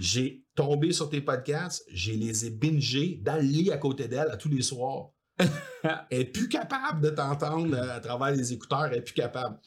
J'ai 0.00 0.44
tombé 0.54 0.92
sur 0.92 1.08
tes 1.08 1.20
podcasts, 1.20 1.84
j'ai 1.88 2.16
les 2.16 2.46
ai 2.46 2.50
bingés 2.50 3.20
dans 3.22 3.36
le 3.36 3.42
lit 3.42 3.70
à 3.70 3.78
côté 3.78 4.08
d'elle 4.08 4.28
à 4.30 4.36
tous 4.36 4.48
les 4.48 4.62
soirs. 4.62 5.10
elle 6.10 6.20
est 6.20 6.24
plus 6.24 6.48
capable 6.48 7.00
de 7.00 7.10
t'entendre 7.10 7.74
euh, 7.74 7.96
à 7.96 8.00
travers 8.00 8.32
les 8.32 8.52
écouteurs, 8.52 8.86
elle 8.86 8.98
est 8.98 9.02
plus 9.02 9.14
capable. 9.14 9.58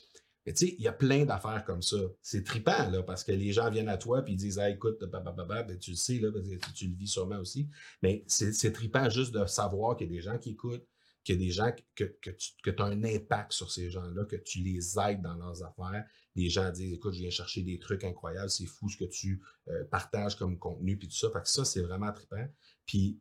Mais 0.46 0.54
tu 0.54 0.66
sais, 0.66 0.76
il 0.78 0.84
y 0.84 0.88
a 0.88 0.94
plein 0.94 1.24
d'affaires 1.24 1.64
comme 1.66 1.84
ça. 1.84 1.98
C'est 2.22 2.44
trippant, 2.44 2.90
là, 2.90 3.04
parce 3.04 3.24
que 3.24 3.32
les 3.32 3.54
gens 3.54 3.70
viennent 3.70 3.90
à 3.90 3.98
toi 3.98 4.24
et 4.26 4.32
ils 4.32 4.38
disent 4.38 4.58
hey, 4.58 4.74
écoute, 4.74 5.04
babababa, 5.04 5.64
ben, 5.64 5.78
tu 5.78 5.92
le 5.92 5.98
sais, 5.98 6.18
là, 6.18 6.32
parce 6.32 6.48
que 6.48 6.56
tu, 6.56 6.74
tu 6.74 6.88
le 6.88 6.96
vis 6.96 7.08
sûrement 7.08 7.38
aussi. 7.38 7.70
Mais 8.02 8.24
c'est 8.28 8.74
trippant 8.74 9.10
juste 9.10 9.34
de 9.34 9.46
savoir 9.46 9.96
qu'il 9.96 10.08
y 10.08 10.10
a 10.10 10.14
des 10.14 10.22
gens 10.22 10.38
qui 10.40 10.52
écoutent, 10.52 10.88
qu'il 11.24 11.36
y 11.36 11.38
a 11.38 11.46
des 11.46 11.52
gens 11.52 11.72
que, 11.96 12.04
que 12.04 12.70
tu 12.72 12.82
as 12.82 12.86
un 12.86 13.04
impact 13.04 13.52
sur 13.52 13.72
ces 13.72 13.92
gens-là, 13.92 14.26
que 14.26 14.36
tu 14.38 14.60
les 14.60 14.98
aides 15.00 15.22
dans 15.22 15.36
leurs 15.36 15.64
affaires. 15.64 16.06
Les 16.36 16.50
gens 16.50 16.70
disent 16.72 16.94
écoute, 16.94 17.14
je 17.14 17.20
viens 17.20 17.30
chercher 17.30 17.62
des 17.62 17.80
trucs 17.80 18.04
incroyables, 18.04 18.50
c'est 18.50 18.66
fou 18.66 18.90
ce 18.90 18.98
que 18.98 19.06
tu 19.06 19.42
euh, 19.68 19.84
partages 19.86 20.36
comme 20.36 20.58
contenu, 20.58 20.98
puis 20.98 21.08
tout 21.08 21.16
ça. 21.16 21.30
Fait 21.32 21.42
que 21.42 21.50
ça, 21.50 21.66
c'est 21.66 21.82
vraiment 21.82 22.12
trippant. 22.12 22.48
Puis 22.86 23.20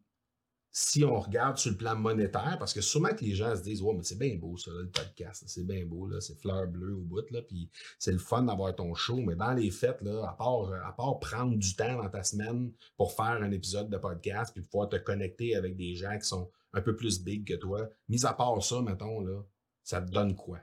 si 0.72 1.04
on 1.04 1.18
regarde 1.18 1.58
sur 1.58 1.72
le 1.72 1.76
plan 1.76 1.96
monétaire, 1.96 2.56
parce 2.58 2.72
que 2.72 2.80
sûrement 2.80 3.08
que 3.08 3.24
les 3.24 3.34
gens 3.34 3.56
se 3.56 3.62
disent, 3.62 3.82
ouais, 3.82 3.94
mais 3.94 4.04
c'est 4.04 4.18
bien 4.18 4.36
beau, 4.36 4.56
ça, 4.56 4.70
le 4.70 4.88
podcast, 4.88 5.42
c'est 5.46 5.66
bien 5.66 5.84
beau, 5.84 6.08
c'est 6.20 6.40
fleur 6.40 6.68
bleue 6.68 6.94
au 6.94 7.00
bout, 7.00 7.28
là, 7.30 7.42
puis 7.42 7.68
c'est 7.98 8.12
le 8.12 8.18
fun 8.18 8.42
d'avoir 8.42 8.74
ton 8.74 8.94
show, 8.94 9.16
mais 9.16 9.34
dans 9.34 9.52
les 9.52 9.70
fêtes, 9.70 10.02
part, 10.38 10.72
à 10.72 10.94
part 10.96 11.18
prendre 11.18 11.56
du 11.56 11.74
temps 11.74 12.00
dans 12.00 12.08
ta 12.08 12.22
semaine 12.22 12.72
pour 12.96 13.12
faire 13.12 13.42
un 13.42 13.50
épisode 13.50 13.90
de 13.90 13.96
podcast, 13.96 14.52
puis 14.54 14.62
pouvoir 14.62 14.88
te 14.88 14.96
connecter 14.96 15.56
avec 15.56 15.76
des 15.76 15.96
gens 15.96 16.16
qui 16.16 16.26
sont 16.26 16.48
un 16.72 16.82
peu 16.82 16.94
plus 16.94 17.20
big 17.20 17.46
que 17.46 17.54
toi, 17.54 17.88
mis 18.08 18.24
à 18.24 18.32
part 18.32 18.62
ça, 18.62 18.80
mettons, 18.80 19.20
là, 19.20 19.42
ça 19.82 20.00
te 20.00 20.10
donne 20.10 20.36
quoi? 20.36 20.60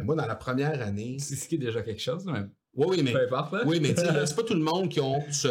Mais 0.00 0.04
moi, 0.06 0.14
dans 0.16 0.26
la 0.26 0.36
première 0.36 0.80
année. 0.82 1.18
C'est 1.18 1.36
ce 1.36 1.46
qui 1.46 1.56
est 1.56 1.58
déjà 1.58 1.82
quelque 1.82 2.00
chose, 2.00 2.24
mais 2.24 2.40
Oui, 2.74 2.86
oui, 2.88 3.02
mais, 3.02 3.12
peu 3.12 3.22
importe. 3.24 3.52
là. 3.52 3.62
oui, 3.66 3.80
mais 3.80 3.94
c'est 3.94 4.34
pas 4.36 4.42
tout 4.42 4.54
le 4.54 4.62
monde 4.62 4.88
qui 4.88 5.00
ont 5.00 5.20
ce, 5.30 5.48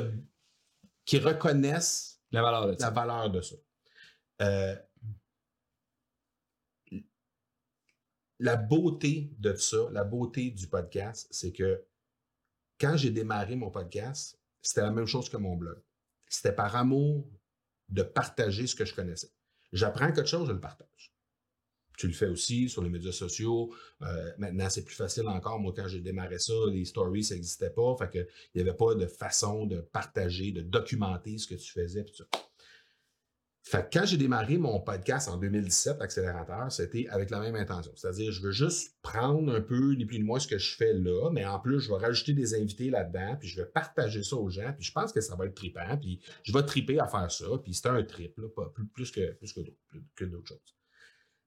qui 1.05 1.19
reconnaissent 1.19 2.19
la 2.31 2.41
valeur 2.41 2.65
de 2.67 2.71
la 2.71 2.77
ça. 2.79 2.89
valeur 2.89 3.29
de 3.29 3.41
ça. 3.41 3.55
Euh, 4.41 4.75
la 8.39 8.55
beauté 8.55 9.33
de 9.37 9.53
ça, 9.53 9.77
la 9.91 10.03
beauté 10.03 10.49
du 10.51 10.67
podcast, 10.67 11.27
c'est 11.29 11.51
que 11.51 11.85
quand 12.79 12.95
j'ai 12.97 13.11
démarré 13.11 13.55
mon 13.55 13.69
podcast, 13.69 14.39
c'était 14.61 14.81
la 14.81 14.91
même 14.91 15.05
chose 15.05 15.29
que 15.29 15.37
mon 15.37 15.55
blog. 15.55 15.81
C'était 16.29 16.53
par 16.55 16.75
amour 16.75 17.29
de 17.89 18.03
partager 18.03 18.67
ce 18.67 18.75
que 18.75 18.85
je 18.85 18.95
connaissais. 18.95 19.31
J'apprends 19.73 20.11
quelque 20.11 20.29
chose, 20.29 20.47
je 20.47 20.53
le 20.53 20.59
partage. 20.59 21.08
Tu 21.99 22.07
le 22.07 22.13
fais 22.13 22.27
aussi 22.27 22.69
sur 22.69 22.81
les 22.81 22.89
médias 22.89 23.11
sociaux. 23.11 23.73
Euh, 24.03 24.31
maintenant, 24.37 24.69
c'est 24.69 24.85
plus 24.85 24.95
facile 24.95 25.27
encore. 25.27 25.59
Moi, 25.59 25.73
quand 25.75 25.89
j'ai 25.89 25.99
démarré 25.99 26.39
ça, 26.39 26.53
les 26.71 26.85
stories, 26.85 27.25
ça 27.25 27.35
n'existait 27.35 27.71
pas. 27.71 27.93
Fait 27.99 28.09
que 28.09 28.19
il 28.53 28.55
n'y 28.55 28.61
avait 28.61 28.77
pas 28.77 28.95
de 28.95 29.05
façon 29.05 29.65
de 29.65 29.81
partager, 29.81 30.53
de 30.53 30.61
documenter 30.61 31.37
ce 31.37 31.47
que 31.47 31.55
tu 31.55 31.69
faisais. 31.69 32.05
Fait 33.63 33.83
que 33.83 33.99
quand 33.99 34.05
j'ai 34.05 34.15
démarré 34.15 34.57
mon 34.57 34.79
podcast 34.79 35.27
en 35.27 35.35
2017, 35.35 36.01
Accélérateur, 36.01 36.71
c'était 36.71 37.05
avec 37.09 37.31
la 37.31 37.41
même 37.41 37.55
intention. 37.55 37.91
C'est-à-dire, 37.97 38.31
je 38.31 38.41
veux 38.41 38.51
juste 38.51 38.95
prendre 39.01 39.53
un 39.53 39.59
peu, 39.59 39.93
ni 39.95 40.05
plus 40.05 40.19
ni 40.19 40.23
moins, 40.23 40.39
ce 40.39 40.47
que 40.47 40.57
je 40.57 40.77
fais 40.77 40.93
là, 40.93 41.29
mais 41.33 41.45
en 41.45 41.59
plus, 41.59 41.81
je 41.81 41.89
vais 41.89 41.97
rajouter 41.97 42.31
des 42.31 42.55
invités 42.55 42.89
là-dedans, 42.89 43.35
puis 43.37 43.49
je 43.49 43.61
vais 43.61 43.67
partager 43.67 44.23
ça 44.23 44.37
aux 44.37 44.49
gens, 44.49 44.71
puis 44.73 44.85
je 44.85 44.93
pense 44.93 45.11
que 45.11 45.19
ça 45.19 45.35
va 45.35 45.47
être 45.47 45.55
trippant, 45.55 45.97
puis 45.97 46.21
je 46.43 46.53
vais 46.53 46.63
tripper 46.63 46.97
à 46.97 47.07
faire 47.07 47.29
ça, 47.29 47.45
puis 47.61 47.73
c'était 47.73 47.89
un 47.89 48.03
trip, 48.03 48.37
là, 48.37 48.47
pas, 48.55 48.71
plus, 48.73 48.87
plus 48.87 49.11
que, 49.11 49.33
plus 49.33 49.53
que 50.15 50.23
d'autres 50.23 50.47
choses. 50.47 50.78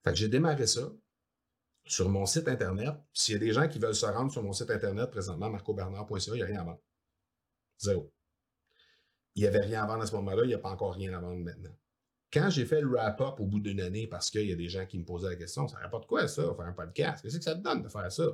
Fait 0.04 0.10
que 0.10 0.16
j'ai 0.16 0.28
démarré 0.28 0.66
ça 0.66 0.92
sur 1.84 2.08
mon 2.08 2.26
site 2.26 2.48
Internet. 2.48 2.94
S'il 3.12 3.34
y 3.34 3.36
a 3.36 3.40
des 3.40 3.52
gens 3.52 3.68
qui 3.68 3.78
veulent 3.78 3.94
se 3.94 4.06
rendre 4.06 4.32
sur 4.32 4.42
mon 4.42 4.52
site 4.52 4.70
Internet 4.70 5.10
présentement, 5.10 5.50
marcobernard.ca, 5.50 6.32
il 6.32 6.36
n'y 6.36 6.42
a 6.42 6.46
rien 6.46 6.60
à 6.60 6.64
vendre. 6.64 6.82
Zéro. 7.78 8.12
Il 9.34 9.42
n'y 9.42 9.48
avait 9.48 9.60
rien 9.60 9.84
à 9.84 9.86
vendre 9.86 10.02
à 10.02 10.06
ce 10.06 10.14
moment-là, 10.16 10.44
il 10.44 10.48
n'y 10.48 10.54
a 10.54 10.58
pas 10.58 10.70
encore 10.70 10.94
rien 10.94 11.12
à 11.14 11.20
vendre 11.20 11.42
maintenant. 11.42 11.74
Quand 12.32 12.48
j'ai 12.50 12.64
fait 12.64 12.80
le 12.80 12.88
wrap-up 12.88 13.40
au 13.40 13.46
bout 13.46 13.60
d'une 13.60 13.80
année, 13.80 14.06
parce 14.06 14.30
qu'il 14.30 14.48
y 14.48 14.52
a 14.52 14.56
des 14.56 14.68
gens 14.68 14.86
qui 14.86 14.98
me 14.98 15.04
posaient 15.04 15.28
la 15.28 15.36
question, 15.36 15.68
ça 15.68 15.78
rapporte 15.78 16.06
quoi 16.06 16.26
ça, 16.28 16.42
faire 16.54 16.66
un 16.66 16.72
podcast? 16.72 17.22
Qu'est-ce 17.22 17.38
que 17.38 17.44
ça 17.44 17.54
te 17.54 17.60
donne 17.60 17.82
de 17.82 17.88
faire 17.88 18.10
ça? 18.10 18.24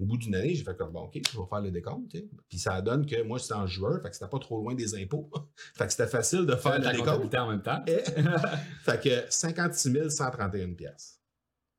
Au 0.00 0.06
bout 0.06 0.16
d'une 0.16 0.34
année, 0.34 0.54
j'ai 0.54 0.64
fait 0.64 0.76
comme 0.76 0.92
bon, 0.92 1.02
OK, 1.02 1.20
je 1.30 1.38
vais 1.38 1.44
faire 1.46 1.60
le 1.60 1.70
décompte. 1.70 2.16
Puis 2.48 2.58
ça 2.58 2.80
donne 2.80 3.04
que 3.04 3.22
moi, 3.22 3.38
c'était 3.38 3.54
en 3.54 3.66
joueur, 3.66 4.00
fait 4.02 4.08
que 4.08 4.14
c'était 4.16 4.30
pas 4.30 4.38
trop 4.38 4.58
loin 4.58 4.74
des 4.74 4.94
impôts. 5.00 5.30
fait 5.76 5.84
que 5.86 5.90
c'était 5.92 6.06
facile 6.06 6.46
de 6.46 6.54
faire 6.56 6.78
le 6.78 6.86
décompte. 6.92 7.34
en 7.34 7.50
même 7.50 7.62
temps. 7.62 7.82
Et- 7.86 7.98
fait 8.84 9.00
que 9.02 9.24
56 9.30 10.08
131 10.08 10.72
pièces. 10.74 11.20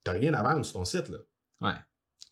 T'as 0.04 0.12
rien 0.14 0.34
à 0.36 0.44
vendre 0.44 0.64
sur 0.66 0.74
ton 0.76 0.86
site, 0.86 1.10
là. 1.10 1.18
Ouais. 1.62 1.76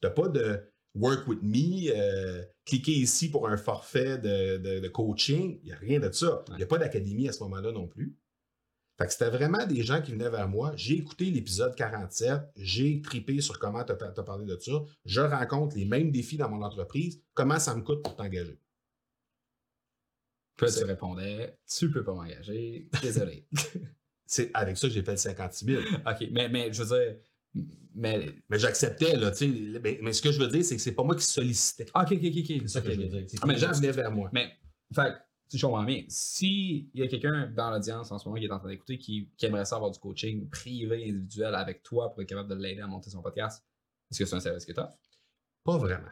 T'as 0.01 0.11
pas 0.11 0.27
de 0.27 0.61
work 0.95 1.27
with 1.27 1.41
me, 1.43 1.91
euh, 1.95 2.43
cliquez 2.65 2.91
ici 2.93 3.29
pour 3.29 3.47
un 3.47 3.57
forfait 3.57 4.17
de, 4.17 4.57
de- 4.57 4.79
de 4.79 4.87
coaching. 4.89 5.59
Il 5.63 5.65
n'y 5.65 5.71
a 5.71 5.75
rien 5.77 5.99
de 5.99 6.11
ça. 6.11 6.43
Il 6.49 6.55
n'y 6.57 6.63
a 6.63 6.67
pas 6.67 6.77
d'académie 6.77 7.27
à 7.29 7.31
ce 7.33 7.43
moment-là 7.43 7.71
non 7.71 7.87
plus. 7.87 8.15
Fait 8.99 9.05
que 9.05 9.13
c'était 9.13 9.29
vraiment 9.29 9.65
des 9.65 9.81
gens 9.81 10.01
qui 10.01 10.11
venaient 10.11 10.29
vers 10.29 10.49
moi. 10.49 10.73
J'ai 10.75 10.95
écouté 10.97 11.25
l'épisode 11.31 11.73
47, 11.73 12.41
j'ai 12.57 13.01
tripé 13.01 13.39
sur 13.39 13.57
comment 13.57 13.81
tu 13.85 13.93
as 13.93 14.23
parlé 14.23 14.45
de 14.45 14.57
ça. 14.59 14.73
Je 15.05 15.21
rencontre 15.21 15.77
les 15.77 15.85
mêmes 15.85 16.11
défis 16.11 16.35
dans 16.35 16.49
mon 16.49 16.61
entreprise. 16.61 17.21
Comment 17.33 17.59
ça 17.59 17.73
me 17.75 17.81
coûte 17.81 18.03
pour 18.03 18.17
t'engager? 18.17 18.59
C'est- 20.59 20.79
tu 20.81 20.85
répondais, 20.85 21.57
tu 21.65 21.89
peux 21.89 22.03
pas 22.03 22.13
m'engager, 22.13 22.89
désolé. 23.01 23.47
C'est 24.25 24.51
avec 24.53 24.77
ça 24.77 24.87
que 24.87 24.93
j'ai 24.93 25.01
fait 25.01 25.11
le 25.11 25.17
56 25.17 25.65
000. 25.65 25.81
OK, 26.05 26.27
mais, 26.31 26.49
mais 26.49 26.71
je 26.71 26.83
veux 26.83 26.99
dire, 26.99 27.15
mais... 27.95 28.35
Mais 28.49 28.59
j'acceptais, 28.59 29.15
là, 29.15 29.31
tu 29.31 29.37
sais. 29.37 29.79
Mais, 29.81 29.97
mais 30.03 30.13
ce 30.13 30.21
que 30.21 30.31
je 30.31 30.39
veux 30.39 30.47
dire, 30.49 30.63
c'est 30.63 30.75
que 30.75 30.81
c'est 30.81 30.91
pas 30.91 31.03
moi 31.03 31.15
qui 31.15 31.23
sollicitais. 31.23 31.85
OK, 31.95 32.11
OK, 32.11 32.11
OK, 32.11 32.37
OK. 32.37 32.45
C'est 32.61 32.67
ça 32.67 32.81
que 32.81 32.91
je 32.91 32.99
veux 33.01 33.07
dire. 33.07 33.25
Ah, 33.41 33.47
mais 33.47 33.53
les 33.53 33.59
gens 33.59 33.71
venaient 33.71 33.91
vers 33.91 34.11
moi. 34.11 34.29
Mais, 34.33 34.51
fait, 34.93 35.13
si 35.49 35.57
je 35.57 35.65
comprends 35.65 35.83
bien, 35.83 36.03
s'il 36.07 36.89
y 36.93 37.01
a 37.01 37.07
quelqu'un 37.07 37.47
dans 37.47 37.71
l'audience 37.71 38.11
en 38.11 38.19
ce 38.19 38.27
moment 38.27 38.39
qui 38.39 38.45
est 38.45 38.51
en 38.51 38.59
train 38.59 38.69
d'écouter 38.69 38.99
qui, 38.99 39.29
qui 39.35 39.45
aimerait 39.47 39.65
ça 39.65 39.77
avoir 39.77 39.89
du 39.89 39.99
coaching 39.99 40.47
privé, 40.47 41.09
individuel 41.09 41.55
avec 41.55 41.81
toi 41.81 42.11
pour 42.11 42.21
être 42.21 42.29
capable 42.29 42.49
de 42.49 42.55
l'aider 42.55 42.81
à 42.81 42.87
monter 42.87 43.09
son 43.09 43.21
podcast, 43.23 43.65
est-ce 44.11 44.19
que 44.19 44.25
c'est 44.25 44.35
un 44.35 44.39
service 44.39 44.65
que 44.65 44.73
tu 44.73 44.79
offres? 44.79 44.97
Pas 45.63 45.77
vraiment. 45.77 46.09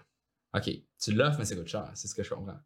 OK, 0.55 0.69
tu 0.99 1.11
l'offres, 1.13 1.37
mais 1.37 1.45
ça 1.45 1.55
coûte 1.55 1.67
cher, 1.67 1.91
c'est 1.93 2.07
ce 2.07 2.15
que 2.15 2.23
je 2.23 2.29
comprends. 2.33 2.59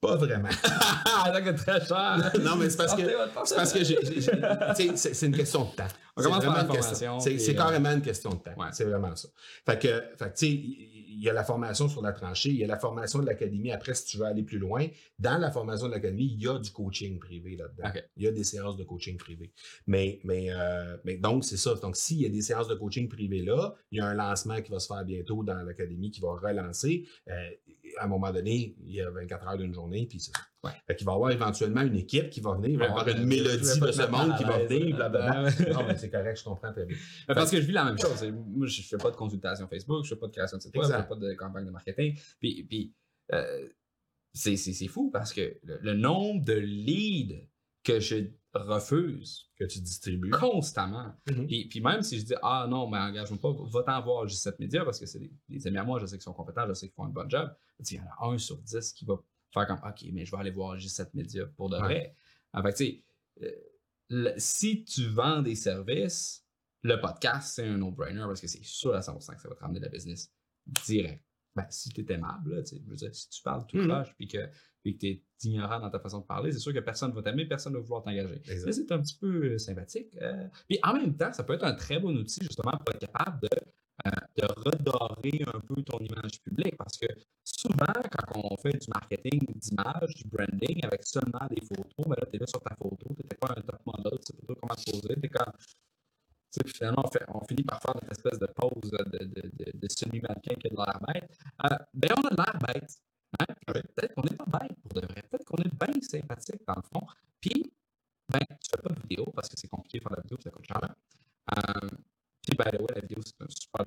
Pas 0.00 0.16
vraiment. 0.16 0.50
ça 1.06 1.40
coûte 1.40 1.56
très 1.56 1.86
cher. 1.86 2.32
non, 2.40 2.56
mais 2.56 2.68
c'est 2.68 2.76
parce 2.76 2.94
que. 2.94 3.02
C'est 3.44 3.54
parce 3.54 3.72
que 3.72 5.24
une 5.26 5.36
question 5.36 5.64
de 5.64 5.76
temps. 5.76 5.88
On 6.16 6.22
commence 6.22 6.44
par 6.44 6.82
C'est 7.22 7.50
euh, 7.50 7.54
carrément 7.54 7.90
une 7.90 8.02
question 8.02 8.30
de 8.30 8.42
temps. 8.42 8.54
ouais. 8.56 8.68
C'est 8.72 8.84
vraiment 8.84 9.14
ça. 9.16 9.28
Fait 9.64 9.78
que, 9.80 9.88
fait 10.16 10.30
que, 10.30 10.38
tu 10.38 10.46
sais, 10.46 10.93
il 11.14 11.22
y 11.22 11.28
a 11.28 11.32
la 11.32 11.44
formation 11.44 11.88
sur 11.88 12.02
la 12.02 12.12
tranchée, 12.12 12.50
il 12.50 12.56
y 12.56 12.64
a 12.64 12.66
la 12.66 12.78
formation 12.78 13.20
de 13.20 13.26
l'académie. 13.26 13.70
Après, 13.70 13.94
si 13.94 14.04
tu 14.06 14.18
veux 14.18 14.24
aller 14.24 14.42
plus 14.42 14.58
loin, 14.58 14.86
dans 15.18 15.38
la 15.38 15.50
formation 15.50 15.86
de 15.86 15.92
l'académie, 15.92 16.26
il 16.26 16.42
y 16.42 16.48
a 16.48 16.58
du 16.58 16.70
coaching 16.70 17.18
privé 17.18 17.56
là-dedans. 17.56 17.90
Il 18.16 18.24
y 18.24 18.26
a 18.26 18.32
des 18.32 18.44
séances 18.44 18.76
de 18.76 18.84
coaching 18.84 19.16
privé. 19.16 19.52
Mais, 19.86 20.20
mais, 20.24 20.48
euh, 20.50 20.96
mais 21.04 21.16
donc, 21.16 21.44
c'est 21.44 21.56
ça. 21.56 21.74
Donc, 21.74 21.96
s'il 21.96 22.20
y 22.20 22.26
a 22.26 22.28
des 22.28 22.42
séances 22.42 22.68
de 22.68 22.74
coaching 22.74 23.08
privé 23.08 23.42
là, 23.42 23.74
il 23.90 23.98
y 23.98 24.00
a 24.00 24.06
un 24.06 24.14
lancement 24.14 24.60
qui 24.60 24.70
va 24.70 24.78
se 24.78 24.88
faire 24.88 25.04
bientôt 25.04 25.42
dans 25.42 25.62
l'académie 25.62 26.10
qui 26.10 26.20
va 26.20 26.34
relancer. 26.34 27.06
Euh, 27.28 27.50
à 28.04 28.06
un 28.06 28.10
moment 28.10 28.32
donné, 28.32 28.76
il 28.86 28.94
y 28.94 29.00
a 29.00 29.10
24 29.10 29.48
heures 29.48 29.58
d'une 29.58 29.74
journée, 29.74 30.06
puis 30.06 30.20
c'est 30.20 30.32
ça. 30.32 30.42
Ouais. 30.62 30.70
Fait 30.86 30.94
qu'il 30.94 31.06
va 31.06 31.12
y 31.12 31.14
avoir 31.14 31.30
éventuellement 31.30 31.82
une 31.82 31.96
équipe 31.96 32.30
qui 32.30 32.40
va 32.40 32.54
venir, 32.54 32.70
il 32.70 32.78
va 32.78 32.86
y 32.86 32.88
avoir 32.88 33.08
une 33.08 33.24
mélodie 33.24 33.80
de 33.80 33.92
ce 33.92 34.06
monde 34.10 34.36
qui 34.36 34.44
va 34.44 34.58
venir, 34.58 34.96
blablabla. 34.96 35.42
Ouais. 35.44 35.72
non, 35.72 35.86
mais 35.86 35.96
c'est 35.96 36.10
correct, 36.10 36.38
je 36.38 36.44
comprends 36.44 36.72
très 36.72 36.86
bien. 36.86 36.96
Mais 37.28 37.34
parce 37.34 37.50
que 37.50 37.60
je 37.60 37.66
vis 37.66 37.72
la 37.72 37.84
même 37.84 37.98
chose. 37.98 38.22
Moi, 38.32 38.66
je 38.66 38.82
fais 38.82 38.96
pas 38.96 39.10
de 39.10 39.16
consultation 39.16 39.66
Facebook, 39.68 40.04
je 40.04 40.14
fais 40.14 40.20
pas 40.20 40.26
de 40.26 40.32
création 40.32 40.56
de 40.58 40.62
site 40.62 40.76
web, 40.76 40.86
je 40.86 40.96
fais 40.96 41.08
pas 41.08 41.16
de 41.16 41.34
campagne 41.34 41.66
de 41.66 41.70
marketing. 41.70 42.18
Puis, 42.40 42.64
puis 42.64 42.94
euh, 43.32 43.68
c'est 44.32 44.88
fou 44.88 45.10
parce 45.10 45.32
que 45.32 45.58
le, 45.62 45.78
le 45.80 45.94
nombre 45.94 46.44
de 46.44 46.54
leads 46.54 47.48
que 47.82 48.00
je 48.00 48.16
refuse 48.60 49.50
Que 49.58 49.64
tu 49.64 49.80
distribues. 49.80 50.30
constamment. 50.30 51.14
Mhm. 51.30 51.46
Puis, 51.46 51.68
puis 51.68 51.80
même 51.80 52.02
si 52.02 52.18
je 52.20 52.24
dis 52.24 52.34
Ah 52.42 52.66
non, 52.68 52.88
mais 52.88 52.98
engage-moi 52.98 53.40
pas, 53.40 53.52
va-t'en 53.52 54.02
voir 54.02 54.26
G7 54.26 54.54
Media 54.58 54.84
parce 54.84 54.98
que 55.00 55.06
c'est 55.06 55.18
des, 55.18 55.32
des 55.48 55.66
amis 55.66 55.78
à 55.78 55.84
moi, 55.84 55.98
je 56.00 56.06
sais 56.06 56.16
qu'ils 56.16 56.22
sont 56.22 56.32
compétents, 56.34 56.66
je 56.68 56.74
sais 56.74 56.86
qu'ils 56.88 56.94
font 56.94 57.04
un 57.06 57.10
bon 57.10 57.28
job. 57.28 57.54
Il 57.90 57.96
y 57.96 58.00
en 58.00 58.04
a 58.04 58.26
un 58.32 58.38
sur 58.38 58.56
dix 58.58 58.92
qui 58.92 59.04
va 59.04 59.16
faire 59.52 59.66
comme 59.66 59.80
OK, 59.88 60.04
mais 60.12 60.24
je 60.24 60.30
vais 60.30 60.38
aller 60.38 60.50
voir 60.50 60.76
G7 60.76 61.10
Media 61.14 61.46
pour 61.56 61.68
de 61.70 61.76
Ouais. 61.76 61.82
vrai. 61.82 62.16
En 62.52 62.62
fait, 62.62 62.74
tu 62.74 62.84
sais, 62.84 63.04
euh, 63.42 64.32
si 64.36 64.84
tu 64.84 65.06
vends 65.06 65.42
des 65.42 65.54
services, 65.54 66.44
le 66.82 67.00
podcast, 67.00 67.54
c'est 67.54 67.66
un 67.66 67.78
no-brainer 67.78 68.20
parce 68.26 68.40
que 68.40 68.46
c'est 68.46 68.62
sûr 68.64 68.94
à 68.94 69.00
100% 69.00 69.34
que 69.34 69.40
ça 69.40 69.48
va 69.48 69.54
te 69.54 69.60
ramener 69.60 69.80
de 69.80 69.84
la 69.86 69.90
business 69.90 70.30
direct. 70.86 71.24
Ben, 71.56 71.66
si 71.70 71.88
tu 71.90 72.00
es 72.02 72.12
aimable, 72.12 72.56
là, 72.56 72.62
je 72.64 72.76
veux 72.90 72.96
dire, 72.96 73.14
si 73.14 73.28
tu 73.30 73.42
parles 73.42 73.64
tout 73.66 73.76
Mhm. 73.78 73.88
croche 73.88 74.14
puis 74.16 74.26
que 74.28 74.48
puis 74.84 74.94
que 74.94 75.00
tu 75.00 75.06
es 75.08 75.22
ignorant 75.44 75.80
dans 75.80 75.90
ta 75.90 75.98
façon 75.98 76.20
de 76.20 76.26
parler, 76.26 76.52
c'est 76.52 76.58
sûr 76.60 76.72
que 76.72 76.78
personne 76.80 77.10
ne 77.10 77.14
va 77.14 77.22
t'aimer, 77.22 77.46
personne 77.46 77.72
ne 77.72 77.78
va 77.78 77.82
vouloir 77.84 78.02
t'engager. 78.02 78.40
C'est 78.72 78.92
un 78.92 79.00
petit 79.00 79.16
peu 79.18 79.44
euh, 79.54 79.58
sympathique. 79.58 80.16
euh. 80.22 80.46
Puis 80.68 80.78
en 80.82 80.92
même 80.94 81.16
temps, 81.16 81.32
ça 81.32 81.42
peut 81.42 81.54
être 81.54 81.64
un 81.64 81.74
très 81.74 81.98
bon 81.98 82.14
outil 82.16 82.40
justement 82.42 82.72
pour 82.72 82.94
être 82.94 83.00
capable 83.00 83.40
de, 83.40 83.48
euh, 84.06 84.10
de 84.36 84.46
redorer 84.68 85.44
un 85.54 85.60
peu 85.60 85.82
ton 85.82 85.98
image 85.98 86.40
publique 86.42 86.76
parce 86.76 86.96
que 86.98 87.06
souvent, 87.42 87.92
quand 88.10 88.42
on 88.52 88.56
fait 88.58 88.72
du 88.78 88.86
marketing 88.92 89.40
d'image, 89.56 90.14
du 90.16 90.24
branding 90.28 90.84
avec 90.84 91.04
seulement 91.06 91.46
des 91.50 91.60
photos, 91.62 92.06
ben 92.06 92.16
là, 92.20 92.26
tu 92.30 92.36
es 92.36 92.38
là 92.40 92.46
sur 92.46 92.60
ta 92.60 92.74
photo, 92.76 92.96
tu 93.16 93.22
n'es 93.22 93.38
pas 93.40 93.54
un 93.56 93.60
top 93.62 93.80
model, 93.86 94.18
tu 94.20 94.26
sais 94.26 94.32
pas 94.34 94.46
trop 94.46 94.56
comment 94.60 94.74
te 94.74 94.90
poser, 94.90 95.20
tu 95.22 95.28
comme. 95.30 95.52
Tu 95.56 96.58
sais, 96.60 96.64
puis 96.64 96.72
finalement, 96.74 97.02
on, 97.04 97.10
fait- 97.10 97.24
on 97.28 97.44
finit 97.46 97.64
par 97.64 97.80
faire 97.82 97.94
une 98.02 98.10
espèce 98.10 98.38
de 98.38 98.46
pose 98.46 98.90
de, 98.90 99.24
de, 99.24 99.42
de, 99.42 99.78
de 99.78 99.88
semi-mannequin 99.88 100.54
qui 100.54 100.66
a 100.68 100.70
de 100.70 100.76
l'air 100.76 101.00
bête. 101.06 101.30
Euh, 101.64 101.76
ben, 101.94 102.10
on 102.16 102.26
a 102.26 102.30
de 102.30 102.36
l'air 102.36 102.58
bête. 102.74 102.94
Hein? 103.40 103.54
Oui. 103.68 103.80
Peut-être 103.94 104.14
qu'on 104.14 104.22
n'est 104.22 104.36
pas 104.36 104.58
bête 104.58 104.76
pour 104.82 104.92
de 105.00 105.06
vrai. 105.06 105.22
Peut-être 105.30 105.44
qu'on 105.44 105.62
est 105.62 105.74
bien 105.86 106.00
sympathique 106.00 106.62
dans 106.66 106.74
le 106.76 106.82
fond. 106.82 107.06
Puis, 107.40 107.72
ben, 108.32 108.40
tu 108.60 108.70
fais 108.74 108.82
pas 108.82 108.94
de 108.94 109.00
vidéo 109.00 109.26
parce 109.34 109.48
que 109.48 109.54
c'est 109.58 109.68
compliqué 109.68 109.98
de 109.98 110.02
faire 110.02 110.12
la 110.16 110.22
vidéo, 110.22 110.38
ça 110.42 110.50
coûte 110.50 110.66
cher. 110.66 110.94
Euh, 111.56 111.88
puis, 112.46 112.56
the 112.56 112.80
way, 112.80 112.86
la 112.94 113.00
vidéo, 113.00 113.18
c'est 113.24 113.42
un 113.42 113.48
super 113.48 113.84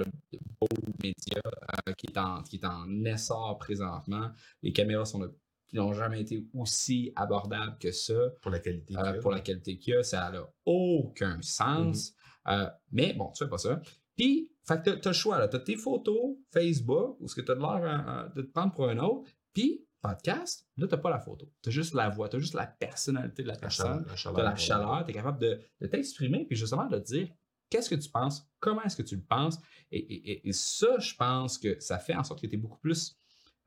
beau 0.59 0.67
média 1.03 1.41
euh, 1.87 1.93
qui, 1.93 2.07
est 2.07 2.17
en, 2.17 2.43
qui 2.43 2.55
est 2.57 2.65
en 2.65 3.05
essor 3.05 3.57
présentement. 3.59 4.31
Les 4.61 4.73
caméras 4.73 5.05
sont 5.05 5.19
de- 5.19 5.35
qui 5.67 5.75
n'ont 5.75 5.93
jamais 5.93 6.21
été 6.21 6.47
aussi 6.53 7.11
abordables 7.15 7.77
que 7.77 7.91
ça 7.91 8.13
Pour 8.41 8.51
la 8.51 8.59
qualité. 8.59 8.95
euh, 8.95 9.01
qu'il 9.01 9.15
y 9.15 9.17
a. 9.17 9.21
pour 9.21 9.31
la 9.31 9.41
qualité 9.41 9.77
qu'il 9.77 9.93
y 9.93 9.97
a. 9.97 10.03
Ça 10.03 10.29
n'a 10.31 10.47
aucun 10.65 11.39
sens. 11.41 12.13
Euh, 12.47 12.69
mais 12.91 13.13
bon, 13.13 13.31
tu 13.31 13.43
fais 13.43 13.49
pas 13.49 13.57
ça. 13.57 13.81
Puis, 14.15 14.51
t'as 14.65 14.75
as 14.81 15.05
le 15.05 15.13
choix. 15.13 15.47
Tu 15.47 15.55
as 15.55 15.59
tes 15.59 15.75
photos 15.75 16.37
Facebook 16.51 17.17
ou 17.19 17.27
ce 17.27 17.35
que 17.35 17.41
tu 17.41 17.51
as 17.51 17.55
de 17.55 17.59
l'air 17.59 18.31
de 18.33 18.41
te 18.41 18.47
prendre 18.51 18.73
pour 18.73 18.87
un 18.89 18.97
autre. 18.99 19.29
Puis, 19.57 19.83
podcast, 20.01 20.67
là, 20.77 20.85
tu 20.87 20.93
n'as 20.93 21.01
pas 21.01 21.09
la 21.09 21.19
photo. 21.19 21.51
Tu 21.63 21.69
as 21.69 21.71
juste 21.71 21.95
la 21.95 22.09
voix, 22.09 22.29
tu 22.29 22.35
as 22.35 22.39
juste 22.39 22.53
la 22.53 22.67
personnalité 22.67 23.41
de 23.41 23.47
la 23.47 23.55
La 23.55 23.59
personne 23.59 24.05
chaleur. 24.15 24.37
de 24.37 24.41
la 24.43 24.55
chaleur, 24.55 25.03
tu 25.03 25.09
es 25.11 25.13
capable 25.15 25.39
de, 25.39 25.59
de 25.81 25.87
t'exprimer, 25.87 26.45
puis 26.45 26.55
justement 26.55 26.85
de 26.85 26.99
dire 26.99 27.27
qu'est-ce 27.71 27.89
que 27.89 27.95
tu 27.95 28.07
penses, 28.09 28.47
comment 28.59 28.83
est-ce 28.83 28.95
que 28.95 29.01
tu 29.01 29.15
le 29.15 29.23
penses? 29.23 29.57
Et, 29.91 29.97
et- 29.97 30.31
et- 30.31 30.47
et 30.49 30.53
ça, 30.53 30.99
je 30.99 31.15
pense 31.15 31.57
que 31.57 31.79
ça 31.79 31.97
fait 31.97 32.13
en 32.15 32.23
sorte 32.23 32.39
que 32.39 32.45
tu 32.47 32.53
es 32.53 32.57
beaucoup 32.59 32.77
plus 32.77 33.17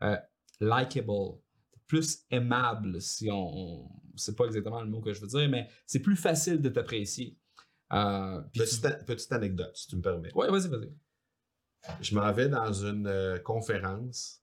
euh, 0.04 0.16
likable, 0.60 1.40
plus 1.88 2.20
aimable, 2.30 3.02
si 3.02 3.28
on. 3.30 3.36
on 3.84 3.90
c'est 4.16 4.36
pas 4.36 4.44
exactement 4.44 4.80
le 4.82 4.88
mot 4.88 5.00
que 5.00 5.12
je 5.12 5.20
veux 5.20 5.26
dire, 5.26 5.48
mais 5.48 5.68
c'est 5.86 6.00
plus 6.02 6.16
facile 6.16 6.60
de 6.62 6.68
t'apprécier. 6.68 7.36
Euh, 7.92 8.40
tu- 8.52 8.60
Petite, 8.60 9.32
anecdote, 9.32 9.76
si 9.76 9.88
tu 9.88 9.96
me 9.96 10.02
permets. 10.02 10.32
Ouais, 10.34 10.48
vas-y, 10.50 10.68
vas-y. 10.68 10.92
Je 12.00 12.14
m'en 12.14 12.30
vais 12.32 12.48
dans 12.48 12.72
une 12.72 13.06
euh, 13.08 13.38
conférence 13.40 14.42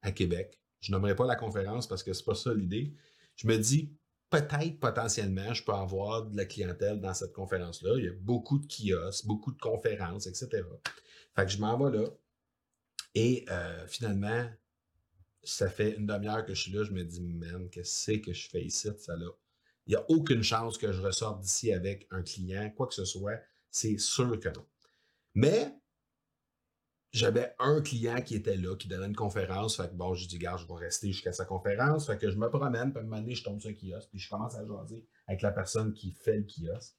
à 0.00 0.10
Québec. 0.12 0.62
Je 0.80 0.92
nommerai 0.92 1.16
pas 1.16 1.26
la 1.26 1.36
conférence 1.36 1.86
parce 1.86 2.02
que 2.02 2.12
c'est 2.12 2.24
pas 2.24 2.34
ça 2.34 2.52
l'idée. 2.54 2.94
Je 3.36 3.46
me 3.46 3.56
dis, 3.56 3.92
peut-être 4.30 4.78
potentiellement, 4.78 5.54
je 5.54 5.64
peux 5.64 5.72
avoir 5.72 6.26
de 6.26 6.36
la 6.36 6.44
clientèle 6.44 7.00
dans 7.00 7.14
cette 7.14 7.32
conférence-là. 7.32 7.94
Il 7.98 8.04
y 8.04 8.08
a 8.08 8.12
beaucoup 8.12 8.58
de 8.58 8.66
kiosques, 8.66 9.26
beaucoup 9.26 9.52
de 9.52 9.58
conférences, 9.58 10.26
etc. 10.26 10.62
Fait 11.34 11.44
que 11.44 11.50
je 11.50 11.58
m'en 11.58 11.78
vais 11.78 11.98
là. 11.98 12.08
Et 13.14 13.44
euh, 13.50 13.86
finalement, 13.86 14.48
ça 15.42 15.70
fait 15.70 15.96
une 15.96 16.06
demi-heure 16.06 16.44
que 16.44 16.54
je 16.54 16.62
suis 16.62 16.72
là. 16.72 16.84
Je 16.84 16.92
me 16.92 17.04
dis, 17.04 17.20
man, 17.20 17.68
qu'est-ce 17.70 18.12
que 18.18 18.32
je 18.32 18.48
fais 18.48 18.64
ici, 18.64 18.88
ça 18.98 19.16
là? 19.16 19.30
Il 19.86 19.90
n'y 19.90 19.96
a 19.96 20.04
aucune 20.08 20.42
chance 20.42 20.78
que 20.78 20.90
je 20.90 21.00
ressorte 21.00 21.40
d'ici 21.40 21.72
avec 21.72 22.08
un 22.10 22.22
client, 22.22 22.70
quoi 22.76 22.88
que 22.88 22.94
ce 22.94 23.04
soit. 23.04 23.40
C'est 23.70 23.98
sûr 23.98 24.38
que 24.40 24.48
non. 24.48 24.66
Mais 25.34 25.72
j'avais 27.16 27.54
un 27.58 27.80
client 27.80 28.20
qui 28.20 28.34
était 28.34 28.56
là, 28.56 28.76
qui 28.76 28.88
donnait 28.88 29.06
une 29.06 29.16
conférence. 29.16 29.76
Fait 29.76 29.88
que 29.88 29.94
bon, 29.94 30.14
je 30.14 30.26
dis, 30.28 30.38
gars, 30.38 30.56
je 30.56 30.66
vais 30.66 30.74
rester 30.74 31.12
jusqu'à 31.12 31.32
sa 31.32 31.44
conférence. 31.44 32.06
Fait 32.06 32.18
que 32.18 32.30
je 32.30 32.36
me 32.36 32.48
promène, 32.48 32.92
puis 32.92 32.98
à 32.98 33.02
un 33.02 33.04
moment 33.04 33.20
donné, 33.20 33.34
je 33.34 33.44
tombe 33.44 33.60
sur 33.60 33.70
un 33.70 33.74
kiosque, 33.74 34.10
puis 34.10 34.18
je 34.18 34.28
commence 34.28 34.54
à 34.54 34.66
jaser 34.66 35.06
avec 35.26 35.42
la 35.42 35.52
personne 35.52 35.92
qui 35.92 36.12
fait 36.12 36.36
le 36.36 36.44
kiosque. 36.44 36.96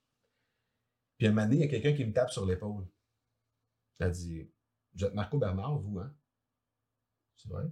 Puis 1.18 1.28
à 1.28 1.30
un 1.30 1.34
moment 1.34 1.48
donné, 1.48 1.58
il 1.58 1.62
y 1.62 1.66
a 1.66 1.68
quelqu'un 1.68 1.94
qui 1.94 2.06
me 2.06 2.14
tape 2.14 2.32
sur 2.32 2.46
l'épaule. 2.46 2.88
Elle 4.00 4.12
dit, 4.12 4.50
vous 4.94 5.06
êtes 5.06 5.14
Marco 5.14 5.38
Bernard, 5.38 5.80
vous, 5.80 6.00
hein? 6.00 6.14
C'est 7.36 7.50
vrai? 7.50 7.66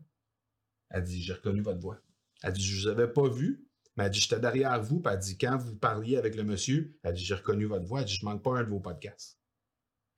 Elle 0.89 1.03
dit, 1.03 1.21
j'ai 1.21 1.33
reconnu 1.33 1.61
votre 1.61 1.79
voix. 1.79 1.99
Elle 2.43 2.53
dit, 2.53 2.63
je 2.63 2.81
vous 2.81 2.87
avais 2.87 3.11
pas 3.11 3.27
vu, 3.29 3.67
mais 3.95 4.05
elle 4.05 4.11
dit, 4.11 4.19
j'étais 4.19 4.39
derrière 4.39 4.81
vous, 4.81 4.99
puis 4.99 5.13
elle 5.13 5.19
dit, 5.19 5.37
quand 5.37 5.57
vous 5.57 5.75
parliez 5.75 6.17
avec 6.17 6.35
le 6.35 6.43
monsieur, 6.43 6.97
elle 7.03 7.13
dit, 7.13 7.23
j'ai 7.23 7.35
reconnu 7.35 7.65
votre 7.65 7.85
voix, 7.85 8.01
elle 8.01 8.05
dit, 8.05 8.15
je 8.15 8.25
manque 8.25 8.43
pas 8.43 8.57
un 8.57 8.63
de 8.63 8.69
vos 8.69 8.79
podcasts. 8.79 9.39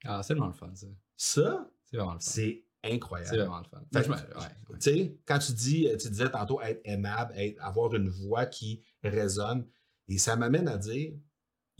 Ah, 0.03 0.21
c'est 0.23 0.33
vraiment 0.33 0.47
le 0.47 0.53
fun, 0.53 0.73
ça. 0.75 0.87
Ça, 1.15 1.71
C'est 1.89 1.97
vraiment 1.97 2.13
le 2.13 2.19
fun. 2.19 2.25
c'est 2.31 2.63
C'est 2.83 2.93
incroyable. 2.93 3.37
vraiment 3.37 3.59
le 3.59 3.63
fun. 3.65 3.81
Fait 3.93 4.07
me- 4.07 4.13
ouais, 4.13 4.21
ouais. 4.39 4.77
Tu 4.79 4.91
sais, 4.91 5.17
quand 5.25 5.39
tu 5.39 5.51
dis, 5.53 5.87
tu 5.99 6.09
disais 6.09 6.29
tantôt 6.29 6.61
être 6.61 6.81
aimable, 6.85 7.33
être- 7.37 7.57
avoir 7.63 7.93
une 7.95 8.09
voix 8.09 8.45
qui 8.45 8.83
résonne, 9.03 9.65
et 10.07 10.17
ça 10.17 10.35
m'amène 10.35 10.67
à 10.67 10.77
dire, 10.77 11.13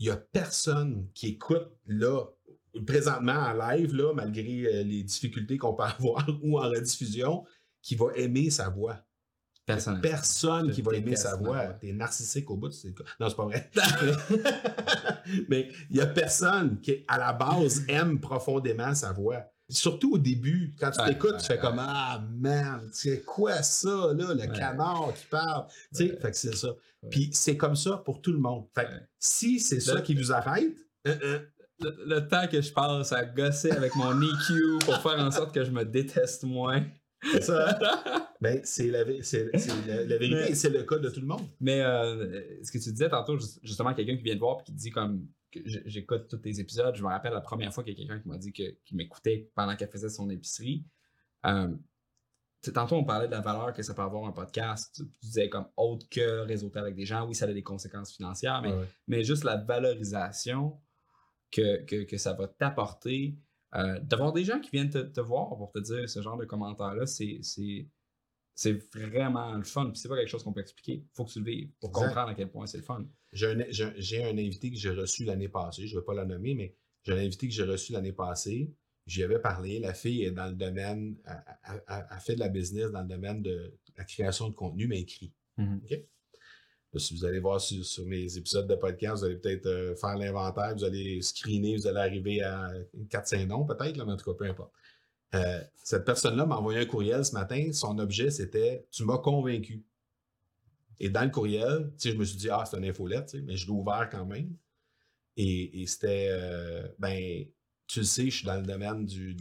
il 0.00 0.06
n'y 0.06 0.10
a 0.10 0.16
personne 0.16 1.08
qui 1.14 1.28
écoute 1.28 1.68
là, 1.86 2.24
présentement 2.86 3.32
en 3.32 3.52
live, 3.54 3.94
là, 3.94 4.12
malgré 4.14 4.64
euh, 4.66 4.82
les 4.84 5.02
difficultés 5.02 5.56
qu'on 5.58 5.74
peut 5.74 5.82
avoir 5.98 6.26
ou 6.42 6.58
en 6.58 6.68
rediffusion, 6.68 7.44
qui 7.82 7.94
va 7.96 8.06
aimer 8.16 8.50
sa 8.50 8.68
voix. 8.68 8.98
Personne. 9.66 10.00
Personne 10.00 10.70
qui 10.70 10.80
va 10.82 10.94
aimer 10.94 11.14
sa 11.16 11.36
voix. 11.36 11.66
T'es 11.74 11.92
narcissique 11.92 12.50
au 12.50 12.56
bout 12.56 12.68
de 12.68 12.72
c'est 12.74 12.88
le 12.88 12.94
cas. 12.94 13.04
Non, 13.20 13.28
c'est 13.28 13.36
pas 13.36 13.44
vrai. 13.44 13.70
Mais 15.48 15.68
il 15.90 15.96
n'y 15.96 16.00
a 16.00 16.06
personne 16.06 16.80
qui, 16.80 17.04
à 17.06 17.18
la 17.18 17.32
base, 17.32 17.84
aime 17.88 18.18
profondément 18.20 18.94
sa 18.94 19.12
voix. 19.12 19.44
Surtout 19.70 20.14
au 20.14 20.18
début, 20.18 20.74
quand 20.80 20.90
tu 20.90 21.00
Ouais, 21.00 21.08
t'écoutes, 21.08 21.32
ouais, 21.32 21.38
tu 21.40 21.46
fais 21.46 21.58
comme 21.58 21.76
Ah 21.78 22.24
man, 22.38 22.88
c'est 22.92 23.22
quoi 23.22 23.62
ça, 23.62 24.12
là, 24.16 24.32
le 24.34 24.46
canard 24.52 25.12
qui 25.14 25.26
parle? 25.26 25.66
Tu 25.94 26.08
sais, 26.08 26.16
fait 26.20 26.30
que 26.30 26.36
c'est 26.36 26.54
ça. 26.56 26.68
Puis 27.10 27.28
c'est 27.32 27.56
comme 27.56 27.76
ça 27.76 27.98
pour 27.98 28.22
tout 28.22 28.32
le 28.32 28.38
monde. 28.38 28.64
Fait 28.74 28.86
que 28.86 28.90
si 29.18 29.60
c'est 29.60 29.80
ça 29.80 30.00
qui 30.00 30.14
vous 30.14 30.32
arrête, 30.32 30.74
euh, 31.06 31.16
euh, 31.22 31.38
Le, 31.80 31.96
le 32.06 32.26
temps 32.28 32.48
que 32.48 32.60
je 32.60 32.72
passe 32.72 33.12
à 33.12 33.24
gosser 33.24 33.70
avec 33.70 33.94
mon 33.94 34.12
EQ 34.22 34.78
pour 34.84 34.96
faire 35.02 35.18
en 35.20 35.30
sorte 35.30 35.54
que 35.54 35.64
je 35.64 35.70
me 35.70 35.84
déteste 35.84 36.42
moins. 36.44 36.84
c'est 37.32 37.42
ça. 37.44 37.78
ben, 38.40 38.60
c'est 38.64 38.88
la, 38.88 39.04
c'est- 39.22 39.50
c'est 39.56 39.86
la- 39.86 40.04
la 40.04 40.16
vérité 40.18 40.50
et 40.50 40.54
c'est 40.56 40.70
le 40.70 40.82
cas 40.82 40.98
de 40.98 41.08
tout 41.08 41.20
le 41.20 41.26
monde. 41.26 41.46
Mais 41.60 41.82
euh, 41.82 42.40
ce 42.64 42.72
que 42.72 42.78
tu 42.78 42.90
disais 42.90 43.08
tantôt, 43.08 43.38
ju- 43.38 43.46
justement, 43.62 43.92
quelqu'un 43.94 44.16
qui 44.16 44.22
vient 44.24 44.34
te 44.34 44.40
voir 44.40 44.58
et 44.60 44.64
qui 44.64 44.72
te 44.72 44.76
dit 44.78 44.90
comme 44.90 45.26
j'écoute 45.52 46.28
tous 46.28 46.38
tes 46.38 46.60
épisodes. 46.60 46.94
Je 46.94 47.02
me 47.02 47.08
rappelle 47.08 47.32
la 47.32 47.40
première 47.40 47.72
fois 47.72 47.82
qu'il 47.84 47.92
y 47.94 47.96
a 47.96 47.98
quelqu'un 48.06 48.20
qui 48.20 48.28
m'a 48.28 48.38
dit 48.38 48.52
que- 48.52 48.76
qu'il 48.84 48.96
m'écoutait 48.96 49.50
pendant 49.54 49.74
qu'elle 49.76 49.90
faisait 49.90 50.08
son 50.10 50.28
épicerie. 50.30 50.84
Euh, 51.46 51.74
tantôt, 52.74 52.96
on 52.96 53.04
parlait 53.04 53.26
de 53.28 53.32
la 53.32 53.40
valeur 53.40 53.72
que 53.72 53.82
ça 53.82 53.94
peut 53.94 54.02
avoir 54.02 54.24
un 54.26 54.32
podcast. 54.32 54.94
Tu, 54.94 55.02
tu 55.08 55.18
disais 55.22 55.48
comme 55.48 55.66
autre 55.76 56.06
que 56.10 56.40
réseauter 56.40 56.78
avec 56.78 56.94
des 56.94 57.06
gens. 57.06 57.26
Oui, 57.26 57.34
ça 57.34 57.46
a 57.46 57.52
des 57.52 57.62
conséquences 57.62 58.12
financières, 58.14 58.60
mais, 58.62 58.72
Ouais, 58.72 58.78
ouais. 58.78 58.88
mais 59.06 59.24
juste 59.24 59.44
la 59.44 59.56
valorisation 59.56 60.80
que, 61.50 61.82
que, 61.84 62.04
que 62.04 62.16
ça 62.18 62.32
va 62.34 62.46
t'apporter. 62.48 63.38
euh, 63.74 63.98
D'avoir 64.00 64.32
des 64.32 64.44
gens 64.44 64.60
qui 64.60 64.70
viennent 64.70 64.90
te, 64.90 64.98
te 64.98 65.20
voir 65.20 65.48
pour 65.56 65.70
te 65.72 65.78
dire 65.78 66.08
ce 66.08 66.20
genre 66.22 66.36
de 66.36 66.44
commentaires-là, 66.44 67.06
c'est. 67.06 67.38
c'est 67.42 67.88
c'est 68.60 68.72
vraiment 68.92 69.52
le 69.54 69.62
fun. 69.62 69.88
Puis 69.90 69.98
c'est 70.00 70.08
pas 70.08 70.16
quelque 70.16 70.26
chose 70.30 70.42
qu'on 70.42 70.52
peut 70.52 70.62
expliquer. 70.62 71.06
Faut 71.14 71.24
que 71.24 71.30
tu 71.30 71.38
le 71.38 71.44
vives 71.44 71.70
pour 71.78 71.90
Exact. 71.90 72.06
comprendre 72.08 72.30
à 72.30 72.34
quel 72.34 72.50
point 72.50 72.66
c'est 72.66 72.78
le 72.78 72.82
fun. 72.82 73.06
J'ai 73.32 74.24
un, 74.24 74.38
invité 74.38 74.70
que 74.70 74.76
j'ai 74.76 74.90
reçu 74.90 75.24
l'année 75.24 75.48
passée, 75.48 75.86
je 75.86 75.94
ne 75.94 76.00
vais 76.00 76.04
pas 76.04 76.14
la 76.14 76.24
nommer, 76.24 76.54
mais 76.54 76.74
j'ai 77.02 77.12
un 77.12 77.18
invité 77.18 77.48
que 77.48 77.54
j'ai 77.54 77.64
reçu 77.64 77.92
l'année 77.92 78.12
passée. 78.12 78.72
J'y 79.06 79.22
avais 79.22 79.38
parlé. 79.38 79.78
La 79.78 79.94
fille 79.94 80.24
est 80.24 80.30
dans 80.30 80.46
le 80.46 80.54
domaine, 80.54 81.16
elle 81.24 82.20
fait 82.20 82.34
de 82.34 82.40
la 82.40 82.48
business 82.48 82.90
dans 82.90 83.02
le 83.02 83.08
domaine 83.08 83.42
de 83.42 83.72
la 83.96 84.04
création 84.04 84.48
de 84.48 84.54
contenu, 84.54 84.86
mais 84.86 85.00
écrit. 85.00 85.32
Mhm. 85.56 85.80
Si 86.96 87.14
vous 87.14 87.24
allez 87.24 87.38
voir 87.38 87.60
sur, 87.60 87.84
sur 87.84 88.06
mes 88.06 88.36
épisodes 88.36 88.66
de 88.66 88.74
podcast, 88.74 89.18
vous 89.18 89.24
allez 89.26 89.36
peut-être 89.36 89.66
euh, 89.66 89.94
faire 89.94 90.16
l'inventaire, 90.16 90.74
vous 90.74 90.84
allez 90.84 91.20
screener, 91.20 91.76
vous 91.76 91.86
allez 91.86 92.00
arriver 92.00 92.42
à 92.42 92.72
4-5 93.10 93.46
noms 93.46 93.66
peut-être, 93.66 93.96
mais 93.96 94.12
en 94.12 94.16
tout 94.16 94.32
cas, 94.32 94.36
peu 94.36 94.46
importe. 94.46 94.72
Euh, 95.34 95.60
cette 95.76 96.04
personne-là 96.04 96.46
m'a 96.46 96.56
envoyé 96.56 96.80
un 96.80 96.86
courriel 96.86 97.24
ce 97.24 97.32
matin. 97.32 97.70
Son 97.72 97.98
objet, 97.98 98.30
c'était 98.30 98.86
Tu 98.90 99.04
m'as 99.04 99.18
convaincu. 99.18 99.84
Et 101.00 101.10
dans 101.10 101.24
le 101.24 101.30
courriel, 101.30 101.92
je 102.02 102.12
me 102.12 102.24
suis 102.24 102.36
dit, 102.36 102.50
ah, 102.50 102.64
c'est 102.64 102.76
une 102.76 102.84
infolette, 102.84 103.34
mais 103.44 103.56
je 103.56 103.66
l'ai 103.66 103.72
ouvert 103.72 104.08
quand 104.10 104.26
même. 104.26 104.56
Et, 105.36 105.82
et 105.82 105.86
c'était, 105.86 106.28
euh, 106.30 106.88
ben, 106.98 107.46
tu 107.86 108.00
le 108.00 108.04
sais, 108.04 108.24
je 108.30 108.36
suis 108.38 108.46
dans 108.46 108.56
le 108.56 108.66
domaine 108.66 109.06
du, 109.06 109.36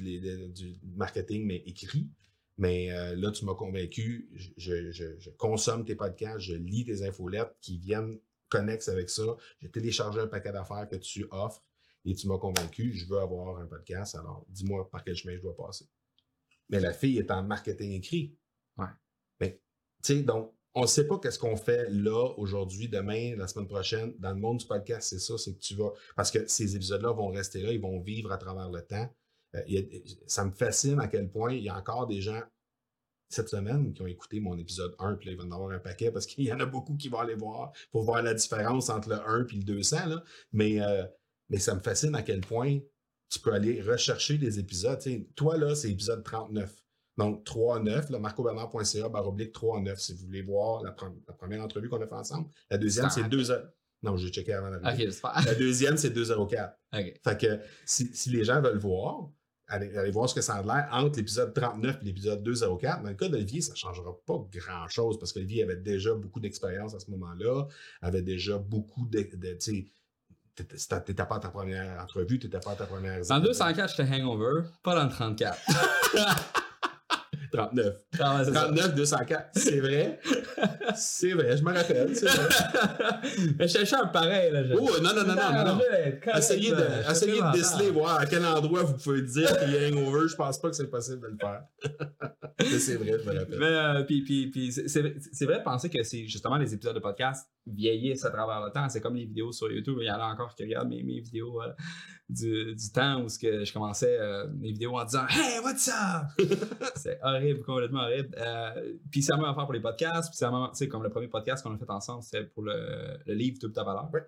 marketing, 0.95 1.45
mais 1.45 1.57
écrit. 1.65 2.09
Mais 2.57 2.91
euh, 2.91 3.15
là, 3.15 3.31
tu 3.31 3.45
m'as 3.45 3.53
convaincu, 3.55 4.29
je- 4.57 4.91
je 4.91 5.29
consomme 5.31 5.85
tes 5.85 5.95
podcasts, 5.95 6.39
je 6.39 6.55
lis 6.55 6.85
tes 6.85 7.03
infolettes 7.03 7.55
qui 7.61 7.77
viennent 7.77 8.19
connexes 8.49 8.89
avec 8.89 9.09
ça. 9.09 9.23
J'ai 9.59 9.69
téléchargé 9.69 10.19
un 10.19 10.27
paquet 10.27 10.51
d'affaires 10.51 10.87
que 10.89 10.95
tu 10.95 11.25
offres 11.31 11.63
et 12.05 12.15
tu 12.15 12.27
m'as 12.27 12.37
convaincu, 12.37 12.93
je 12.93 13.05
veux 13.05 13.19
avoir 13.19 13.57
un 13.59 13.65
podcast, 13.65 14.15
alors 14.15 14.45
dis-moi 14.49 14.89
par 14.89 15.03
quel 15.03 15.15
chemin 15.15 15.35
je 15.35 15.41
dois 15.41 15.55
passer. 15.55 15.85
Mais 16.69 16.79
la 16.79 16.93
fille 16.93 17.17
est 17.17 17.31
en 17.31 17.43
marketing 17.43 17.91
écrit. 17.91 18.35
Ouais. 18.77 18.85
Mais, 19.39 19.61
tu 20.03 20.13
sais, 20.15 20.23
donc, 20.23 20.53
on 20.77 20.81
ne 20.81 20.87
sait 20.87 21.07
pas 21.07 21.17
qu'est-ce 21.17 21.39
qu'on 21.39 21.55
fait 21.55 21.89
là, 21.89 22.33
aujourd'hui, 22.37 22.87
demain, 22.87 23.35
la 23.35 23.47
semaine 23.47 23.67
prochaine. 23.67 24.13
Dans 24.19 24.29
le 24.29 24.39
monde 24.39 24.59
du 24.59 24.67
podcast, 24.67 25.09
c'est 25.09 25.19
ça, 25.19 25.35
c'est 25.35 25.55
que 25.55 25.59
tu 25.59 25.73
vas. 25.73 25.91
Parce 26.15 26.29
que 26.29 26.47
ces 26.47 26.75
épisodes-là 26.75 27.13
vont 27.13 27.29
rester 27.29 27.63
là, 27.63 27.71
ils 27.71 27.81
vont 27.81 27.99
vivre 27.99 28.31
à 28.31 28.37
travers 28.37 28.69
le 28.69 28.83
temps. 28.83 29.11
Euh, 29.55 29.61
ça 30.27 30.45
me 30.45 30.51
fascine 30.51 30.99
à 30.99 31.07
quel 31.07 31.31
point 31.31 31.53
il 31.53 31.63
y 31.63 31.69
a 31.69 31.75
encore 31.75 32.05
des 32.05 32.21
gens 32.21 32.43
cette 33.27 33.49
semaine 33.49 33.91
qui 33.91 34.03
ont 34.03 34.07
écouté 34.07 34.39
mon 34.39 34.55
épisode 34.55 34.95
1, 34.99 35.15
puis 35.15 35.25
là, 35.25 35.31
ils 35.33 35.37
vont 35.39 35.47
en 35.47 35.55
avoir 35.55 35.71
un 35.71 35.79
paquet 35.79 36.11
parce 36.11 36.27
qu'il 36.27 36.45
y 36.45 36.53
en 36.53 36.59
a 36.59 36.65
beaucoup 36.67 36.95
qui 36.95 37.09
vont 37.09 37.19
aller 37.19 37.33
voir 37.33 37.71
pour 37.91 38.03
voir 38.03 38.21
la 38.21 38.35
différence 38.35 38.89
entre 38.89 39.09
le 39.09 39.15
1 39.15 39.47
et 39.47 39.55
le 39.55 39.63
200. 39.63 40.05
Là. 40.05 40.23
Mais, 40.53 40.79
euh, 40.79 41.03
mais 41.49 41.57
ça 41.57 41.73
me 41.73 41.79
fascine 41.79 42.13
à 42.13 42.21
quel 42.21 42.41
point 42.41 42.77
tu 43.29 43.39
peux 43.39 43.51
aller 43.51 43.81
rechercher 43.81 44.37
des 44.37 44.59
épisodes. 44.59 44.99
Toi, 45.35 45.57
là, 45.57 45.73
c'est 45.73 45.89
épisode 45.89 46.23
39. 46.23 46.71
Donc, 47.17 47.43
3-9, 47.45 48.11
là, 48.11 48.19
marcobernard.ca, 48.19 49.09
baroblique 49.09 49.53
3-9, 49.55 49.97
si 49.97 50.13
vous 50.13 50.25
voulez 50.25 50.43
voir 50.43 50.83
la, 50.83 50.91
pre- 50.91 51.13
la 51.27 51.33
première 51.33 51.63
entrevue 51.63 51.89
qu'on 51.89 52.01
a 52.01 52.07
fait 52.07 52.13
ensemble. 52.13 52.49
La 52.69 52.77
deuxième, 52.77 53.09
C'est 53.09 53.21
c'est 53.21 53.25
un- 53.25 53.29
2 53.29 53.51
heures. 53.51 53.67
Non, 54.03 54.15
j'ai 54.15 54.29
checké 54.29 54.53
avant 54.53 54.67
Ok, 54.75 54.81
d'arriver. 54.83 55.05
j'espère. 55.05 55.41
La 55.43 55.55
deuxième, 55.55 55.97
c'est 55.97 56.11
204. 56.11 56.77
Ok. 56.93 57.13
Fait 57.23 57.37
que 57.41 57.59
si, 57.85 58.13
si 58.13 58.29
les 58.29 58.43
gens 58.43 58.61
veulent 58.61 58.77
voir, 58.77 59.29
allez, 59.67 59.97
allez 59.97 60.11
voir 60.11 60.29
ce 60.29 60.35
que 60.35 60.41
ça 60.41 60.53
a 60.53 60.61
l'air 60.61 60.87
entre 60.91 61.17
l'épisode 61.17 61.51
39 61.55 61.97
et 62.01 62.05
l'épisode 62.05 62.43
204. 62.43 63.01
Dans 63.01 63.09
le 63.09 63.15
cas 63.15 63.27
d'Olivier, 63.27 63.61
ça 63.61 63.71
ne 63.71 63.77
changera 63.77 64.15
pas 64.27 64.37
grand-chose 64.51 65.17
parce 65.17 65.33
qu'Olivier 65.33 65.63
avait 65.63 65.77
déjà 65.77 66.13
beaucoup 66.13 66.39
d'expérience 66.39 66.93
à 66.93 66.99
ce 66.99 67.09
moment-là, 67.09 67.65
avait 68.03 68.21
déjà 68.21 68.59
beaucoup 68.59 69.07
de. 69.07 69.21
de 69.33 69.57
t'étais 70.55 71.13
pas 71.25 71.35
à 71.35 71.39
ta 71.39 71.49
première 71.49 71.99
entrevue, 72.01 72.37
t'étais 72.37 72.59
pas 72.59 72.71
à 72.71 72.75
ta 72.75 72.85
première. 72.85 73.25
Dans 73.25 73.39
204, 73.39 73.95
j'étais 73.97 74.09
hangover, 74.13 74.61
pas 74.83 74.93
dans 74.93 75.05
le 75.05 75.09
34. 75.09 75.57
39. 77.51 77.95
Ah 78.19 78.37
ouais, 78.37 78.45
c'est 78.45 78.53
ça. 78.53 78.59
39, 78.65 78.95
204. 78.95 79.49
C'est 79.55 79.79
vrai? 79.79 80.19
C'est 80.95 81.31
vrai, 81.33 81.57
je 81.57 81.63
me 81.63 81.73
rappelle. 81.73 82.09
Mais 83.59 83.67
j'étais 83.67 83.85
sharp 83.85 84.11
pareil, 84.13 84.51
là. 84.51 84.63
je- 84.63 84.73
Oh, 84.73 84.89
non, 85.01 85.13
non, 85.15 85.23
non, 85.23 85.35
non. 85.35 85.79
Je 85.79 86.37
Essayez 86.37 86.71
de, 86.71 86.77
Je 87.05 87.11
essayez 87.11 87.41
de 87.41 87.51
déceler, 87.53 87.91
voir 87.91 88.19
à 88.19 88.25
quel 88.25 88.45
endroit 88.45 88.83
vous 88.83 88.93
pouvez 88.97 89.21
dire 89.21 89.57
qu'il 89.59 89.71
y 89.71 89.77
a 89.77 89.87
hangover. 89.89 90.27
Je 90.27 90.35
pense 90.35 90.59
pas 90.59 90.69
que 90.69 90.75
c'est 90.75 90.87
possible 90.89 91.21
de 91.21 91.27
le 91.27 91.37
faire. 91.39 91.63
Mais 92.59 92.79
c'est 92.79 92.95
vrai, 92.95 93.17
je 93.23 93.29
me 93.29 93.37
rappelle. 93.39 93.59
Mais, 93.59 93.65
euh, 93.65 94.03
puis, 94.03 94.71
c'est 94.87 95.45
vrai 95.45 95.59
de 95.59 95.63
penser 95.63 95.89
que 95.89 96.01
c'est 96.03 96.25
justement 96.27 96.57
les 96.57 96.73
épisodes 96.73 96.95
de 96.95 96.99
podcast 97.01 97.47
vieillissent 97.67 98.25
à 98.25 98.31
travers 98.31 98.63
le 98.65 98.71
temps. 98.71 98.87
C'est 98.89 99.01
comme 99.01 99.15
les 99.15 99.25
vidéos 99.25 99.51
sur 99.51 99.71
YouTube. 99.71 99.97
Il 100.01 100.07
y 100.07 100.11
en 100.11 100.19
a 100.19 100.25
encore 100.25 100.53
qui 100.55 100.63
regardent 100.63 100.89
mes, 100.89 101.03
mes 101.03 101.19
vidéos 101.19 101.61
euh, 101.61 101.73
du, 102.29 102.75
du 102.75 102.91
temps 102.91 103.21
où 103.21 103.27
que 103.27 103.63
je 103.63 103.73
commençais 103.73 104.17
euh, 104.19 104.47
mes 104.59 104.71
vidéos 104.71 104.97
en 104.97 105.05
disant 105.05 105.25
Hey, 105.29 105.59
what's 105.63 105.87
up? 105.87 106.27
c'est 106.95 107.19
horrible, 107.21 107.63
complètement 107.63 108.01
horrible. 108.01 108.35
Euh, 108.37 108.93
puis 109.11 109.21
c'est 109.21 109.31
la 109.31 109.37
même 109.37 109.47
affaire 109.47 109.65
pour 109.65 109.73
les 109.73 109.81
podcasts. 109.81 110.29
Puis 110.29 110.37
c'est 110.37 110.45
la 110.45 110.87
comme 110.87 111.03
le 111.03 111.09
premier 111.09 111.27
podcast 111.27 111.63
qu'on 111.63 111.73
a 111.73 111.77
fait 111.77 111.89
ensemble, 111.89 112.23
c'était 112.23 112.45
pour 112.45 112.63
le, 112.63 113.17
le 113.25 113.33
livre 113.33 113.57
Double 113.59 113.73
ta 113.73 113.83
valeur. 113.83 114.09
Ouais. 114.13 114.21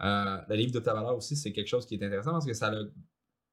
Le 0.00 0.54
livre 0.54 0.72
Double 0.72 0.84
ta 0.84 0.94
valeur 0.94 1.16
aussi, 1.16 1.36
c'est 1.36 1.52
quelque 1.52 1.68
chose 1.68 1.86
qui 1.86 1.94
est 1.94 2.04
intéressant 2.04 2.32
parce 2.32 2.46
que 2.46 2.54
ça 2.54 2.70
l'a 2.70 2.82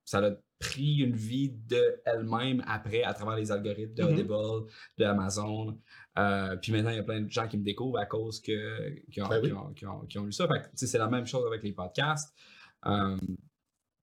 ça 0.06 0.20
a 0.20 0.32
pris 0.60 0.98
une 0.98 1.16
vie 1.16 1.50
de 1.50 2.02
elle-même 2.06 2.64
après 2.68 3.04
à 3.04 3.14
travers 3.14 3.36
les 3.36 3.52
algorithmes 3.52 3.94
de 3.96 4.04
Mhm. 4.04 4.10
Audible, 4.14 4.68
de 4.98 5.06
Amazon. 5.06 5.80
Euh, 6.20 6.56
puis 6.58 6.72
maintenant, 6.72 6.92
il 6.92 6.98
y 6.98 7.00
a 7.00 7.04
plein 7.04 7.22
de 7.22 7.30
gens 7.30 7.48
qui 7.48 7.58
me 7.58 7.64
découvrent 7.64 7.98
à 8.00 8.06
cause 8.06 8.40
que, 8.42 9.00
qui, 9.10 9.22
ont, 9.22 9.28
Ben 9.28 9.42
oui. 9.42 9.48
qui 9.50 9.54
ont- 9.56 9.74
qui 9.74 9.86
ont- 9.88 10.06
qui 10.06 10.18
ont 10.20 10.26
lu 10.26 10.32
ça. 10.32 10.48
C'est 10.76 10.98
la 10.98 11.08
même 11.08 11.26
chose 11.26 11.46
avec 11.48 11.64
les 11.64 11.72
podcasts. 11.74 12.36
Euh, 12.86 13.18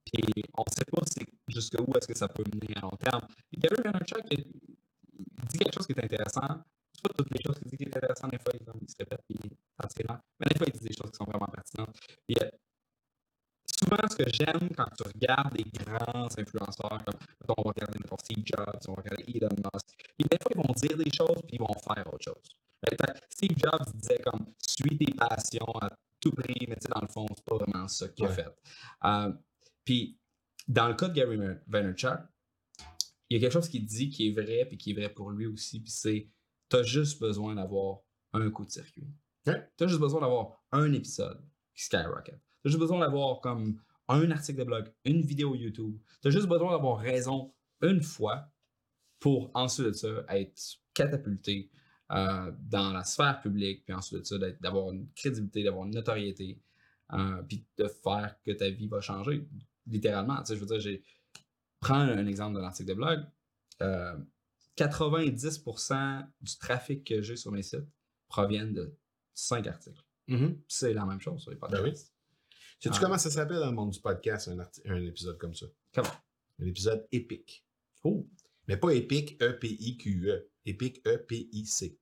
puis 0.05 0.23
on 0.57 0.65
ne 0.67 0.73
sait 0.75 0.85
pas 0.91 1.03
jusqu'où 1.49 1.85
est-ce 1.97 2.09
que 2.09 2.17
ça 2.17 2.29
peut 2.29 2.45
mener 2.53 2.75
à 2.77 2.81
long 2.81 2.97
terme. 2.99 3.23
Gary 3.57 3.77
Vaynerchuk 3.85 4.25
dit 4.29 5.59
quelque 5.59 5.75
chose 5.75 5.87
qui 5.87 5.93
est 5.93 6.05
intéressant. 6.05 6.65
C'est 6.93 7.03
pas 7.03 7.15
toutes 7.17 7.31
les 7.31 7.43
choses 7.45 7.59
qu'il 7.61 7.69
dit 7.71 7.77
qui 7.77 7.85
est 7.85 7.97
intéressant, 7.97 8.27
des 8.29 8.39
fois 8.39 8.53
il, 8.55 8.89
se 8.89 8.97
répète, 8.99 9.21
puis 9.29 9.39
c'est 9.43 9.85
attirant. 9.85 10.19
Mais 10.41 10.47
des 10.51 10.57
fois, 10.59 10.67
il 10.73 10.79
dit 10.81 10.89
des 10.89 10.95
choses 10.95 11.11
qui 11.13 11.17
sont 11.17 11.25
vraiment 11.27 11.47
pertinentes. 11.47 11.95
Puis, 12.27 12.37
euh, 12.43 12.49
souvent, 13.89 14.09
ce 14.09 14.17
que 14.17 14.31
j'aime 14.31 14.69
quand 14.77 14.89
tu 14.97 15.03
regardes 15.05 15.57
des 15.57 15.65
grands 15.65 16.29
influenceurs, 16.37 17.05
comme 17.05 17.19
mettons, 17.41 17.55
on 17.59 17.63
va 17.63 17.71
regarder 17.75 17.99
mettons, 17.99 18.17
Steve 18.19 18.45
Jobs, 18.45 18.81
on 18.89 18.93
va 18.95 19.03
regarder 19.03 19.25
Elon 19.35 19.57
Musk, 19.57 19.87
et 20.19 20.25
des 20.25 20.39
fois, 20.41 20.53
ils 20.55 20.57
vont 20.57 20.75
dire 20.75 20.97
des 20.97 21.11
choses, 21.11 21.43
puis 21.47 21.57
ils 21.57 21.61
vont 21.61 21.75
faire 21.75 22.07
autre 22.13 22.25
chose. 22.25 22.57
Steve 23.31 23.57
Jobs 23.59 23.93
disait 23.95 24.21
comme, 24.25 24.47
suis 24.67 24.97
tes 24.97 25.13
passions 25.15 25.73
à 25.81 25.91
tout 26.21 26.33
prix, 26.33 26.67
mais 26.69 26.77
tu 26.77 26.83
sais, 26.83 26.89
dans 26.95 27.01
le 27.01 27.09
fond, 27.09 27.27
c'est 27.35 27.45
pas 27.45 27.57
vraiment 27.57 27.89
ça 27.89 28.09
qu'il 28.09 28.27
a 28.27 28.29
fait. 28.29 28.47
Euh, 29.05 29.33
puis, 29.85 30.19
dans 30.67 30.89
le 30.89 30.95
cas 30.95 31.09
de 31.09 31.15
Gary 31.15 31.39
Vaynerchuk, 31.67 32.19
il 33.31 33.37
y 33.37 33.37
a 33.37 33.41
quelque 33.41 33.53
chose 33.53 33.69
qui 33.69 33.81
dit 33.81 34.11
qui 34.11 34.29
est 34.29 34.33
vrai, 34.33 34.65
puis 34.67 34.79
qui 34.79 34.91
est 34.93 34.95
vrai 34.95 35.09
pour 35.09 35.31
lui 35.31 35.47
aussi, 35.47 35.81
puis 35.81 35.91
c'est, 35.91 36.31
t'as 36.69 36.83
juste 36.83 37.21
besoin 37.21 37.55
d'avoir 37.55 38.01
un 38.33 38.51
coup 38.51 38.65
de 38.65 38.71
circuit. 38.71 39.09
Ouais. 39.47 39.71
T'as 39.77 39.87
juste 39.87 40.01
besoin 40.01 40.21
d'avoir 40.21 40.63
un 40.73 40.93
épisode 40.93 41.43
qui 41.75 41.85
skyrocket. 41.85 42.41
T'as 42.63 42.71
juste 42.71 42.81
besoin 42.81 43.01
d'avoir 43.01 43.41
comme 43.41 43.81
un 44.09 44.31
article 44.31 44.59
de 44.61 44.65
blog, 44.65 44.93
une 45.05 45.21
vidéo 45.23 45.55
YouTube. 45.55 45.99
T'as 46.23 46.31
juste 46.31 46.47
besoin 46.49 46.73
d'avoir 46.73 46.99
raison 46.99 47.53
une 47.83 48.03
fois 48.03 48.49
pour 49.21 49.51
ensuite 49.55 49.87
de 49.89 49.93
ça 49.93 50.09
être 50.31 50.61
catapulté 50.95 51.71
euh, 52.11 52.51
dans 52.61 52.93
la 52.93 53.05
sphère 53.05 53.41
publique, 53.41 53.85
puis 53.85 53.93
ensuite 53.95 54.21
de 54.21 54.25
ça 54.25 54.39
d'avoir 54.61 54.91
une 54.93 55.09
crédibilité, 55.15 55.63
d'avoir 55.63 55.85
une 55.87 55.95
notoriété, 55.95 56.59
euh, 57.13 57.43
puis 57.43 57.65
de 57.77 57.87
faire 57.87 58.37
que 58.45 58.53
ta 58.53 58.69
vie 58.71 58.87
va 58.89 59.01
changer, 59.01 59.47
littéralement. 59.87 60.39
Tu 60.39 60.47
sais, 60.47 60.55
je 60.57 60.61
veux 60.61 60.67
dire, 60.67 60.81
j'ai 60.81 61.03
prends 61.81 61.95
un 62.01 62.27
exemple 62.27 62.55
d'un 62.59 62.65
article 62.65 62.89
de 62.89 62.95
blog. 62.95 63.27
euh, 63.83 64.17
90% 64.77 66.27
du 66.41 66.57
trafic 66.59 67.05
que 67.05 67.21
j'ai 67.23 67.37
sur 67.37 67.51
mes 67.53 67.63
sites 67.63 67.87
proviennent 68.29 68.73
de 68.75 68.95
5 69.35 69.67
articles. 69.67 70.03
Mhm. 70.29 70.61
C'est 70.69 70.95
la 70.95 71.05
même 71.05 71.21
chose 71.21 71.41
sur 71.43 71.51
les 71.51 71.57
podcasts. 71.57 71.83
Ben 71.83 71.91
oui. 71.91 71.99
Sais-tu 72.81 72.97
Ah. 72.97 73.01
comment 73.01 73.19
ça 73.19 73.31
s'appelle 73.31 73.59
dans 73.59 73.67
le 73.71 73.73
monde 73.73 73.91
du 73.91 74.01
podcast, 74.01 74.49
un, 74.85 74.97
épisode 75.03 75.39
comme 75.39 75.55
ça? 75.55 75.67
Comment? 75.93 76.09
Un 76.61 76.67
épisode 76.67 77.07
épique. 77.13 77.65
Oh. 78.05 78.29
Mais 78.67 78.77
pas 78.77 78.91
épique, 78.91 79.41
E-P-I-Q-E. 79.43 80.51
Épique, 80.65 81.01
E-P-I-C. 81.07 81.99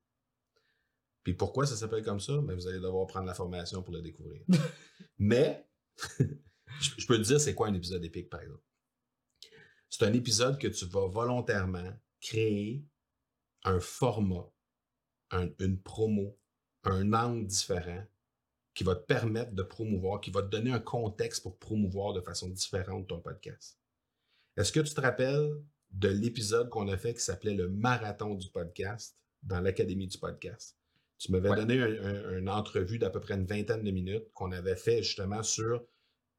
Puis 1.23 1.35
pourquoi 1.35 1.66
ça 1.66 1.77
s'appelle 1.77 2.05
comme 2.05 2.20
ça? 2.20 2.36
Ben, 2.39 2.55
vous 2.55 2.66
allez 2.66 2.81
devoir 2.81 3.07
prendre 3.07 3.27
la 3.27 3.35
formation 3.35 3.82
pour 3.82 3.94
le 3.94 4.03
découvrir. 4.03 4.43
Mais, 5.19 5.66
je, 6.19 6.90
je 6.98 7.07
peux 7.07 7.16
te 7.16 7.23
dire 7.23 7.40
c'est 7.40 7.55
quoi 7.55 7.69
un 7.69 7.74
épisode 7.74 8.05
épique, 8.05 8.28
par 8.28 8.43
exemple? 8.43 8.62
C'est 9.89 10.05
un 10.05 10.12
épisode 10.12 10.59
que 10.59 10.69
tu 10.69 10.85
vas 10.86 11.07
volontairement 11.09 11.93
créer 12.20 12.85
un 13.65 13.81
format, 13.81 14.51
un- 15.31 15.51
une 15.61 15.81
promo, 15.81 16.39
un 16.85 17.12
angle 17.12 17.47
différent 17.47 18.05
qui 18.77 18.85
va 18.85 18.94
te 18.94 19.07
permettre 19.07 19.53
de 19.53 19.62
promouvoir, 19.62 20.20
qui 20.20 20.31
va 20.31 20.43
te 20.43 20.48
donner 20.48 20.70
un 20.70 20.78
contexte 20.78 21.43
pour 21.43 21.59
promouvoir 21.59 22.12
de 22.12 22.20
façon 22.20 22.48
différente 22.51 23.09
ton 23.09 23.20
podcast. 23.20 23.78
Est-ce 24.59 24.70
que 24.70 24.81
tu 24.81 24.93
te 24.93 25.01
rappelles 25.01 25.51
de 25.93 26.09
l'épisode 26.09 26.69
qu'on 26.69 26.86
a 26.89 26.98
fait 26.98 27.15
qui 27.15 27.20
s'appelait 27.23 27.55
le 27.55 27.70
marathon 27.70 28.35
du 28.35 28.51
podcast 28.51 29.16
dans 29.43 29.61
l'Académie 29.61 30.07
du 30.09 30.19
podcast? 30.19 30.77
Tu 31.19 31.32
m'avais 31.32 31.48
Ouais. 31.48 31.57
donné 31.57 31.81
un- 31.81 32.05
un- 32.05 32.39
une 32.39 32.51
entrevue 32.51 32.98
d'à 32.98 33.09
peu 33.09 33.19
près 33.20 33.35
une 33.35 33.47
vingtaine 33.47 33.82
de 33.82 33.90
minutes 33.90 34.31
qu'on 34.35 34.53
avait 34.53 34.77
fait 34.77 35.03
justement 35.03 35.43
sur 35.43 35.82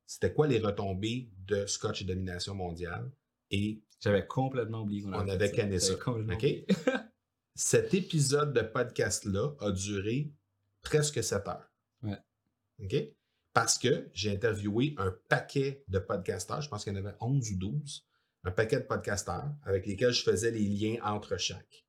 c'était 0.06 0.32
quoi 0.32 0.46
les 0.48 0.60
retombées 0.60 1.32
de 1.48 1.66
Scotch 1.66 2.04
et 2.04 2.06
Domination 2.06 2.54
mondiale. 2.54 3.12
Et 3.50 3.82
J'avais 4.00 4.28
complètement 4.28 4.82
oublié 4.84 5.02
qu'on 5.02 5.14
On 5.14 5.26
fait 5.26 5.32
avait 5.32 5.52
canné 5.52 5.80
ça, 5.80 5.88
J'avais 5.94 6.00
complètement 6.04 6.34
OK? 6.36 6.44
oublié. 6.44 6.66
cet 7.56 7.96
épisode 7.96 8.54
de 8.54 8.62
podcast-là 8.62 9.56
a 9.60 9.72
duré 9.72 10.32
presque 10.84 11.24
7 11.24 11.48
heures. 11.48 11.72
Ouais. 12.04 12.18
OK? 12.84 12.96
Parce 13.54 13.78
que 13.78 14.10
j'ai 14.14 14.32
interviewé 14.32 14.94
un 14.98 15.16
paquet 15.30 15.84
de 15.88 16.00
podcasteurs, 16.00 16.62
je 16.62 16.70
pense 16.70 16.84
qu'il 16.84 16.94
y 16.94 16.96
en 16.96 17.00
avait 17.00 17.16
11 17.20 17.52
ou 17.52 17.56
12, 17.58 18.06
un 18.44 18.52
paquet 18.52 18.78
de 18.78 18.86
podcasteurs 18.86 19.52
avec 19.64 19.86
lesquels 19.88 20.14
je 20.14 20.24
faisais 20.24 20.52
les 20.52 20.68
liens 20.68 20.98
entre 21.04 21.38
chaque. 21.38 21.86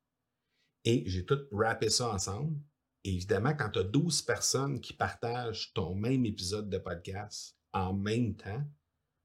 Et 0.84 1.02
j'ai 1.06 1.26
tout 1.26 1.40
rappé 1.52 1.90
ça 1.90 2.10
ensemble. 2.10 2.58
Et 3.04 3.14
évidemment, 3.14 3.54
quand 3.54 3.70
tu 3.70 3.80
as 3.80 3.84
12 3.84 4.22
personnes 4.22 4.80
qui 4.80 4.92
partagent 4.92 5.72
ton 5.74 5.94
même 5.94 6.24
épisode 6.24 6.70
de 6.70 6.78
podcast 6.78 7.56
en 7.72 7.92
même 7.92 8.34
temps, 8.34 8.64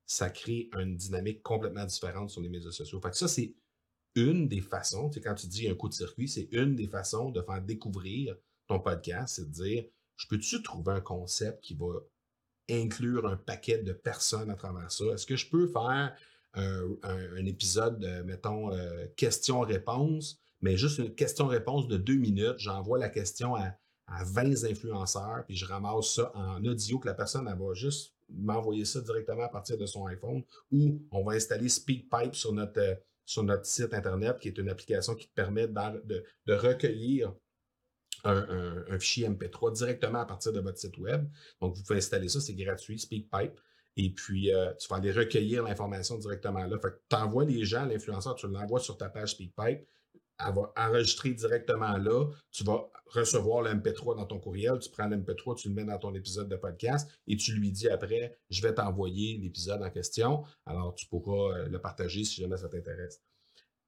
ça 0.06 0.30
crée 0.30 0.70
une 0.78 0.98
dynamique 0.98 1.42
complètement 1.44 1.86
différente 1.86 2.30
sur 2.30 2.42
les 2.42 2.50
médias 2.50 2.72
sociaux. 2.72 3.00
Fait 3.02 3.10
que 3.10 3.18
ça, 3.18 3.28
c'est 3.28 3.56
une 4.16 4.48
des 4.48 4.62
façons, 4.62 5.10
tu 5.10 5.16
sais, 5.16 5.22
quand 5.22 5.34
tu 5.34 5.48
dis 5.48 5.68
un 5.68 5.76
coup 5.76 5.90
de 5.90 5.94
circuit, 5.94 6.28
c'est 6.28 6.50
une 6.52 6.76
des 6.76 6.88
façons 6.88 7.32
de 7.32 7.42
faire 7.42 7.62
découvrir 7.62 8.36
ton 8.68 8.80
podcast, 8.80 9.36
c'est 9.36 9.46
de 9.46 9.54
dire, 9.54 9.86
je 10.16 10.28
peux-tu 10.28 10.62
trouver 10.64 10.94
un 10.94 11.02
concept 11.02 11.64
qui 11.64 11.76
va 11.76 11.94
inclure 12.70 13.28
un 13.28 13.36
paquet 13.38 13.80
de 13.80 13.94
personnes 13.94 14.50
à 14.50 14.56
travers 14.56 14.92
ça? 14.92 15.06
Est-ce 15.14 15.26
que 15.26 15.36
je 15.36 15.50
peux 15.50 15.68
faire 15.68 16.16
un, 16.54 16.88
un- 17.04 17.46
épisode, 17.46 18.00
de, 18.00 18.22
mettons, 18.22 18.72
euh, 18.72 19.06
question-réponse, 19.18 20.40
mais 20.62 20.78
juste 20.78 21.00
une 21.00 21.14
question-réponse 21.14 21.88
de 21.88 21.98
deux 21.98 22.16
minutes, 22.16 22.56
j'envoie 22.58 23.00
la 23.00 23.10
question 23.10 23.56
à, 23.56 23.76
à 24.08 24.24
20 24.24 24.64
influenceurs, 24.66 25.44
puis 25.46 25.56
je 25.56 25.66
ramasse 25.66 26.16
ça 26.16 26.32
en 26.36 26.64
audio 26.64 27.00
que 27.00 27.08
la 27.08 27.14
personne, 27.14 27.46
va 27.46 27.74
juste 27.74 28.14
m'envoyer 28.30 28.86
ça 28.86 29.02
directement 29.02 29.44
à 29.44 29.50
partir 29.50 29.78
de 29.78 29.86
son 29.86 30.06
iPhone, 30.06 30.44
ou 30.72 31.02
on 31.12 31.24
va 31.24 31.34
installer 31.34 31.70
SpeakPipe 31.70 32.36
sur 32.36 32.54
notre, 32.54 32.80
euh, 32.80 32.96
sur 33.26 33.44
notre 33.44 33.66
site 33.66 33.94
Internet, 33.94 34.40
qui 34.40 34.48
est 34.48 34.58
une 34.58 34.70
application 34.70 35.16
qui 35.16 35.28
te 35.28 35.34
permet 35.34 35.68
de, 35.68 36.24
de 36.46 36.54
recueillir 36.54 37.34
un, 38.24 39.00
fichier 39.00 39.28
MP3 39.30 39.74
directement 39.74 40.20
à 40.20 40.26
partir 40.26 40.54
de 40.54 40.60
votre 40.60 40.78
site 40.78 40.98
web. 40.98 41.28
Donc, 41.62 41.76
vous 41.76 41.84
pouvez 41.84 41.98
installer 41.98 42.30
ça, 42.30 42.40
c'est 42.40 42.54
gratuit, 42.54 43.00
SpeakPipe. 43.00 43.60
Et 43.96 44.10
puis, 44.10 44.54
euh, 44.54 44.74
tu 44.76 44.88
vas 44.88 44.96
aller 44.96 45.12
recueillir 45.12 45.64
l'information 45.64 46.18
directement 46.18 46.66
là. 46.66 46.80
Fait 46.80 46.90
que 46.90 47.00
tu 47.10 47.16
envoies 47.16 47.46
les 47.46 47.64
gens, 47.64 47.86
l'influenceur, 47.86 48.36
tu 48.36 48.48
l'envoies 48.48 48.80
sur 48.80 48.98
ta 48.98 49.10
page 49.10 49.32
SpeakPipe. 49.32 49.88
Elle 50.40 50.54
va 50.56 50.74
enregistrer 50.76 51.32
directement 51.32 51.96
là. 51.98 52.26
Tu 52.52 52.64
vas 52.64 52.90
recevoir 53.06 53.62
le 53.62 53.72
MP3 53.72 54.18
dans 54.18 54.26
ton 54.26 54.40
courriel. 54.40 54.80
Tu 54.80 54.90
prends 54.90 55.08
le 55.08 55.18
MP3, 55.18 55.56
tu 55.56 55.70
le 55.70 55.76
mets 55.76 55.86
dans 55.86 56.00
ton 56.00 56.14
épisode 56.16 56.50
de 56.50 56.56
podcast 56.56 57.10
et 57.28 57.38
tu 57.38 57.54
lui 57.54 57.72
dis 57.72 57.88
après, 57.88 58.36
je 58.50 58.62
vais 58.64 58.74
t'envoyer 58.74 59.38
l'épisode 59.38 59.84
en 59.84 59.90
question. 59.92 60.44
Alors, 60.66 60.96
tu 60.96 61.06
pourras 61.06 61.60
euh, 61.60 61.68
le 61.68 61.80
partager 61.80 62.24
si 62.24 62.42
jamais 62.42 62.58
ça 62.58 62.68
t'intéresse. 62.68 63.22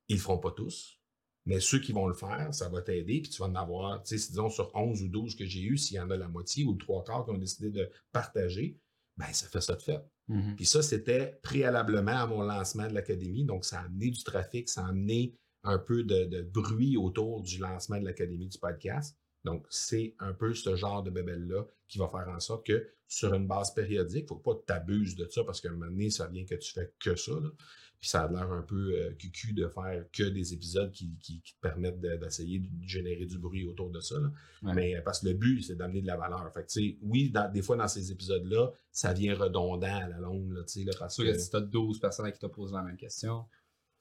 Ils 0.07 0.17
le 0.17 0.21
feront 0.21 0.37
pas 0.37 0.51
tous, 0.51 0.99
mais 1.45 1.59
ceux 1.59 1.79
qui 1.79 1.91
vont 1.91 2.07
le 2.07 2.13
faire, 2.13 2.53
ça 2.53 2.69
va 2.69 2.81
t'aider. 2.81 3.21
Puis 3.21 3.31
tu 3.31 3.39
vas 3.39 3.47
en 3.47 3.55
avoir, 3.55 4.01
tu 4.03 4.17
sais, 4.17 4.29
disons 4.29 4.49
sur 4.49 4.71
11 4.73 5.03
ou 5.03 5.07
12 5.07 5.35
que 5.35 5.45
j'ai 5.45 5.61
eu, 5.61 5.77
s'il 5.77 5.97
y 5.97 5.99
en 5.99 6.09
a 6.09 6.17
la 6.17 6.27
moitié 6.27 6.65
ou 6.65 6.73
le 6.73 6.77
trois 6.77 7.03
quarts 7.03 7.25
qui 7.25 7.31
ont 7.31 7.37
décidé 7.37 7.69
de 7.69 7.89
partager, 8.11 8.79
ben 9.17 9.31
ça 9.31 9.47
fait 9.47 9.61
ça 9.61 9.75
de 9.75 9.81
fait. 9.81 10.01
Mhm. 10.27 10.55
Puis 10.55 10.65
ça, 10.65 10.81
c'était 10.81 11.39
préalablement 11.43 12.17
à 12.17 12.27
mon 12.27 12.41
lancement 12.41 12.87
de 12.87 12.93
l'académie. 12.93 13.45
Donc, 13.45 13.63
ça 13.63 13.79
a 13.79 13.85
amené 13.85 14.09
du 14.09 14.23
trafic, 14.23 14.69
ça 14.69 14.85
a 14.85 14.89
amené 14.89 15.35
un 15.63 15.77
peu 15.77 16.03
de, 16.03 16.25
de 16.25 16.41
bruit 16.41 16.97
autour 16.97 17.41
du 17.41 17.59
lancement 17.59 17.99
de 17.99 18.05
l'académie 18.05 18.47
du 18.47 18.57
podcast. 18.57 19.17
Donc, 19.43 19.65
c'est 19.69 20.15
un 20.19 20.33
peu 20.33 20.53
ce 20.55 20.75
genre 20.75 21.03
de 21.03 21.11
bébelle-là 21.11 21.65
qui 21.87 21.99
va 21.99 22.07
faire 22.07 22.27
en 22.27 22.39
sorte 22.39 22.65
que 22.65 22.89
sur 23.07 23.33
une 23.33 23.47
base 23.47 23.73
périodique, 23.73 24.21
il 24.21 24.23
ne 24.23 24.27
faut 24.27 24.35
pas 24.37 24.55
que 24.55 24.65
tu 24.65 24.73
abuses 24.73 25.15
de 25.15 25.27
ça 25.29 25.43
parce 25.43 25.61
qu'à 25.61 25.69
un 25.69 25.73
moment 25.73 25.91
donné, 25.91 26.09
ça 26.09 26.27
vient 26.27 26.45
que 26.45 26.55
tu 26.55 26.73
fais 26.73 26.91
que 26.99 27.15
ça. 27.15 27.33
là. 27.33 27.51
Puis 27.99 28.09
ça 28.09 28.23
a 28.23 28.31
l'air 28.31 28.51
un 28.51 28.61
peu 28.61 28.93
euh, 28.93 29.11
cucu 29.13 29.53
de 29.53 29.67
faire 29.67 30.05
que 30.11 30.23
des 30.23 30.53
épisodes 30.53 30.91
qui, 30.91 31.17
qui- 31.21 31.41
qui 31.41 31.53
te 31.55 31.59
permettent 31.61 31.99
de- 32.01 32.15
d'essayer 32.17 32.59
de 32.59 32.67
générer 32.87 33.25
du 33.25 33.37
bruit 33.39 33.65
autour 33.65 33.89
de 33.89 33.99
ça. 33.99 34.19
là. 34.19 34.31
Ouais. 34.63 34.73
Mais 34.73 34.95
euh, 34.95 35.01
parce 35.03 35.21
que 35.21 35.27
le 35.27 35.33
but, 35.33 35.61
c'est 35.61 35.75
d'amener 35.75 36.01
de 36.01 36.07
la 36.07 36.17
valeur. 36.17 36.51
Fait 36.53 36.61
que, 36.63 36.67
tu 36.71 36.81
sais, 36.91 36.97
oui, 37.01 37.29
dans- 37.31 37.51
des 37.51 37.61
fois, 37.61 37.77
dans 37.77 37.87
ces 37.87 38.11
épisodes-là, 38.11 38.71
ça 38.91 39.13
vient 39.13 39.35
redondant 39.35 39.87
à 39.87 40.07
la 40.07 40.19
longue, 40.19 40.51
là, 40.51 40.63
tu 40.63 40.79
sais, 40.79 40.83
là, 40.85 40.93
parce 40.99 41.15
que 41.17 41.23
si 41.39 41.49
tu 41.49 41.55
as 41.55 41.61
12 41.61 41.99
personnes 41.99 42.31
qui 42.31 42.39
te 42.39 42.45
posent 42.47 42.73
la 42.73 42.83
même 42.83 42.97
question, 42.97 43.45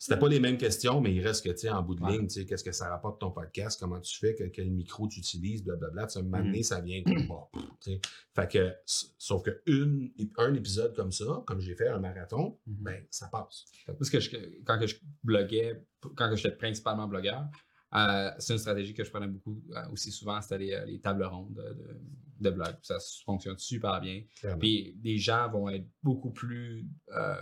c'était 0.04 0.18
pas 0.20 0.28
les 0.28 0.40
mêmes 0.40 0.58
questions, 0.58 1.00
mais 1.00 1.14
il 1.14 1.26
reste 1.26 1.44
que, 1.44 1.50
tu 1.50 1.58
sais, 1.60 1.70
en 1.70 1.82
bout 1.82 1.94
de 1.94 2.02
Ouais. 2.02 2.12
ligne, 2.12 2.26
tu 2.26 2.34
sais, 2.40 2.44
qu'est-ce 2.46 2.62
que 2.64 2.72
ça 2.72 2.88
rapporte 2.90 3.20
ton 3.20 3.30
podcast, 3.30 3.80
comment 3.80 4.00
tu 4.00 4.18
fais, 4.18 4.34
que- 4.34 4.44
quel 4.44 4.70
micro 4.70 5.08
tu 5.08 5.20
utilises, 5.20 5.64
blablabla. 5.64 6.06
Tu 6.06 6.12
sais, 6.14 6.22
donné, 6.22 6.62
ça 6.62 6.80
vient 6.80 7.02
comme, 7.02 7.26
bon. 7.26 7.46
Fait 8.34 8.50
que, 8.50 8.74
sauf 8.86 9.42
que 9.42 9.62
une, 9.66 10.12
un 10.38 10.52
épisode 10.54 10.94
comme 10.94 11.12
ça, 11.12 11.42
comme 11.46 11.60
j'ai 11.60 11.74
fait 11.74 11.88
un 11.88 11.98
marathon, 12.00 12.58
Mhm. 12.66 12.76
ben, 12.80 13.04
ça 13.10 13.28
passe. 13.28 13.64
Parce 13.86 14.10
que 14.10 14.20
je- 14.20 14.36
quand 14.64 14.78
que 14.78 14.86
je 14.86 14.96
bloguais, 15.22 15.84
quand 16.16 16.28
que 16.28 16.36
j'étais 16.36 16.54
principalement 16.56 17.06
blogueur, 17.08 17.46
euh, 17.94 18.30
c'est 18.38 18.52
une 18.54 18.58
stratégie 18.58 18.92
que 18.92 19.04
je 19.04 19.10
prenais 19.10 19.28
beaucoup 19.28 19.62
euh, 19.74 19.88
aussi 19.92 20.10
souvent, 20.10 20.40
c'était 20.42 20.58
les, 20.58 20.72
euh, 20.74 20.84
les 20.84 21.00
tables 21.00 21.24
rondes 21.24 21.54
de, 21.54 21.62
de, 21.62 22.00
de 22.40 22.50
blog. 22.50 22.74
Ça 22.82 22.98
fonctionne 23.24 23.56
super 23.56 24.00
bien. 24.00 24.22
clairement. 24.38 24.58
Puis 24.58 24.98
les 25.02 25.16
gens 25.16 25.48
vont 25.50 25.68
être 25.70 25.86
beaucoup 26.02 26.32
plus. 26.32 26.86
euh, 27.16 27.36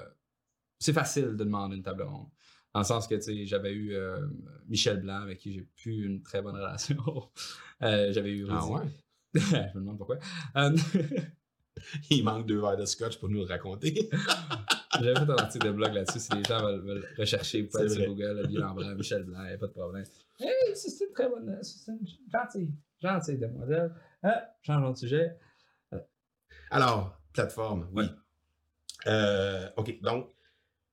c'est 0.79 0.93
facile 0.93 1.37
de 1.37 1.45
demander 1.45 1.77
une 1.77 1.83
table 1.83 2.03
ronde. 2.03 2.29
Dans 2.75 2.81
le 2.81 2.87
sens 2.87 3.07
que, 3.07 3.15
tu 3.17 3.23
sais, 3.23 3.47
j'avais 3.47 3.73
eu 3.73 3.95
euh, 3.95 4.27
Michel 4.67 5.01
Blanc, 5.01 5.21
avec 5.23 5.39
qui 5.39 5.53
j'ai 5.53 5.69
plus 5.77 6.07
une 6.07 6.23
très 6.23 6.43
bonne 6.43 6.57
relation. 6.57 6.97
Euh, 7.83 8.13
j'avais 8.13 8.31
eu 8.31 8.47
Ah 8.49 8.65
ouais? 8.65 8.83
je 9.35 9.41
me 9.41 9.81
demande 9.81 9.99
pourquoi. 9.99 10.17
Euh, 10.55 10.71
Il 12.11 12.23
manque 12.23 12.47
deux 12.47 12.61
verres 12.61 12.77
de 12.77 12.85
scotch 12.85 13.19
pour 13.19 13.29
nous 13.29 13.41
le 13.41 13.45
raconter. 13.47 14.09
J'avais 14.95 15.15
fait 15.15 15.33
un 15.33 15.37
article 15.37 15.67
de 15.67 15.73
blog 15.73 15.93
là-dessus. 15.93 16.21
Si 16.21 16.33
les 16.33 16.45
gens 16.45 16.63
veulent, 16.63 16.81
veulent 16.83 17.09
rechercher, 17.19 17.63
vous 17.63 17.71
pouvez 17.71 17.89
sur 17.89 18.07
Google, 18.07 18.39
Olivier 18.39 18.61
Lambert, 18.61 18.95
Michel 18.95 19.25
Blanc, 19.25 19.43
il 19.43 19.49
n'y 19.49 19.55
a 19.55 19.59
pas 19.59 19.67
de 19.67 19.73
problème. 19.73 20.05
Hey, 20.39 20.77
c'est 20.77 20.91
c'est 20.91 21.07
une 21.07 21.13
très 21.13 21.29
bonne. 21.29 21.59
C'est 21.61 21.91
une 21.91 22.07
gentille, 22.33 22.73
gentille 23.03 23.39
demoiselle. 23.39 23.93
Ah, 24.23 24.55
changeons 24.63 24.93
de 24.93 24.97
sujet. 24.97 25.37
Alors, 26.71 27.19
plateforme, 27.33 27.89
oui. 27.93 28.05
Ouais. 28.05 28.11
Euh, 29.07 29.69
OK, 29.77 30.01
donc, 30.03 30.33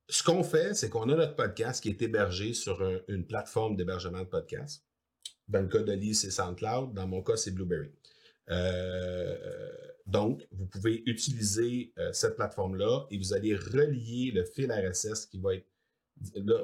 ce 0.10 0.24
qu'on 0.24 0.44
fait, 0.44 0.74
c'est 0.74 0.90
qu'on 0.90 1.08
a 1.10 1.16
notre 1.16 1.36
podcast 1.36 1.82
qui 1.82 1.90
est 1.90 2.02
hébergé 2.02 2.54
sur 2.54 2.82
un- 2.82 3.00
une 3.08 3.26
plateforme 3.26 3.76
d'hébergement 3.76 4.20
de 4.20 4.26
podcast. 4.28 4.84
Dans 5.48 5.62
le 5.62 5.68
cas 5.68 5.80
de 5.84 6.14
c'est 6.14 6.32
SoundCloud. 6.32 6.94
Dans 6.94 7.08
mon 7.08 7.22
cas, 7.24 7.36
c'est 7.38 7.52
Blueberry. 7.52 7.90
Euh, 8.50 9.38
donc, 10.06 10.48
vous 10.52 10.66
pouvez 10.66 11.04
utiliser 11.06 11.94
euh, 12.00 12.12
cette 12.14 12.36
plateforme-là 12.36 13.06
et 13.12 13.18
vous 13.18 13.34
allez 13.34 13.56
relier 13.56 14.32
le 14.34 14.44
fil 14.44 14.72
RSS 14.72 15.26
qui 15.28 15.40
va 15.40 15.56
être. 15.56 15.66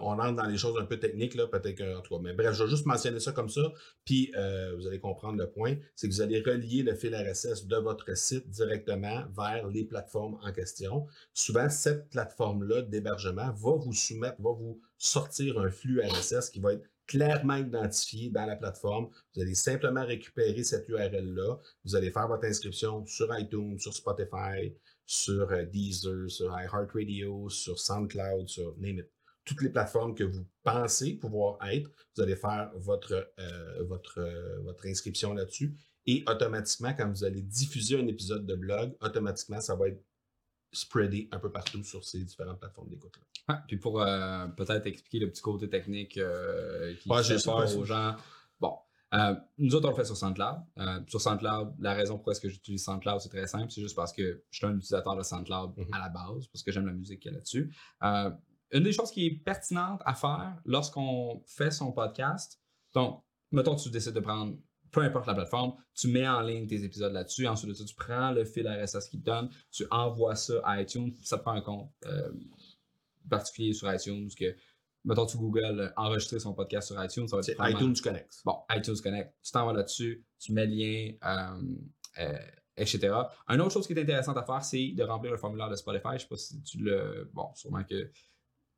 On 0.01 0.19
entre 0.19 0.35
dans 0.35 0.45
les 0.45 0.57
choses 0.57 0.77
un 0.79 0.85
peu 0.85 0.99
techniques, 0.99 1.35
là, 1.35 1.47
peut-être 1.47 1.75
que, 1.75 1.97
en 1.97 2.01
tout. 2.01 2.17
Mais 2.19 2.33
bref, 2.33 2.53
je 2.53 2.63
vais 2.63 2.69
juste 2.69 2.85
mentionner 2.85 3.19
ça 3.19 3.31
comme 3.31 3.49
ça, 3.49 3.71
puis 4.03 4.31
euh, 4.37 4.75
vous 4.75 4.87
allez 4.87 4.99
comprendre 4.99 5.37
le 5.37 5.49
point. 5.49 5.75
C'est 5.95 6.07
que 6.07 6.13
vous 6.13 6.21
allez 6.21 6.41
relier 6.41 6.83
le 6.83 6.95
fil 6.95 7.15
RSS 7.15 7.65
de 7.67 7.77
votre 7.77 8.15
site 8.17 8.49
directement 8.49 9.23
vers 9.35 9.67
les 9.67 9.85
plateformes 9.85 10.37
en 10.43 10.51
question. 10.51 11.07
Souvent, 11.33 11.69
cette 11.69 12.09
plateforme-là 12.09 12.81
d'hébergement 12.81 13.51
va 13.51 13.71
vous 13.75 13.93
soumettre, 13.93 14.41
va 14.41 14.51
vous 14.51 14.81
sortir 14.97 15.59
un 15.59 15.69
flux 15.69 16.01
RSS 16.01 16.49
qui 16.49 16.59
va 16.59 16.73
être 16.73 16.89
clairement 17.07 17.55
identifié 17.55 18.29
dans 18.29 18.45
la 18.45 18.55
plateforme. 18.55 19.09
Vous 19.35 19.41
allez 19.41 19.55
simplement 19.55 20.05
récupérer 20.05 20.63
cette 20.63 20.87
URL-là. 20.89 21.57
Vous 21.83 21.95
allez 21.95 22.11
faire 22.11 22.27
votre 22.27 22.45
inscription 22.45 23.05
sur 23.05 23.27
iTunes, 23.37 23.77
sur 23.79 23.93
Spotify, 23.93 24.73
sur 25.05 25.51
euh, 25.51 25.65
Deezer, 25.65 26.29
sur 26.29 26.47
iHeartRadio, 26.47 27.49
sur 27.49 27.79
SoundCloud, 27.79 28.47
sur 28.49 28.75
Name 28.77 28.99
it. 28.99 29.14
Toutes 29.45 29.61
les 29.61 29.69
plateformes 29.69 30.15
que 30.15 30.23
vous 30.23 30.45
pensez 30.63 31.13
pouvoir 31.13 31.57
être, 31.69 31.89
vous 32.15 32.23
allez 32.23 32.35
faire 32.35 32.71
votre, 32.75 33.31
euh, 33.39 33.83
votre, 33.83 34.19
euh, 34.19 34.59
votre 34.61 34.87
inscription 34.87 35.33
là-dessus. 35.33 35.75
Et 36.07 36.23
automatiquement, 36.27 36.93
quand 36.93 37.07
vous 37.09 37.23
allez 37.23 37.41
diffuser 37.41 37.99
un 37.99 38.07
épisode 38.07 38.45
de 38.45 38.55
blog, 38.55 38.95
automatiquement, 39.01 39.61
ça 39.61 39.75
va 39.75 39.89
être 39.89 40.03
spreadé 40.71 41.29
un 41.31 41.39
peu 41.39 41.51
partout 41.51 41.83
sur 41.83 42.03
ces 42.03 42.23
différentes 42.23 42.59
plateformes 42.59 42.89
d'écoute. 42.89 43.13
Ouais, 43.47 43.55
puis 43.67 43.77
pour 43.77 44.01
euh, 44.01 44.47
peut-être 44.47 44.87
expliquer 44.87 45.19
le 45.19 45.29
petit 45.31 45.41
côté 45.41 45.69
technique 45.69 46.13
qui 46.13 46.19
Ouais, 47.09 47.23
fait 47.23 47.43
peur 47.43 47.77
aux 47.77 47.85
gens. 47.85 48.15
Bon, 48.59 48.75
nous 49.57 49.73
autres, 49.75 49.87
on 49.87 49.91
le 49.91 49.95
fait 49.95 50.05
sur 50.05 50.17
SoundCloud. 50.17 50.57
Sur 51.07 51.21
SoundCloud, 51.21 51.75
la 51.79 51.93
raison 51.93 52.21
est-ce 52.29 52.41
que 52.41 52.49
j'utilise 52.49 52.83
SoundCloud, 52.83 53.21
c'est 53.21 53.29
très 53.29 53.47
simple. 53.47 53.71
C'est 53.71 53.81
juste 53.81 53.95
parce 53.95 54.11
que 54.11 54.43
je 54.49 54.57
suis 54.57 54.65
un 54.65 54.75
utilisateur 54.75 55.15
de 55.15 55.23
SoundCloud 55.23 55.77
Mhm. 55.77 55.93
à 55.93 55.99
la 55.99 56.09
base, 56.09 56.47
parce 56.47 56.63
que 56.63 56.71
j'aime 56.71 56.87
la 56.87 56.93
musique 56.93 57.21
qu'il 57.21 57.31
y 57.31 57.33
a 57.33 57.37
là-dessus. 57.37 57.73
Une 58.71 58.83
des 58.83 58.93
choses 58.93 59.11
qui 59.11 59.25
est 59.27 59.31
pertinente 59.31 60.01
à 60.05 60.13
faire 60.13 60.57
lorsqu'on 60.65 61.43
fait 61.45 61.71
son 61.71 61.91
podcast, 61.91 62.59
donc, 62.93 63.23
mettons, 63.51 63.75
tu 63.75 63.89
décides 63.89 64.13
de 64.13 64.19
prendre 64.19 64.57
peu 64.91 65.01
importe 65.01 65.27
la 65.27 65.33
plateforme, 65.33 65.73
tu 65.93 66.07
mets 66.07 66.27
en 66.27 66.39
ligne 66.39 66.67
tes 66.67 66.85
épisodes 66.85 67.11
là-dessus. 67.11 67.45
Ensuite 67.47 67.69
de 67.69 67.75
ça, 67.75 67.83
tu 67.83 67.95
prends 67.95 68.31
le 68.31 68.45
fil 68.45 68.65
RSS 68.65 69.09
qu'il 69.09 69.19
te 69.19 69.25
donne, 69.25 69.49
tu 69.69 69.85
envoies 69.91 70.35
ça 70.35 70.53
à 70.63 70.81
iTunes, 70.81 71.13
ça 71.21 71.37
te 71.37 71.41
prend 71.41 71.51
un 71.51 71.61
compte 71.61 71.91
euh, 72.05 72.31
particulier 73.29 73.73
sur 73.73 73.93
iTunes 73.93 74.29
que, 74.39 74.55
mettons, 75.03 75.25
tu 75.25 75.37
Google 75.37 75.79
euh, 75.81 75.89
enregistrer 75.97 76.39
son 76.39 76.53
podcast 76.53 76.87
sur 76.87 77.03
iTunes, 77.03 77.27
ça 77.27 77.35
va 77.35 77.41
être 77.41 77.45
C'est 77.45 77.71
iTunes 77.71 77.95
Connect. 78.01 78.41
Bon, 78.45 78.55
iTunes 78.71 78.95
Connect, 79.03 79.33
tu 79.43 79.51
t'en 79.51 79.65
vas 79.65 79.73
là-dessus, 79.73 80.25
tu 80.39 80.53
mets 80.53 80.65
le 80.65 80.73
lien, 80.73 81.11
euh, 81.25 81.61
euh, 82.19 82.37
etc. 82.77 83.13
Une 83.49 83.59
autre 83.61 83.71
chose 83.71 83.87
qui 83.87 83.93
est 83.93 84.01
intéressante 84.01 84.37
à 84.37 84.43
faire, 84.43 84.63
c'est 84.63 84.93
de 84.95 85.03
remplir 85.03 85.31
le 85.31 85.37
formulaire 85.37 85.69
de 85.69 85.75
Spotify. 85.75 86.13
Je 86.13 86.19
sais 86.19 86.27
pas 86.27 86.37
si 86.37 86.61
tu 86.61 86.77
le. 86.77 87.29
Bon, 87.33 87.49
sûrement 87.53 87.83
que. 87.83 88.09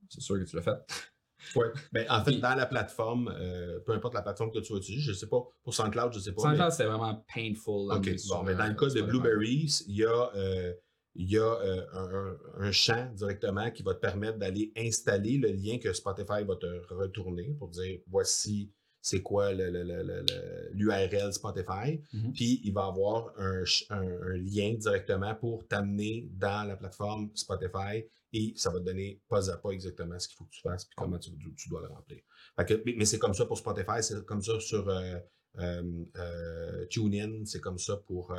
C'est 0.10 0.22
sûr 0.22 0.38
que 0.40 0.44
tu 0.44 0.56
l'as 0.56 0.62
fait. 0.62 0.78
Ouais. 1.56 1.68
Ben, 1.94 2.06
en 2.10 2.24
fait, 2.24 2.40
dans 2.40 2.56
la 2.56 2.66
plateforme, 2.66 3.34
euh, 3.40 3.80
peu 3.86 3.94
importe 3.94 4.16
la 4.16 4.22
plateforme 4.22 4.52
que 4.52 4.60
tu 4.60 4.74
vas 4.74 4.80
utiliser, 4.80 5.04
je 5.04 5.14
sais 5.14 5.28
pas, 5.28 5.48
pour 5.64 5.74
SoundCloud, 5.74 6.12
je 6.14 6.20
sais 6.20 6.34
pas. 6.34 6.42
SoundCloud, 6.42 6.72
c'était 6.72 6.86
vraiment 6.86 7.24
painful. 7.34 7.88
là, 7.88 7.96
OK. 7.98 8.10
Bon, 8.28 8.44
mais 8.44 8.56
dans 8.56 8.68
le 8.68 8.74
cas 8.74 8.88
de. 8.88 9.02
Blueberry, 9.02 9.70
il 9.88 9.96
y 9.96 10.04
a, 10.04 10.32
euh, 10.36 10.74
il 11.16 11.30
y 11.30 11.38
a 11.38 11.44
euh, 11.62 12.36
un 12.58 12.72
champ 12.72 13.12
directement 13.14 13.72
qui 13.72 13.84
va 13.84 13.94
te 13.94 14.00
permettre 14.00 14.38
d'aller 14.38 14.72
installer 14.78 15.38
le 15.38 15.50
lien 15.50 15.78
que 15.78 15.94
Spotify 15.94 16.44
va 16.44 16.56
te 16.56 16.94
retourner 16.94 17.56
pour 17.58 17.70
dire 17.70 18.00
voici 18.08 18.72
c'est 19.02 19.22
quoi 19.22 19.54
le- 19.54 19.70
le- 19.70 19.84
le- 19.84 20.04
le- 20.04 20.22
le- 20.22 20.70
l'URL 20.74 21.32
Spotify. 21.34 22.02
Mhm. 22.14 22.34
Puis 22.34 22.62
il 22.64 22.74
va 22.74 22.86
avoir 22.88 23.32
un, 23.38 23.64
ch- 23.66 23.86
un- 23.90 24.02
un 24.22 24.38
lien 24.38 24.74
directement 24.74 25.34
pour 25.36 25.68
t'amener 25.68 26.28
dans 26.32 26.68
la 26.68 26.76
plateforme 26.76 27.30
Spotify 27.36 28.04
et 28.34 28.54
ça 28.58 28.70
va 28.72 28.80
te 28.80 28.86
donner 28.86 29.22
pas 29.30 29.50
à 29.50 29.58
pas 29.58 29.70
exactement 29.72 30.20
ce 30.20 30.28
qu'il 30.28 30.36
faut 30.38 30.44
que 30.46 30.52
tu 30.52 30.62
fasses 30.62 30.86
puis 30.86 30.96
comment 30.98 31.18
tu, 31.18 31.32
tu 31.56 31.70
dois 31.70 31.82
le 31.82 31.88
remplir. 31.88 32.20
Fait 32.58 32.66
que- 32.66 32.82
mais 32.86 32.96
mais 32.98 33.06
c'est 33.06 33.20
comme 33.20 33.34
ça 33.34 33.46
pour 33.46 33.58
Spotify, 33.58 34.02
c'est 34.02 34.26
comme 34.26 34.42
ça 34.42 34.60
sur 34.60 34.90
euh, 34.90 35.18
euh, 35.60 36.04
euh, 36.18 36.86
TuneIn, 36.88 37.46
c'est 37.46 37.62
comme 37.62 37.78
ça 37.80 37.98
pour. 37.98 38.32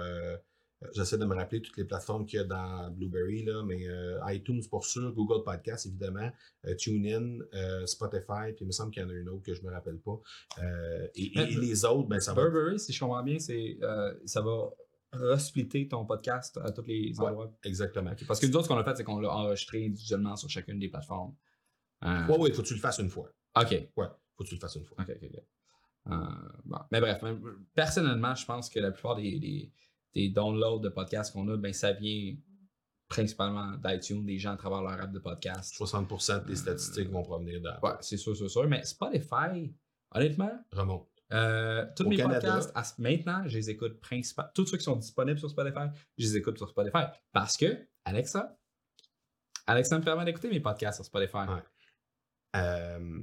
J'essaie 0.94 1.18
de 1.18 1.24
me 1.24 1.34
rappeler 1.34 1.60
toutes 1.60 1.76
les 1.76 1.84
plateformes 1.84 2.24
qu'il 2.24 2.38
y 2.38 2.42
a 2.42 2.44
dans 2.44 2.90
Blueberry, 2.90 3.42
là, 3.44 3.64
mais 3.64 3.88
euh, 3.88 4.18
iTunes 4.28 4.62
pour 4.70 4.84
sûr, 4.86 5.12
Google 5.12 5.42
Podcast 5.44 5.86
évidemment, 5.86 6.30
euh, 6.66 6.74
TuneIn, 6.76 7.38
euh, 7.54 7.84
Spotify, 7.86 8.52
puis 8.54 8.58
il 8.60 8.66
me 8.66 8.72
semble 8.72 8.92
qu'il 8.92 9.02
y 9.02 9.04
en 9.04 9.08
a 9.08 9.14
une 9.14 9.28
autre 9.28 9.42
que 9.42 9.54
je 9.54 9.62
me 9.62 9.72
rappelle 9.72 9.98
pas. 9.98 10.20
Euh, 10.62 11.08
et, 11.16 11.36
et- 11.36 11.52
et 11.52 11.56
les 11.56 11.84
autres, 11.84 12.08
ben 12.08 12.20
ça 12.20 12.32
va. 12.32 12.42
Burberry, 12.44 12.78
si 12.78 12.92
je 12.92 13.00
comprends 13.00 13.22
bien, 13.24 13.38
c'est 13.40 13.78
ça 14.24 14.40
va 14.40 14.70
resplitter 15.12 15.88
ton 15.88 16.04
podcast 16.04 16.58
à 16.62 16.70
tous 16.70 16.82
les 16.86 17.12
Ouais. 17.18 17.26
endroits. 17.26 17.52
Exactement. 17.64 18.12
Parce 18.26 18.38
que 18.38 18.46
nous 18.46 18.54
autres, 18.56 18.64
ce 18.64 18.68
qu'on 18.68 18.76
a 18.78 18.84
fait, 18.84 18.94
c'est 18.96 19.04
qu'on 19.04 19.18
l'a 19.20 19.30
enregistré 19.30 19.86
individuellement 19.86 20.36
sur 20.36 20.48
chacune 20.50 20.78
des 20.78 20.88
plateformes. 20.90 21.34
Euh, 22.04 22.26
Ouais, 22.28 22.38
ouais, 22.38 22.52
faut 22.52 22.62
que 22.62 22.68
tu 22.68 22.74
le 22.74 22.80
fasses 22.80 22.98
une 22.98 23.08
fois. 23.10 23.28
Ok. 23.56 23.70
Ouais, 23.96 24.06
faut 24.36 24.44
que 24.44 24.48
tu 24.48 24.54
le 24.54 24.60
fasses 24.60 24.76
une 24.76 24.84
fois. 24.84 24.98
Ok, 25.00 25.10
ok, 25.10 25.28
ok. 25.34 25.42
Bon. 26.64 26.78
Mais 26.92 27.00
bref, 27.00 27.22
personnellement, 27.74 28.34
je 28.34 28.46
pense 28.46 28.70
que 28.70 28.78
la 28.80 28.92
plupart 28.92 29.16
des, 29.16 29.38
des, 29.38 29.72
des 30.18 30.28
downloads 30.30 30.80
de 30.80 30.88
podcasts 30.88 31.32
qu'on 31.32 31.46
a, 31.48 31.56
ben, 31.56 31.72
ça 31.72 31.92
vient 31.92 32.34
principalement 33.08 33.72
d'iTunes, 33.76 34.24
des 34.26 34.38
gens 34.38 34.52
à 34.52 34.56
travers 34.56 34.82
leur 34.82 35.00
app 35.00 35.12
de 35.12 35.18
podcast. 35.18 35.74
60% 35.78 36.44
des 36.44 36.56
statistiques 36.56 37.08
vont 37.10 37.22
provenir 37.22 37.60
de 37.60 37.68
Ouais, 37.82 37.94
c'est 38.00 38.16
sûr, 38.16 38.36
c'est 38.36 38.48
sûr. 38.48 38.66
Mais 38.68 38.84
Spotify, 38.84 39.72
honnêtement, 40.14 40.50
remonte. 40.72 41.08
euh, 41.32 41.86
tous 41.96 42.04
Au 42.04 42.08
mes 42.08 42.16
Canada. 42.16 42.40
podcasts, 42.40 42.72
à 42.74 42.82
maintenant, 43.00 43.42
je 43.46 43.56
les 43.56 43.70
écoute 43.70 44.00
principalement. 44.00 44.50
Tous 44.54 44.66
ceux 44.66 44.76
qui 44.76 44.84
sont 44.84 44.96
disponibles 44.96 45.38
sur 45.38 45.48
Spotify, 45.50 45.86
je 46.18 46.24
les 46.24 46.36
écoute 46.36 46.58
sur 46.58 46.68
Spotify. 46.68 47.04
Parce 47.32 47.56
que, 47.56 47.86
Alexa, 48.04 48.58
Alexa 49.66 49.98
me 49.98 50.04
permet 50.04 50.24
d'écouter 50.24 50.48
mes 50.50 50.60
podcasts 50.60 50.96
sur 50.96 51.04
Spotify. 51.04 51.48
Ouais. 51.48 51.62
Euh, 52.56 53.20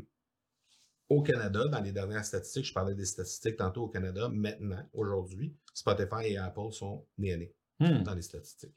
au 1.10 1.22
Canada, 1.22 1.65
dans 1.68 1.82
les 1.82 1.91
dernières 1.91 2.26
statistiques, 2.26 2.65
je 2.65 2.73
parlais 2.73 2.95
des 2.95 3.06
statistiques 3.06 3.57
tantôt 3.57 3.84
au 3.84 3.88
Canada, 3.90 4.30
maintenant, 4.30 4.84
aujourd'hui, 4.94 5.56
Spotify 5.73 6.26
et 6.27 6.38
Apple 6.38 6.72
sont 6.72 7.06
nés 7.18 7.34
à 7.34 7.38
Hmm. 7.77 8.03
dans 8.03 8.14
les 8.14 8.22
statistiques. 8.22 8.73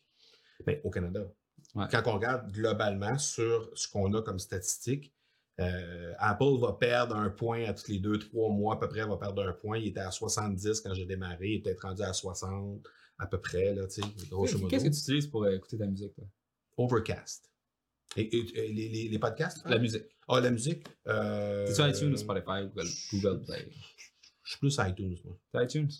Mais 0.66 0.80
au 0.84 0.90
Canada, 0.90 1.30
Ouais. 1.74 1.84
quand 1.90 2.02
on 2.06 2.14
regarde 2.14 2.50
globalement 2.52 3.16
sur 3.18 3.70
ce 3.74 3.86
qu'on 3.88 4.12
a 4.14 4.22
comme 4.22 4.38
statistiques, 4.40 5.14
euh, 5.60 6.14
Apple 6.18 6.58
va 6.60 6.72
perdre 6.72 7.16
un 7.16 7.30
point 7.30 7.64
à 7.64 7.74
tous 7.74 7.88
les 7.88 7.98
deux, 7.98 8.18
trois 8.18 8.48
mois 8.50 8.74
à 8.74 8.78
peu 8.78 8.88
près, 8.88 9.04
va 9.06 9.16
perdre 9.16 9.42
un 9.46 9.52
point. 9.52 9.78
Il 9.78 9.88
était 9.88 10.00
à 10.00 10.10
70 10.10 10.80
quand 10.80 10.94
j'ai 10.94 11.04
démarré, 11.06 11.48
il 11.48 11.54
est 11.56 11.60
peut-être 11.62 11.82
rendu 11.82 12.02
à 12.02 12.12
60 12.12 12.86
à 13.18 13.26
peu 13.26 13.40
près, 13.40 13.74
là, 13.74 13.86
tu 13.88 14.00
sais, 14.02 14.08
grosso 14.30 14.54
modo. 14.58 14.68
Qu'est-ce 14.68 14.84
que 14.84 14.90
tu 14.90 14.98
utilises 14.98 15.26
pour 15.26 15.44
euh, 15.44 15.52
écouter 15.56 15.78
ta 15.78 15.86
musique? 15.86 16.14
toi? 16.14 16.24
Overcast. 16.76 17.50
Et, 18.16 18.22
et- 18.22 18.58
et 18.58 18.72
les, 18.72 18.88
les- 18.88 19.08
les 19.08 19.18
podcasts? 19.18 19.64
La 19.66 19.78
musique. 19.78 20.04
Ah, 20.28 20.40
la 20.40 20.50
musique. 20.50 20.84
Euh, 21.06 21.66
C'est 21.66 21.74
sur 21.74 21.88
iTunes 21.88 22.12
ou 22.12 22.16
Spotify 22.16 22.62
ou 22.64 22.68
Google, 22.68 22.88
Google 23.12 23.44
Play? 23.44 23.68
Je 24.42 24.50
suis 24.50 24.58
plus 24.58 24.76
iTunes, 24.80 25.16
moi. 25.24 25.38
C'est 25.54 25.64
iTunes? 25.64 25.90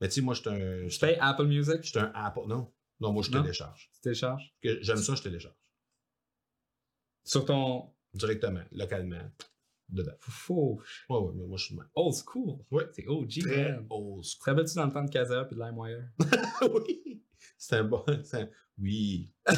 Mais 0.00 0.08
tu 0.08 0.14
sais, 0.16 0.20
moi, 0.20 0.34
je 0.34 0.40
suis 0.40 0.50
un, 0.50 0.88
Je 0.88 0.98
paye 0.98 1.16
Apple 1.20 1.46
Music? 1.46 1.78
je 1.82 1.88
suis 1.90 1.98
un 1.98 2.10
Apple. 2.14 2.40
Non, 2.48 2.72
non, 3.00 3.12
moi, 3.12 3.22
je 3.22 3.30
Non? 3.30 3.42
télécharge. 3.42 3.90
Tu 3.94 4.00
télécharges? 4.00 4.54
J'aime 4.62 4.96
ça, 4.96 5.14
je 5.14 5.22
télécharge. 5.22 5.54
Sur 7.24 7.44
ton. 7.44 7.90
Directement, 8.12 8.62
localement, 8.70 9.30
dedans. 9.88 10.12
Ouais, 10.48 10.76
ouais, 11.08 11.32
mais 11.34 11.46
moi, 11.46 11.56
je 11.56 11.64
suis. 11.64 11.76
Old 11.94 12.14
school. 12.14 12.58
Ouais. 12.70 12.84
C'est 12.92 13.06
OG. 13.06 13.40
Très 13.42 13.72
man. 13.72 13.86
old 13.90 14.22
Tu 14.24 14.30
te 14.30 14.34
school. 14.42 14.54
rappelles-tu 14.54 14.74
dans 14.76 14.86
le 14.86 14.92
temps 14.92 15.04
de 15.04 15.10
Kazaa 15.10 15.48
et 15.50 15.54
de 15.54 15.60
LimeWire? 15.60 16.04
oui. 16.74 17.22
C'est 17.58 17.76
un 17.76 17.84
bon. 17.84 18.04
c'est 18.24 18.42
un- 18.42 18.50
Oui. 18.78 19.32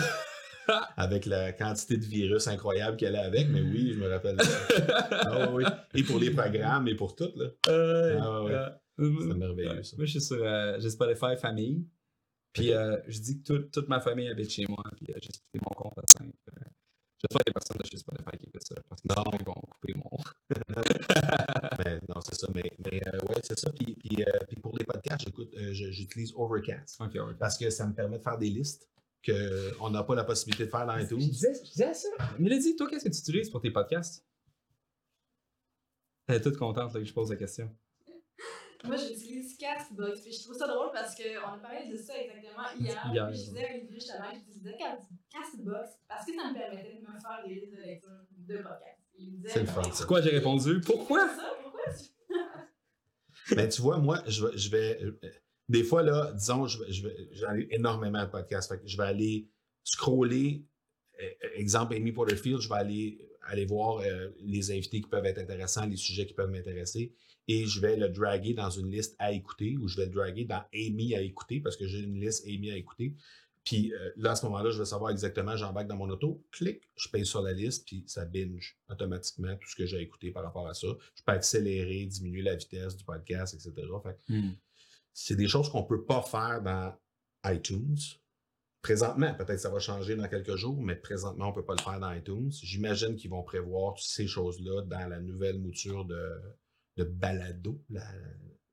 avec 0.96 1.26
la 1.26 1.52
quantité 1.52 1.96
de 1.96 2.04
virus 2.04 2.46
incroyable 2.48 2.96
qu'elle 2.96 3.16
a 3.16 3.24
avec, 3.24 3.48
mais 3.48 3.60
oui, 3.62 3.92
je 3.94 3.98
me 4.00 4.08
rappelle. 4.08 4.40
ça. 4.42 4.58
Ah, 5.10 5.50
oui. 5.52 5.64
Et 5.94 6.02
pour 6.02 6.18
les 6.18 6.30
programmes 6.30 6.88
et 6.88 6.94
pour 6.94 7.14
tout, 7.16 7.30
là. 7.36 7.46
Ah, 7.68 8.42
ouais. 8.44 8.52
Euh, 8.52 9.12
C'est 9.28 9.34
merveilleux, 9.36 9.82
ça. 9.82 9.96
Moi, 9.96 10.06
je 10.06 10.12
suis 10.12 10.20
sur 10.20 10.38
euh, 10.42 10.76
j'ai 10.80 10.90
Spotify 10.90 11.36
famille. 11.40 11.84
Puis 12.52 12.72
euh, 12.72 12.96
je 13.06 13.20
dis 13.20 13.42
que 13.42 13.52
toute- 13.52 13.70
toute 13.70 13.88
ma 13.88 14.00
famille 14.00 14.28
habite 14.28 14.50
chez 14.50 14.64
moi. 14.66 14.82
Puis 14.96 15.06
euh, 15.10 15.18
j'ai 15.20 15.28
expliqué 15.28 15.58
mon 15.62 15.74
compte 15.76 15.98
à 15.98 16.02
5. 16.18 16.32
J'espère 17.18 17.40
qu'il 17.44 17.48
y 17.48 17.50
a 17.50 17.52
personne 17.54 17.76
de 17.82 17.86
chez 17.86 17.96
Spotify 17.98 18.38
qui 18.38 18.50
fait 18.50 18.62
ça. 18.62 18.74
Parce 18.88 19.02
que 19.02 19.08
Non. 19.08 19.38
ils 19.38 19.44
vont 19.44 19.54
couper 19.54 19.94
mon. 19.94 20.10
Mais 21.84 21.98
non, 22.08 22.20
c'est 22.24 22.34
ça. 22.34 22.48
Mais, 22.54 22.72
mais 22.84 23.02
euh, 23.08 23.18
ouais, 23.28 23.40
c'est 23.42 23.58
ça. 23.58 23.70
Puis, 23.72 23.94
puis, 23.96 24.22
euh, 24.22 24.30
puis 24.48 24.56
pour 24.60 24.76
les 24.78 24.84
podcasts, 24.84 25.24
j'écoute, 25.24 25.52
euh, 25.56 25.72
j'utilise 25.72 26.32
Overcast. 26.34 27.00
Ok, 27.00 27.14
ouais. 27.14 27.34
parce 27.38 27.58
que 27.58 27.68
ça 27.70 27.86
me 27.86 27.94
permet 27.94 28.18
de 28.18 28.22
faire 28.22 28.38
des 28.38 28.48
listes 28.50 28.88
qu'on 29.26 29.90
n'a 29.90 30.02
pas 30.04 30.14
la 30.14 30.24
possibilité 30.24 30.66
de 30.66 30.70
faire 30.70 30.86
dans 30.86 30.96
Je 30.98 31.04
iTunes. 31.04 31.18
disais, 31.18 31.52
je 31.54 31.70
disais 31.70 31.94
ça. 31.94 32.08
Mélodie, 32.38 32.76
toi, 32.76 32.88
qu'est-ce 32.88 33.04
que 33.04 33.10
tu 33.14 33.18
utilises 33.18 33.50
pour 33.50 33.60
tes 33.60 33.70
podcasts? 33.70 34.24
Elle 36.28 36.36
est 36.36 36.40
toute 36.40 36.56
contente 36.56 36.92
là, 36.94 37.00
que 37.00 37.06
je 37.06 37.12
pose 37.12 37.30
la 37.30 37.36
question. 37.36 37.74
Moi, 38.84 38.96
j'utilise 38.96 39.56
Castbox. 39.56 40.20
Puis 40.20 40.32
je 40.32 40.42
trouve 40.42 40.56
ça 40.56 40.66
drôle 40.68 40.90
parce 40.92 41.14
qu'on 41.16 41.54
a 41.54 41.58
parlé 41.58 41.88
de 41.90 41.96
ça 41.96 42.12
exactement 42.20 42.62
hier. 42.78 43.02
Hier, 43.12 43.26
Puis 43.28 43.36
je 43.36 43.42
disais 43.44 43.64
à 43.66 43.70
Olivier 43.74 43.94
justement, 44.00 44.24
j'utilisais 44.34 44.76
Cast- 44.76 45.08
Castbox 45.30 45.90
parce 46.08 46.26
que 46.26 46.34
ça 46.34 46.48
me 46.48 46.54
permettait 46.54 46.94
de 46.94 47.00
me 47.00 47.18
faire 47.20 47.42
des 47.46 47.54
listes 47.54 47.72
de 47.72 47.82
lecture 47.82 48.10
de 48.30 48.62
disait, 49.18 49.48
C'est 49.48 49.60
le 49.60 49.66
fun. 49.66 49.82
C'est 49.92 50.06
quoi 50.06 50.20
j'ai 50.20 50.30
répondu? 50.30 50.80
Pourquoi? 50.82 51.26
ça, 51.28 51.50
pourquoi 51.62 51.80
tu- 51.94 52.10
Mais 53.56 53.68
tu 53.68 53.80
vois, 53.82 53.98
moi, 53.98 54.22
je 54.26 54.46
vais. 54.46 54.58
je 54.58 54.70
vais, 54.70 55.02
euh, 55.02 55.18
des 55.68 55.82
fois, 55.84 56.02
là, 56.02 56.32
disons, 56.32 56.66
je 56.66 56.82
vais- 56.82 56.92
je 56.92 57.08
j'en 57.32 57.54
ai 57.54 57.66
énormément 57.70 58.22
de 58.24 58.30
podcasts. 58.30 58.72
Je 58.84 58.96
vais 58.96 59.02
aller 59.04 59.48
scroller. 59.84 60.64
euh, 61.22 61.48
exemple, 61.54 61.94
Amy 61.94 62.12
Porterfield, 62.12 62.60
je 62.60 62.68
vais 62.68 62.74
aller, 62.74 63.18
aller 63.42 63.64
voir 63.64 63.98
euh, 64.00 64.28
les 64.40 64.70
invités 64.70 65.00
qui 65.00 65.08
peuvent 65.08 65.24
être 65.24 65.38
intéressants, 65.38 65.86
les 65.86 65.96
sujets 65.96 66.26
qui 66.26 66.34
peuvent 66.34 66.50
m'intéresser. 66.50 67.14
Et 67.48 67.64
je 67.64 67.80
vais 67.80 67.96
le 67.96 68.08
draguer 68.08 68.52
dans 68.54 68.68
une 68.70 68.90
liste 68.90 69.14
à 69.18 69.32
écouter 69.32 69.76
ou 69.78 69.88
je 69.88 69.96
vais 69.96 70.06
le 70.06 70.12
draguer 70.12 70.44
dans 70.44 70.62
Amy 70.74 71.14
à 71.14 71.22
écouter 71.22 71.60
parce 71.60 71.76
que 71.76 71.86
j'ai 71.86 72.00
une 72.00 72.20
liste 72.20 72.44
Amy 72.46 72.70
à 72.70 72.76
écouter. 72.76 73.14
Puis 73.64 73.92
euh, 73.94 74.10
là, 74.16 74.32
à 74.32 74.36
ce 74.36 74.44
moment-là, 74.46 74.70
je 74.70 74.78
vais 74.78 74.84
savoir 74.84 75.10
exactement, 75.10 75.56
j'embarque 75.56 75.86
dans 75.88 75.96
mon 75.96 76.10
auto, 76.10 76.44
clic, 76.52 76.82
je 76.96 77.08
paye 77.08 77.24
sur 77.24 77.40
la 77.42 77.52
liste, 77.52 77.86
puis 77.86 78.04
ça 78.06 78.24
binge 78.24 78.76
automatiquement 78.90 79.56
tout 79.56 79.68
ce 79.68 79.74
que 79.76 79.86
j'ai 79.86 80.00
écouté 80.00 80.30
par 80.32 80.42
rapport 80.44 80.68
à 80.68 80.74
ça. 80.74 80.86
Je 81.16 81.22
peux 81.24 81.32
accélérer, 81.32 82.04
diminuer 82.04 82.42
la 82.42 82.54
vitesse 82.56 82.94
du 82.96 83.04
podcast, 83.04 83.54
etc. 83.54 83.86
c'est 85.18 85.34
des 85.34 85.48
choses 85.48 85.70
qu'on 85.70 85.80
ne 85.80 85.86
peut 85.86 86.04
pas 86.04 86.20
faire 86.20 86.60
dans 86.60 86.94
iTunes. 87.46 87.96
Présentement, 88.82 89.34
peut-être 89.34 89.58
ça 89.58 89.70
va 89.70 89.78
changer 89.78 90.14
dans 90.14 90.28
quelques 90.28 90.56
jours, 90.56 90.80
mais 90.82 90.94
présentement, 90.94 91.46
on 91.46 91.50
ne 91.50 91.54
peut 91.54 91.64
pas 91.64 91.74
le 91.74 91.80
faire 91.80 91.98
dans 91.98 92.12
iTunes. 92.12 92.52
J'imagine 92.62 93.16
qu'ils 93.16 93.30
vont 93.30 93.42
prévoir 93.42 93.98
ces 93.98 94.26
choses-là 94.26 94.82
dans 94.82 95.08
la 95.08 95.18
nouvelle 95.18 95.58
mouture 95.58 96.04
de, 96.04 96.22
de 96.98 97.04
Balado, 97.04 97.82
la- 97.88 98.04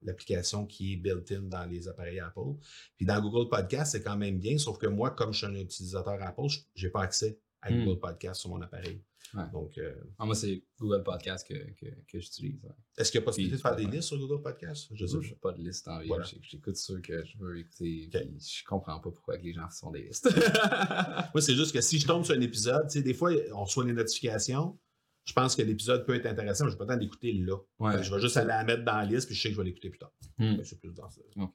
l'application 0.01 0.65
qui 0.65 0.93
est 0.93 0.95
built-in 0.97 1.43
dans 1.43 1.65
les 1.65 1.87
appareils 1.87 2.19
Apple. 2.19 2.57
Puis 2.97 3.05
dans 3.05 3.21
Google 3.21 3.47
Podcast, 3.49 3.93
c'est 3.93 4.03
quand 4.03 4.17
même 4.17 4.37
bien, 4.37 4.57
sauf 4.57 4.77
que 4.77 4.87
moi, 4.87 5.11
comme 5.11 5.31
je 5.31 5.37
suis 5.37 5.47
un 5.47 5.55
utilisateur 5.55 6.21
Apple, 6.21 6.49
je 6.75 6.85
n'ai 6.85 6.91
pas 6.91 7.03
accès 7.03 7.39
à 7.64 7.72
Hmm. 7.72 7.85
Google 7.85 7.99
Podcast 7.99 8.41
sur 8.41 8.49
mon 8.49 8.61
appareil. 8.61 9.02
Ouais. 9.34 9.44
Donc, 9.52 9.77
euh, 9.80 9.95
Ah, 10.19 10.26
moi, 10.26 10.35
c'est 10.35 10.64
Google 10.80 11.02
Podcast 11.02 11.48
que, 11.48 11.53
que, 11.73 11.85
que 12.07 12.19
j'utilise. 12.19 12.61
ouais. 12.64 12.69
est-ce 12.98 13.11
qu'il 13.11 13.19
y 13.19 13.23
a 13.23 13.26
possibilité 13.26 13.56
de 13.57 13.61
faire 13.61 13.76
des 13.76 13.85
listes 13.85 14.10
sur 14.10 14.18
Google 14.19 14.41
Podcast? 14.44 14.90
Je 14.94 15.06
n'ai 15.18 15.35
pas 15.41 15.52
de 15.53 15.61
liste 15.64 15.88
en 15.88 15.99
vie. 15.99 16.07
Voilà. 16.07 16.26
J'écoute 16.41 16.76
ceux 16.76 16.99
que 17.02 17.23
je 17.26 17.38
veux 17.40 17.57
écouter. 17.57 18.10
Ok. 18.14 18.22
puis 18.27 18.40
Je 18.40 18.64
comprends 18.65 18.99
pas 18.99 19.10
pourquoi 19.11 19.38
les 19.38 19.53
gens 19.53 19.68
font 19.69 19.90
des 19.91 20.03
listes. 20.03 20.30
Moi, 21.34 21.41
c'est 21.41 21.56
juste 21.56 21.73
que 21.73 21.81
si 21.81 21.99
je 21.99 22.06
tombe 22.06 22.23
sur 22.26 22.35
un 22.35 22.41
épisode, 22.41 22.85
des 22.94 23.14
fois, 23.14 23.31
on 23.53 23.64
reçoit 23.64 23.85
les 23.85 23.94
notifications. 23.94 24.77
Je 25.26 25.31
pense 25.34 25.56
que 25.56 25.61
l'épisode 25.61 26.06
peut 26.06 26.15
être 26.15 26.26
intéressant, 26.26 26.65
mais 26.65 26.72
je 26.72 26.76
n'ai 26.76 26.80
pas 26.80 26.84
le 26.84 26.90
temps 26.95 26.99
d'écouter 26.99 27.31
là. 27.31 27.57
Ouais. 27.80 28.03
Je 28.03 28.14
vais 28.14 28.19
juste 28.22 28.35
aller 28.35 28.48
la 28.49 28.65
mettre 28.65 28.84
dans 28.84 28.98
la 28.98 29.06
liste, 29.06 29.27
puis 29.27 29.35
je 29.35 29.41
sais 29.41 29.48
que 29.49 29.56
je 29.56 29.60
vais 29.61 29.65
l'écouter 29.65 29.90
plus 29.90 29.99
tard. 29.99 30.11
Hmm. 30.38 30.57
C'est 30.64 30.77
plus 30.80 30.94
dans 30.94 31.10
ça. 31.10 31.22
Cool. 31.34 31.48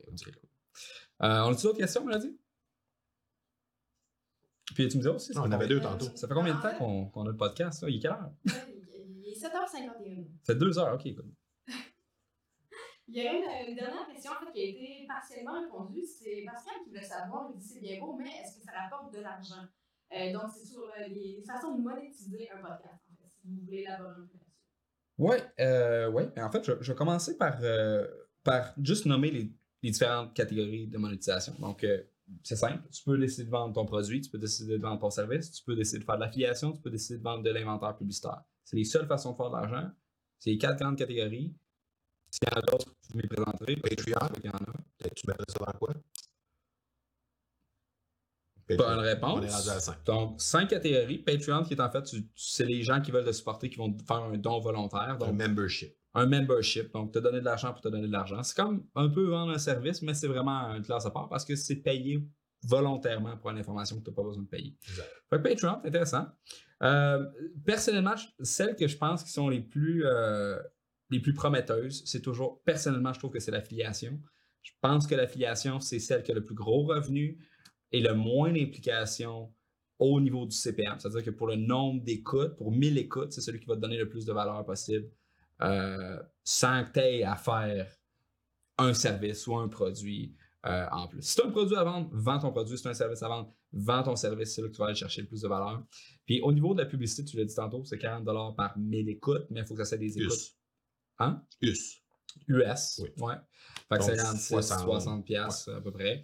Euh, 1.23 1.43
on 1.43 1.53
a-tu 1.53 1.63
d'autres 1.65 1.77
questions, 1.79 2.05
Mélodie? 2.05 2.35
Puis 4.75 4.89
tu 4.89 4.99
me 4.99 5.03
dis 5.03 5.09
aussi. 5.09 5.33
on 5.37 5.51
avait 5.51 5.67
deux 5.67 5.81
tantôt. 5.81 6.07
Ça 6.15 6.29
fait 6.29 6.35
combien 6.35 6.55
de 6.55 6.61
temps 6.63 6.75
qu'on 7.13 7.25
a 7.25 7.31
le 7.31 7.37
podcast? 7.37 7.83
Là? 7.83 7.89
Il 7.89 7.97
est 7.97 8.01
quelle 8.01 8.11
heure? 8.13 8.31
Il 8.45 9.33
est 9.33 9.41
7h51. 9.41 10.27
Ça 10.43 10.53
fait 10.53 10.59
deux 10.59 10.79
heures, 10.79 10.95
ok, 10.95 11.15
cool. 11.15 11.33
Il 13.11 13.17
y 13.17 13.27
a 13.27 13.33
une, 13.33 13.71
une 13.71 13.75
dernière 13.75 14.07
question 14.07 14.33
en 14.33 14.45
fait, 14.45 14.53
qui 14.53 14.61
a 14.61 14.65
été 14.65 15.07
partiellement 15.09 15.59
répondue. 15.63 16.03
C'est 16.05 16.43
Pascal 16.45 16.75
qui 16.85 16.91
voulait 16.91 17.03
savoir, 17.03 17.51
il 17.55 17.59
dit 17.59 17.67
c'est 17.67 17.81
bien 17.81 17.99
beau, 18.01 18.15
mais 18.19 18.29
est-ce 18.29 18.59
que 18.59 18.65
ça 18.65 18.73
rapporte 18.73 19.15
de 19.15 19.21
l'argent? 19.21 19.65
Euh, 20.13 20.33
donc, 20.33 20.51
c'est 20.55 20.67
sur 20.67 20.83
euh, 20.83 21.09
les 21.09 21.43
façons 21.47 21.75
de 21.77 21.83
monétiser 21.83 22.51
un 22.51 22.59
podcast, 22.61 23.03
en 23.11 23.17
fait, 23.17 23.31
si 23.41 23.49
vous 23.49 23.65
voulez 23.65 23.79
élaborer 23.79 24.11
un 24.11 24.27
peu 24.27 24.39
là-dessus. 24.39 24.53
Ouais, 25.17 25.43
euh, 25.61 26.11
ouais. 26.11 26.31
En 26.39 26.51
fait, 26.51 26.65
je, 26.65 26.73
je 26.83 26.93
vais 26.93 26.97
commencer 26.97 27.39
par, 27.39 27.59
euh, 27.63 28.07
par 28.45 28.75
juste 28.83 29.07
nommer 29.07 29.31
les, 29.31 29.53
les 29.83 29.91
différentes 29.91 30.35
catégories 30.35 30.87
de 30.87 30.99
monétisation. 30.99 31.55
Donc, 31.59 31.85
euh, 31.85 32.03
c'est 32.43 32.57
simple. 32.57 32.83
Tu 32.91 33.03
peux 33.05 33.17
décider 33.19 33.45
de 33.47 33.51
vendre 33.51 33.75
ton 33.75 33.85
produit, 33.87 34.21
tu 34.21 34.31
peux 34.31 34.39
décider 34.39 34.77
de 34.79 34.83
vendre 34.83 35.01
ton 35.01 35.11
service, 35.11 35.51
tu 35.53 35.65
peux 35.65 35.75
décider 35.77 36.01
de 36.01 36.05
faire 36.05 36.17
de 36.17 36.21
l'affiliation, 36.21 36.73
tu 36.73 36.81
peux 36.81 36.91
décider 36.91 37.19
de 37.19 37.25
vendre 37.25 37.43
de 37.43 37.51
l'inventaire 37.51 37.97
publicitaire. 37.97 38.43
C'est 38.65 38.77
les 38.77 38.85
seules 38.85 39.07
façons 39.07 39.33
de 39.33 39.37
faire 39.37 39.51
de 39.51 39.57
l'argent. 39.57 39.91
C'est 40.39 40.51
les 40.51 40.59
quatre 40.59 40.79
grandes 40.79 40.97
catégories. 40.99 41.55
S'il 42.31 42.49
y 42.49 42.55
en 42.55 42.59
a 42.59 42.63
d'autres, 42.63 42.95
je 43.09 43.13
vous 43.15 43.19
les 43.21 43.29
présenterai. 43.29 43.77
Patreon? 43.77 44.29
Il 44.43 44.47
y 44.47 44.49
en 44.51 44.53
a. 44.57 44.73
Peut-être 44.99 45.15
Tu 45.15 45.27
mettrais 45.27 45.45
ça 45.49 45.59
dans 45.65 45.79
quoi? 45.79 45.95
Bonne 48.69 48.99
On 48.99 49.03
est 49.03 49.15
réponse. 49.15 49.31
rendu 49.51 49.71
à 49.71 49.81
5. 49.81 50.05
Donc, 50.05 50.41
cinq 50.43 50.69
catégories. 50.69 51.19
Patreon, 51.19 51.63
qui 51.65 51.73
est 51.73 51.81
en 51.81 51.91
fait, 51.91 52.03
tu- 52.03 52.29
c'est 52.37 52.67
les 52.67 52.83
gens 52.83 53.01
qui 53.01 53.11
veulent 53.11 53.25
te 53.25 53.33
supporter, 53.33 53.71
qui 53.71 53.77
vont 53.77 53.97
faire 54.07 54.17
un 54.19 54.37
don 54.37 54.61
volontaire. 54.61 55.01
Un 55.01 55.17
Donc, 55.17 55.33
membership. 55.35 55.95
Un 56.15 56.27
membership, 56.27 56.93
donc 56.93 57.13
te 57.13 57.19
donner 57.19 57.41
de 57.41 57.45
l'argent 57.45 57.73
pour 57.73 57.81
te 57.81 57.89
donner 57.89 58.07
de 58.07 58.13
l'argent. 58.13 58.43
C'est 58.43 58.57
comme 58.57 58.87
un 58.95 59.09
peu 59.09 59.25
vendre 59.25 59.53
un 59.53 59.59
service, 59.59 60.03
mais 60.03 60.15
c'est 60.15 60.29
vraiment 60.29 60.75
une 60.75 60.83
classe 60.83 61.07
à 61.07 61.11
part 61.11 61.29
parce 61.29 61.45
que 61.45 61.55
c'est 61.55 61.77
payé 61.77 62.27
volontairement 62.65 63.37
pour 63.37 63.51
une 63.51 63.59
information 63.59 63.99
que 63.99 64.05
tu 64.05 64.11
n'as 64.11 64.17
pas 64.17 64.23
besoin 64.23 64.43
de 64.43 64.49
payer. 64.49 64.77
Exact. 64.89 65.09
Fait 65.31 65.37
que 65.37 65.43
Patreon, 65.43 65.79
c'est 65.83 65.89
intéressant. 65.89 66.27
Euh, 66.83 67.25
personnellement, 67.65 68.15
celles 68.41 68.75
que 68.75 68.89
je 68.89 68.97
pense 68.97 69.23
qui 69.23 69.31
sont 69.31 69.49
les 69.49 69.61
plus, 69.61 70.05
euh, 70.07 70.59
les 71.11 71.21
plus 71.21 71.35
prometteuses, 71.35 72.03
c'est 72.05 72.21
toujours, 72.21 72.63
personnellement, 72.65 73.13
je 73.13 73.19
trouve 73.19 73.31
que 73.31 73.41
c'est 73.41 73.51
l'affiliation. 73.51 74.21
Je 74.63 74.73
pense 74.81 75.07
que 75.07 75.15
l'affiliation, 75.15 75.79
c'est 75.81 75.99
celle 75.99 76.23
qui 76.23 76.33
a 76.33 76.35
le 76.35 76.45
plus 76.45 76.55
gros 76.55 76.85
revenu 76.85 77.39
et 77.93 78.01
le 78.01 78.15
moins 78.15 78.53
d'implication 78.53 79.53
au 79.99 80.21
niveau 80.21 80.47
du 80.47 80.55
CPM. 80.55 80.99
C'est-à-dire 80.99 81.25
que 81.25 81.31
pour 81.31 81.47
le 81.47 81.57
nombre 81.57 82.03
d'écoutes, 82.03 82.57
pour 82.57 82.71
1000 82.73 82.99
écoutes, 82.99 83.33
c'est 83.33 83.41
celui 83.41 83.61
qui 83.61 83.67
va 83.67 83.77
te 83.77 83.81
donner 83.81 83.97
le 83.97 84.09
plus 84.09 84.25
de 84.25 84.33
valeur 84.33 84.65
possible 84.65 85.11
euh, 85.63 86.23
sans 86.45 86.85
que 86.85 86.93
tu 86.93 87.01
aies 87.01 87.25
à 87.25 87.37
faire 87.37 87.91
un 88.79 88.95
service 88.95 89.47
ou 89.47 89.57
un 89.57 89.69
produit 89.69 90.37
euh, 90.67 90.87
en 90.91 91.09
plus. 91.09 91.23
Si 91.23 91.37
tu 91.37 91.43
as 91.43 91.47
un 91.47 91.51
produit 91.51 91.77
à 91.77 91.85
vendre, 91.85 92.09
vends 92.13 92.39
ton 92.39 92.51
produit. 92.51 92.77
Si 92.77 92.83
tu 92.83 92.89
as 92.89 92.93
un 92.93 92.95
service 92.95 93.23
à 93.23 93.29
vendre, 93.29 93.55
vends 93.73 94.03
ton 94.03 94.17
service. 94.17 94.55
C'est 94.55 94.63
là 94.63 94.69
que 94.69 94.73
tu 94.73 94.79
vas 94.79 94.87
aller 94.87 94.95
chercher 94.95 95.23
le 95.23 95.29
plus 95.29 95.43
de 95.43 95.49
valeur. 95.49 95.85
Puis 96.27 96.41
au 96.43 96.53
niveau 96.53 96.75
de 96.75 96.83
la 96.83 96.87
publicité, 96.87 97.25
tu 97.25 97.37
l'as 97.37 97.45
dit 97.45 97.55
tantôt, 97.55 97.85
c'est 97.85 97.99
40 97.99 98.57
par 98.57 98.77
1000 98.77 99.09
écoutes, 99.09 99.47
mais 99.51 99.61
il 99.61 99.67
faut 99.67 99.75
que 99.75 99.85
ça 99.85 99.89
soit 99.89 99.99
des 99.99 100.19
écoutes 100.19 100.33
US. 100.33 100.57
Hein? 101.19 101.43
US. 101.63 102.03
US. 102.49 103.01
Oui. 103.03 103.11
Ouais. 103.19 103.35
Fait 103.89 103.99
que 103.99 104.07
Donc, 104.07 104.17
56, 104.17 104.49
60, 104.49 104.81
60 104.81 105.25
piastres 105.25 105.71
à 105.71 105.81
peu 105.81 105.93
près. 105.93 106.23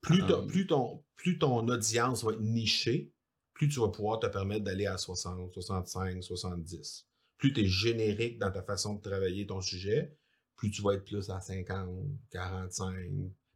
Plus, 0.00 0.22
Um, 0.22 0.46
plus, 0.46 0.66
ton, 0.66 1.04
plus 1.16 1.38
ton 1.38 1.66
audience 1.66 2.22
va 2.22 2.32
être 2.32 2.40
nichée, 2.40 3.12
plus 3.52 3.68
tu 3.68 3.80
vas 3.80 3.88
pouvoir 3.88 4.20
te 4.20 4.26
permettre 4.26 4.64
d'aller 4.64 4.86
à 4.86 4.96
60, 4.96 5.52
65, 5.52 6.22
70. 6.22 7.07
Plus 7.38 7.52
tu 7.52 7.60
es 7.62 7.66
générique 7.66 8.38
dans 8.38 8.50
ta 8.50 8.62
façon 8.62 8.94
de 8.96 9.00
travailler 9.00 9.46
ton 9.46 9.60
sujet, 9.60 10.14
plus 10.56 10.70
tu 10.70 10.82
vas 10.82 10.94
être 10.94 11.04
plus 11.04 11.30
à 11.30 11.40
50, 11.40 11.88
45. 12.30 12.94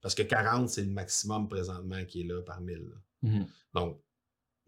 Parce 0.01 0.15
que 0.15 0.23
40, 0.23 0.69
c'est 0.69 0.83
le 0.83 0.91
maximum 0.91 1.49
présentement 1.49 2.05
qui 2.05 2.23
est 2.23 2.25
là 2.25 2.43
par 2.43 2.61
1000. 2.61 2.79
là. 2.79 2.97
Mhm. 3.31 3.47
Donc, 3.75 4.01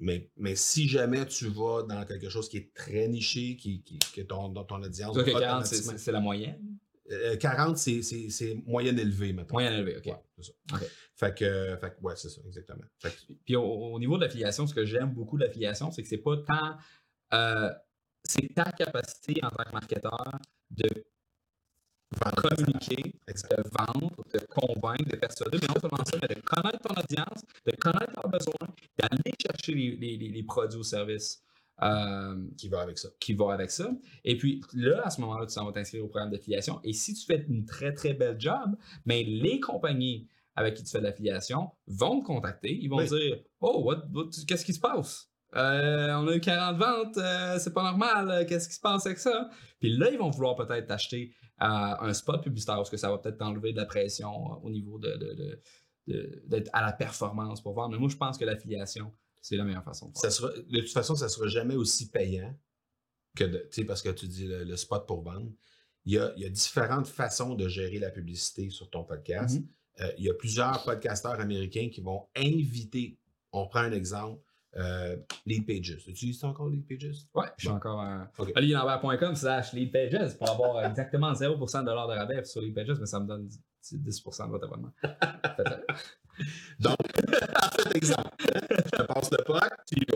mais, 0.00 0.30
mais 0.36 0.56
si 0.56 0.88
jamais 0.88 1.24
tu 1.26 1.46
vas 1.48 1.82
dans 1.84 2.04
quelque 2.04 2.28
chose 2.28 2.48
qui 2.48 2.56
est 2.58 2.74
très 2.74 3.06
niché, 3.08 3.56
qui, 3.56 3.82
qui, 3.82 3.98
que 3.98 4.22
ton, 4.22 4.52
ton 4.52 4.82
audience 4.82 5.14
Donc, 5.16 5.28
va 5.28 5.40
40, 5.40 5.66
c'est- 5.66 6.12
la 6.12 6.20
moyenne? 6.20 6.76
Euh, 7.10 7.36
40, 7.36 7.76
c'est- 7.76 8.02
c'est 8.02 8.30
c'est 8.30 8.54
moyenne 8.66 8.98
élevée, 8.98 9.32
maintenant. 9.32 9.54
Moyenne 9.54 9.74
élevée, 9.74 9.96
OK. 9.98 10.06
Ouais, 10.06 10.22
c'est 10.36 10.44
ça. 10.46 10.52
OK. 10.72 10.80
Fait 11.16 11.34
que, 11.38 11.76
fait 11.80 11.94
ouais, 12.02 12.14
c'est 12.16 12.30
ça, 12.30 12.40
exactement. 12.46 12.84
Que, 13.02 13.08
Puis 13.44 13.54
au, 13.56 13.62
au 13.62 13.98
niveau 14.00 14.16
de 14.16 14.22
l'affiliation, 14.24 14.66
ce 14.66 14.74
que 14.74 14.84
j'aime 14.84 15.12
beaucoup 15.12 15.36
de 15.38 15.44
l'affiliation, 15.44 15.90
c'est 15.92 16.02
que 16.02 16.08
c'est 16.08 16.18
pas 16.18 16.36
tant. 16.38 16.76
euh, 17.32 17.70
c'est 18.24 18.52
ta 18.54 18.64
capacité 18.72 19.40
en 19.44 19.50
tant 19.50 19.64
que 19.64 19.72
marketeur 19.72 20.38
de 20.70 20.88
communiquer, 22.36 23.02
de 23.26 23.62
vendre, 23.76 24.10
de 24.32 24.38
convaincre, 24.46 25.04
de 25.10 25.16
persuader, 25.16 25.58
mais 25.60 25.66
non 25.68 25.80
seulement 25.80 26.04
ça, 26.04 26.16
mais 26.22 26.34
de 26.34 26.40
connaître 26.40 26.78
ton 26.80 26.94
audience, 26.94 27.42
de 27.66 27.72
connaître 27.72 28.12
leurs 28.14 28.28
besoins, 28.30 28.68
d'aller 28.98 29.32
chercher 29.40 29.74
les, 29.74 29.96
les- 29.96 30.16
les- 30.16 30.28
les 30.28 30.42
produits 30.44 30.78
ou 30.78 30.84
services 30.84 31.40
euh, 31.82 32.36
Qui 32.56 32.68
va 32.68 32.82
avec 32.82 32.98
ça. 32.98 33.08
qui 33.18 33.34
vont 33.34 33.48
avec 33.48 33.68
ça. 33.72 33.90
Et 34.22 34.38
puis 34.38 34.60
là, 34.74 35.02
à 35.04 35.10
ce 35.10 35.20
moment-là, 35.22 35.44
tu 35.46 35.52
s'en 35.54 35.64
vas 35.66 35.72
t'inscrire 35.72 36.04
au 36.04 36.08
programme 36.08 36.30
d'affiliation. 36.30 36.80
Et 36.84 36.92
si 36.92 37.14
tu 37.14 37.26
fais 37.26 37.44
une 37.48 37.64
très, 37.64 37.92
très 37.92 38.14
belle 38.14 38.38
job, 38.40 38.76
mais 39.06 39.24
les 39.24 39.58
compagnies 39.58 40.28
avec 40.54 40.74
qui 40.76 40.84
tu 40.84 40.90
fais 40.92 40.98
de 40.98 41.02
l'affiliation 41.04 41.72
vont 41.88 42.20
te 42.20 42.26
contacter. 42.26 42.72
Ils 42.80 42.86
vont 42.88 42.98
Oui. 42.98 43.08
dire 43.08 43.38
Oh, 43.60 43.82
what- 43.82 44.04
what- 44.14 44.30
qu'est-ce 44.46 44.64
qui 44.64 44.72
se 44.72 44.78
passe? 44.78 45.28
Euh, 45.56 46.12
on 46.14 46.26
a 46.28 46.34
eu 46.36 46.40
40 46.40 46.76
ventes, 46.76 47.16
euh, 47.18 47.58
c'est 47.58 47.72
pas 47.72 47.82
normal, 47.82 48.30
euh, 48.30 48.44
qu'est-ce 48.44 48.68
qui 48.68 48.74
se 48.74 48.80
passe 48.80 49.06
avec 49.06 49.18
ça? 49.18 49.48
Puis 49.80 49.96
là, 49.96 50.10
ils 50.10 50.18
vont 50.18 50.30
vouloir 50.30 50.56
peut-être 50.56 50.86
t'acheter 50.86 51.32
euh, 51.62 51.66
un 51.66 52.12
spot 52.12 52.42
publicitaire 52.42 52.76
parce 52.76 52.90
que 52.90 52.96
ça 52.96 53.10
va 53.10 53.18
peut-être 53.18 53.38
t'enlever 53.38 53.72
de 53.72 53.76
la 53.78 53.86
pression 53.86 54.30
au 54.64 54.70
niveau 54.70 54.98
de, 54.98 55.12
de- 55.16 55.34
de- 55.34 55.60
de- 56.08 56.42
d'être 56.46 56.70
à 56.72 56.84
la 56.84 56.92
performance 56.92 57.62
pour 57.62 57.74
vendre. 57.74 57.92
Mais 57.92 57.98
moi, 57.98 58.08
je 58.08 58.16
pense 58.16 58.36
que 58.36 58.44
l'affiliation, 58.44 59.12
c'est 59.40 59.56
la 59.56 59.64
meilleure 59.64 59.84
façon 59.84 60.08
de 60.08 60.12
faire. 60.18 60.20
Ça 60.22 60.30
sera, 60.30 60.50
de 60.52 60.80
toute 60.80 60.90
façon, 60.92 61.14
ça 61.14 61.28
sera 61.28 61.46
jamais 61.46 61.76
aussi 61.76 62.10
payant 62.10 62.54
que 63.36 63.44
de, 63.44 63.58
tu 63.58 63.66
sais, 63.70 63.84
parce 63.84 64.02
que 64.02 64.08
tu 64.10 64.26
dis 64.26 64.46
le, 64.46 64.64
le 64.64 64.76
spot 64.76 65.06
pour 65.06 65.22
vendre. 65.22 65.50
Il 66.04 66.12
y, 66.14 66.18
a, 66.18 66.32
il 66.36 66.42
y 66.42 66.46
a 66.46 66.50
différentes 66.50 67.06
façons 67.06 67.54
de 67.54 67.66
gérer 67.68 67.98
la 67.98 68.10
publicité 68.10 68.68
sur 68.70 68.90
ton 68.90 69.04
podcast. 69.04 69.58
Mhm. 69.60 69.66
Euh, 70.00 70.12
il 70.18 70.24
y 70.24 70.30
a 70.30 70.34
plusieurs 70.34 70.82
podcasteurs 70.84 71.40
américains 71.40 71.88
qui 71.90 72.00
vont 72.00 72.26
inviter, 72.36 73.16
on 73.52 73.66
prend 73.68 73.80
un 73.80 73.92
exemple, 73.92 74.42
euh, 74.76 75.16
Lead 75.46 75.66
Pages. 75.66 75.98
Tu 76.04 76.10
utilises 76.10 76.42
encore 76.44 76.68
Lead 76.68 76.86
Pages? 76.86 77.16
Ouais, 77.34 77.46
je 77.56 77.62
suis 77.62 77.68
Bon. 77.68 77.76
encore 77.76 78.00
à 78.00 78.30
Ok. 78.38 78.50
olivierlambert.com 78.56 79.34
slash 79.36 79.72
leadpages 79.72 80.36
pour 80.36 80.50
avoir 80.50 80.84
exactement 80.86 81.32
0% 81.32 81.80
de 81.80 81.86
dollars 81.86 82.08
de 82.08 82.14
rabais 82.14 82.44
sur 82.44 82.60
leadpages, 82.60 82.98
mais 82.98 83.06
ça 83.06 83.20
me 83.20 83.26
donne 83.26 83.48
10% 83.82 84.46
de 84.46 84.50
votre 84.50 84.64
abonnement. 84.66 84.92
Faites-le. 85.56 85.84
Parfait 87.52 87.90
exemple. 87.96 88.30
Je 88.40 88.90
te 88.96 89.02
passe 89.02 89.30
le 89.30 89.44
POC, 89.44 89.70
tu. 89.86 90.06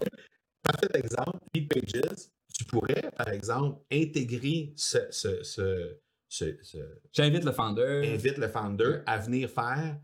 Parfait 0.63 0.89
exemple, 0.95 1.39
Lead 1.55 1.69
Pages, 1.73 2.17
tu 2.53 2.65
pourrais, 2.65 3.11
par 3.17 3.29
exemple, 3.29 3.81
intégrer 3.93 4.73
ce, 4.77 4.99
ce, 5.11 5.43
ce, 5.43 5.97
ce- 6.29 6.59
ce- 6.63 6.99
J'invite 7.13 7.45
le 7.45 7.53
founder. 7.53 8.03
invite 8.13 8.37
le 8.39 8.49
founder 8.49 8.99
à 9.07 9.19
venir 9.19 9.49
faire 9.49 9.99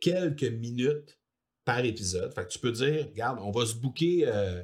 quelques 0.00 0.44
minutes 0.44 1.17
par 1.68 1.84
épisode. 1.84 2.32
Fait 2.34 2.44
que 2.44 2.48
tu 2.48 2.58
peux 2.58 2.72
dire, 2.72 3.06
regarde, 3.10 3.38
on 3.42 3.50
va 3.50 3.66
se 3.66 3.74
booker, 3.74 4.26
euh, 4.26 4.62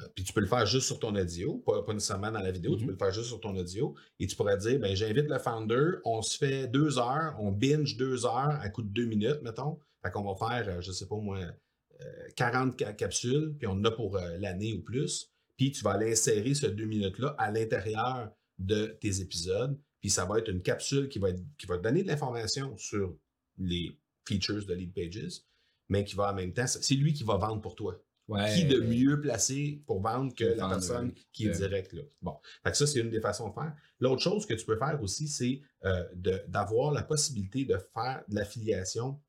euh, 0.00 0.08
puis 0.14 0.24
tu 0.24 0.32
peux 0.32 0.40
le 0.40 0.46
faire 0.48 0.66
juste 0.66 0.86
sur 0.86 0.98
ton 0.98 1.14
audio, 1.14 1.58
pas, 1.58 1.84
pas 1.84 1.92
nécessairement 1.94 2.32
dans 2.32 2.40
la 2.40 2.50
vidéo, 2.50 2.74
tu 2.74 2.80
Mhm. 2.80 2.86
peux 2.86 2.92
le 2.92 2.98
faire 2.98 3.12
juste 3.12 3.28
sur 3.28 3.40
ton 3.40 3.54
audio, 3.56 3.94
et 4.18 4.26
tu 4.26 4.34
pourrais 4.34 4.56
dire, 4.56 4.80
ben 4.80 4.94
j'invite 4.96 5.28
le 5.28 5.38
founder, 5.38 5.98
on 6.04 6.20
se 6.20 6.36
fait 6.36 6.66
deux 6.66 6.98
heures, 6.98 7.36
on 7.38 7.52
binge 7.52 7.96
deux 7.96 8.26
heures 8.26 8.58
à 8.60 8.68
coup 8.70 8.82
de 8.82 8.88
deux 8.88 9.04
minutes, 9.06 9.40
mettons. 9.42 9.78
Fait 10.04 10.10
qu'on 10.10 10.24
va 10.24 10.34
faire, 10.34 10.68
euh, 10.68 10.80
je 10.80 10.90
sais 10.90 11.06
pas 11.06 11.14
moi, 11.16 11.38
euh, 12.00 12.28
40 12.34 12.74
ca- 12.76 12.92
capsules, 12.92 13.54
puis 13.56 13.68
on 13.68 13.72
en 13.74 13.84
a 13.84 13.92
pour 13.92 14.16
euh, 14.16 14.36
l'année 14.38 14.72
ou 14.74 14.82
plus. 14.82 15.30
Puis 15.56 15.70
tu 15.70 15.84
vas 15.84 15.92
aller 15.92 16.10
insérer 16.10 16.54
ce 16.54 16.66
deux 16.66 16.86
minutes-là 16.86 17.36
à 17.38 17.52
l'intérieur 17.52 18.32
de 18.58 18.86
tes 19.00 19.20
épisodes. 19.20 19.78
Puis 20.00 20.10
ça 20.10 20.24
va 20.24 20.38
être 20.40 20.48
une 20.50 20.62
capsule 20.62 21.08
qui 21.08 21.20
va, 21.20 21.28
être- 21.30 21.44
qui 21.56 21.66
va 21.66 21.78
te 21.78 21.82
donner 21.84 22.02
de 22.02 22.08
l'information 22.08 22.76
sur 22.76 23.14
les 23.58 23.96
features 24.26 24.66
de 24.66 24.74
Lead 24.74 24.92
Pages, 24.92 25.40
mais 25.92 26.04
qui 26.04 26.14
va 26.16 26.30
en 26.32 26.34
même 26.34 26.52
temps, 26.54 26.66
c'est 26.66 26.94
lui 26.94 27.12
qui 27.12 27.22
va 27.22 27.36
vendre 27.36 27.60
pour 27.60 27.74
toi. 27.76 28.00
Ouais. 28.28 28.54
Qui 28.54 28.64
de 28.64 28.80
mieux 28.80 29.20
placé 29.20 29.82
pour 29.86 30.00
vendre 30.00 30.34
que 30.34 30.44
la 30.44 30.68
personne 30.68 31.12
qui 31.32 31.44
est 31.44 31.48
Ouais. 31.50 31.56
direct 31.68 31.92
là. 31.92 32.02
Bon, 32.22 32.38
fait 32.64 32.70
que 32.70 32.76
ça, 32.78 32.86
c'est 32.86 33.00
une 33.00 33.10
des 33.10 33.20
façons 33.20 33.48
de 33.50 33.54
faire. 33.54 33.74
L'autre 34.00 34.22
chose 34.22 34.46
que 34.46 34.54
tu 34.54 34.64
peux 34.64 34.78
faire 34.78 34.98
aussi, 35.02 35.28
c'est 35.28 35.60
euh, 35.84 36.04
d'avoir 36.48 36.92
la 36.92 37.02
possibilité 37.02 37.64
de 37.66 37.76
faire 37.92 38.22
de 38.28 38.34
l'affiliation. 38.36 39.20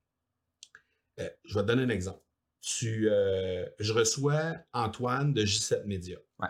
Euh, 1.19 1.29
je 1.43 1.53
vais 1.55 1.61
te 1.61 1.67
donner 1.67 1.83
un 1.83 1.89
exemple. 1.89 2.21
Tu, 2.61 3.09
euh, 3.09 3.67
je 3.79 3.91
reçois 3.91 4.55
Antoine 4.71 5.33
de 5.33 5.43
J7 5.43 5.83
Media. 5.85 6.17
Ouais. 6.39 6.47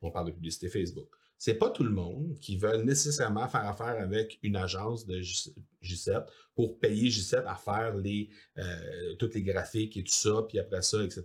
On 0.00 0.10
parle 0.10 0.26
de 0.26 0.32
publicité 0.32 0.68
Facebook. 0.68 1.08
C'est 1.44 1.54
pas 1.54 1.70
tout 1.70 1.82
le 1.82 1.90
monde 1.90 2.38
qui 2.38 2.56
veut 2.56 2.76
nécessairement 2.84 3.48
faire 3.48 3.66
affaire 3.66 4.00
avec 4.00 4.38
une 4.44 4.54
agence 4.54 5.04
de 5.06 5.20
J- 5.22 5.52
J7 5.82 6.24
pour 6.54 6.78
payer 6.78 7.08
J7 7.08 7.42
à 7.46 7.56
faire 7.56 7.96
les, 7.96 8.30
euh, 8.58 9.16
toutes 9.16 9.34
les 9.34 9.42
graphiques 9.42 9.96
et 9.96 10.04
tout 10.04 10.14
ça, 10.14 10.44
puis 10.48 10.60
après 10.60 10.82
ça, 10.82 11.02
etc., 11.02 11.24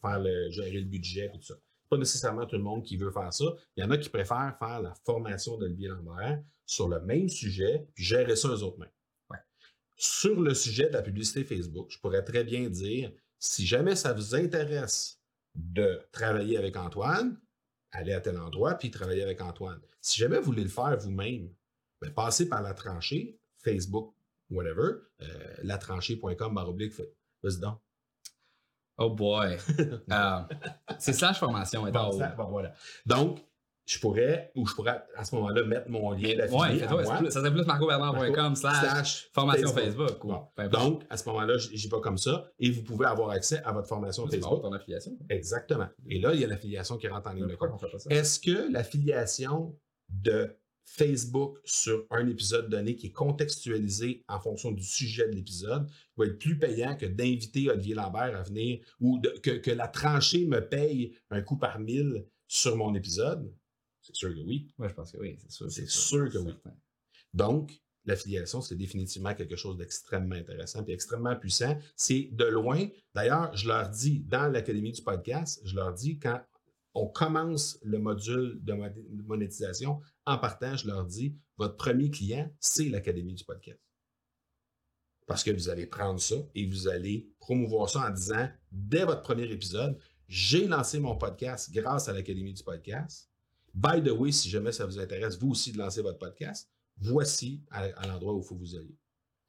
faire 0.00 0.20
le, 0.20 0.48
gérer 0.52 0.78
le 0.78 0.84
budget 0.84 1.26
et 1.34 1.38
tout 1.40 1.42
ça. 1.42 1.54
Pas 1.90 1.96
nécessairement 1.96 2.46
tout 2.46 2.54
le 2.54 2.62
monde 2.62 2.84
qui 2.84 2.96
veut 2.96 3.10
faire 3.10 3.32
ça. 3.32 3.46
Il 3.76 3.82
y 3.82 3.84
en 3.84 3.90
a 3.90 3.98
qui 3.98 4.10
préfèrent 4.10 4.54
faire 4.60 4.80
la 4.80 4.94
formation 5.04 5.58
d'Olivier 5.58 5.88
Lambert 5.88 6.40
sur 6.64 6.88
le 6.88 7.00
même 7.00 7.28
sujet, 7.28 7.84
puis 7.96 8.04
gérer 8.04 8.36
ça 8.36 8.46
eux 8.46 8.62
autres 8.62 8.78
mêmes. 8.78 8.94
Ouais. 9.28 9.38
Sur 9.96 10.40
le 10.40 10.54
sujet 10.54 10.86
de 10.86 10.92
la 10.92 11.02
publicité 11.02 11.42
Facebook, 11.42 11.90
je 11.90 11.98
pourrais 11.98 12.22
très 12.22 12.44
bien 12.44 12.70
dire, 12.70 13.10
si 13.40 13.66
jamais 13.66 13.96
ça 13.96 14.12
vous 14.12 14.36
intéresse 14.36 15.20
de 15.56 16.00
travailler 16.12 16.58
avec 16.58 16.76
Antoine, 16.76 17.40
allez 17.92 18.12
à 18.12 18.20
tel 18.20 18.38
endroit, 18.38 18.74
puis 18.74 18.90
travailler 18.90 19.22
avec 19.22 19.40
Antoine. 19.40 19.80
Si 20.00 20.18
jamais 20.18 20.38
vous 20.38 20.44
voulez 20.44 20.62
le 20.64 20.68
faire 20.68 20.96
vous-même, 20.98 21.48
ben, 22.00 22.10
passez 22.12 22.48
par 22.48 22.62
la 22.62 22.74
tranchée, 22.74 23.38
Facebook, 23.58 24.14
whatever, 24.50 24.94
euh, 25.22 25.54
latranchée.com, 25.62 26.54
barre 26.54 26.68
oblique, 26.68 26.92
fait- 26.94 27.14
vas-y 27.42 27.60
donc. 27.60 27.78
Oh 28.98 29.10
boy. 29.10 29.56
Euh, 30.10 30.40
c'est 30.98 31.12
slash 31.12 31.38
formation. 31.38 31.82
Bon, 31.90 32.12
ça- 32.12 32.28
bon, 32.36 32.44
voilà. 32.50 32.74
Donc, 33.06 33.40
je 33.84 33.98
pourrais, 33.98 34.50
ou 34.54 34.66
je 34.66 34.74
pourrais 34.74 35.02
à 35.16 35.24
ce 35.24 35.34
moment-là 35.34 35.64
mettre 35.64 35.90
mon 35.90 36.12
lien 36.12 36.28
Ouais, 36.28 36.36
d'affilié 36.36 36.78
fais 36.78 36.84
à 36.84 36.88
toi, 36.88 37.02
moi, 37.02 37.16
plus- 37.18 37.30
ça 37.30 37.40
serait 37.40 37.52
plus 37.52 37.64
marcobernard.com 37.66 38.54
slash 38.56 39.28
formation 39.32 39.68
Facebook. 39.72 40.24
ou- 40.24 40.28
Bon. 40.28 40.68
Donc, 40.70 41.02
à 41.10 41.16
ce 41.16 41.28
moment-là, 41.28 41.58
j'y 41.58 41.88
vais 41.88 42.00
comme 42.00 42.18
ça 42.18 42.48
et 42.58 42.70
vous 42.70 42.82
pouvez 42.84 43.06
avoir 43.06 43.30
accès 43.30 43.60
à 43.64 43.72
votre 43.72 43.88
formation 43.88 44.24
bon, 44.24 44.30
Facebook. 44.30 44.62
ton 44.62 44.72
affiliation. 44.72 45.12
Exactement. 45.28 45.88
Et 46.08 46.20
là, 46.20 46.32
il 46.34 46.40
y 46.40 46.44
a 46.44 46.46
l'affiliation 46.46 46.96
qui 46.96 47.08
rentre 47.08 47.28
en 47.28 47.32
ligne 47.32 47.46
de 47.48 47.56
compte. 47.56 47.80
Est-ce 48.10 48.38
que 48.40 48.72
l'affiliation 48.72 49.76
de 50.08 50.56
Facebook 50.84 51.58
sur 51.64 52.06
un 52.10 52.28
épisode 52.28 52.68
donné 52.68 52.96
qui 52.96 53.06
est 53.06 53.12
contextualisé 53.12 54.24
en 54.28 54.40
fonction 54.40 54.72
du 54.72 54.82
sujet 54.84 55.28
de 55.28 55.34
l'épisode 55.34 55.88
va 56.16 56.26
être 56.26 56.38
plus 56.38 56.58
payant 56.58 56.96
que 56.96 57.06
d'inviter 57.06 57.70
Olivier 57.70 57.94
Lambert 57.94 58.36
à 58.36 58.42
venir 58.42 58.80
ou 59.00 59.18
de- 59.18 59.30
que, 59.42 59.50
que 59.52 59.70
la 59.70 59.88
tranchée 59.88 60.44
me 60.46 60.60
paye 60.60 61.16
un 61.30 61.40
coup 61.42 61.56
par 61.56 61.78
mille 61.78 62.26
sur 62.46 62.76
mon 62.76 62.94
épisode? 62.94 63.52
C'est 64.02 64.14
sûr 64.16 64.34
que 64.34 64.40
oui. 64.40 64.68
Ouais, 64.78 64.88
je 64.88 64.94
pense 64.94 65.12
que 65.12 65.18
oui, 65.18 65.36
c'est 65.40 65.50
sûr. 65.50 65.70
C'est 65.70 65.88
sûr 65.88 66.30
que 66.30 66.38
oui. 66.38 66.52
Donc, 67.32 67.80
l'affiliation, 68.04 68.60
c'est 68.60 68.74
définitivement 68.76 69.34
quelque 69.34 69.56
chose 69.56 69.76
d'extrêmement 69.76 70.34
intéressant 70.34 70.84
et 70.86 70.92
extrêmement 70.92 71.36
puissant. 71.36 71.78
C'est 71.96 72.28
de 72.32 72.44
loin. 72.44 72.88
D'ailleurs, 73.14 73.54
je 73.56 73.68
leur 73.68 73.88
dis 73.88 74.20
dans 74.20 74.48
l'Académie 74.50 74.92
du 74.92 75.02
podcast, 75.02 75.60
je 75.64 75.74
leur 75.76 75.92
dis 75.94 76.18
quand 76.18 76.40
on 76.94 77.06
commence 77.06 77.78
le 77.82 77.98
module 77.98 78.58
de 78.62 78.72
mo- 78.74 78.88
de 78.88 79.22
monétisation, 79.22 80.00
en 80.26 80.36
partant, 80.36 80.76
je 80.76 80.86
leur 80.88 81.06
dis 81.06 81.36
votre 81.56 81.76
premier 81.76 82.10
client, 82.10 82.52
c'est 82.60 82.88
l'Académie 82.88 83.34
du 83.34 83.44
podcast. 83.44 83.80
Parce 85.26 85.44
que 85.44 85.52
vous 85.52 85.68
allez 85.70 85.86
prendre 85.86 86.20
ça 86.20 86.34
et 86.54 86.66
vous 86.66 86.88
allez 86.88 87.30
promouvoir 87.38 87.88
ça 87.88 88.06
en 88.06 88.10
disant 88.10 88.48
dès 88.70 89.04
votre 89.04 89.22
premier 89.22 89.50
épisode, 89.50 89.96
j'ai 90.28 90.66
lancé 90.66 90.98
mon 90.98 91.16
podcast 91.16 91.70
grâce 91.72 92.08
à 92.08 92.12
l'Académie 92.12 92.52
du 92.52 92.62
podcast. 92.62 93.30
By 93.74 94.02
the 94.02 94.10
way, 94.10 94.32
si 94.32 94.50
jamais 94.50 94.72
ça 94.72 94.86
vous 94.86 94.98
intéresse, 94.98 95.38
vous 95.38 95.50
aussi, 95.50 95.72
de 95.72 95.78
lancer 95.78 96.02
votre 96.02 96.18
podcast, 96.18 96.68
voici 96.98 97.62
à, 97.70 97.84
à 97.84 98.06
l'endroit 98.06 98.34
où 98.34 98.40
il 98.40 98.44
faut 98.44 98.56
vous 98.56 98.76
alliez. 98.76 98.98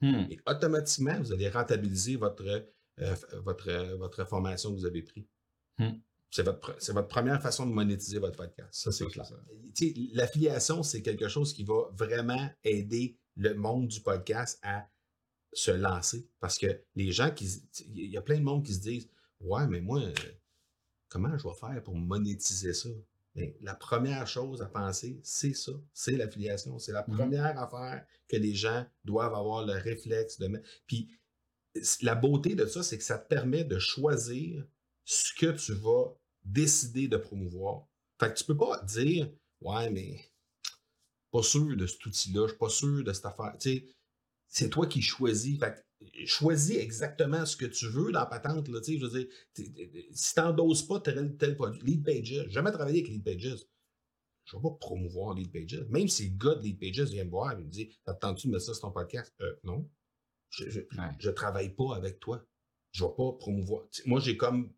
Hmm. 0.01 0.27
Et 0.29 0.39
automatiquement, 0.45 1.17
vous 1.19 1.31
allez 1.31 1.49
rentabiliser 1.49 2.17
votre, 2.17 2.67
euh, 2.99 3.15
votre, 3.43 3.69
euh, 3.69 3.95
votre 3.95 4.25
formation 4.27 4.71
que 4.71 4.79
vous 4.79 4.85
avez 4.85 5.01
prise. 5.01 5.25
Hmm. 5.77 5.91
C'est 6.29 6.43
votre, 6.43 6.75
votre 6.91 7.07
première 7.07 7.41
façon 7.41 7.65
de 7.65 7.71
monétiser 7.71 8.19
votre 8.19 8.35
podcast. 8.35 8.69
Ça, 8.71 8.91
c'est 8.91 9.05
clair. 9.05 9.25
L'affiliation, 10.13 10.83
c'est 10.83 11.01
quelque 11.01 11.27
chose 11.27 11.53
qui 11.53 11.63
va 11.63 11.89
vraiment 11.93 12.49
aider 12.63 13.17
le 13.35 13.53
monde 13.53 13.87
du 13.87 14.01
podcast 14.01 14.59
à 14.63 14.89
se 15.53 15.71
lancer. 15.71 16.27
Parce 16.39 16.57
que 16.57 16.81
les 16.95 17.11
gens 17.11 17.31
qui. 17.31 17.47
Il 17.87 18.09
y 18.09 18.17
a 18.17 18.21
plein 18.21 18.39
de 18.39 18.43
monde 18.43 18.65
qui 18.65 18.73
se 18.73 18.81
disent 18.81 19.07
Ouais, 19.39 19.67
mais 19.67 19.79
moi, 19.79 20.01
euh, 20.01 20.13
comment 21.07 21.37
je 21.37 21.47
vais 21.47 21.53
faire 21.53 21.83
pour 21.83 21.95
monétiser 21.95 22.73
ça? 22.73 22.89
Ben, 23.35 23.51
la 23.61 23.73
première 23.73 24.27
chose 24.27 24.61
à 24.61 24.67
penser, 24.67 25.19
c'est 25.23 25.53
ça, 25.55 25.71
c'est 25.93 26.11
l'affiliation. 26.17 26.77
C'est 26.77 26.91
la 26.91 27.03
Mhm. 27.07 27.15
première 27.15 27.59
affaire 27.59 28.05
que 28.27 28.37
les 28.37 28.53
gens 28.53 28.85
doivent 29.03 29.33
avoir 29.33 29.65
le 29.65 29.73
réflexe 29.73 30.39
de 30.39 30.47
mettre. 30.47 30.69
Puis 30.85 31.09
la 32.01 32.13
beauté 32.15 32.53
de 32.53 32.67
ça, 32.67 32.83
c'est 32.83 32.97
que 32.97 33.03
ça 33.03 33.17
te 33.17 33.27
permet 33.27 33.63
de 33.63 33.79
choisir 33.79 34.63
ce 35.05 35.33
que 35.33 35.51
tu 35.51 35.73
vas 35.73 36.15
décider 36.45 37.07
de 37.07 37.17
promouvoir. 37.17 37.87
Fait 38.19 38.31
que 38.31 38.37
tu 38.37 38.43
peux 38.45 38.57
pas 38.57 38.81
dire 38.83 39.31
Ouais, 39.61 39.89
mais 39.89 40.19
pas 41.31 41.41
sûr 41.41 41.75
de 41.75 41.87
cet 41.87 42.05
outil-là, 42.05 42.43
je 42.45 42.49
suis 42.49 42.57
pas 42.59 42.69
sûr 42.69 43.03
de 43.03 43.13
cette 43.13 43.25
affaire. 43.25 43.55
Tu 43.59 43.69
sais, 43.77 43.85
c'est 44.47 44.69
toi 44.69 44.85
qui 44.85 45.01
choisis. 45.01 45.57
Fait 45.59 45.73
que 45.73 45.79
choisis 46.25 46.77
exactement 46.77 47.45
ce 47.45 47.55
que 47.57 47.65
tu 47.65 47.87
veux 47.87 48.11
dans 48.11 48.19
la 48.21 48.25
patente. 48.25 48.67
Là, 48.67 48.79
je 48.85 48.97
veux 49.05 49.19
dire, 49.19 49.27
si 50.11 50.33
tu 50.33 50.39
n'endoses 50.39 50.83
pas 50.87 50.99
tel, 50.99 51.35
tel 51.37 51.55
produit, 51.55 51.81
Lead 51.83 52.03
Pages, 52.05 52.45
jamais 52.49 52.71
travaillé 52.71 52.99
avec 53.01 53.11
Lead 53.11 53.23
Pages. 53.23 53.57
Je 54.45 54.55
ne 54.57 54.61
vais 54.61 54.69
pas 54.69 54.75
promouvoir 54.79 55.33
Lead 55.35 55.51
Pages. 55.51 55.85
Même 55.89 56.07
si 56.07 56.29
le 56.29 56.37
gars 56.37 56.55
de 56.55 56.61
Lead 56.63 56.79
Pages 56.79 57.09
vient 57.09 57.23
me 57.25 57.29
voir 57.29 57.53
et 57.53 57.55
me 57.63 57.69
dit 57.69 57.89
T'attends-tu 58.05 58.47
de 58.47 58.51
mettre 58.53 58.65
ça 58.65 58.73
sur 58.73 58.81
ton 58.81 58.91
podcast 58.91 59.33
Euh, 59.41 59.53
Non. 59.63 59.89
Je, 60.49 60.65
Ouais. 60.81 60.85
je 61.19 61.29
travaille 61.31 61.73
pas 61.73 61.95
avec 61.95 62.19
toi. 62.19 62.45
Je 62.91 63.03
ne 63.03 63.09
vais 63.09 63.15
pas 63.15 63.31
promouvoir. 63.39 63.85
Moi, 64.05 64.19
j'ai 64.19 64.37
comme 64.37 64.71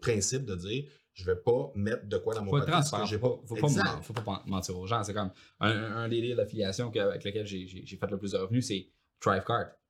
principe 0.00 0.44
de 0.44 0.54
dire 0.54 0.90
je 1.14 1.22
ne 1.28 1.34
vais 1.34 1.40
pas 1.40 1.72
mettre 1.74 2.06
de 2.06 2.16
quoi 2.18 2.32
dans 2.34 2.44
mon 2.44 2.50
Faut 2.52 2.58
podcast 2.58 2.90
transparent. 2.90 3.02
que 3.04 3.10
j'ai 3.10 3.18
pas. 3.18 3.40
faut, 3.44 3.56
pas, 3.56 3.66
Exact. 3.66 4.02
faut 4.04 4.12
pas 4.12 4.22
men- 4.24 4.42
mentir 4.46 4.78
aux 4.78 4.86
gens. 4.86 5.02
C'est 5.02 5.12
comme 5.14 5.32
un, 5.58 5.68
un, 5.70 5.96
un 6.04 6.08
des 6.08 6.34
d'affiliation 6.36 6.92
avec 6.94 7.24
lequel 7.24 7.44
j'ai 7.44 7.66
fait 7.96 8.06
le 8.10 8.18
plus 8.18 8.30
de 8.32 8.36
revenus, 8.38 8.68
c'est 8.68 8.88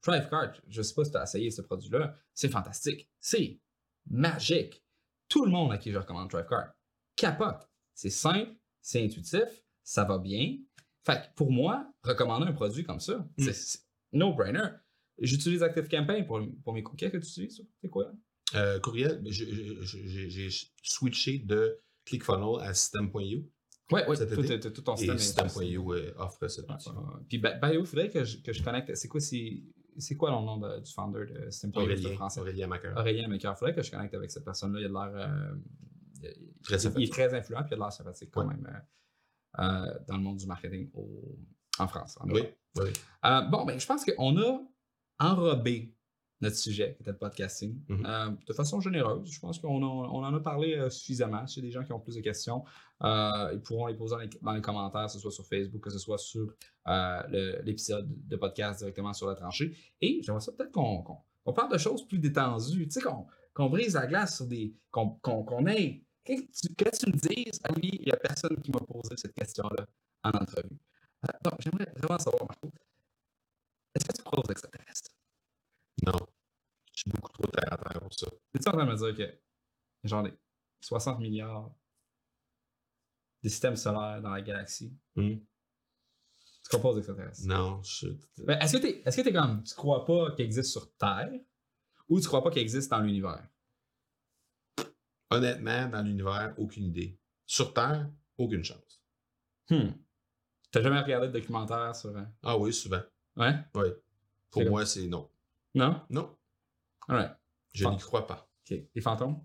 Thrivecart. 0.01 0.29
Thrivecart, 0.53 0.63
je 0.69 0.83
sais 0.83 0.95
pas 0.95 1.05
si 1.05 1.11
tu 1.11 1.17
as 1.17 1.23
essayé 1.25 1.51
ce 1.51 1.63
produit-là, 1.63 2.15
c'est 2.35 2.49
fantastique. 2.49 3.09
C'est 3.21 3.61
magique. 4.11 4.83
Tout 5.29 5.45
le 5.45 5.51
monde 5.51 5.73
à 5.73 5.79
qui 5.79 5.93
je 5.93 5.99
recommande 5.99 6.31
Thrivecart 6.31 6.73
capote. 7.17 7.69
C'est 7.95 8.11
simple, 8.11 8.53
c'est 8.81 9.05
intuitif, 9.05 9.65
ça 9.83 10.05
va 10.05 10.19
bien. 10.19 10.59
Fait 11.05 11.17
que 11.23 11.35
pour 11.35 11.51
moi, 11.51 11.93
recommander 12.03 12.47
un 12.47 12.53
produit 12.53 12.85
comme 12.85 13.01
ça, 13.01 13.29
Mm. 13.39 13.51
c'est- 13.53 13.81
no-brainer. 14.13 14.69
J'utilise 15.21 15.63
ActiveCampaign 15.63 16.27
pour, 16.27 16.41
pour 16.63 16.73
mes 16.73 16.83
courriels 16.83 17.11
que 17.11 17.17
tu 17.19 17.27
utilises. 17.29 17.67
C'est 17.83 17.89
quoi? 17.91 18.13
Euh, 18.55 18.79
courriel, 18.81 19.21
je- 19.29 19.45
j'ai 19.83 20.49
switché 20.83 21.39
de 21.41 21.79
ClickFunnels 22.07 22.61
à 22.63 22.73
System.io 22.73 23.43
Ouais, 23.91 24.07
ouais, 24.07 24.17
Cet 24.17 24.31
tout, 24.35 24.71
tout, 24.71 24.83
ton 24.83 24.97
système. 24.97 25.19
System.io 25.19 25.93
euh, 25.95 26.15
offre 26.19 26.43
ouais. 26.43 27.25
Puis, 27.29 27.39
ben, 27.39 27.59
ben, 27.61 27.71
il 27.71 27.85
faudrait 27.87 28.11
que 28.11 28.23
je, 28.25 28.39
que 28.39 28.53
je 28.53 28.63
connecte. 28.63 28.95
C'est 28.95 29.09
quoi, 29.09 29.21
c'est 29.21 29.63
c'est 29.99 30.17
quoi 30.17 30.31
le 30.31 30.37
nom 30.37 30.57
de- 30.59 30.81
du 30.81 30.93
founder 30.93 31.27
de 31.27 31.35
de 31.51 31.77
Aurélien, 31.77 32.15
français? 32.15 32.41
Aurélien 32.41 32.67
Macaire. 32.67 32.97
Aurélien 32.97 33.29
Maker. 33.29 33.57
Faudrait 33.59 33.75
que 33.75 33.83
je 33.83 33.91
connecte 33.91 34.15
avec 34.15 34.31
cette 34.31 34.45
personne-là. 34.45 34.81
Il 34.81 34.85
a 34.85 34.89
de 34.89 34.93
l'air. 34.95 35.11
euh, 35.15 35.55
il- 36.23 36.93
il, 36.97 37.03
est 37.05 37.13
très 37.13 37.33
influent 37.35 37.61
puis 37.63 37.71
il 37.71 37.75
a 37.75 37.77
de 37.77 37.81
l'air 37.83 37.93
sympathique 37.93 38.31
quand 38.33 38.47
Ouais. 38.47 38.55
même 38.55 38.67
euh, 39.59 39.63
euh, 39.63 39.99
dans 40.09 40.17
le 40.17 40.23
monde 40.23 40.37
du 40.39 40.47
marketing 40.47 40.91
au- 40.95 41.39
en 41.79 41.87
France. 41.89 42.17
en 42.21 42.29
Oui. 42.31 42.43
Euh, 43.25 43.41
bon, 43.43 43.65
ben, 43.65 43.79
je 43.79 43.87
pense 43.87 44.05
qu'on 44.05 44.37
a 44.41 44.61
enrobé 45.21 45.95
notre 46.41 46.57
sujet, 46.57 46.95
qui 46.95 47.03
était 47.03 47.11
le 47.11 47.17
podcasting, 47.19 47.81
Mhm. 47.89 48.07
euh, 48.07 48.31
de 48.47 48.53
façon 48.53 48.81
généreuse. 48.81 49.29
Je 49.31 49.41
pense 49.41 49.59
qu'on 49.59 49.83
on 49.83 50.23
en 50.25 50.35
a 50.35 50.41
parlé 50.41 50.75
euh, 50.77 50.89
suffisamment. 50.89 51.39
A 51.39 51.61
des 51.61 51.71
gens 51.71 51.83
qui 51.85 51.93
ont 51.93 51.99
plus 51.99 52.15
de 52.15 52.21
questions, 52.21 52.65
euh, 53.03 53.51
ils 53.53 53.61
pourront 53.61 53.87
les 53.87 53.95
poser 53.95 54.15
dans 54.15 54.21
les, 54.21 54.29
dans 54.43 54.53
les 54.53 54.61
commentaires, 54.63 55.07
que 55.07 55.13
ce 55.13 55.19
soit 55.19 55.33
sur 55.33 55.45
Facebook, 55.47 55.83
que 55.83 55.91
ce 55.91 55.99
soit 55.99 56.19
sur 56.19 56.53
l'épisode 57.65 58.09
de 58.29 58.37
podcast 58.37 58.79
directement 58.81 59.13
sur 59.13 59.27
la 59.27 59.35
tranchée. 59.35 59.77
Et 60.01 60.21
j'aimerais 60.23 60.41
ça 60.41 60.53
peut-être 60.53 60.73
qu'on 60.73 61.53
parle 61.53 61.73
de 61.73 61.79
choses 61.79 62.07
plus 62.07 62.19
détendues, 62.19 62.87
tu 62.89 63.01
sais, 63.01 63.07
qu'on 63.55 63.69
brise 63.69 63.95
la 63.95 64.07
glace 64.07 64.37
sur 64.37 64.47
des. 64.47 64.75
qu'on 64.91 65.67
ait. 65.67 66.05
Que 66.25 66.35
tu, 66.35 66.75
que 66.75 66.91
tu 66.97 67.11
me 67.11 67.17
dises, 67.17 67.59
Olivier, 67.71 68.01
il 68.03 68.05
n'y 68.07 68.13
a 68.13 68.17
personne 68.17 68.57
qui 68.61 68.71
m'a 68.71 68.81
posé 68.81 69.17
cette 69.17 69.33
question-là 69.35 69.87
en 70.25 70.31
entrevue. 70.31 70.77
Donc, 71.43 71.55
j'aimerais 71.61 71.91
vraiment 71.97 72.19
savoir, 72.19 72.47
Marco, 72.47 72.71
est-ce 73.95 74.05
que 74.05 74.13
tu 74.13 74.23
crois 74.23 74.39
aux 74.47 74.51
extraterrestres? 74.53 75.11
Non. 76.13 76.27
Je 76.95 77.01
suis 77.03 77.11
beaucoup 77.11 77.33
trop 77.33 77.47
terre 77.47 77.73
à 77.73 77.77
terre 77.77 78.01
pour 78.01 78.13
ça. 78.15 78.27
Es-tu 78.55 78.69
en 78.69 78.73
train 78.73 78.85
de 78.87 78.91
me 78.91 78.97
dire 78.97 79.15
que, 79.27 79.39
genre, 80.09 80.23
les 80.23 80.33
60 80.81 81.21
milliards 81.21 81.71
des 83.43 83.49
systèmes 83.51 83.77
solaires 83.77 84.21
dans 84.21 84.31
la 84.31 84.43
galaxie, 84.43 84.93
Hmm. 85.15 85.37
tu 86.63 86.69
crois 86.69 86.81
pas 86.81 86.89
aux 86.91 86.99
extraterrestres? 86.99 87.47
Non, 87.47 87.83
je. 87.83 88.09
Mais 88.39 88.55
est-ce 88.61 88.77
que 88.77 88.83
t'es, 88.83 89.03
est-ce 89.05 89.17
que 89.17 89.23
t'es 89.23 89.33
comme, 89.33 89.63
tu 89.63 89.75
crois 89.75 90.05
pas 90.05 90.33
qu'ils 90.33 90.45
existent 90.45 90.81
sur 90.81 90.97
Terre 90.97 91.31
ou 92.09 92.21
tu 92.21 92.27
crois 92.27 92.43
pas 92.43 92.51
qu'ils 92.51 92.63
existent 92.63 92.97
dans 92.99 93.03
l'univers? 93.05 93.47
Honnêtement, 95.31 95.89
dans 95.89 96.03
l'univers, 96.03 96.55
aucune 96.59 96.85
idée. 96.87 97.19
Sur 97.47 97.73
Terre, 97.75 98.11
aucune 98.39 98.65
chance. 98.65 99.03
Hmm. 99.71 99.91
T'as 100.71 100.83
jamais 100.83 101.01
regardé 101.01 101.29
de 101.29 101.33
documentaire 101.33 101.95
sur. 101.95 102.11
euh, 102.17 102.25
Ah 102.43 102.57
oui, 102.59 102.73
souvent. 102.73 103.03
Ouais? 103.37 103.55
Oui. 103.75 103.89
Pour 104.51 104.65
moi, 104.69 104.85
c'est 104.87 105.07
non. 105.07 105.31
Non? 105.75 106.03
Non, 106.11 106.37
Alright. 107.09 107.33
je 107.73 107.87
n'y 107.87 107.99
crois 107.99 108.27
pas. 108.27 108.49
Ok. 108.71 108.79
Les 108.95 109.01
fantômes? 109.01 109.45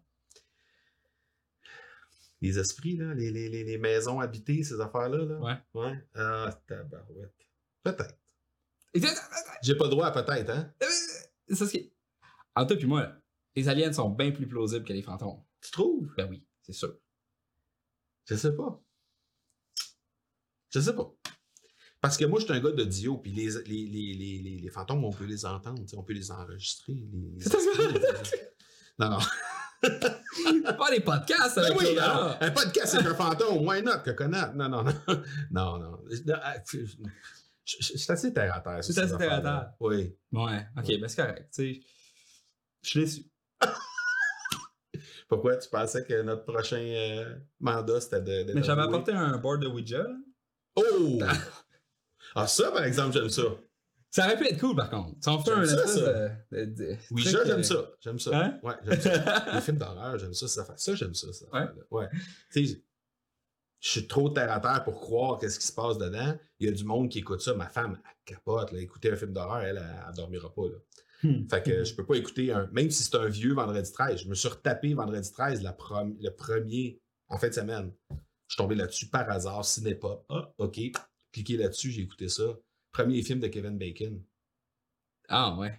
Les 2.42 2.60
esprits, 2.60 2.98
là, 2.98 3.14
les, 3.14 3.32
les, 3.32 3.48
les, 3.50 3.64
les 3.64 3.78
maisons 3.78 4.20
habitées, 4.20 4.64
ces 4.64 4.80
affaires-là. 4.82 5.18
Là? 5.26 5.40
Ouais. 5.40 5.58
Ouais. 5.82 6.08
Ah, 6.16 6.50
tabarouette. 6.68 7.36
Peut-être. 7.84 8.18
J'ai 9.62 9.76
pas 9.76 9.86
le 9.86 9.90
droit 9.92 10.08
à 10.08 10.12
peut-être, 10.12 10.50
hein? 10.50 10.74
C'est 11.48 11.56
ce 11.56 11.72
qui 11.72 11.94
Entre 12.56 12.76
toi 12.76 12.84
et 12.84 12.86
moi, 12.86 13.16
les 13.56 13.68
aliens 13.70 13.92
sont 13.94 14.10
bien 14.10 14.32
plus 14.32 14.48
plausibles 14.48 14.86
que 14.86 14.94
les 14.94 15.02
fantômes. 15.02 15.44
Tu 15.62 15.72
trouves? 15.72 16.14
Ben 16.18 16.28
oui, 16.30 16.46
c'est 16.62 16.74
sûr. 16.74 16.98
Je 18.26 18.36
sais 18.36 18.56
pas. 18.56 18.82
Je 20.70 20.80
sais 20.80 20.96
pas. 20.96 21.14
Parce 22.04 22.18
que 22.18 22.26
moi, 22.26 22.38
je 22.38 22.44
suis 22.44 22.54
un 22.54 22.60
gars 22.60 22.72
d'audio, 22.72 23.16
puis 23.16 23.32
les, 23.32 23.50
les, 23.66 23.86
les, 23.86 24.60
les, 24.62 24.70
fantômes, 24.70 25.06
on 25.06 25.14
peut 25.14 25.24
les 25.24 25.46
entendre, 25.46 25.82
on 25.96 26.04
peut 26.04 26.12
les 26.12 26.32
enregistrer. 26.32 26.98
C'est 27.40 28.54
non, 29.00 29.10
non. 29.10 29.20
pas 30.78 30.92
les 30.92 31.00
podcasts 31.00 31.56
Ben 31.56 31.64
avec 31.64 31.80
oui, 31.80 31.98
alors, 31.98 32.36
un 32.42 32.52
podcast 32.52 32.96
avec 32.96 33.08
un 33.08 33.16
fantôme, 33.16 33.66
why 33.66 33.82
not, 33.82 34.00
que 34.04 34.12
connaître? 34.12 34.54
Non, 34.54 34.68
non, 34.68 34.84
non. 34.84 34.94
Non, 35.52 35.78
non. 35.80 36.00
Non, 36.26 36.36
ah, 36.44 36.56
Je 36.68 37.98
suis 37.98 38.12
assez 38.12 38.34
terre 38.34 38.54
à 38.54 38.60
terre. 38.60 38.84
C'est 38.84 38.98
assez 38.98 39.16
terre 39.16 39.34
à 39.36 39.42
terre. 39.42 39.72
Oui. 39.80 40.14
Ouais, 40.34 40.68
ok, 40.78 41.00
ben 41.00 41.08
c'est 41.08 41.22
correct. 41.22 41.54
Tu 41.54 41.74
sais, 41.76 41.82
je 42.82 42.90
suis 42.90 43.00
déçu. 43.00 43.32
Pourquoi 45.30 45.56
tu 45.56 45.70
pensais 45.70 46.04
que 46.04 46.22
notre 46.22 46.44
prochain 46.44 46.84
euh, 46.84 47.36
mandat, 47.62 48.02
c'était 48.02 48.44
de. 48.44 48.54
Mais 48.54 48.62
j'avais 48.62 48.82
apporté 48.82 49.14
un 49.14 49.38
board 49.38 49.62
de 49.62 49.68
Ouija. 49.68 50.06
Oh! 50.76 51.20
Ah, 52.36 52.48
ça, 52.48 52.72
par 52.72 52.84
exemple, 52.84 53.14
j'aime 53.14 53.30
ça. 53.30 53.44
Ça 54.12 54.26
aurait 54.26 54.38
pu 54.38 54.46
être 54.48 54.60
cool 54.60 54.76
par 54.76 54.90
contre. 54.92 55.16
Si 55.22 55.28
on 55.30 55.40
fait 55.40 55.52
un 55.52 55.66
ça, 55.66 55.88
ça. 55.88 56.00
de, 56.52 56.96
Oui, 57.12 57.24
truc, 57.24 57.36
ça, 57.36 57.46
j'aime 57.46 57.60
euh, 57.60 57.64
ça. 57.64 57.92
J'aime 58.00 58.20
ça. 58.20 58.32
Hein? 58.40 58.60
Ouais, 58.62 58.74
j'aime 58.86 59.02
ça. 59.02 59.46
Les 59.56 59.62
films 59.62 59.78
d'horreur, 59.78 60.20
j'aime 60.20 60.34
ça. 60.36 60.48
Ça, 60.48 60.66
fait- 60.66 60.78
ça 60.78 60.94
j'aime 60.96 61.16
ça. 61.16 61.34
ça 61.34 61.46
Ouais. 61.52 61.68
ouais. 61.90 62.08
Tu 62.52 62.68
sais, 62.68 62.84
je 63.80 63.90
suis 63.90 64.08
trop 64.08 64.30
terre 64.30 64.52
à 64.52 64.60
terre 64.60 64.84
pour 64.84 65.00
croire 65.02 65.40
qu'est-ce 65.40 65.58
qui 65.60 65.66
se 65.66 65.74
passe 65.74 65.98
dedans. 65.98 66.38
Il 66.60 66.68
y 66.68 66.70
a 66.70 66.74
du 66.74 66.84
monde 66.84 67.10
qui 67.10 67.20
écoute 67.20 67.42
ça. 67.42 67.56
Ma 67.56 67.68
femme, 67.70 68.00
elle 68.06 68.36
capote. 68.36 68.72
Là. 68.72 68.80
Écouter 68.82 69.12
un 69.12 69.16
film 69.16 69.34
d'horreur, 69.34 69.62
elle, 69.62 69.78
elle, 69.78 69.96
elle 70.08 70.16
dormira 70.16 70.54
pas. 70.54 70.62
Là. 70.68 70.78
Hmm. 71.24 71.48
Fait 71.50 71.64
que 71.64 71.84
je 71.84 71.96
peux 71.96 72.06
pas 72.06 72.16
écouter 72.16 72.52
un. 72.52 72.68
Même 72.72 72.92
si 72.92 73.02
c'est 73.04 73.16
un 73.16 73.28
vieux 73.28 73.54
vendredi 73.56 73.92
13, 73.92 74.20
je 74.24 74.30
me 74.30 74.36
suis 74.36 74.48
retapé 74.48 74.94
vendredi 74.94 75.32
13, 75.32 75.64
la 75.64 75.72
prom- 75.74 76.16
le 76.22 76.30
premier 76.30 77.02
en 77.30 77.38
fin 77.40 77.48
de 77.50 77.54
semaine. 77.54 77.92
Je 78.12 78.16
suis 78.54 78.58
tombé 78.58 78.76
là-dessus 78.76 79.08
par 79.08 79.28
hasard, 79.32 79.66
Cinépop. 79.66 80.24
Ah, 80.30 80.52
OK. 80.60 80.80
Cliquez 81.34 81.58
là-dessus, 81.58 81.92
j'ai 81.92 82.02
écouté 82.04 82.30
ça. 82.30 82.44
Premier 82.94 83.22
film 83.24 83.40
de 83.40 83.48
Kevin 83.48 83.78
Bacon. 83.78 84.24
Ah 85.28 85.58
ouais. 85.58 85.74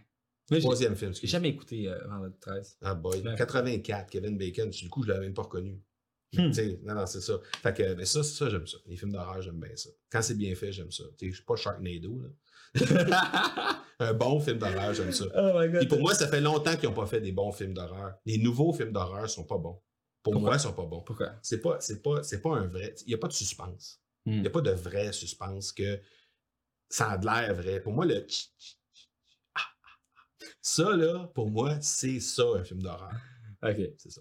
Troisième 0.60 0.94
film, 0.97 1.14
j'ai 1.14 1.26
jamais 1.26 1.48
écouté 1.48 1.89
euh, 1.89 1.98
Vendredi 2.06 2.36
13. 2.40 2.78
Ah 2.82 2.94
boy. 2.94 3.22
Ouais. 3.22 3.35
84, 3.36 4.10
Kevin 4.10 4.36
Bacon. 4.36 4.68
Du 4.68 4.90
coup, 4.90 5.02
je 5.02 5.09
l'avais 5.09 5.24
même 5.26 5.35
pas 5.35 5.43
reconnu. 5.43 5.81
Hmm. 6.35 6.51
Non, 6.82 6.94
non, 6.97 7.06
c'est 7.06 7.20
ça. 7.20 7.35
Fait 7.62 7.72
que, 7.72 7.94
mais 7.94 8.05
ça, 8.05 8.22
ça, 8.24 8.51
j'aime 8.51 8.66
ça. 8.66 8.76
Les 8.86 8.97
films 8.97 9.12
d'horreur, 9.12 9.40
j'aime 9.40 9.60
bien 9.60 9.74
ça. 9.76 9.89
Quand 10.10 10.20
c'est 10.20 10.36
bien 10.36 10.55
fait, 10.55 10.72
j'aime 10.72 10.90
ça. 10.90 11.05
Je 11.22 11.31
suis 11.31 11.44
pas 11.44 11.56
Sharknado, 11.56 12.20
là. 12.20 12.28
Un 14.01 14.12
bon 14.12 14.40
film 14.40 14.59
d'horreur, 14.59 14.93
j'aime 14.93 15.12
ça. 15.12 15.26
oh 15.36 15.52
my 15.59 15.68
god. 15.68 15.78
Puis 15.78 15.89
pour 15.89 16.01
moi, 16.01 16.14
ça 16.14 16.26
fait 16.26 16.40
longtemps 16.40 16.76
qu'ils 16.76 16.89
n'ont 16.89 16.94
pas 16.94 17.06
fait 17.06 17.20
des 17.20 17.31
bons 17.31 17.52
films 17.52 17.72
d'horreur. 17.72 18.14
Les 18.26 18.39
nouveaux 18.39 18.72
films 18.72 18.90
d'horreur 18.90 19.31
sont 19.31 19.44
pas 19.44 19.56
bons. 19.56 19.81
Pour 20.24 20.32
Pourquoi? 20.32 20.51
moi, 20.51 20.56
ils 20.56 20.60
sont 20.60 20.72
pas 20.72 20.85
bons. 20.85 21.02
Pourquoi? 21.02 21.35
C'est 21.40 21.60
pas, 21.60 21.76
c'est 21.81 22.02
pas, 22.02 22.22
c'est 22.24 22.43
pas 22.43 22.56
un 22.56 22.66
vrai. 22.66 22.94
Il 23.06 23.09
n'y 23.09 23.14
a 23.14 23.18
pas 23.18 23.28
de 23.28 23.32
suspense. 23.32 24.02
Hmm. 24.27 24.33
Il 24.33 24.41
n'y 24.43 24.47
a 24.47 24.51
pas 24.51 24.61
de 24.63 24.71
vrai 24.71 25.13
suspense 25.13 25.73
que 25.73 26.01
ça 26.89 27.11
a 27.13 27.19
de 27.19 27.27
l'air 27.27 27.55
vrai. 27.55 27.81
Pour 27.81 27.93
moi, 27.93 28.07
le 28.07 28.27
ah, 29.55 29.61
ah, 29.61 29.61
ah. 30.17 30.47
ça, 30.63 30.97
là, 30.97 31.31
pour 31.35 31.51
moi, 31.51 31.81
c'est 31.81 32.21
ça, 32.21 32.45
un 32.57 32.65
film 32.65 32.83
d'horreur. 32.83 33.13
Ok. 33.63 33.81
C'est 33.97 34.11
ça. 34.11 34.21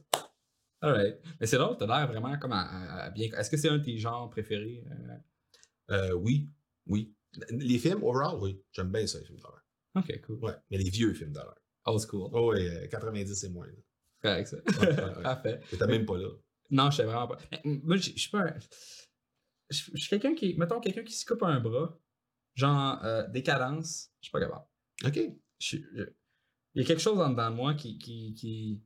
Alright. 0.80 1.20
Mais 1.40 1.48
c'est 1.48 1.58
drôle, 1.58 1.76
t'as 1.78 1.86
l'air 1.86 2.08
vraiment 2.08 2.38
comme 2.40 2.54
à, 2.54 2.62
à- 2.62 3.04
à 3.06 3.10
bien. 3.10 3.30
Est-ce 3.38 3.50
que 3.50 3.58
c'est 3.58 3.68
un 3.68 3.78
de 3.78 3.84
tes 3.84 3.98
genres 3.98 4.30
préférés? 4.30 4.86
euh? 4.90 5.18
Euh, 5.92 6.14
oui, 6.14 6.50
oui. 6.88 7.14
Les 7.50 7.78
films, 7.78 8.04
overall, 8.04 8.38
oui. 8.40 8.62
J'aime 8.72 8.90
bien 8.90 9.06
ça, 9.06 9.20
les 9.20 9.26
films 9.26 9.40
d'horreur. 9.40 9.62
Ok, 9.96 10.22
cool. 10.22 10.40
Ouais, 10.46 10.54
mais 10.72 10.78
les 10.78 10.90
vieux 10.90 11.14
films 11.14 11.34
d'horreur. 11.34 11.58
Old 11.86 12.00
school. 12.02 12.30
Oh, 12.32 12.54
oui, 12.54 12.66
euh, 12.68 12.88
90 12.88 13.44
et 13.44 13.50
moins. 13.50 13.68
Correct, 14.22 14.48
ça. 14.48 14.58
Ouais, 14.80 14.88
ouais. 14.88 15.14
Parfait. 15.24 15.60
T'étais 15.70 15.88
même 15.88 16.06
pas 16.06 16.18
là. 16.18 16.30
Non, 16.72 16.90
je 16.90 16.96
sais 16.98 17.04
vraiment 17.04 17.28
pas. 17.28 17.38
Moi, 17.66 17.98
je 17.98 18.12
je 18.12 18.18
suis 18.20 18.32
pas 18.32 18.44
un. 18.48 18.56
Je 19.74 19.92
je 19.94 20.00
suis 20.00 20.10
quelqu'un 20.10 20.36
qui. 20.36 20.56
Mettons, 20.58 20.80
quelqu'un 20.80 21.04
qui 21.04 21.14
se 21.14 21.26
coupe 21.26 21.44
un 21.44 21.60
bras, 21.60 21.98
genre 22.56 23.04
euh, 23.04 23.28
décadence, 23.30 24.10
je 24.22 24.28
suis 24.28 24.32
pas 24.32 24.40
capable. 24.40 24.66
OK. 25.06 25.20
Je 25.60 25.66
suis- 25.68 25.86
je- 25.96 26.04
Il 26.76 26.82
y 26.82 26.86
a 26.86 26.88
quelque 26.88 27.02
chose 27.02 27.20
en 27.20 27.30
dedans 27.30 27.50
de 27.52 27.56
moi 27.56 27.74
qui. 27.74 27.98
qui, 27.98 28.34
qui, 28.36 28.82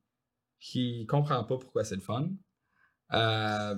qui 0.60 1.06
comprend 1.08 1.44
pas 1.44 1.58
pourquoi 1.58 1.84
c'est 1.84 1.96
le 1.96 2.02
fun. 2.02 2.30
Euh, 3.14 3.76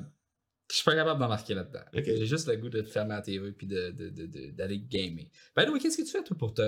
je 0.70 0.76
suis 0.76 0.86
pas 0.86 0.96
capable 0.96 1.20
d'embarquer 1.20 1.54
là-dedans. 1.54 1.84
J'ai 1.94 2.26
juste 2.26 2.48
le 2.48 2.56
goût 2.58 2.70
de 2.70 2.84
fermer 2.84 3.16
la 3.16 3.22
TV 3.22 3.52
puis 3.52 3.68
d'aller 3.68 3.92
de, 3.92 4.10
de, 4.10 4.26
de, 4.28 4.74
gamer. 4.88 5.26
Ben 5.56 5.70
oui, 5.72 5.80
qu'est-ce 5.80 5.98
que 5.98 6.04
tu 6.04 6.12
fais 6.12 6.24
toi 6.24 6.38
pour 6.38 6.54
te. 6.54 6.62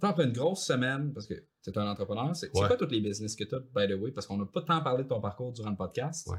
Après 0.00 0.24
une 0.24 0.32
grosse 0.32 0.64
semaine, 0.64 1.12
parce 1.12 1.26
que 1.26 1.34
tu 1.34 1.70
es 1.70 1.76
un 1.78 1.88
entrepreneur, 1.88 2.34
c'est 2.36 2.50
c'est 2.54 2.60
Ouais. 2.60 2.68
quoi 2.68 2.76
tous 2.76 2.86
les 2.86 3.00
business 3.00 3.34
que 3.34 3.42
tu 3.44 3.54
as, 3.54 3.58
by 3.60 3.88
the 3.92 3.98
way? 3.98 4.12
Parce 4.12 4.26
qu'on 4.28 4.36
n'a 4.36 4.46
pas 4.46 4.62
tant 4.62 4.80
parlé 4.80 5.02
de 5.02 5.08
ton 5.08 5.20
parcours 5.20 5.52
durant 5.52 5.70
le 5.70 5.76
podcast. 5.76 6.28
Ouais. 6.28 6.38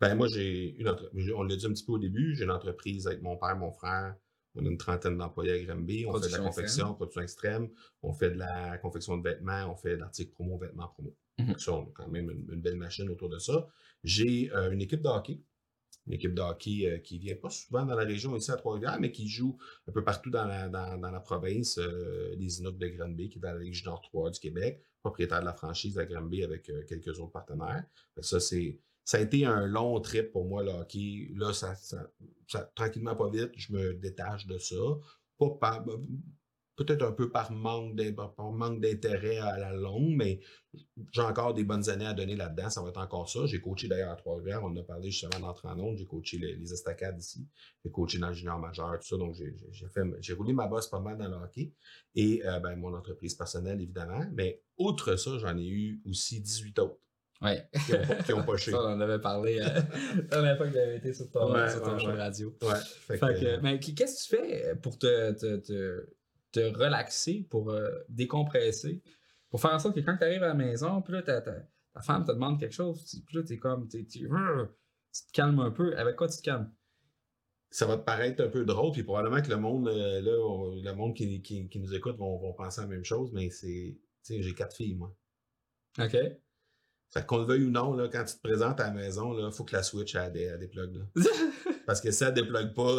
Ben, 0.00 0.14
moi, 0.14 0.28
j'ai 0.28 0.76
une 0.76 0.88
entreprise. 0.88 1.30
On 1.36 1.42
l'a 1.42 1.56
dit 1.56 1.66
un 1.66 1.70
petit 1.72 1.84
peu 1.84 1.92
au 1.92 1.98
début. 1.98 2.34
J'ai 2.36 2.44
une 2.44 2.50
entreprise 2.50 3.06
avec 3.06 3.20
mon 3.22 3.36
père, 3.36 3.56
mon 3.56 3.72
frère. 3.72 4.14
On 4.54 4.64
a 4.64 4.68
une 4.68 4.78
trentaine 4.78 5.18
d'employés 5.18 5.52
à 5.52 5.62
Granby. 5.64 6.06
On 6.06 6.20
fait 6.20 6.28
de 6.28 6.32
la 6.32 6.38
confection, 6.38 6.94
production 6.94 7.20
extrême. 7.20 7.68
On 8.02 8.12
fait 8.12 8.30
de 8.30 8.38
la 8.38 8.78
confection 8.78 9.16
de 9.16 9.22
vêtements. 9.28 9.70
On 9.70 9.76
fait 9.76 9.90
de 9.96 10.00
l'article 10.00 10.32
promo, 10.32 10.58
vêtements 10.58 10.88
promo. 10.88 11.14
Mhm. 11.38 11.46
Donc, 11.48 11.60
ça, 11.60 11.72
on 11.72 11.82
a 11.82 11.90
quand 11.94 12.08
même 12.08 12.30
une, 12.30 12.48
une 12.52 12.60
belle 12.60 12.76
machine 12.76 13.08
autour 13.10 13.28
de 13.28 13.38
ça. 13.38 13.66
J'ai 14.04 14.50
euh, 14.52 14.70
une 14.70 14.80
équipe 14.82 15.02
de 15.02 15.08
hockey. 15.08 15.40
Une 16.06 16.14
équipe 16.14 16.32
de 16.34 16.40
hockey 16.40 16.86
euh, 16.86 16.98
qui 16.98 17.18
vient 17.18 17.36
pas 17.36 17.50
souvent 17.50 17.84
dans 17.84 17.94
la 17.94 18.04
région 18.04 18.34
ici 18.34 18.50
à 18.50 18.56
Trois-Rivières, 18.56 18.98
mais 18.98 19.12
qui 19.12 19.28
joue 19.28 19.58
un 19.86 19.92
peu 19.92 20.02
partout 20.02 20.30
dans 20.30 20.46
la, 20.46 20.68
dans, 20.68 20.96
dans 20.96 21.10
la 21.10 21.20
province. 21.20 21.76
euh, 21.78 22.34
les 22.38 22.60
Inuits 22.60 22.72
de 22.78 22.88
Granby, 22.88 23.28
qui 23.28 23.38
est 23.38 23.42
dans 23.42 23.52
la 23.52 23.58
Ligue 23.58 23.74
Junior 23.74 24.00
3 24.00 24.30
du 24.30 24.40
Québec, 24.40 24.82
propriétaire 25.02 25.40
de 25.40 25.44
la 25.44 25.52
franchise 25.52 25.98
à 25.98 26.06
Granby 26.06 26.42
avec 26.44 26.70
quelques 26.88 27.20
autres 27.20 27.32
partenaires. 27.32 27.84
Que 28.16 28.22
ça, 28.22 28.40
c'est 28.40 28.80
ça 29.08 29.16
a 29.16 29.20
été 29.22 29.46
un 29.46 29.64
long 29.64 29.98
trip 30.00 30.32
pour 30.32 30.44
moi, 30.44 30.62
le 30.62 30.68
hockey. 30.68 31.30
Là, 31.34 31.54
ça, 31.54 31.74
ça- 31.74 32.70
tranquillement, 32.74 33.16
pas 33.16 33.30
vite, 33.30 33.52
je 33.56 33.72
me 33.72 33.94
détache 33.94 34.46
de 34.46 34.58
ça. 34.58 34.76
Par- 35.58 35.82
peut-être 36.76 37.02
un 37.02 37.12
peu 37.12 37.30
par 37.30 37.50
manque 37.50 37.96
d'intérêt 37.96 39.38
à 39.38 39.56
la 39.56 39.72
longue, 39.72 40.14
mais 40.14 40.40
j'ai 41.10 41.22
encore 41.22 41.54
des 41.54 41.64
bonnes 41.64 41.88
années 41.88 42.04
à 42.04 42.12
donner 42.12 42.36
là-dedans. 42.36 42.68
Ça 42.68 42.82
va 42.82 42.90
être 42.90 43.00
encore 43.00 43.30
ça. 43.30 43.46
J'ai 43.46 43.62
coaché 43.62 43.88
d'ailleurs 43.88 44.10
à 44.12 44.16
Trois-Rivières. 44.16 44.62
On 44.62 44.76
a 44.76 44.82
parlé 44.82 45.10
justement 45.10 45.40
d'entrée 45.40 45.68
en 45.68 45.80
onde. 45.80 45.96
J'ai 45.96 46.06
coaché 46.06 46.36
les, 46.36 46.70
estacades 46.70 47.18
ici. 47.18 47.48
J'ai 47.82 47.90
coaché 47.90 48.18
dans 48.18 48.28
le 48.28 48.60
majeur, 48.60 48.98
tout 49.00 49.08
ça. 49.08 49.16
Donc, 49.16 49.34
j'ai- 49.36 49.56
j'ai 50.20 50.34
roulé 50.34 50.52
ma 50.52 50.66
bosse 50.66 50.86
pas 50.86 51.00
mal 51.00 51.16
dans 51.16 51.28
le 51.28 51.36
hockey. 51.36 51.72
Et 52.14 52.46
euh, 52.46 52.60
ben, 52.60 52.76
mon 52.76 52.92
entreprise 52.94 53.34
personnelle, 53.34 53.80
évidemment. 53.80 54.26
Mais 54.34 54.60
outre 54.76 55.16
ça, 55.16 55.38
j'en 55.38 55.56
ai 55.56 55.66
eu 55.66 56.02
aussi 56.04 56.42
18 56.42 56.78
autres 56.80 57.00
Ouais. 57.40 57.68
qui 57.86 57.94
ont, 57.94 58.02
pas- 58.06 58.22
qui 58.24 58.32
ont 58.32 58.42
poché. 58.42 58.70
Ça, 58.72 58.78
on 58.82 58.86
en 58.94 59.00
avait 59.00 59.20
parlé 59.20 59.60
euh, 59.60 59.64
la 60.16 60.22
dernière 60.22 60.56
fois 60.56 60.66
que 60.66 60.72
j'avais 60.74 60.96
été 60.96 61.12
sur 61.12 61.30
ton, 61.30 61.52
Ouais, 61.52 61.70
sur 61.70 61.82
ton 61.82 61.92
ouais, 61.94 61.98
show 62.00 62.06
ouais. 62.08 62.12
de 62.14 62.18
radio. 62.18 62.56
Ouais. 62.62 62.74
Fait 63.06 63.16
Fait 63.16 63.34
que, 63.34 63.40
que, 63.40 63.44
euh, 63.46 63.58
mais 63.62 63.78
qu- 63.78 63.94
qu'est-ce 63.94 64.28
que 64.28 64.36
tu 64.36 64.42
fais 64.42 64.76
pour 64.76 64.98
te, 64.98 65.32
te, 65.32 65.56
te, 65.58 66.08
te 66.50 66.60
relaxer, 66.76 67.46
pour 67.48 67.70
euh, 67.70 67.90
décompresser, 68.08 69.02
pour 69.50 69.60
faire 69.60 69.72
en 69.72 69.78
sorte 69.78 69.94
que 69.94 70.00
quand 70.00 70.16
tu 70.16 70.24
arrives 70.24 70.42
à 70.42 70.48
la 70.48 70.54
maison, 70.54 71.00
puis 71.00 71.12
là, 71.12 71.22
ta, 71.22 71.40
ta, 71.40 71.52
ta 71.94 72.00
femme 72.00 72.24
te 72.24 72.32
demande 72.32 72.58
quelque 72.58 72.74
chose, 72.74 73.04
tu- 73.04 73.20
puis 73.22 73.36
là, 73.36 73.42
t'es 73.44 73.56
comme, 73.58 73.86
t'es, 73.88 74.02
t'es- 74.04 74.24
euh, 74.24 74.66
tu 75.14 75.22
te 75.26 75.32
calmes 75.32 75.60
un 75.60 75.70
peu. 75.70 75.96
Avec 75.96 76.16
quoi 76.16 76.28
tu 76.28 76.38
te 76.38 76.42
calmes? 76.42 76.72
ça 77.70 77.84
va 77.84 77.98
te 77.98 78.02
paraître 78.02 78.42
un 78.42 78.48
peu 78.48 78.64
drôle, 78.64 78.92
puis 78.92 79.02
probablement 79.02 79.42
que 79.42 79.50
le 79.50 79.58
monde, 79.58 79.88
euh, 79.88 80.22
là, 80.22 80.32
on- 80.42 80.74
le 80.74 80.92
monde 80.94 81.14
qui, 81.14 81.42
qui, 81.42 81.68
qui 81.68 81.78
nous 81.78 81.94
écoute 81.94 82.16
vont, 82.16 82.38
vont 82.38 82.54
penser 82.54 82.80
la 82.80 82.86
même 82.86 83.04
chose, 83.04 83.30
mais 83.32 83.50
c'est. 83.50 83.96
Tu 84.24 84.34
sais, 84.34 84.42
j'ai 84.42 84.54
quatre 84.54 84.74
filles, 84.74 84.94
moi. 84.96 85.14
OK? 86.00 86.16
Fait 87.10 87.24
qu'on 87.24 87.38
le 87.38 87.44
veuille 87.44 87.64
ou 87.64 87.70
non, 87.70 87.94
là, 87.94 88.08
quand 88.08 88.22
tu 88.24 88.34
te 88.34 88.40
présentes 88.42 88.80
à 88.80 88.88
la 88.88 88.92
maison, 88.92 89.34
il 89.48 89.50
faut 89.52 89.64
que 89.64 89.74
la 89.74 89.82
Switch 89.82 90.14
elle, 90.14 90.30
dé- 90.32 90.42
elle 90.42 90.58
déplugue. 90.58 90.94
Là. 90.96 91.04
Parce 91.86 92.02
que 92.02 92.10
si 92.10 92.22
elle 92.22 92.34
déplugue 92.34 92.74
pas, 92.74 92.96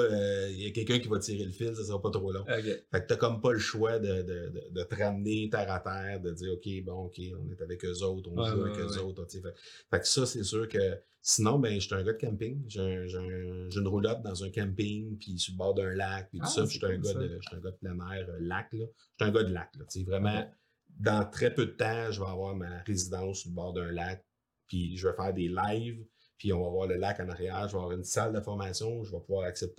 il 0.50 0.62
y 0.64 0.68
a 0.68 0.72
quelqu'un 0.72 0.98
qui 0.98 1.08
va 1.08 1.20
tirer 1.20 1.46
le 1.46 1.52
fil, 1.52 1.76
ça 1.76 1.84
sera 1.84 2.02
pas 2.02 2.10
trop 2.10 2.32
long. 2.32 2.44
Fait 2.46 2.84
que 2.92 3.06
t'as 3.08 3.16
comme 3.18 3.40
pas 3.40 3.54
le 3.54 3.60
choix 3.60 4.00
de, 4.00 4.24
de, 4.24 4.50
de, 4.50 4.64
de 4.72 4.84
te 4.84 4.96
ramener 4.96 5.48
terre 5.52 5.72
à 5.72 5.80
terre, 5.80 6.20
de 6.22 6.32
dire 6.32 6.54
OK, 6.54 6.68
bon, 6.84 7.06
OK, 7.06 7.22
on 7.40 7.52
est 7.52 7.62
avec 7.62 7.86
eux 7.86 8.02
autres, 8.04 8.32
on 8.32 8.42
Ouais, 8.42 8.50
joue 8.50 8.64
ouais, 8.64 8.72
avec 8.72 8.80
eux 8.80 9.00
autres. 9.00 9.26
tu 9.28 9.38
sais. 9.38 9.44
Fait, 9.44 9.54
fait 9.92 10.00
que 10.00 10.08
ça, 10.08 10.26
c'est 10.26 10.44
sûr 10.44 10.68
que 10.68 10.80
sinon, 11.22 11.60
ben, 11.60 11.80
j'étais 11.80 11.94
un 11.96 12.04
gars 12.04 12.14
de 12.14 12.18
camping. 12.18 12.64
J'ai 12.68 12.80
un- 12.82 13.06
j'ai 13.06 13.18
un- 13.18 13.70
j'ai 13.70 13.80
une 13.80 13.88
roulotte 13.88 14.24
dans 14.24 14.44
un 14.44 14.50
camping, 14.50 15.20
puis 15.20 15.38
sur 15.38 15.54
le 15.54 15.58
bord 15.60 15.76
d'un 15.76 15.94
lac, 15.94 16.30
puis 16.32 16.40
tout 16.40 16.46
Ah, 16.48 16.50
ça. 16.50 16.66
J'étais 16.66 16.88
un, 16.88 16.98
cool, 17.00 17.10
un 17.10 17.60
gars 17.60 17.70
de 17.72 17.76
plein 17.78 18.12
air, 18.12 18.28
euh, 18.28 18.38
lac, 18.40 18.70
là. 18.74 18.86
J'étais 19.20 19.30
un 19.30 19.32
gars 19.32 19.44
de 19.44 19.54
lac, 19.54 19.70
là. 19.78 19.86
Tu 19.88 20.00
sais, 20.00 20.06
vraiment. 20.06 20.52
Dans 21.00 21.28
très 21.30 21.54
peu 21.54 21.66
de 21.66 21.72
temps, 21.72 22.12
je 22.12 22.20
vais 22.20 22.28
avoir 22.30 22.56
ma 22.56 22.82
résidence 22.84 23.40
sur 23.40 23.50
le 23.50 23.56
bord 23.56 23.74
d'un 23.74 23.92
lac, 23.92 24.26
puis 24.68 24.98
je 24.98 25.08
vais 25.08 25.16
faire 25.16 25.34
des 25.34 25.48
lives, 25.48 26.06
puis 26.38 26.54
on 26.54 26.62
va 26.62 26.70
voir 26.70 26.88
le 26.88 26.96
lac 26.96 27.20
en 27.20 27.30
arrière, 27.30 27.68
je 27.68 27.74
vais 27.74 27.80
avoir 27.80 27.92
une 27.92 28.04
salle 28.04 28.34
de 28.34 28.42
formation, 28.42 29.04
je 29.04 29.12
vais 29.12 29.22
pouvoir 29.22 29.50
acc- 29.50 29.74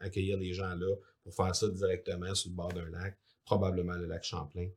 accueillir 0.00 0.38
les 0.38 0.52
gens 0.52 0.74
là 0.74 0.94
pour 1.22 1.34
faire 1.34 1.54
ça 1.54 1.68
directement 1.68 2.34
sur 2.34 2.50
le 2.50 2.56
bord 2.56 2.72
d'un 2.72 2.88
lac, 2.90 3.18
probablement 3.44 3.94
le 3.94 4.06
lac 4.06 4.24
Champlain, 4.24 4.68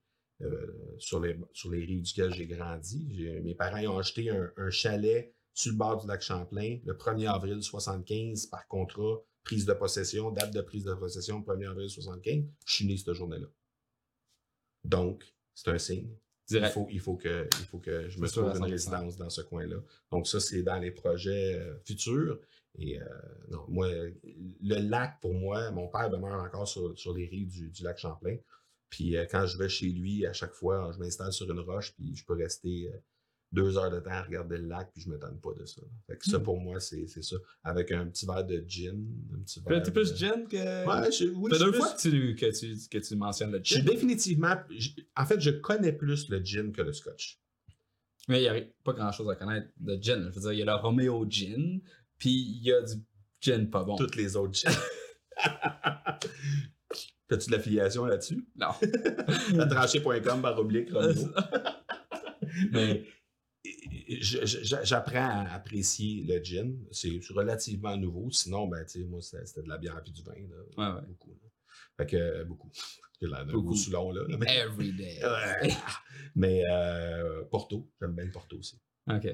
euh, 0.41 0.95
sur, 0.99 1.19
les, 1.19 1.37
sur 1.53 1.69
les 1.71 1.85
rives 1.85 2.03
duquel 2.03 2.33
j'ai 2.33 2.47
grandi. 2.47 3.27
Mes 3.43 3.55
parents 3.55 3.83
ont 3.95 3.97
acheté 3.97 4.29
un, 4.29 4.51
un 4.57 4.69
chalet 4.69 5.33
sur 5.53 5.71
le 5.71 5.77
bord 5.77 6.01
du 6.01 6.07
lac 6.07 6.21
Champlain 6.21 6.79
le 6.85 6.93
1er 6.93 7.27
avril 7.27 7.61
75 7.61 8.45
par 8.45 8.67
contrat, 8.67 9.17
prise 9.43 9.65
de 9.65 9.73
possession, 9.73 10.31
date 10.31 10.53
de 10.53 10.61
prise 10.61 10.83
de 10.85 10.93
possession 10.93 11.41
1er 11.41 11.69
avril 11.71 11.89
75. 11.89 12.45
Je 12.65 12.73
suis 12.73 12.85
né 12.85 12.95
cette 12.95 13.13
journée-là. 13.13 13.47
Donc, 14.83 15.25
c'est 15.63 15.71
un 15.71 15.77
signe. 15.77 16.07
Il 16.49 16.53
Direct. 16.53 16.73
faut, 16.73 16.87
il, 16.89 16.99
faut 16.99 17.15
que, 17.15 17.47
il 17.59 17.65
faut 17.65 17.77
que 17.77 18.09
je 18.09 18.19
me 18.19 18.27
trouve 18.27 18.45
une 18.45 18.65
100%. 18.65 18.69
résidence 18.69 19.17
dans 19.17 19.29
ce 19.29 19.41
coin-là. 19.41 19.77
Donc, 20.11 20.27
ça, 20.27 20.39
c'est 20.39 20.63
dans 20.63 20.79
les 20.79 20.89
projets 20.91 21.55
euh, 21.59 21.77
futurs. 21.85 22.39
Et 22.77 22.99
euh, 22.99 23.05
non, 23.49 23.65
moi, 23.67 23.87
le 23.93 24.75
lac, 24.89 25.19
pour 25.21 25.33
moi, 25.33 25.69
mon 25.71 25.87
père 25.87 26.09
demeure 26.09 26.41
encore 26.41 26.67
sur, 26.67 26.97
sur 26.97 27.13
les 27.13 27.27
rives 27.27 27.49
du, 27.49 27.69
du 27.69 27.83
lac 27.83 27.97
Champlain. 27.97 28.37
Puis 28.89 29.15
euh, 29.15 29.25
quand 29.29 29.45
je 29.45 29.57
vais 29.57 29.69
chez 29.69 29.87
lui, 29.87 30.25
à 30.25 30.33
chaque 30.33 30.53
fois, 30.53 30.91
je 30.93 30.99
m'installe 30.99 31.31
sur 31.31 31.49
une 31.49 31.59
roche, 31.59 31.93
puis 31.93 32.15
je 32.15 32.25
peux 32.25 32.33
rester 32.33 32.91
euh, 32.91 32.97
deux 33.51 33.77
heures 33.77 33.89
de 33.89 33.99
temps 33.99 34.11
à 34.11 34.21
regarder 34.21 34.57
le 34.57 34.67
lac, 34.67 34.91
puis 34.93 35.01
je 35.01 35.09
ne 35.09 35.13
m'étonne 35.15 35.39
pas 35.39 35.49
de 35.59 35.65
ça. 35.65 35.81
Fait 36.07 36.17
que 36.17 36.25
ça, 36.25 36.37
Hmm. 36.37 36.43
pour 36.43 36.59
moi, 36.59 36.79
c'est 36.79 37.07
ça. 37.07 37.35
Avec 37.63 37.91
un 37.91 38.05
petit 38.07 38.25
verre 38.25 38.45
de 38.45 38.63
gin. 38.67 38.95
Un 39.33 39.39
petit 39.41 39.59
verre 39.67 39.81
T'es 39.81 39.91
plus 39.91 40.11
de- 40.13 40.17
gin 40.17 40.47
que. 40.47 40.57
Ouais, 40.85 41.11
je, 41.11 41.25
oui, 41.25 41.49
deux 41.51 41.57
suis 41.57 41.73
fois 41.73 41.87
plus- 41.95 41.95
que 41.95 42.09
tu, 42.09 42.35
que, 42.35 42.59
tu, 42.59 42.89
que 42.89 42.97
tu 42.99 43.15
mentionnes 43.15 43.51
le 43.51 43.59
je 43.63 43.73
suis 43.73 43.81
gin. 43.83 43.91
définitivement. 43.91 44.55
je- 44.69 44.89
en 45.17 45.25
fait, 45.25 45.39
je 45.41 45.49
connais 45.49 45.93
plus 45.93 46.29
le 46.29 46.39
gin 46.43 46.71
que 46.71 46.81
le 46.83 46.93
scotch. 46.93 47.39
Mais 48.27 48.39
il 48.43 48.51
n'y 48.51 48.59
a 48.59 48.61
pas 48.83 48.93
grand 48.93 49.11
chose 49.11 49.27
à 49.29 49.35
connaître 49.35 49.69
de 49.79 49.97
gin. 49.99 50.29
Je 50.29 50.35
veux 50.35 50.41
dire, 50.41 50.51
il 50.53 50.59
y 50.59 50.61
a 50.61 50.65
le 50.65 50.75
Romeo 50.75 51.25
Gin, 51.27 51.81
puis 52.19 52.29
il 52.31 52.63
y 52.63 52.71
a 52.71 52.81
du 52.83 52.93
gin 53.41 53.67
pas 53.69 53.83
bon. 53.83 53.95
Toutes 53.95 54.15
les 54.15 54.35
autres 54.35 54.53
gins. 54.53 54.69
T'as-tu 57.27 57.49
de 57.51 57.55
l'affiliation 57.55 58.05
là-dessus? 58.05 58.43
Non. 58.55 58.69
Latranché.com 59.53 60.41
par 60.41 60.59
oblique 60.59 60.91
Romeo. 60.91 61.29
Mais 62.71 63.05
j'apprends 63.63 65.29
à 65.29 65.53
apprécier 65.53 66.23
le 66.23 66.43
gin. 66.43 66.77
C'est 66.91 67.19
relativement 67.31 67.97
nouveau. 67.97 68.29
Sinon, 68.31 68.67
ben, 68.67 68.83
tu 68.85 69.01
sais, 69.01 69.05
moi, 69.05 69.21
c'était 69.21 69.61
de 69.61 69.69
la 69.69 69.77
bière 69.77 70.01
et 70.05 70.11
du 70.11 70.23
vin. 70.23 70.33
Là. 70.33 70.57
Ouais, 70.77 70.95
ouais. 70.99 71.07
Beaucoup. 71.07 71.31
là. 71.31 71.49
Fait 71.97 72.05
que 72.05 72.15
euh, 72.15 72.45
beaucoup. 72.45 72.71
Beaucoup. 73.51 73.75
Soulon, 73.75 74.11
là. 74.11 74.21
mais 74.37 74.57
Every 74.57 74.93
day. 74.93 75.19
Ouais. 75.23 75.73
mais 76.35 76.63
euh, 76.69 77.43
Porto, 77.51 77.89
j'aime 77.99 78.13
bien 78.15 78.25
le 78.25 78.31
Porto 78.31 78.57
aussi. 78.57 78.79
OK. 79.09 79.27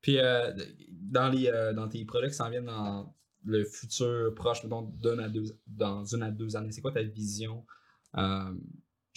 Puis, 0.00 0.18
euh, 0.18 0.52
dans, 0.90 1.28
les, 1.28 1.48
euh, 1.48 1.72
dans 1.72 1.88
tes 1.88 2.04
projets 2.04 2.28
qui 2.28 2.34
s'en 2.34 2.50
viennent 2.50 2.66
dans 2.66 3.14
le 3.44 3.64
futur 3.64 4.34
proche, 4.34 4.62
mettons, 4.62 4.92
à 5.18 5.28
deux, 5.28 5.44
dans 5.66 6.04
une 6.04 6.22
à 6.22 6.30
deux 6.30 6.56
années, 6.56 6.72
c'est 6.72 6.80
quoi 6.82 6.92
ta 6.92 7.02
vision? 7.02 7.64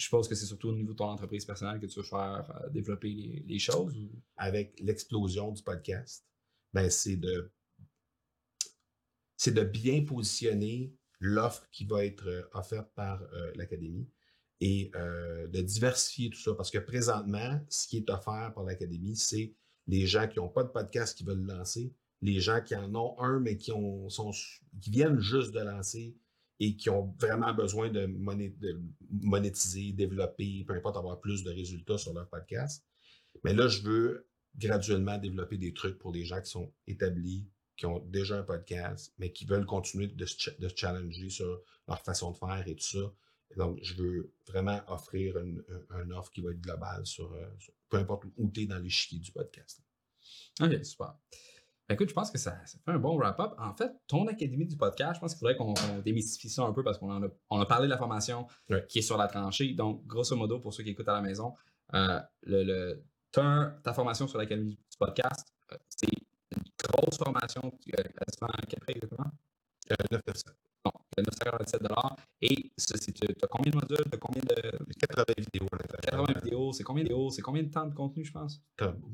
Je 0.02 0.06
suppose 0.06 0.26
que 0.26 0.34
c'est 0.34 0.46
surtout 0.46 0.70
au 0.70 0.72
niveau 0.72 0.94
de 0.94 0.96
ton 0.96 1.04
entreprise 1.04 1.44
personnelle 1.44 1.78
que 1.78 1.86
tu 1.86 2.00
veux 2.00 2.04
faire 2.04 2.44
euh, 2.60 2.68
développer 2.70 3.44
les, 3.46 3.58
choses. 3.60 3.94
avec 4.36 4.76
l'explosion 4.80 5.52
du 5.52 5.62
podcast, 5.62 6.26
ben 6.72 6.90
c'est 6.90 7.14
de 7.14 7.52
c'est 9.36 9.54
de 9.54 9.62
bien 9.62 10.04
positionner 10.04 10.92
l'offre 11.20 11.68
qui 11.70 11.84
va 11.84 12.04
être 12.04 12.26
euh, 12.26 12.42
offerte 12.52 12.90
par 12.96 13.22
euh, 13.22 13.52
l'académie 13.54 14.08
et 14.60 14.90
de 14.94 15.60
diversifier 15.60 16.30
tout 16.30 16.38
ça 16.38 16.54
parce 16.54 16.70
que 16.70 16.78
présentement, 16.78 17.60
ce 17.68 17.86
qui 17.86 17.98
est 17.98 18.10
offert 18.10 18.52
par 18.54 18.62
l'académie, 18.62 19.16
c'est 19.16 19.54
les 19.88 20.06
gens 20.06 20.28
qui 20.28 20.38
n'ont 20.38 20.48
pas 20.48 20.62
de 20.62 20.68
podcast 20.68 21.16
qui 21.16 21.24
veulent 21.24 21.44
le 21.44 21.52
lancer, 21.52 21.92
les 22.20 22.40
gens 22.40 22.60
qui 22.60 22.76
en 22.76 22.94
ont 22.94 23.20
un 23.20 23.40
mais 23.40 23.56
qui 23.56 23.72
ont 23.72 24.06
qui 24.80 24.90
viennent 24.90 25.18
juste 25.20 25.52
de 25.52 25.60
lancer 25.60 26.16
et 26.64 26.76
qui 26.76 26.88
ont 26.90 27.12
vraiment 27.18 27.52
besoin 27.52 27.88
de, 27.90 28.06
moné- 28.06 28.56
de 28.60 28.80
monétiser, 29.10 29.92
développer, 29.92 30.64
peu 30.64 30.74
importe, 30.74 30.96
avoir 30.96 31.20
plus 31.20 31.42
de 31.42 31.50
résultats 31.50 31.98
sur 31.98 32.12
leur 32.14 32.28
podcast. 32.28 32.84
Mais 33.42 33.52
là, 33.52 33.66
je 33.66 33.82
veux 33.82 34.28
graduellement 34.56 35.18
développer 35.18 35.58
des 35.58 35.72
trucs 35.74 35.98
pour 35.98 36.12
les 36.12 36.24
gens 36.24 36.40
qui 36.40 36.50
sont 36.50 36.72
établis, 36.86 37.48
qui 37.76 37.86
ont 37.86 37.98
déjà 37.98 38.36
un 38.38 38.42
podcast, 38.44 39.12
mais 39.18 39.32
qui 39.32 39.44
veulent 39.44 39.66
continuer 39.66 40.06
de 40.06 40.24
se, 40.26 40.50
challenger 40.76 41.30
sur 41.30 41.60
leur 41.88 42.00
façon 42.02 42.30
de 42.30 42.36
faire 42.36 42.62
et 42.66 42.76
tout 42.76 42.84
ça. 42.86 43.12
Donc, 43.56 43.78
je 43.82 43.94
veux 43.94 44.32
vraiment 44.46 44.80
offrir 44.86 45.38
une, 45.38 45.64
un- 45.90 46.04
une 46.04 46.12
offre 46.12 46.30
qui 46.30 46.42
va 46.42 46.52
être 46.52 46.60
globale 46.60 47.04
sur, 47.04 47.32
euh, 47.32 47.46
peu 47.88 47.96
importe 47.98 48.24
où 48.36 48.50
tu 48.50 48.62
es 48.62 48.66
dans 48.66 48.78
l'échiquier 48.78 49.18
du 49.18 49.32
podcast. 49.32 49.82
OK, 50.60 50.84
super. 50.84 51.14
Ben, 51.88 51.94
écoute, 51.94 52.08
je 52.08 52.14
pense 52.14 52.30
que 52.30 52.38
ça, 52.38 52.56
ça 52.64 52.78
fait 52.84 52.90
un 52.92 52.98
bon 52.98 53.16
wrap-up. 53.18 53.52
En 53.58 53.74
fait, 53.74 53.90
ton 54.06 54.26
académie 54.28 54.66
du 54.66 54.76
podcast, 54.76 55.16
je 55.16 55.20
pense 55.20 55.34
qu'il 55.34 55.40
faudrait 55.40 55.56
qu'on 55.56 55.74
démystifie 56.02 56.48
ça 56.48 56.62
un 56.62 56.72
peu 56.72 56.82
parce 56.82 56.98
qu'on 56.98 57.10
en 57.10 57.22
a, 57.22 57.26
on 57.50 57.60
a 57.60 57.66
parlé 57.66 57.86
de 57.86 57.90
la 57.90 57.98
formation 57.98 58.46
Ouais. 58.70 58.86
qui 58.88 59.00
est 59.00 59.02
sur 59.02 59.16
la 59.18 59.26
tranchée. 59.28 59.74
Donc, 59.74 60.06
grosso 60.06 60.34
modo, 60.36 60.58
pour 60.60 60.72
ceux 60.72 60.84
qui 60.84 60.90
écoutent 60.90 61.08
à 61.08 61.14
la 61.14 61.20
maison, 61.20 61.54
euh, 61.94 62.20
le, 62.42 62.62
le- 62.62 63.04
t'as- 63.32 63.74
ta 63.82 63.92
formation 63.92 64.26
sur 64.28 64.38
l'académie 64.38 64.76
du 64.76 64.96
podcast, 64.98 65.52
euh, 65.72 65.76
c'est 65.88 66.08
une 66.56 66.62
grosse 66.82 67.18
formation. 67.18 67.62
Euh, 67.98 68.02
quel 68.68 68.80
prix 68.80 68.92
exactement? 68.94 69.30
Euh, 69.90 69.94
997. 70.12 70.54
Non, 70.54 70.61
de 71.16 71.22
997 71.22 71.82
Et 72.40 72.72
ça, 72.76 72.94
c'est- 73.00 73.12
t'as 73.12 73.46
combien 73.48 73.70
de 73.72 73.76
modules? 73.76 74.04
T'as 74.10 74.16
combien 74.18 74.42
de. 74.42 74.78
80 74.98 75.24
vidéos 75.38 75.68
à 75.72 75.76
l'intérieur. 75.76 76.26
80 76.26 76.40
vidéos. 76.42 76.72
C'est 76.72 76.82
combien 76.84 77.04
de 77.04 77.08
vidéos? 77.08 77.30
C'est 77.30 77.42
combien 77.42 77.62
de 77.62 77.70
temps 77.70 77.86
de 77.86 77.94
contenu, 77.94 78.24
je 78.24 78.32
pense? 78.32 78.62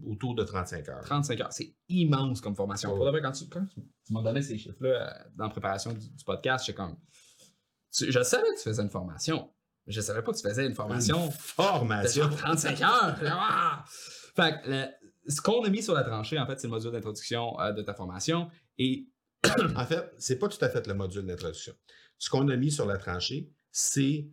Autour 0.07 0.35
de 0.35 0.45
35 0.45 0.89
heures. 0.89 1.01
35 1.05 1.41
heures. 1.41 1.53
C'est 1.53 1.75
immense 1.89 2.41
comme 2.41 2.55
formation. 2.55 2.95
Pour 2.95 3.05
de 3.05 3.11
vrai, 3.11 3.21
quand 3.23 3.33
tu, 3.33 3.49
quand 3.49 3.65
tu, 3.67 3.81
tu 4.07 4.13
m'as 4.13 4.23
donné 4.23 4.43
ces 4.43 4.57
chiffres-là 4.59 4.89
euh, 4.91 5.29
dans 5.37 5.45
la 5.45 5.51
préparation 5.51 5.93
du, 5.93 6.09
du 6.09 6.25
podcast, 6.25 6.67
j'étais 6.67 6.77
comme. 6.77 6.97
tu- 7.93 8.11
je 8.13 8.23
savais 8.23 8.49
que 8.51 8.57
tu 8.57 8.63
faisais 8.65 8.83
une 8.83 8.91
formation. 8.91 9.51
Je 9.87 10.01
savais 10.03 10.23
pas 10.23 10.33
que 10.33 10.37
tu 10.37 10.47
faisais 10.47 10.67
une 10.67 10.75
formation 10.75 11.25
Une 11.25 11.29
de 11.31 11.33
formation. 11.35 12.25
genre 12.31 12.37
35 12.37 12.83
heures. 12.83 13.17
Ah! 13.25 13.85
Fait 14.37 14.61
que 14.63 14.71
le- 14.71 14.87
ce 15.31 15.41
qu'on 15.41 15.63
a 15.65 15.69
mis 15.71 15.83
sur 15.83 15.95
la 15.95 16.05
tranchée, 16.05 16.39
en 16.39 16.47
fait, 16.47 16.59
c'est 16.61 16.67
le 16.67 16.73
module 16.73 16.91
d'introduction 16.93 17.59
euh, 17.61 17.73
de 17.73 17.83
ta 17.83 17.95
formation. 17.95 18.51
Et 18.79 19.09
En 19.77 19.87
fait, 19.87 20.13
c'est 20.19 20.39
pas 20.39 20.49
tout 20.49 20.63
à 20.65 20.69
fait 20.69 20.87
le 20.87 20.95
module 20.95 21.25
d'introduction. 21.25 21.75
Ce 22.19 22.29
qu'on 22.29 22.49
a 22.49 22.57
mis 22.57 22.73
sur 22.73 22.87
la 22.87 22.97
tranchée, 22.99 23.53
c'est 23.71 24.29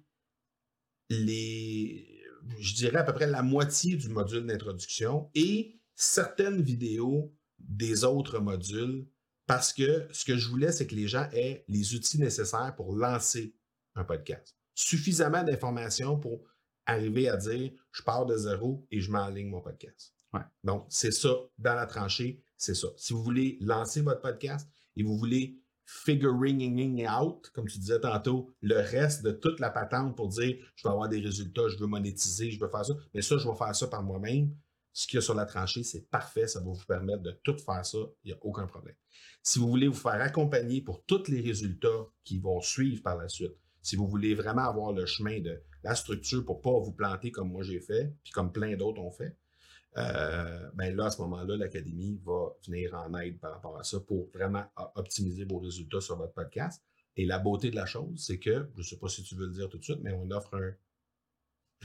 les, 1.10 2.23
je 2.60 2.73
dirais 2.73 2.98
à 2.98 3.03
peu 3.03 3.14
près 3.14 3.27
la 3.27 3.44
moitié 3.44 3.95
du 3.95 4.10
module 4.10 4.45
d'introduction 4.45 5.30
et 5.36 5.80
certaines 5.95 6.61
vidéos 6.61 7.34
des 7.60 8.03
autres 8.03 8.40
modules 8.40 9.07
parce 9.45 9.73
que 9.73 10.07
ce 10.11 10.26
que 10.26 10.38
je 10.38 10.49
voulais, 10.49 10.72
c'est 10.72 10.88
que 10.88 10.95
les 10.95 11.07
gens 11.07 11.30
aient 11.32 11.64
les 11.68 11.94
outils 11.94 12.19
nécessaires 12.19 12.73
pour 12.76 12.95
lancer 12.95 13.56
un 13.95 14.03
podcast. 14.03 14.57
suffisamment 14.77 15.44
d'informations 15.44 16.19
pour 16.19 16.44
arriver 16.86 17.30
à 17.30 17.38
dire 17.38 17.72
je 17.91 18.03
pars 18.03 18.26
de 18.26 18.36
zéro 18.36 18.86
et 18.91 18.99
je 18.99 19.10
m'enligne 19.10 19.48
mon 19.48 19.61
podcast. 19.61 20.14
Ouais. 20.34 20.41
Donc, 20.65 20.86
c'est 20.90 21.11
ça, 21.11 21.34
dans 21.57 21.76
la 21.76 21.86
tranchée, 21.86 22.44
c'est 22.57 22.76
ça. 22.76 22.90
Si 22.98 23.14
vous 23.14 23.23
voulez 23.23 23.57
lancer 23.61 24.02
votre 24.02 24.22
podcast 24.22 24.69
et 24.95 25.03
vous 25.03 25.17
voulez 25.17 25.59
figuring 25.85 27.07
out, 27.07 27.49
comme 27.53 27.67
tu 27.67 27.77
disais 27.77 27.99
tantôt, 27.99 28.53
le 28.61 28.76
reste 28.76 29.23
de 29.23 29.31
toute 29.31 29.59
la 29.59 29.69
patente 29.69 30.15
pour 30.15 30.30
dire 30.30 30.57
je 30.76 30.88
veux 30.88 30.91
avoir 30.91 31.09
des 31.09 31.19
résultats, 31.19 31.67
je 31.67 31.77
veux 31.77 31.88
monétiser, 31.88 32.51
je 32.51 32.59
veux 32.59 32.69
faire 32.69 32.85
ça, 32.85 32.93
mais 33.13 33.22
ça, 33.22 33.38
je 33.38 33.47
vais 33.47 33.55
faire 33.55 33.76
ça 33.76 33.88
par 33.88 34.03
moi-même. 34.03 34.55
Ce 34.93 35.07
qu'il 35.07 35.17
y 35.17 35.19
a 35.19 35.22
sur 35.22 35.35
la 35.35 35.45
tranchée, 35.45 35.84
c'est 35.84 36.09
parfait, 36.09 36.47
ça 36.47 36.59
va 36.61 36.72
vous 36.72 36.85
permettre 36.88 37.22
de 37.22 37.31
tout 37.43 37.57
faire 37.57 37.85
ça, 37.85 37.97
il 38.23 38.31
n'y 38.31 38.34
a 38.34 38.38
aucun 38.41 38.65
problème. 38.65 38.95
Si 39.43 39.59
vous 39.59 39.67
voulez 39.67 39.88
vous 39.88 39.93
faire 39.93 40.22
accompagner 40.22 40.81
pour 40.81 41.03
tous 41.03 41.27
les 41.27 41.41
résultats 41.41 42.07
qui 42.23 42.39
vont 42.39 42.61
suivre 42.61 43.03
par 43.03 43.17
la 43.17 43.27
suite, 43.27 43.55
si 43.81 43.97
vous 43.97 44.07
voulez 44.07 44.34
vraiment 44.34 44.63
avoir 44.63 44.93
le 44.93 45.05
chemin 45.05 45.41
de 45.41 45.61
la 45.84 45.95
structure 45.95 46.43
pour 46.43 46.57
ne 46.57 46.61
pas 46.61 46.80
vous 46.80 46.93
planter 46.93 47.30
comme 47.30 47.51
moi 47.51 47.61
j'ai 47.61 47.80
fait, 47.80 48.15
puis 48.23 48.31
comme 48.31 48.51
plein 48.51 48.76
d'autres 48.76 49.01
ont 49.01 49.11
fait, 49.11 49.38
euh, 49.97 50.69
ben 50.73 50.95
là, 50.95 51.05
à 51.05 51.11
ce 51.11 51.22
moment-là, 51.22 51.57
l'Académie 51.57 52.19
va 52.23 52.49
venir 52.65 52.93
en 52.93 53.13
aide 53.19 53.39
par 53.39 53.53
rapport 53.53 53.77
à 53.77 53.84
ça 53.84 53.99
pour 53.99 54.30
vraiment 54.34 54.65
optimiser 54.95 55.45
vos 55.45 55.59
résultats 55.59 56.01
sur 56.01 56.17
votre 56.17 56.34
podcast. 56.34 56.84
Et 57.17 57.26
la 57.26 57.39
beauté 57.39 57.72
de 57.72 57.76
la 57.76 57.85
chose, 57.85 58.13
c'est 58.17 58.39
que, 58.39 58.69
je 58.73 58.80
ne 58.80 58.84
sais 58.84 58.97
pas 58.97 59.07
si 59.07 59.23
tu 59.23 59.35
veux 59.35 59.47
le 59.47 59.53
dire 59.53 59.69
tout 59.69 59.77
de 59.77 59.84
suite, 59.84 59.99
mais 60.01 60.11
on 60.11 60.30
offre 60.31 60.53
un 60.55 60.73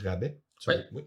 rabais. 0.02 0.40
Oui. 0.66 0.74
oui. 0.92 1.04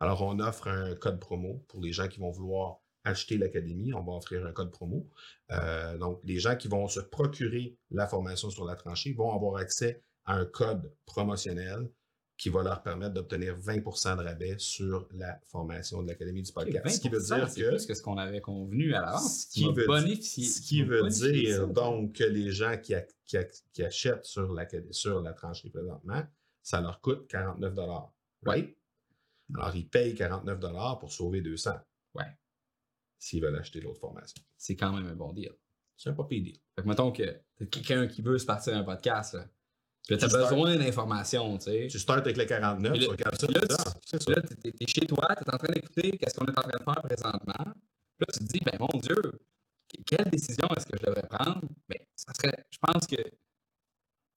Alors, 0.00 0.22
on 0.22 0.38
offre 0.40 0.68
un 0.68 0.94
code 0.94 1.20
promo 1.20 1.64
pour 1.68 1.80
les 1.80 1.92
gens 1.92 2.08
qui 2.08 2.18
vont 2.20 2.30
vouloir 2.30 2.80
acheter 3.04 3.36
l'Académie. 3.36 3.92
On 3.92 4.02
va 4.02 4.12
offrir 4.14 4.46
un 4.46 4.52
code 4.52 4.70
promo. 4.70 5.08
Euh, 5.52 5.98
donc, 5.98 6.20
les 6.24 6.38
gens 6.38 6.56
qui 6.56 6.68
vont 6.68 6.88
se 6.88 7.00
procurer 7.00 7.76
la 7.90 8.06
formation 8.06 8.50
sur 8.50 8.64
la 8.64 8.76
tranchée 8.76 9.12
vont 9.12 9.32
avoir 9.32 9.56
accès 9.60 10.02
à 10.24 10.36
un 10.36 10.46
code 10.46 10.92
promotionnel 11.04 11.90
qui 12.44 12.50
va 12.50 12.62
leur 12.62 12.82
permettre 12.82 13.14
d'obtenir 13.14 13.58
20% 13.58 14.18
de 14.18 14.22
rabais 14.22 14.56
sur 14.58 15.08
la 15.14 15.40
formation 15.46 16.02
de 16.02 16.08
l'Académie 16.08 16.42
du 16.42 16.52
podcast. 16.52 16.96
ce 16.96 17.00
qui 17.00 17.08
veut 17.08 17.22
dire 17.22 17.46
que. 17.46 17.68
plus 17.70 17.86
que 17.86 17.94
ce 17.94 18.02
qu'on 18.02 18.18
avait 18.18 18.42
convenu 18.42 18.92
à 18.92 19.00
l'avance. 19.00 19.44
Ce 19.44 19.50
qui 19.50 19.64
veut, 19.72 19.86
ce 20.20 20.60
qui 20.60 20.82
veut 20.82 21.08
dire 21.08 21.68
donc 21.68 22.16
que 22.16 22.24
les 22.24 22.50
gens 22.50 22.76
qui, 22.76 22.92
qui, 23.24 23.82
achètent 23.82 24.26
sur 24.26 24.52
la, 24.52 24.66
sur 24.90 25.22
la 25.22 25.32
tranchée 25.32 25.70
présentement, 25.70 26.22
ça 26.62 26.82
leur 26.82 27.00
coûte 27.00 27.26
49 27.28 27.72
Right? 28.44 28.76
Alors, 29.54 29.74
ils 29.74 29.88
payent 29.88 30.14
49 30.14 31.00
pour 31.00 31.10
sauver 31.10 31.40
200. 31.40 31.70
Ouais. 32.14 32.24
S'ils 33.18 33.40
veulent 33.40 33.56
acheter 33.56 33.80
l'autre 33.80 34.00
formation. 34.00 34.44
C'est 34.58 34.76
quand 34.76 34.92
même 34.92 35.06
un 35.06 35.16
bon 35.16 35.32
deal. 35.32 35.54
C'est 35.96 36.10
un 36.10 36.12
pas 36.12 36.24
pire 36.24 36.42
deal. 36.42 36.58
Fait 36.76 36.82
que 36.82 36.88
mettons 36.88 37.10
que 37.10 37.40
quelqu'un 37.70 38.06
qui 38.06 38.20
veut 38.20 38.36
se 38.36 38.44
partir 38.44 38.76
un 38.76 38.84
podcast, 38.84 39.32
là, 39.32 39.46
tu 40.06 40.14
as 40.14 40.28
besoin 40.28 40.76
d'informations, 40.76 41.56
tu 41.58 41.64
sais. 41.64 41.86
Tu 41.88 41.98
starts 41.98 42.18
avec 42.18 42.36
les 42.36 42.46
49, 42.46 42.98
tu 42.98 43.08
regardes 43.08 43.40
ça. 43.40 43.46
Là, 43.46 44.42
tu 44.42 44.68
es, 44.68 44.86
chez 44.86 45.06
toi, 45.06 45.28
tu 45.36 45.44
es 45.44 45.54
en 45.54 45.58
train 45.58 45.72
d'écouter 45.72 46.18
qu'est-ce 46.18 46.34
qu'on 46.34 46.46
est 46.46 46.58
en 46.58 46.62
train 46.62 46.78
de 46.78 46.84
faire 46.84 47.02
présentement. 47.02 47.74
Là, 48.18 48.26
tu 48.32 48.38
te 48.40 48.44
dis, 48.44 48.60
ben 48.60 48.76
mon 48.78 49.00
Dieu, 49.00 49.16
quelle 50.06 50.30
décision 50.30 50.68
est-ce 50.76 50.86
que 50.86 50.98
je 50.98 51.06
devrais 51.06 51.26
prendre? 51.26 51.62
Ben, 51.88 51.98
ça 52.14 52.32
serait, 52.34 52.66
je 52.70 52.78
pense 52.80 53.06
que. 53.06 53.16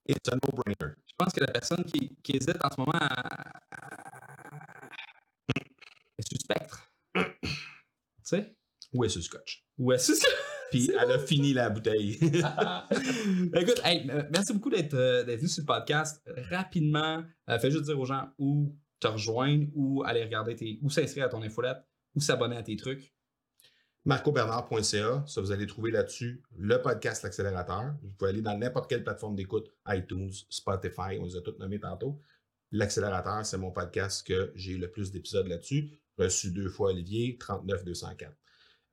It's 0.10 0.30
a 0.30 0.35
no-brainer. 0.35 0.95
Je 1.06 1.14
pense 1.18 1.34
que 1.34 1.41
la 1.41 1.52
personne 1.52 1.84
qui, 1.84 2.15
qui 2.23 2.38
hésite 2.38 2.64
en 2.64 2.69
ce 2.69 2.80
moment 2.80 2.94
à, 2.94 3.60
est 6.18 6.27
sur 6.30 6.39
spectre. 6.39 6.89
tu 7.14 7.23
sais? 8.23 8.56
Ou 8.94 9.03
est 9.03 9.10
sur 9.10 9.22
scotch? 9.22 9.65
Ou 9.77 9.91
est 9.91 9.98
sur 9.98 10.15
Puis 10.69 10.91
elle 10.91 11.11
a 11.11 11.19
fini 11.19 11.53
la 11.53 11.69
bouteille. 11.69 12.14
Écoute, 13.53 13.81
merci 14.31 14.53
beaucoup 14.53 14.72
euh, 14.72 15.23
d'être 15.23 15.38
venu 15.38 15.48
sur 15.48 15.61
le 15.61 15.65
podcast. 15.65 16.22
Rapidement, 16.49 17.23
euh, 17.49 17.60
fais 17.60 17.72
juste 17.72 17.85
dire 17.85 17.99
aux 17.99 18.06
gens 18.06 18.30
où 18.38 18.76
te 18.99 19.07
rejoindre, 19.07 19.68
ou 19.76 20.03
aller 20.03 20.23
regarder 20.23 20.56
tes. 20.56 20.80
ou 20.81 20.89
s'inscrire 20.89 21.26
à 21.26 21.30
ton 21.30 21.41
infolette, 21.41 21.77
ou 22.15 22.19
s'abonner 22.19 22.57
à 22.57 22.64
tes 22.64 22.76
trucs. 22.76 23.14
marcobernard.ca, 24.06 25.23
ça 25.27 25.41
vous 25.41 25.52
allez 25.52 25.68
trouver 25.68 25.91
là-dessus 25.91 26.41
le 26.57 26.81
podcast 26.81 27.23
L'accélérateur. 27.23 27.95
Vous 28.02 28.11
pouvez 28.18 28.31
aller 28.31 28.41
dans 28.41 28.57
n'importe 28.57 28.89
quelle 28.89 29.03
plateforme 29.03 29.35
d'écoute, 29.35 29.72
iTunes, 29.88 30.31
Spotify, 30.49 31.18
on 31.19 31.26
les 31.26 31.35
a 31.35 31.41
toutes 31.41 31.60
nommés 31.60 31.80
tantôt. 31.80 32.19
L'accélérateur, 32.72 33.45
c'est 33.45 33.57
mon 33.57 33.72
podcast 33.72 34.26
que 34.27 34.52
j'ai 34.56 34.77
le 34.77 34.91
plus 34.91 35.11
d'épisodes 35.11 35.48
là-dessus. 35.48 35.91
Reçu 36.18 36.52
deux 36.52 36.69
fois 36.69 36.89
Olivier, 36.89 37.38
39 37.38 37.85
204. 37.85 38.35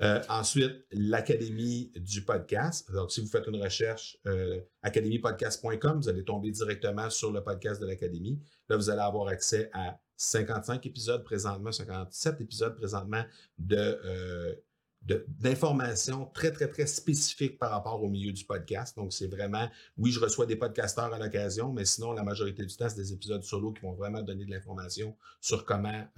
Euh, 0.02 0.20
ensuite, 0.28 0.84
l'Académie 0.90 1.92
du 1.94 2.24
podcast. 2.24 2.90
Donc, 2.90 3.12
si 3.12 3.20
vous 3.20 3.28
faites 3.28 3.46
une 3.46 3.62
recherche 3.62 4.18
euh, 4.26 4.60
academypodcast.com, 4.82 6.00
vous 6.00 6.08
allez 6.08 6.24
tomber 6.24 6.50
directement 6.50 7.10
sur 7.10 7.32
le 7.32 7.42
podcast 7.42 7.80
de 7.80 7.86
l'Académie. 7.86 8.40
Là, 8.68 8.76
vous 8.76 8.90
allez 8.90 9.00
avoir 9.00 9.28
accès 9.28 9.70
à 9.72 10.00
55 10.16 10.84
épisodes 10.86 11.22
présentement, 11.22 11.70
57 11.70 12.40
épisodes 12.40 12.74
présentement 12.76 13.22
de, 13.58 13.76
euh, 14.04 14.54
d'informations 15.02 16.26
très, 16.26 16.50
très, 16.50 16.66
très 16.66 16.86
spécifiques 16.86 17.58
par 17.58 17.70
rapport 17.70 18.02
au 18.02 18.08
milieu 18.08 18.32
du 18.32 18.44
podcast. 18.44 18.96
Donc, 18.96 19.12
c'est 19.12 19.28
vraiment, 19.28 19.68
oui, 19.96 20.10
je 20.10 20.18
reçois 20.18 20.46
des 20.46 20.56
podcasteurs 20.56 21.14
à 21.14 21.18
l'occasion, 21.20 21.72
mais 21.72 21.84
sinon, 21.84 22.12
la 22.14 22.24
majorité 22.24 22.64
du 22.64 22.76
temps, 22.76 22.88
c'est 22.88 22.96
des 22.96 23.12
épisodes 23.12 23.44
solo 23.44 23.72
qui 23.72 23.82
vont 23.82 23.92
vraiment 23.92 24.22
donner 24.22 24.44
de 24.44 24.50
l'information 24.50 25.16
sur 25.40 25.64
comment 25.64 26.08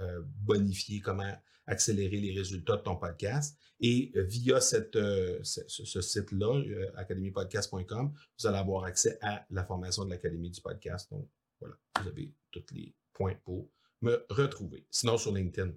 bonifier, 0.45 1.01
comment 1.01 1.35
accélérer 1.67 2.19
les 2.19 2.33
résultats 2.33 2.77
de 2.77 2.83
ton 2.83 2.97
podcast. 2.97 3.59
Et 3.81 4.13
euh, 4.17 4.23
via 4.23 4.61
cette, 4.61 4.97
euh, 4.97 5.39
ce, 5.43 6.01
site-là, 6.01 6.63
academypodcast.com, 6.97 8.13
vous 8.39 8.47
allez 8.47 8.59
avoir 8.59 8.85
accès 8.85 9.19
à 9.21 9.45
la 9.51 9.65
formation 9.65 10.05
de 10.05 10.11
l'Académie 10.11 10.51
du 10.51 10.61
podcast. 10.61 11.11
Donc, 11.11 11.29
voilà, 11.61 11.77
vous 12.01 12.09
avez 12.09 12.33
tous 12.51 12.65
les 12.73 12.95
points 13.13 13.35
pour 13.45 13.69
me 14.03 14.25
retrouver. 14.31 14.87
Sinon, 14.91 15.19
sur 15.19 15.33
LinkedIn, 15.35 15.73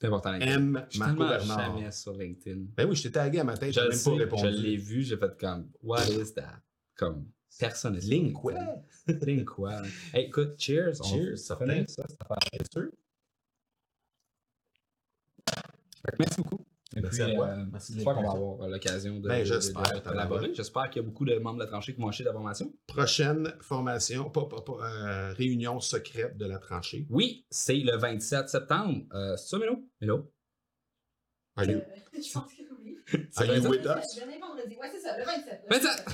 c'est 0.00 0.06
important. 0.06 0.34
M. 0.34 0.86
Marco 0.96 1.18
Bernard. 1.18 1.76
jamais 1.76 1.90
sur 1.90 2.12
LinkedIn. 2.12 2.66
Ben 2.76 2.88
oui, 2.88 2.94
je 2.94 3.02
t'ai 3.02 3.10
tagué 3.10 3.40
à 3.40 3.44
matin, 3.44 3.70
je 3.70 3.80
n'ai 3.80 3.88
même 3.88 4.04
pas 4.04 4.14
répondu. 4.14 4.56
Je 4.56 4.62
l'ai 4.62 4.76
vu, 4.76 5.02
j'ai 5.02 5.16
fait 5.16 5.36
comme, 5.38 5.70
what 5.82 6.04
is 6.06 6.32
that? 6.34 6.62
Comme, 6.94 7.26
personne 7.58 7.94
n'est 7.94 8.00
Link 8.00 8.32
quoi? 8.32 8.54
Link 9.06 9.44
quoi? 9.44 9.82
Hey, 10.14 10.26
écoute, 10.26 10.54
cheers. 10.56 10.94
Cheers, 11.02 11.38
ça 11.38 11.56
fait 11.56 11.90
ça, 11.90 12.04
ça 12.08 12.36
fait 12.52 12.72
sûr. 12.72 12.90
Merci 16.18 16.42
beaucoup. 16.42 16.64
Merci 16.96 17.22
à 17.22 17.34
toi. 17.34 17.48
Euh, 17.48 17.64
J'espère 17.74 18.14
qu'on 18.14 18.22
va 18.22 18.30
avoir 18.30 18.68
l'occasion 18.68 19.20
de, 19.20 19.28
ben, 19.28 20.02
collaborer. 20.02 20.54
J'espère 20.54 20.90
qu'il 20.90 21.02
y 21.02 21.04
a 21.04 21.08
beaucoup 21.08 21.24
de 21.24 21.34
membres 21.38 21.58
de 21.58 21.64
la 21.64 21.68
tranchée 21.68 21.94
qui 21.94 22.00
vont 22.00 22.08
acheter 22.08 22.24
la 22.24 22.32
formation. 22.32 22.72
Prochaine 22.86 23.54
formation, 23.60 24.30
pas, 24.30 24.46
pas, 24.46 24.62
pas 24.62 24.78
euh, 24.82 25.32
réunion 25.34 25.80
secrète 25.80 26.36
de 26.36 26.46
la 26.46 26.58
tranchée. 26.58 27.06
Oui, 27.10 27.46
c'est 27.50 27.76
le 27.76 27.96
27 27.96 28.48
septembre. 28.48 29.02
Euh, 29.12 29.36
c'est 29.36 29.48
ça, 29.48 29.58
Mélo? 29.58 29.84
Mélo? 30.00 30.32
Are 31.56 31.64
you? 31.64 31.80
Je 32.14 32.32
pense 32.32 32.52
que 32.52 32.62
oui. 32.82 32.98
Are 33.36 33.44
you 33.46 33.68
with 33.68 33.80
us? 33.80 33.86
Le 33.86 34.20
dernier 34.20 34.38
vendredi. 34.38 34.76
Ouais, 34.76 34.90
c'est 34.92 35.00
ça, 35.00 35.18
le 35.18 35.24
27. 35.24 35.64
27! 35.68 36.06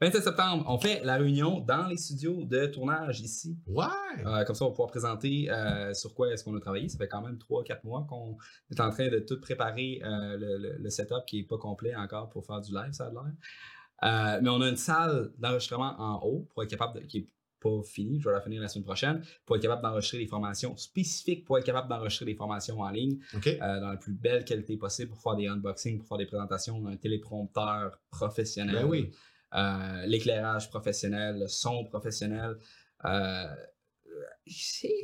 27 0.00 0.22
septembre, 0.22 0.64
on 0.68 0.78
fait 0.78 1.00
la 1.02 1.16
réunion 1.16 1.58
dans 1.58 1.88
les 1.88 1.96
studios 1.96 2.44
de 2.44 2.66
tournage 2.66 3.20
ici. 3.20 3.58
Ouais! 3.66 3.84
Euh, 4.24 4.44
comme 4.44 4.54
ça, 4.54 4.64
on 4.64 4.68
va 4.68 4.72
pouvoir 4.72 4.90
présenter 4.90 5.50
euh, 5.50 5.92
sur 5.92 6.14
quoi 6.14 6.32
est-ce 6.32 6.44
qu'on 6.44 6.56
a 6.56 6.60
travaillé. 6.60 6.88
Ça 6.88 6.98
fait 6.98 7.08
quand 7.08 7.20
même 7.20 7.36
3-4 7.36 7.80
mois 7.82 8.06
qu'on 8.08 8.36
est 8.70 8.80
en 8.80 8.90
train 8.90 9.08
de 9.08 9.18
tout 9.18 9.40
préparer 9.40 10.00
euh, 10.04 10.76
le, 10.78 10.90
setup 10.90 11.24
qui 11.26 11.38
n'est 11.38 11.46
pas 11.48 11.58
complet 11.58 11.96
encore 11.96 12.30
pour 12.30 12.46
faire 12.46 12.60
du 12.60 12.72
live, 12.72 12.92
ça 12.92 13.06
a 13.06 13.10
l'air. 13.10 14.40
mais 14.40 14.48
on 14.48 14.60
a 14.60 14.68
une 14.68 14.76
salle 14.76 15.32
d'enregistrement 15.36 15.96
en 15.98 16.20
haut 16.22 16.46
pour 16.50 16.62
être 16.62 16.70
capable 16.70 17.00
de, 17.00 17.04
qui 17.04 17.22
n'est 17.22 17.28
pas 17.60 17.82
finie, 17.82 18.20
je 18.20 18.28
vais 18.28 18.34
la 18.34 18.40
finir 18.40 18.62
la 18.62 18.68
semaine 18.68 18.84
prochaine, 18.84 19.20
pour 19.44 19.56
être 19.56 19.62
capable 19.62 19.82
d'enregistrer 19.82 20.18
des 20.18 20.28
formations 20.28 20.76
spécifiques, 20.76 21.44
pour 21.44 21.58
être 21.58 21.64
capable 21.64 21.88
d'enregistrer 21.88 22.24
des 22.24 22.36
formations 22.36 22.78
en 22.78 22.90
ligne 22.90 23.18
dans 23.32 23.90
la 23.90 23.96
plus 23.96 24.12
belle 24.12 24.44
qualité 24.44 24.76
possible 24.76 25.10
pour 25.10 25.20
faire 25.20 25.34
des 25.34 25.48
unboxings, 25.48 25.98
pour 25.98 26.06
faire 26.06 26.18
des 26.18 26.26
présentations, 26.26 26.86
un 26.86 26.96
téléprompteur 26.96 27.98
professionnel. 28.10 28.76
Ben 28.76 28.84
oui. 28.84 29.10
Euh, 29.54 30.06
l'éclairage 30.06 30.68
professionnel, 30.68 31.38
le 31.38 31.48
son 31.48 31.84
professionnel. 31.84 32.56
Euh, 33.04 33.44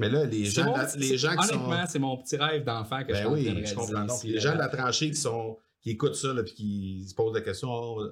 mais 0.00 0.08
là, 0.08 0.24
les 0.24 0.44
gens, 0.44 0.74
les 0.96 1.16
gens 1.16 1.36
qui 1.36 1.54
honnêtement, 1.54 1.86
c'est 1.86 1.98
mon 1.98 2.16
petit 2.18 2.36
rêve 2.36 2.64
d'enfant 2.64 3.02
que 3.04 3.12
ben 3.12 3.22
je 3.22 3.28
oui, 3.28 3.64
je 3.64 3.74
comprends. 3.74 4.06
les 4.24 4.40
gens 4.40 4.54
de 4.54 4.58
la 4.58 4.68
tranchée 4.68 5.10
qui, 5.10 5.16
sont, 5.16 5.58
qui 5.80 5.90
écoutent 5.90 6.16
ça 6.16 6.34
et 6.38 6.44
qui 6.44 7.06
se 7.08 7.14
posent 7.14 7.34
la 7.34 7.40
question 7.40 7.68
oh, 7.70 8.02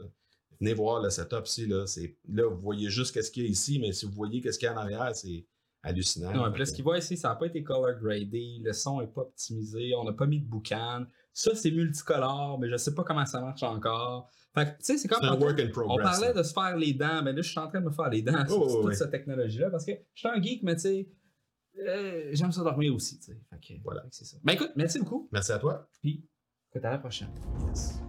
venez 0.61 0.75
voir 0.75 1.03
le 1.03 1.11
setup 1.11 1.47
ici. 1.47 1.67
Là, 1.67 1.85
là, 2.29 2.49
vous 2.49 2.61
voyez 2.61 2.89
juste 2.89 3.21
ce 3.21 3.31
qu'il 3.31 3.45
y 3.45 3.47
a 3.47 3.49
ici, 3.51 3.79
mais 3.79 3.93
si 3.93 4.07
vous 4.07 4.13
voyez 4.13 4.41
ce 4.51 4.59
qu'il 4.59 4.67
y 4.67 4.69
a 4.69 4.75
en 4.75 4.79
arrière, 4.79 5.15
c'est 5.15 5.45
hallucinant. 5.83 6.33
Non, 6.33 6.65
ce 6.65 6.73
qu'ils 6.73 6.85
voient 6.85 6.99
ici, 6.99 7.17
ça 7.17 7.31
n'a 7.31 7.35
pas 7.35 7.47
été 7.47 7.63
color 7.63 7.99
gradé, 8.01 8.61
le 8.63 8.73
son 8.73 9.01
n'est 9.01 9.07
pas 9.09 9.23
optimisé, 9.23 9.95
on 9.97 10.05
n'a 10.05 10.13
pas 10.13 10.27
mis 10.27 10.39
de 10.39 10.47
boucan. 10.47 11.05
Ça, 11.33 11.55
c'est 11.55 11.71
multicolore, 11.71 12.59
mais 12.61 12.69
je 12.69 12.73
ne 12.73 12.79
sais 12.79 12.95
pas 12.95 13.05
comment 13.05 13.27
ça 13.27 13.41
marche 13.41 13.63
encore. 13.63 14.31
Fait 14.55 14.67
tu 14.67 14.75
sais, 14.81 14.99
c'est 14.99 15.09
comme. 15.09 15.25
un 15.25 15.39
work 15.39 15.59
in 15.61 15.69
progress, 15.71 15.99
on 15.99 16.03
parlait 16.03 16.35
de 16.35 16.43
se 16.43 16.53
faire 16.53 16.77
les 16.77 16.93
dents, 16.93 17.23
mais 17.23 17.33
là, 17.33 17.41
je 17.41 17.49
suis 17.49 17.59
en 17.59 17.69
train 17.69 17.81
de 17.81 17.87
me 17.87 17.91
faire 17.91 18.11
les 18.11 18.23
dents 18.23 18.47
sur 18.47 18.83
toute 18.83 18.95
cette 18.95 19.11
technologie-là 19.11 19.71
parce 19.71 19.87
que 19.87 19.93
je 20.15 20.21
suis 20.21 20.29
un 20.29 20.43
geek, 20.43 20.63
mais 20.63 20.75
tu 20.75 20.83
sais, 20.83 21.09
euh, 21.79 22.31
j'aime 22.33 22.53
ça 22.53 22.63
dormir 22.63 22.95
aussi, 22.95 23.19
tu 23.19 23.27
sais. 23.27 23.41
Fait 23.49 23.75
que, 23.75 23.81
voilà. 23.83 24.05
c'est 24.11 24.25
ça. 24.25 24.37
Ben 24.45 24.53
écoute, 24.53 24.73
merci 24.77 24.99
beaucoup. 24.99 25.29
Merci 25.33 25.53
à 25.53 25.59
toi. 25.59 25.89
Puis, 26.01 26.27
à 26.75 26.91
la 26.91 26.99
prochaine. 26.99 27.31
Yes. 27.69 28.03